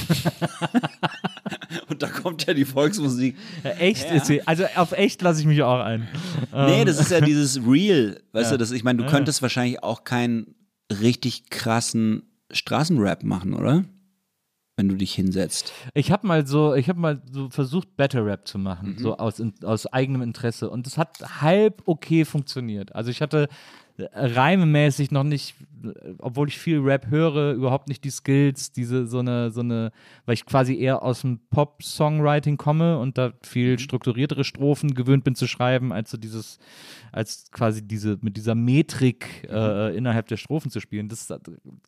[1.90, 3.36] Und da kommt ja die Volksmusik.
[3.64, 4.46] Ja, echt ist sie.
[4.48, 6.08] Also auf echt lasse ich mich auch ein.
[6.52, 8.52] Nee, Ähm, das ist ja dieses Real, weißt Ja.
[8.52, 10.56] du, das, ich meine, du Ja, könntest wahrscheinlich auch keinen
[11.02, 13.86] richtig krassen Straßenrap machen, oder?
[14.80, 15.74] Wenn du dich hinsetzt.
[15.96, 19.00] Ich habe mal so, ich habe mal so versucht, Battle Rap zu machen, Mhm.
[19.00, 20.70] so aus, aus eigenem Interesse.
[20.70, 22.94] Und es hat halb okay funktioniert.
[22.94, 23.48] Also ich hatte
[23.98, 29.20] reimemäßig noch nicht, äh, obwohl ich viel Rap höre, überhaupt nicht die Skills, diese so
[29.20, 29.92] eine, so eine,
[30.26, 33.80] weil ich quasi eher aus dem Pop-Songwriting komme und da viel Mhm.
[33.80, 36.60] strukturiertere Strophen gewöhnt bin zu schreiben, als so dieses,
[37.12, 41.10] als quasi diese, mit dieser Metrik äh, innerhalb der Strophen zu spielen.
[41.10, 41.40] Das äh,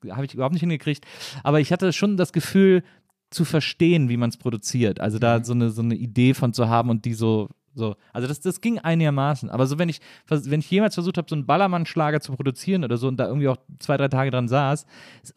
[0.09, 1.05] habe ich überhaupt nicht hingekriegt.
[1.43, 2.83] Aber ich hatte schon das Gefühl,
[3.31, 4.99] zu verstehen, wie man es produziert.
[4.99, 7.95] Also da so eine, so eine Idee von zu haben und die so, so.
[8.13, 9.49] Also das, das ging einigermaßen.
[9.49, 12.97] Aber so, wenn ich, wenn ich jemals versucht habe, so einen Ballermann-Schlager zu produzieren oder
[12.97, 14.85] so und da irgendwie auch zwei, drei Tage dran saß,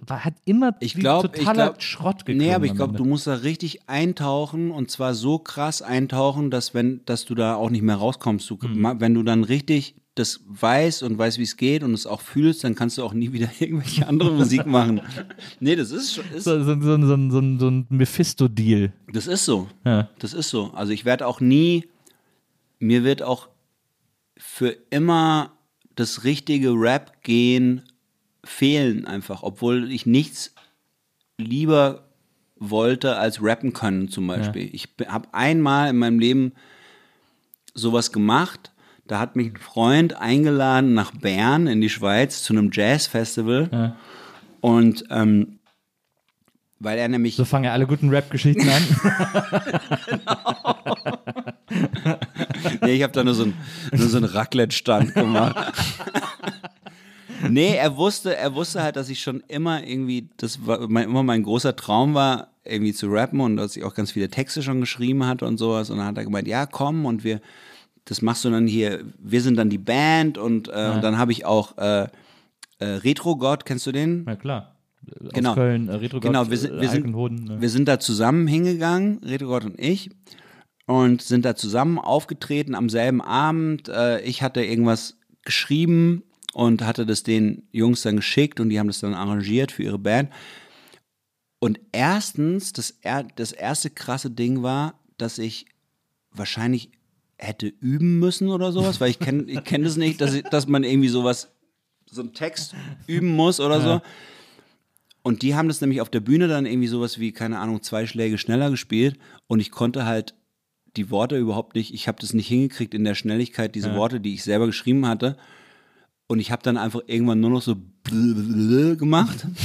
[0.01, 2.47] war, hat immer Ich wie glaube, ich totaler glaub, Schrott geklungen.
[2.47, 6.75] Nee, aber ich glaube, du musst da richtig eintauchen und zwar so krass eintauchen, dass
[6.75, 8.49] wenn, dass du da auch nicht mehr rauskommst.
[8.49, 9.01] Du, Mhm.
[9.01, 12.65] Wenn du dann richtig das weißt und weißt, wie es geht und es auch fühlst,
[12.65, 15.01] dann kannst du auch nie wieder irgendwelche andere Musik machen.
[15.59, 18.93] Nee, das ist schon, so, so, so, so ein Mephisto-Deal.
[19.13, 19.69] das ist so.
[19.85, 20.11] Ja.
[20.19, 20.71] Das ist so.
[20.75, 21.89] Also ich werde auch nie,
[22.83, 23.49] mir wird auch
[24.37, 25.53] für immer
[25.95, 27.83] das richtige Rap-Gehen
[28.45, 30.55] fehlen einfach, obwohl ich nichts
[31.39, 32.09] lieber
[32.57, 34.69] wollte als rappen können zum Beispiel.
[34.73, 36.53] Ich habe einmal in meinem Leben
[37.75, 38.73] sowas gemacht,
[39.07, 43.97] da hat mich ein Freund eingeladen nach Bern in die Schweiz zu einem Jazz-Festival Ja.
[44.61, 45.59] und ähm,
[46.79, 48.83] weil er nämlich So fangen ja alle guten Rap-Geschichten an.
[52.81, 53.55] Nee, ich habe da nur so einen
[53.93, 55.73] nur so einen Raclette-Stand gemacht.
[57.49, 61.23] nee, er wusste, er wusste halt, dass ich schon immer irgendwie, das war mein, immer
[61.23, 64.81] mein großer Traum war, irgendwie zu rappen und dass ich auch ganz viele Texte schon
[64.81, 65.91] geschrieben hatte und sowas.
[65.91, 67.41] Und dann hat er gemeint, ja, komm und wir,
[68.05, 71.33] das machst du dann hier, wir sind dann die Band und, äh, und dann habe
[71.33, 72.07] ich auch äh,
[72.79, 74.25] äh, Retro God, kennst du den?
[74.27, 74.69] ja, klar.
[75.33, 75.51] Genau.
[75.51, 77.61] Aus Köln, äh, Retro Genau, wir sind, wir, sind, ne?
[77.61, 80.11] wir sind da zusammen hingegangen, Reto Gott und ich,
[80.93, 83.89] und sind da zusammen aufgetreten am selben Abend.
[83.89, 86.23] Äh, ich hatte irgendwas geschrieben
[86.53, 89.99] und hatte das den Jungs dann geschickt und die haben das dann arrangiert für ihre
[89.99, 90.31] Band.
[91.61, 95.65] Und erstens, das, er, das erste krasse Ding war, dass ich
[96.31, 96.91] wahrscheinlich
[97.39, 100.69] hätte üben müssen oder sowas, weil ich kenne ich kenn das nicht, dass, ich, dass
[100.69, 101.49] man irgendwie sowas,
[102.05, 102.75] so einen Text
[103.07, 104.03] üben muss oder so.
[105.23, 108.07] Und die haben das nämlich auf der Bühne dann irgendwie sowas wie, keine Ahnung, zwei
[108.07, 110.35] Schläge schneller gespielt und ich konnte halt
[110.97, 113.97] die Worte überhaupt nicht, ich habe das nicht hingekriegt in der Schnelligkeit, diese Ja.
[113.97, 115.37] Worte, die ich selber geschrieben hatte.
[116.27, 119.47] Und ich habe dann einfach irgendwann nur noch so gemacht.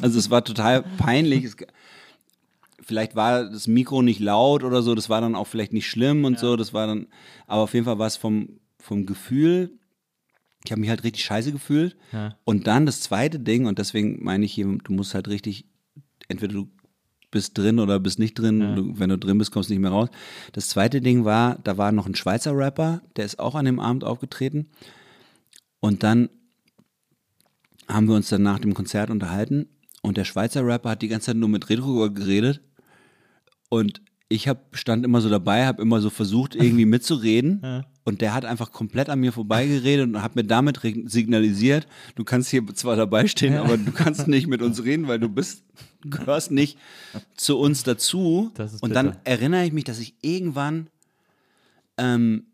[0.00, 1.44] Also es war total peinlich.
[1.44, 1.56] Es,
[2.80, 6.24] vielleicht war das Mikro nicht laut oder so, das war dann auch vielleicht nicht schlimm
[6.24, 7.06] und so, das war dann,
[7.46, 9.72] aber auf jeden Fall war es vom, vom Gefühl,
[10.64, 11.96] ich habe mich halt richtig scheiße gefühlt.
[12.12, 12.36] Ja.
[12.44, 15.64] Und dann das zweite Ding, und deswegen meine ich hier, du musst halt richtig,
[16.28, 16.68] entweder du
[17.30, 18.76] bist drin oder bist nicht drin.
[18.76, 20.08] Du, wenn du drin bist, kommst du nicht mehr raus.
[20.52, 23.80] Das zweite Ding war, da war noch ein Schweizer Rapper, der ist auch an dem
[23.80, 24.68] Abend aufgetreten.
[25.80, 26.28] Und dann
[27.88, 29.66] haben wir uns dann nach dem Konzert unterhalten
[30.02, 32.60] und der Schweizer Rapper hat die ganze Zeit nur mit Retro geredet
[33.68, 37.84] und ich hab, stand immer so dabei, habe immer so versucht, irgendwie mitzureden.
[38.04, 42.48] Und der hat einfach komplett an mir vorbeigeredet und hat mir damit signalisiert, du kannst
[42.48, 45.62] hier zwar dabei stehen, aber du kannst nicht mit uns reden, weil du bist,
[46.04, 46.78] gehörst nicht
[47.36, 48.52] zu uns dazu.
[48.80, 50.88] Und dann erinnere ich mich, dass ich irgendwann
[51.96, 52.46] ähm,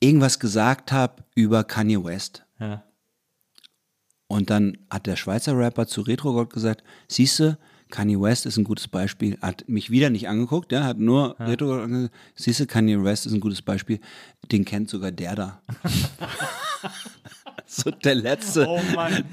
[0.00, 2.44] irgendwas gesagt habe über Kanye West.
[2.58, 2.84] Ja.
[4.26, 7.58] Und dann hat der Schweizer Rapper zu Retrogott gesagt, siehste,
[7.90, 11.82] Kanye West ist ein gutes Beispiel, hat mich wieder nicht angeguckt, ja, hat nur Retrogott
[11.82, 14.00] angeguckt, siehste, Kanye West ist ein gutes Beispiel,
[14.50, 15.62] den kennt sogar der da.
[17.66, 18.80] so der letzte, Oh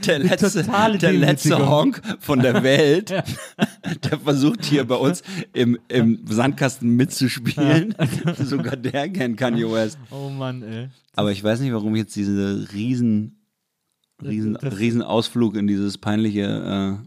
[0.06, 0.64] der letzte,
[1.00, 1.70] der letzte.
[1.70, 3.10] Honk von der Welt,
[4.04, 5.24] der versucht hier bei uns
[5.54, 7.96] im, im Sandkasten mitzuspielen.
[8.38, 9.98] sogar der kennt Kanye West.
[10.12, 10.90] Oh Mann, ey.
[11.16, 13.40] Aber ich weiß nicht, warum ich jetzt diese riesen,
[14.24, 17.00] riesen, Das- riesen Ausflug in dieses peinliche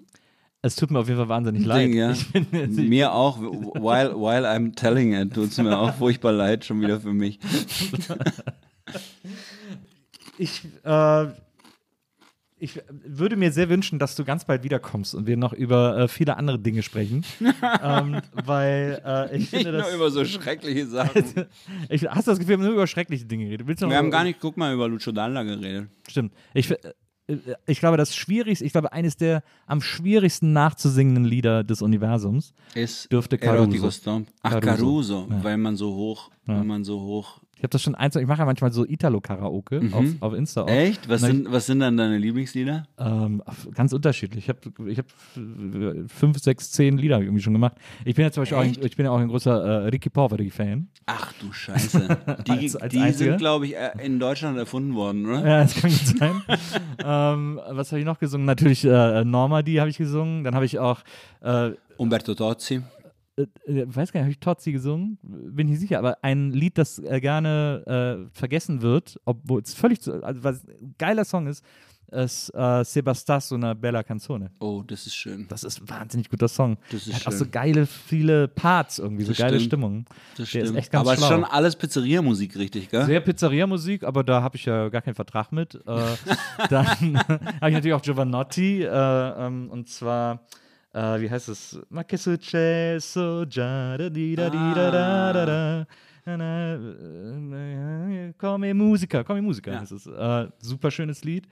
[0.60, 1.81] Es tut mir auf jeden Fall wahnsinnig äh, leid.
[1.89, 2.15] Ding, ja.
[2.50, 6.81] Bin Mir auch, while, while I'm telling it, tut es mir auch furchtbar leid, schon
[6.81, 7.39] wieder für mich.
[10.43, 11.27] Ich, äh,
[12.59, 16.09] ich würde mir sehr wünschen, dass du ganz bald wiederkommst und wir noch über äh,
[16.09, 17.25] viele andere Dinge sprechen.
[17.83, 21.25] ähm, weil äh, ich Nicht finde, nur über so schreckliche Sachen.
[21.89, 23.67] Ich, hast du das Gefühl, wir haben nur über schreckliche Dinge geredet?
[23.67, 25.89] Willst du Wir haben über- gar nicht, guck mal, über Lucio Dalla geredet.
[26.09, 26.33] Stimmt.
[26.55, 26.77] Ich, äh,
[27.67, 33.11] ich glaube, das Schwierigste, ich glaube, eines der am schwierigsten nachzusingenden Lieder des Universums Ist
[33.11, 34.27] Dürfte Erotico Caruso.
[34.43, 34.67] Ach, Caruso.
[34.67, 35.45] Caruso, Ja.
[35.45, 37.41] weil man so hoch, weil man so hoch.
[37.62, 40.66] Ich habe das schon eins, ich mache ja manchmal so Italo-Karaoke auf, auf Insta auch.
[40.66, 40.73] Mhm.
[40.73, 41.08] Echt?
[41.08, 42.89] Was ich- sind, was sind dann deine Lieblingslieder?
[42.99, 43.41] Ähm,
[43.73, 44.49] ganz unterschiedlich.
[44.49, 47.74] Ich habe ich hab äh, fünf, sechs, zehn Lieder irgendwie schon gemacht.
[48.05, 50.10] Ich bin ja zum Beispiel auch ein, ich bin ja auch ein großer äh, Ricky
[50.10, 50.89] Poveri-Fan.
[51.07, 52.18] Ach du Scheiße.
[52.49, 55.47] Die, Als- als die sind, glaube ich, äh, in Deutschland erfunden worden, oder?
[55.47, 56.42] Ja, das kann gut sein.
[57.05, 58.44] ähm, was habe ich noch gesungen?
[58.44, 60.42] Natürlich äh, Normandy habe ich gesungen.
[60.42, 60.99] Dann habe ich auch,
[61.42, 62.82] äh, Umberto Tozzi.
[63.36, 65.19] Äh, äh, weiß gar nicht, habe ich Totzi gesungen?
[65.23, 69.75] Bin ich nicht sicher, aber ein Lied, das äh, gerne äh, vergessen wird, obwohl es
[69.75, 71.65] völlig, zu, also was ein geiler Song ist,
[72.11, 74.51] ist äh, Sebastas una bella canzone.
[74.61, 75.47] Oh, das ist schön.
[75.49, 76.77] Das ist ein wahnsinnig guter Song.
[76.91, 77.39] Das ist hat auch schön.
[77.39, 79.67] so geile, viele Parts irgendwie, so Das geile stimmt.
[79.69, 80.05] Stimmung.
[80.36, 80.78] Das Der ist stimmt.
[80.78, 83.07] echt ganz Aber es ist schon alles Pizzeria-Musik, richtig, gell?
[83.07, 85.75] Sehr Pizzeria-Musik, aber da habe ich ja gar keinen Vertrag mit.
[85.75, 85.78] Äh,
[86.69, 86.86] dann
[87.19, 90.41] habe ich natürlich auch Giovanotti äh, ähm, und zwar,
[90.95, 91.81] äh, wie heißt es?
[91.91, 95.87] Ma che successo già da di da di da da da da.
[96.25, 99.81] Na, na, äh, Come Musica, Come Musica Ja.
[99.81, 100.07] heißt es.
[100.07, 101.49] Äh, super schönes Lied.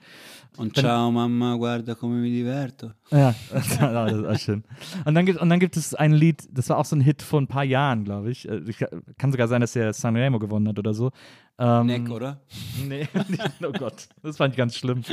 [0.57, 2.91] Und ciao Mama, guarda come mi diverto.
[3.11, 3.81] Ja, das ist
[4.25, 4.63] auch schön.
[5.03, 7.21] Und dann, gibt, und dann gibt es ein Lied, das war auch so ein Hit
[7.21, 8.47] vor ein paar Jahren, glaube ich.
[8.47, 8.77] Äh, ich.
[9.17, 11.11] Kann sogar sein, dass der Sanremo gewonnen hat oder so.
[11.59, 12.41] Ähm, Neck, oder?
[12.87, 13.07] Nee,
[13.63, 15.03] oh Gott, das fand ich ganz schlimm.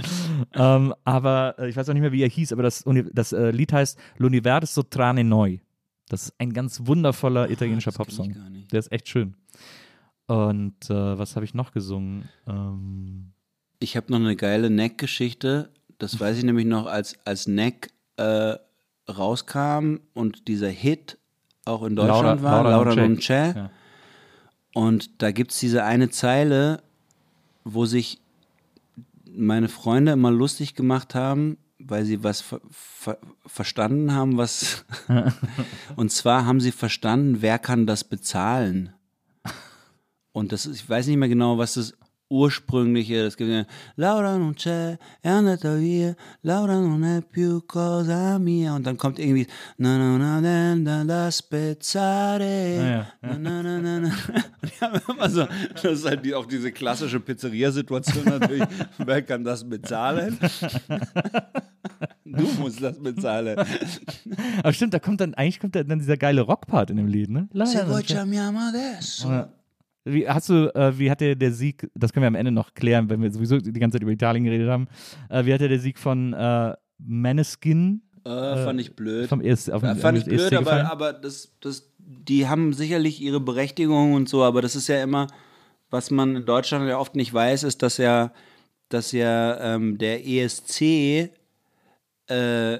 [0.55, 3.51] ähm, aber äh, ich weiß auch nicht mehr, wie er hieß, aber das, das äh,
[3.51, 5.61] Lied heißt L'Universo Trane Noi.
[6.09, 8.67] Das ist ein ganz wundervoller italienischer das kenn ich Popsong.
[8.73, 9.35] Der ist echt schön.
[10.27, 12.29] Und äh, was habe ich noch gesungen?
[12.47, 13.33] Ähm,
[13.81, 15.71] Ich habe noch eine geile Neck-Geschichte.
[15.99, 18.55] Das weiß ich nämlich noch, als, als Neck äh,
[19.11, 21.19] rauskam und dieser Hit
[21.65, 23.57] auch in Deutschland Laura- war, Laura Laura c'è.
[23.57, 23.71] Ja.
[24.79, 26.85] Und da gibt es diese eine Zeile,
[27.65, 28.21] wo sich
[29.29, 34.85] meine Freunde immer lustig gemacht haben, weil sie was ver ver verstanden haben, was.
[35.97, 38.93] und zwar haben sie verstanden, wer kann das bezahlen.
[40.31, 41.98] Und das ist, ich weiß nicht mehr genau, was das
[42.31, 43.65] ursprüngliche, das gibt ja,
[43.97, 48.75] Laura non c'è, è andata via, Laura non è più cosa mia.
[48.75, 49.47] Und dann kommt irgendwie,
[49.79, 53.07] na na na na na da spezzare.
[53.23, 54.11] Ah, Na, na, na, na, na.
[54.63, 58.65] Die haben immer so, das ist halt die, auch diese klassische Pizzeria-Situation natürlich.
[58.99, 60.39] Wer kann das bezahlen?
[62.25, 63.59] Du musst das bezahlen.
[64.63, 67.49] aber stimmt, da kommt dann, eigentlich kommt dann dieser geile Rockpart in dem Lied, ne?
[67.65, 69.49] Se vuoi chiamiamo adesso.
[70.05, 72.73] Wie, hast du, äh, wie hat der, der Sieg, das können wir am Ende noch
[72.75, 74.89] klären, wenn wir sowieso die ganze Zeit über Italien geredet haben,
[75.29, 79.29] äh, wie hat der, der Sieg von äh, Maneskin Äh, fand ich blöd.
[79.29, 83.41] vom ESC, auf fand ich ESC blöd, aber, aber das, das, die haben sicherlich ihre
[83.41, 85.27] Berechtigung und so, aber das ist ja immer,
[85.91, 88.33] was man in Deutschland ja oft nicht weiß, ist, dass ja,
[88.89, 91.31] dass ja ähm, der ESC,
[92.29, 92.79] äh,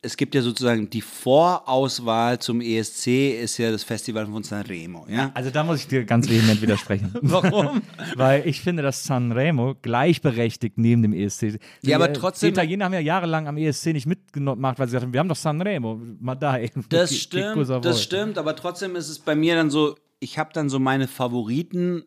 [0.00, 3.08] es gibt ja sozusagen die Vorauswahl zum ESC
[3.42, 5.32] ist ja das Festival von Sanremo, ja?
[5.34, 7.12] Also da muss ich dir ganz vehement widersprechen.
[7.22, 7.82] Warum?
[8.16, 11.58] Weil ich finde, dass Sanremo gleichberechtigt neben dem ESC.
[11.82, 14.86] Ja, aber Die, äh, trotzdem- Die Italiener haben ja jahrelang am ESC nicht mitgemacht, weil
[14.86, 16.58] sie gesagt haben, wir haben doch Sanremo, mal da.
[16.58, 16.70] ey.
[16.88, 20.68] Das stimmt, das stimmt, aber trotzdem ist es bei mir dann so, ich habe dann
[20.68, 22.04] so meine Favoriten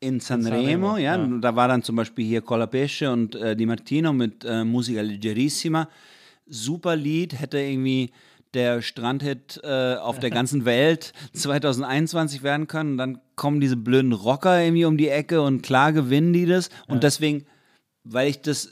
[0.00, 1.16] in Sanremo, Sanremo, ja.
[1.16, 1.38] ja.
[1.40, 5.88] Da war dann zum Beispiel hier Colapesce und äh, Di Martino mit äh, Musica Leggerissima.
[6.46, 8.12] Super Lied, hätte irgendwie
[8.54, 12.92] der Strandhit äh, auf der ganzen Welt 2021 werden können.
[12.92, 16.70] Und dann kommen diese blöden Rocker irgendwie um die Ecke und klar gewinnen die das.
[16.88, 17.44] Und deswegen,
[18.02, 18.70] weil ich das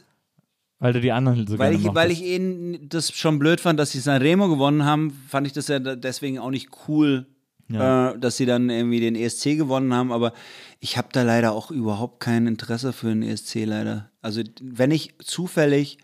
[0.78, 3.92] Weil du die anderen so weil ich, weil ich eben das schon blöd fand, dass
[3.92, 7.26] sie Sanremo gewonnen haben, fand ich das ja deswegen auch nicht cool,
[7.70, 10.12] äh, dass sie dann irgendwie den ESC gewonnen haben.
[10.12, 10.32] Aber
[10.80, 14.10] ich habe da leider auch überhaupt kein Interesse für den ESC leider.
[14.22, 15.98] Also wenn ich zufällig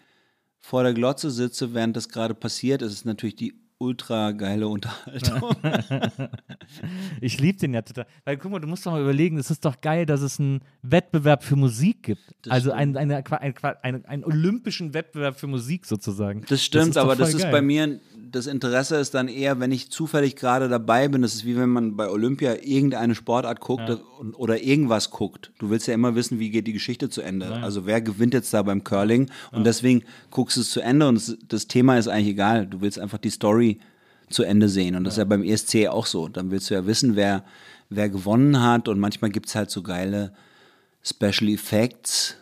[0.61, 5.57] vor der Glotze sitze, während das gerade passiert, ist es natürlich die ultra geile Unterhaltung.
[7.21, 8.07] Ich liebe den ja total.
[8.25, 10.61] Weil guck mal, du musst doch mal überlegen, es ist doch geil, dass es einen
[10.83, 12.23] Wettbewerb für Musik gibt.
[12.49, 16.45] also einen, eine, ein, ein, einen olympischen Wettbewerb für Musik sozusagen.
[16.49, 17.53] Das stimmt, doch aber das ist geil.
[17.53, 18.01] bei mir,
[18.31, 21.23] das Interesse ist dann eher, wenn ich zufällig gerade dabei bin.
[21.23, 25.51] Das ist wie wenn man bei Olympia irgendeine Sportart guckt und, oder irgendwas guckt.
[25.59, 27.53] Du willst ja immer wissen, wie geht die Geschichte zu Ende.
[27.63, 29.31] Also wer gewinnt jetzt da beim Curling?
[29.51, 32.67] Und deswegen guckst du es zu Ende und das, das Thema ist eigentlich egal.
[32.67, 33.70] Du willst einfach die Story
[34.31, 34.97] zu Ende sehen.
[34.97, 36.29] Und das ist ja beim ESC auch so.
[36.29, 37.45] Dann willst du ja wissen, wer,
[37.89, 38.89] wer gewonnen hat.
[38.89, 40.33] Und manchmal gibt es halt so geile
[41.03, 42.37] Special Effects.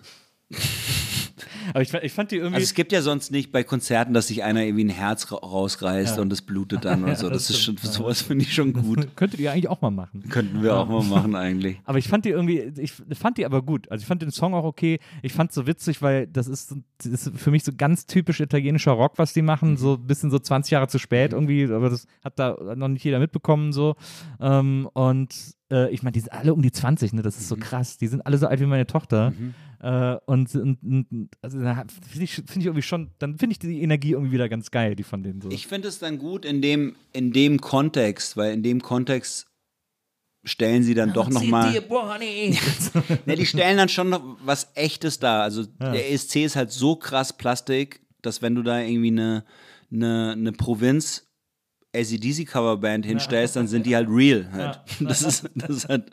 [1.70, 2.56] Aber ich, ich fand die irgendwie.
[2.56, 5.36] Also es gibt ja sonst nicht bei Konzerten, dass sich einer irgendwie ein Herz ra
[5.36, 7.28] rausreißt und es blutet dann und so.
[7.28, 9.08] Das, ist schon, sowas finde ich schon gut.
[9.16, 10.28] könntet ihr eigentlich auch mal machen.
[10.28, 11.80] Könnten wir auch mal machen eigentlich.
[11.84, 13.90] Aber ich fand die irgendwie, ich fand die aber gut.
[13.90, 14.98] Also ich fand den Song auch okay.
[15.22, 18.40] Ich fand es so witzig, weil das ist, das ist für mich so ganz typisch
[18.40, 19.76] italienischer Rock, was die machen.
[19.76, 23.04] So ein bisschen so 20 Jahre zu spät irgendwie, aber das hat da noch nicht
[23.04, 23.96] jeder mitbekommen so.
[24.40, 25.34] Ähm, und
[25.70, 27.22] äh, ich meine, die sind alle um die 20, ne?
[27.22, 27.98] Das ist so krass.
[27.98, 29.32] Die sind alle so alt wie meine Tochter.
[29.80, 33.58] Äh, und, und, und also da finde ich, find ich irgendwie schon, dann finde ich
[33.58, 35.50] die Energie irgendwie wieder ganz geil, die von denen so.
[35.50, 39.46] Ich finde es dann gut in dem, in dem Kontext, weil in dem Kontext
[40.44, 41.72] stellen sie dann doch nochmal.
[43.26, 45.42] Ne, die stellen dann schon noch was Echtes dar.
[45.42, 49.44] Also der ESC ist halt so krass Plastik, dass wenn du da irgendwie eine,
[49.92, 51.28] eine, eine Provinz
[51.94, 54.48] ACDC Coverband hinstellst, dann sind die halt real.
[54.52, 54.80] Halt.
[55.00, 56.10] Das, ist, das ist halt.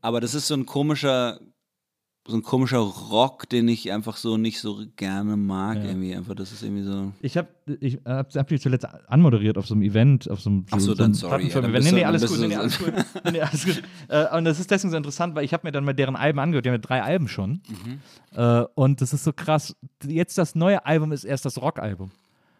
[0.00, 1.40] Aber das ist so ein komischer,
[2.28, 5.78] so ein komischer Rock, den ich einfach so nicht so gerne mag.
[5.84, 7.12] Irgendwie einfach, das ist irgendwie so.
[7.20, 7.48] Ich habe
[7.80, 10.90] ich hab, hab die zuletzt anmoderiert auf so einem Event, auf so einem, Ach so,
[10.92, 12.92] einem dann sorry, ja, dann nee, nee, alles gut, nee, nee, so- alles gut.
[13.32, 13.82] Nee, alles gut.
[14.08, 16.38] Äh, und das ist deswegen so interessant, weil ich habe mir dann mal deren Alben
[16.38, 16.64] angehört.
[16.64, 17.60] Die haben ja drei Alben schon.
[17.68, 18.00] Mhm.
[18.36, 19.76] Äh, und das ist so krass.
[20.04, 22.10] Jetzt das neue Album ist erst das Rockalbum.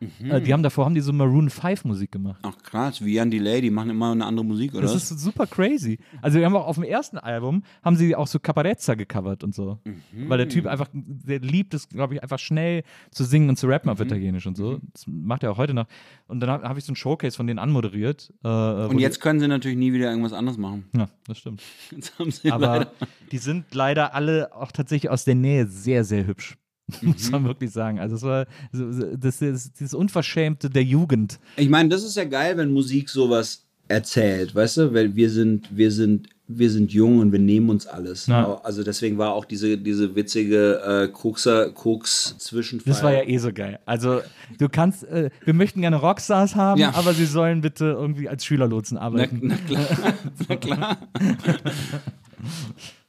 [0.01, 0.31] Mhm.
[0.31, 2.39] Äh, die haben davor haben die so Maroon 5 Musik gemacht.
[2.43, 4.83] Ach krass, wie Jan Delay, die machen immer eine andere Musik, oder?
[4.83, 5.99] Das ist super crazy.
[6.23, 9.55] Also, die haben auch auf dem ersten Album haben sie auch so Caparezza gecovert und
[9.55, 9.79] so.
[9.85, 10.29] Mhm.
[10.29, 13.67] Weil der Typ einfach, der liebt es, glaube ich, einfach schnell zu singen und zu
[13.69, 13.93] rappen Mhm.
[13.93, 14.81] auf Italienisch und so.
[14.93, 15.87] Das macht er auch heute noch.
[16.29, 18.33] Und dann habe hab ich so ein Showcase von denen anmoderiert.
[18.45, 20.85] Äh, Und jetzt können sie natürlich nie wieder irgendwas anderes machen.
[20.93, 21.63] Die, ja, das stimmt.
[21.91, 22.93] Jetzt haben sie Aber leider.
[23.33, 26.57] die sind leider alle auch tatsächlich aus der Nähe sehr, sehr hübsch.
[27.03, 27.33] Muss Mhm.
[27.33, 27.99] man wirklich sagen.
[27.99, 31.39] Also, es war das, das, dieses Unverschämte der Jugend.
[31.57, 34.95] Ich meine, das ist ja geil, wenn Musik sowas erzählt, weißt du?
[34.95, 38.27] Weil wir sind, wir sind, wir sind jung und wir nehmen uns alles.
[38.29, 38.61] Ja.
[38.63, 42.93] Also deswegen war auch diese, diese witzige äh, Kokser, Koks Zwischenfall.
[42.93, 43.79] Das war ja eh so geil.
[43.85, 44.21] Also,
[44.59, 46.95] du kannst, äh, wir möchten gerne Rockstars haben, Ja.
[46.95, 49.41] aber sie sollen bitte irgendwie als Schülerlotsen na, arbeiten.
[49.43, 49.87] na klar,
[50.49, 50.97] na klar.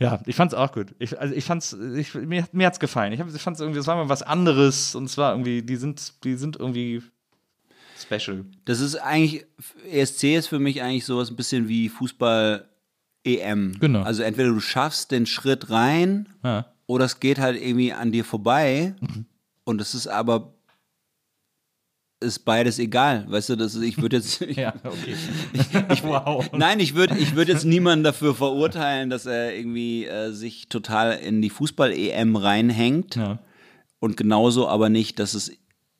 [0.00, 0.94] Ja, ich fand's auch gut.
[0.98, 3.12] Ich, also ich fand's, ich, mir, mir hat's gefallen.
[3.12, 5.76] Ich, hab, ich fand's irgendwie, es war mal was anderes und es war irgendwie, die
[5.76, 7.00] sind, die sind irgendwie
[8.00, 8.44] special.
[8.64, 9.46] Das ist eigentlich,
[9.90, 12.68] ESC ist für mich eigentlich sowas ein bisschen wie Fußball
[13.24, 13.76] EM.
[13.80, 14.02] Genau.
[14.02, 16.66] Also entweder du schaffst den Schritt rein Ja.
[16.86, 18.94] oder es geht halt irgendwie an dir vorbei
[19.64, 20.53] und es ist aber
[22.24, 25.14] ist beides egal, weißt du, das ist, ich würde jetzt Ja, okay.
[26.02, 26.44] wow.
[26.52, 31.12] Nein, ich würde ich würd jetzt niemanden dafür verurteilen, dass er irgendwie äh, sich total
[31.18, 33.16] in die Fußball-EM reinhängt.
[33.16, 33.38] Ja.
[34.00, 35.52] Und genauso aber nicht, dass es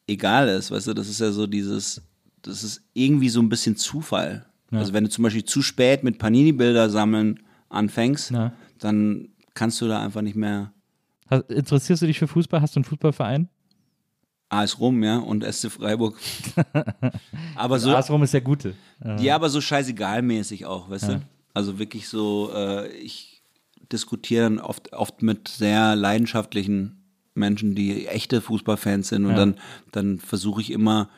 [0.09, 0.71] egal ist.
[0.71, 2.03] Weißt du, das ist ja so dieses,
[2.43, 4.47] das ist irgendwie so ein bisschen Zufall.
[4.71, 7.39] Also wenn du zum Beispiel zu spät mit Panini-Bilder sammeln
[7.69, 8.53] anfängst, Ja.
[8.81, 10.73] dann kannst du da einfach nicht mehr.
[11.49, 12.61] Interessierst du dich für Fußball?
[12.61, 13.49] Hast du einen Fußballverein?
[14.63, 16.17] AS Rom, ja, und SC Freiburg.
[17.55, 18.75] aber so, AS Rom ist der Gute.
[19.19, 21.21] Ja, aber so scheißegalmäßig auch, weißt du?
[21.53, 23.43] Also wirklich so, äh, ich
[23.93, 27.03] diskutiere dann oft, oft mit sehr leidenschaftlichen
[27.35, 29.37] Menschen, die echte Fußballfans sind und Ja.
[29.37, 29.57] dann,
[29.93, 31.09] dann versuche ich immer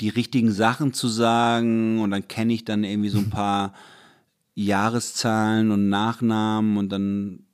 [0.00, 3.72] die richtigen Sachen zu sagen und dann kenne ich dann irgendwie so ein paar
[4.54, 7.44] Jahreszahlen und Nachnamen und dann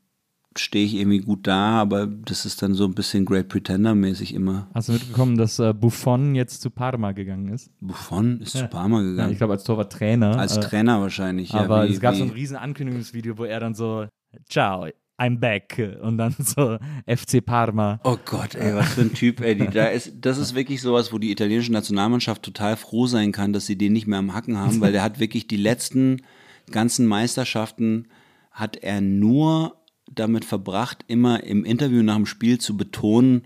[0.59, 4.69] stehe ich irgendwie gut da, aber das ist dann so ein bisschen Great Pretender-mäßig immer.
[4.75, 7.71] Hast du mitbekommen, dass äh, Buffon jetzt zu Parma gegangen ist?
[7.81, 9.33] Buffon ist zu Parma Ja, gegangen.
[9.33, 10.39] ich glaube, als Torwarttrainer.
[10.39, 11.53] Als äh, Trainer wahrscheinlich.
[11.53, 14.07] ja, Aber es gab wie- so ein riesen Ankündigungsvideo, wo er dann so,
[14.49, 14.87] ciao,
[15.21, 15.99] I'm back.
[16.03, 17.99] Und dann so FC Parma.
[18.05, 19.57] Oh Gott, ey, was für ein Typ, ey.
[19.57, 23.53] Die, da ist, das ist wirklich sowas, wo die italienische Nationalmannschaft total froh sein kann,
[23.53, 26.23] dass sie den nicht mehr am Hacken haben, weil der hat wirklich die letzten
[26.71, 28.07] ganzen Meisterschaften
[28.53, 29.75] hat er nur
[30.15, 33.43] damit verbracht, immer im Interview nach dem Spiel zu betonen,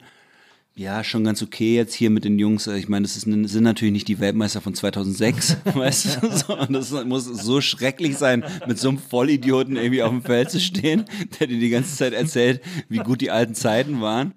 [0.74, 2.66] ja, schon ganz okay jetzt hier mit den Jungs.
[2.66, 6.30] Ich meine, das ist, sind natürlich nicht die Weltmeister von 2006, weißt du?
[6.30, 10.50] So, und das muss so schrecklich sein, mit so einem Vollidioten irgendwie auf dem Feld
[10.50, 11.04] zu stehen,
[11.38, 14.32] der dir die ganze Zeit erzählt, wie gut die alten Zeiten waren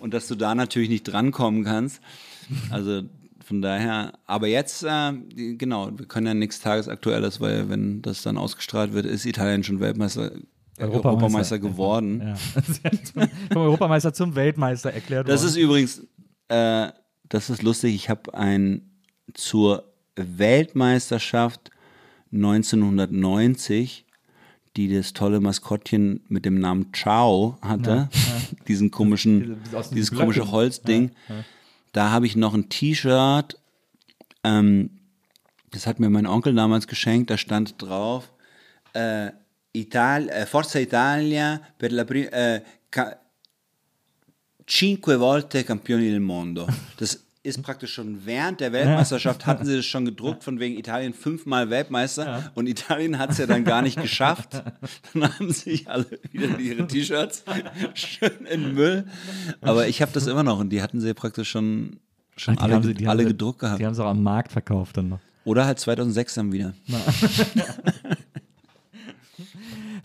[0.00, 2.00] und dass du da natürlich nicht drankommen kannst.
[2.70, 3.02] Also
[3.44, 8.38] von daher, aber jetzt, äh, genau, wir können ja nichts Tagesaktuelles, weil wenn das dann
[8.38, 10.32] ausgestrahlt wird, ist Italien schon Weltmeister,
[10.78, 11.08] Europameister.
[11.10, 12.20] Europameister geworden.
[12.22, 12.34] Ja.
[13.52, 15.48] Vom Europameister zum Weltmeister erklärt Das worden.
[15.50, 16.02] ist übrigens,
[16.48, 16.88] äh,
[17.28, 18.90] das ist lustig, ich habe ein
[19.34, 19.84] zur
[20.16, 21.70] Weltmeisterschaft
[22.32, 24.04] 1990,
[24.76, 28.08] die das tolle Maskottchen mit dem Namen Ciao hatte,
[28.68, 30.26] diesen komischen, Diese- aus den dieses Blöcken.
[30.26, 31.10] komische Holzding,
[31.92, 33.58] da habe ich noch ein T-Shirt,
[34.44, 34.90] ähm,
[35.70, 38.30] das hat mir mein Onkel damals geschenkt, da stand drauf,
[38.92, 39.30] äh,
[39.80, 43.16] Ital äh, Forza Italia per la prima, äh, ca-
[44.66, 46.66] cinque volte Campioni del Mondo.
[46.98, 51.14] Das ist praktisch schon während der Weltmeisterschaft hatten sie das schon gedruckt, von wegen Italien
[51.14, 54.54] fünfmal Weltmeister und Italien hat es ja dann gar nicht geschafft.
[55.14, 57.44] Dann haben sich alle wieder ihre T-Shirts
[57.94, 59.04] schön in den Müll.
[59.60, 62.00] Aber ich habe das immer noch und die hatten sie praktisch schon,
[62.36, 63.78] schon Die alle, sie- alle gedruckt gehabt.
[63.80, 65.20] Die haben es auch am Markt verkauft dann noch.
[65.44, 66.74] Oder halt 2006 dann wieder.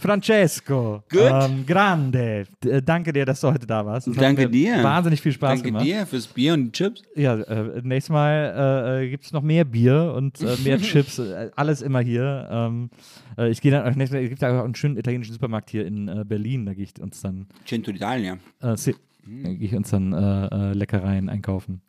[0.01, 2.45] Francesco, ähm, grande.
[2.65, 4.07] Äh, danke dir, dass du heute da warst.
[4.07, 4.83] Das Danke dir.
[4.83, 5.85] Wahnsinnig viel Spaß Danke gemacht.
[5.85, 7.03] dir fürs Bier und die Chips.
[7.15, 11.51] Ja, äh, nächstes Mal äh, gibt es noch mehr Bier und äh, mehr Chips, äh,
[11.55, 12.47] alles immer hier.
[12.51, 12.89] Ähm,
[13.37, 15.69] äh, ich gehe dann, äh, nächstes Mal, es gibt ja auch einen schönen italienischen Supermarkt
[15.69, 18.37] hier in äh, Berlin, da gehe ich uns dann, Cento d'Italia.
[18.61, 21.81] äh, sì, da gehe ich uns dann äh, äh, Leckereien einkaufen.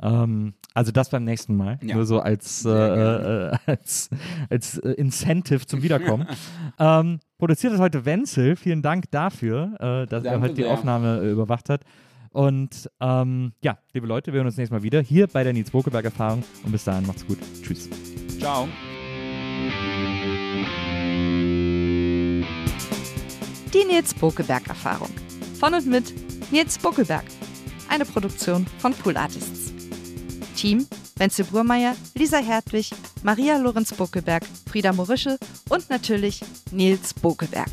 [0.00, 1.96] Ähm, also das beim nächsten Mal, Ja.
[1.96, 4.10] nur so als, äh, äh, als,
[4.48, 6.26] als äh, Incentive zum Wiederkommen.
[6.78, 10.72] ähm, produziert hat heute Wenzel, vielen Dank dafür, äh, dass er Danke heute die sehr.
[10.72, 11.82] Aufnahme äh, überwacht hat.
[12.30, 15.70] Und ähm, ja, liebe Leute, wir hören uns nächstes Mal wieder hier bei der Nils
[15.70, 17.38] Bokeberg Erfahrung und bis dahin macht's gut.
[17.62, 17.88] Tschüss.
[18.38, 18.68] Ciao.
[23.74, 25.10] Die Nils Bokeberg Erfahrung.
[25.58, 26.14] Von und mit
[26.50, 27.24] Nils Bokeberg.
[27.88, 29.72] Eine Produktion von Pool Artists.
[30.56, 30.86] Team
[31.18, 32.90] Wenzel Burmeier, Lisa Hertwig,
[33.22, 37.70] Maria Lorenz Bokeberg, Frieda Morische und natürlich Nils Bokeberg.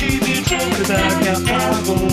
[0.00, 2.08] Die Nils Erfahrung.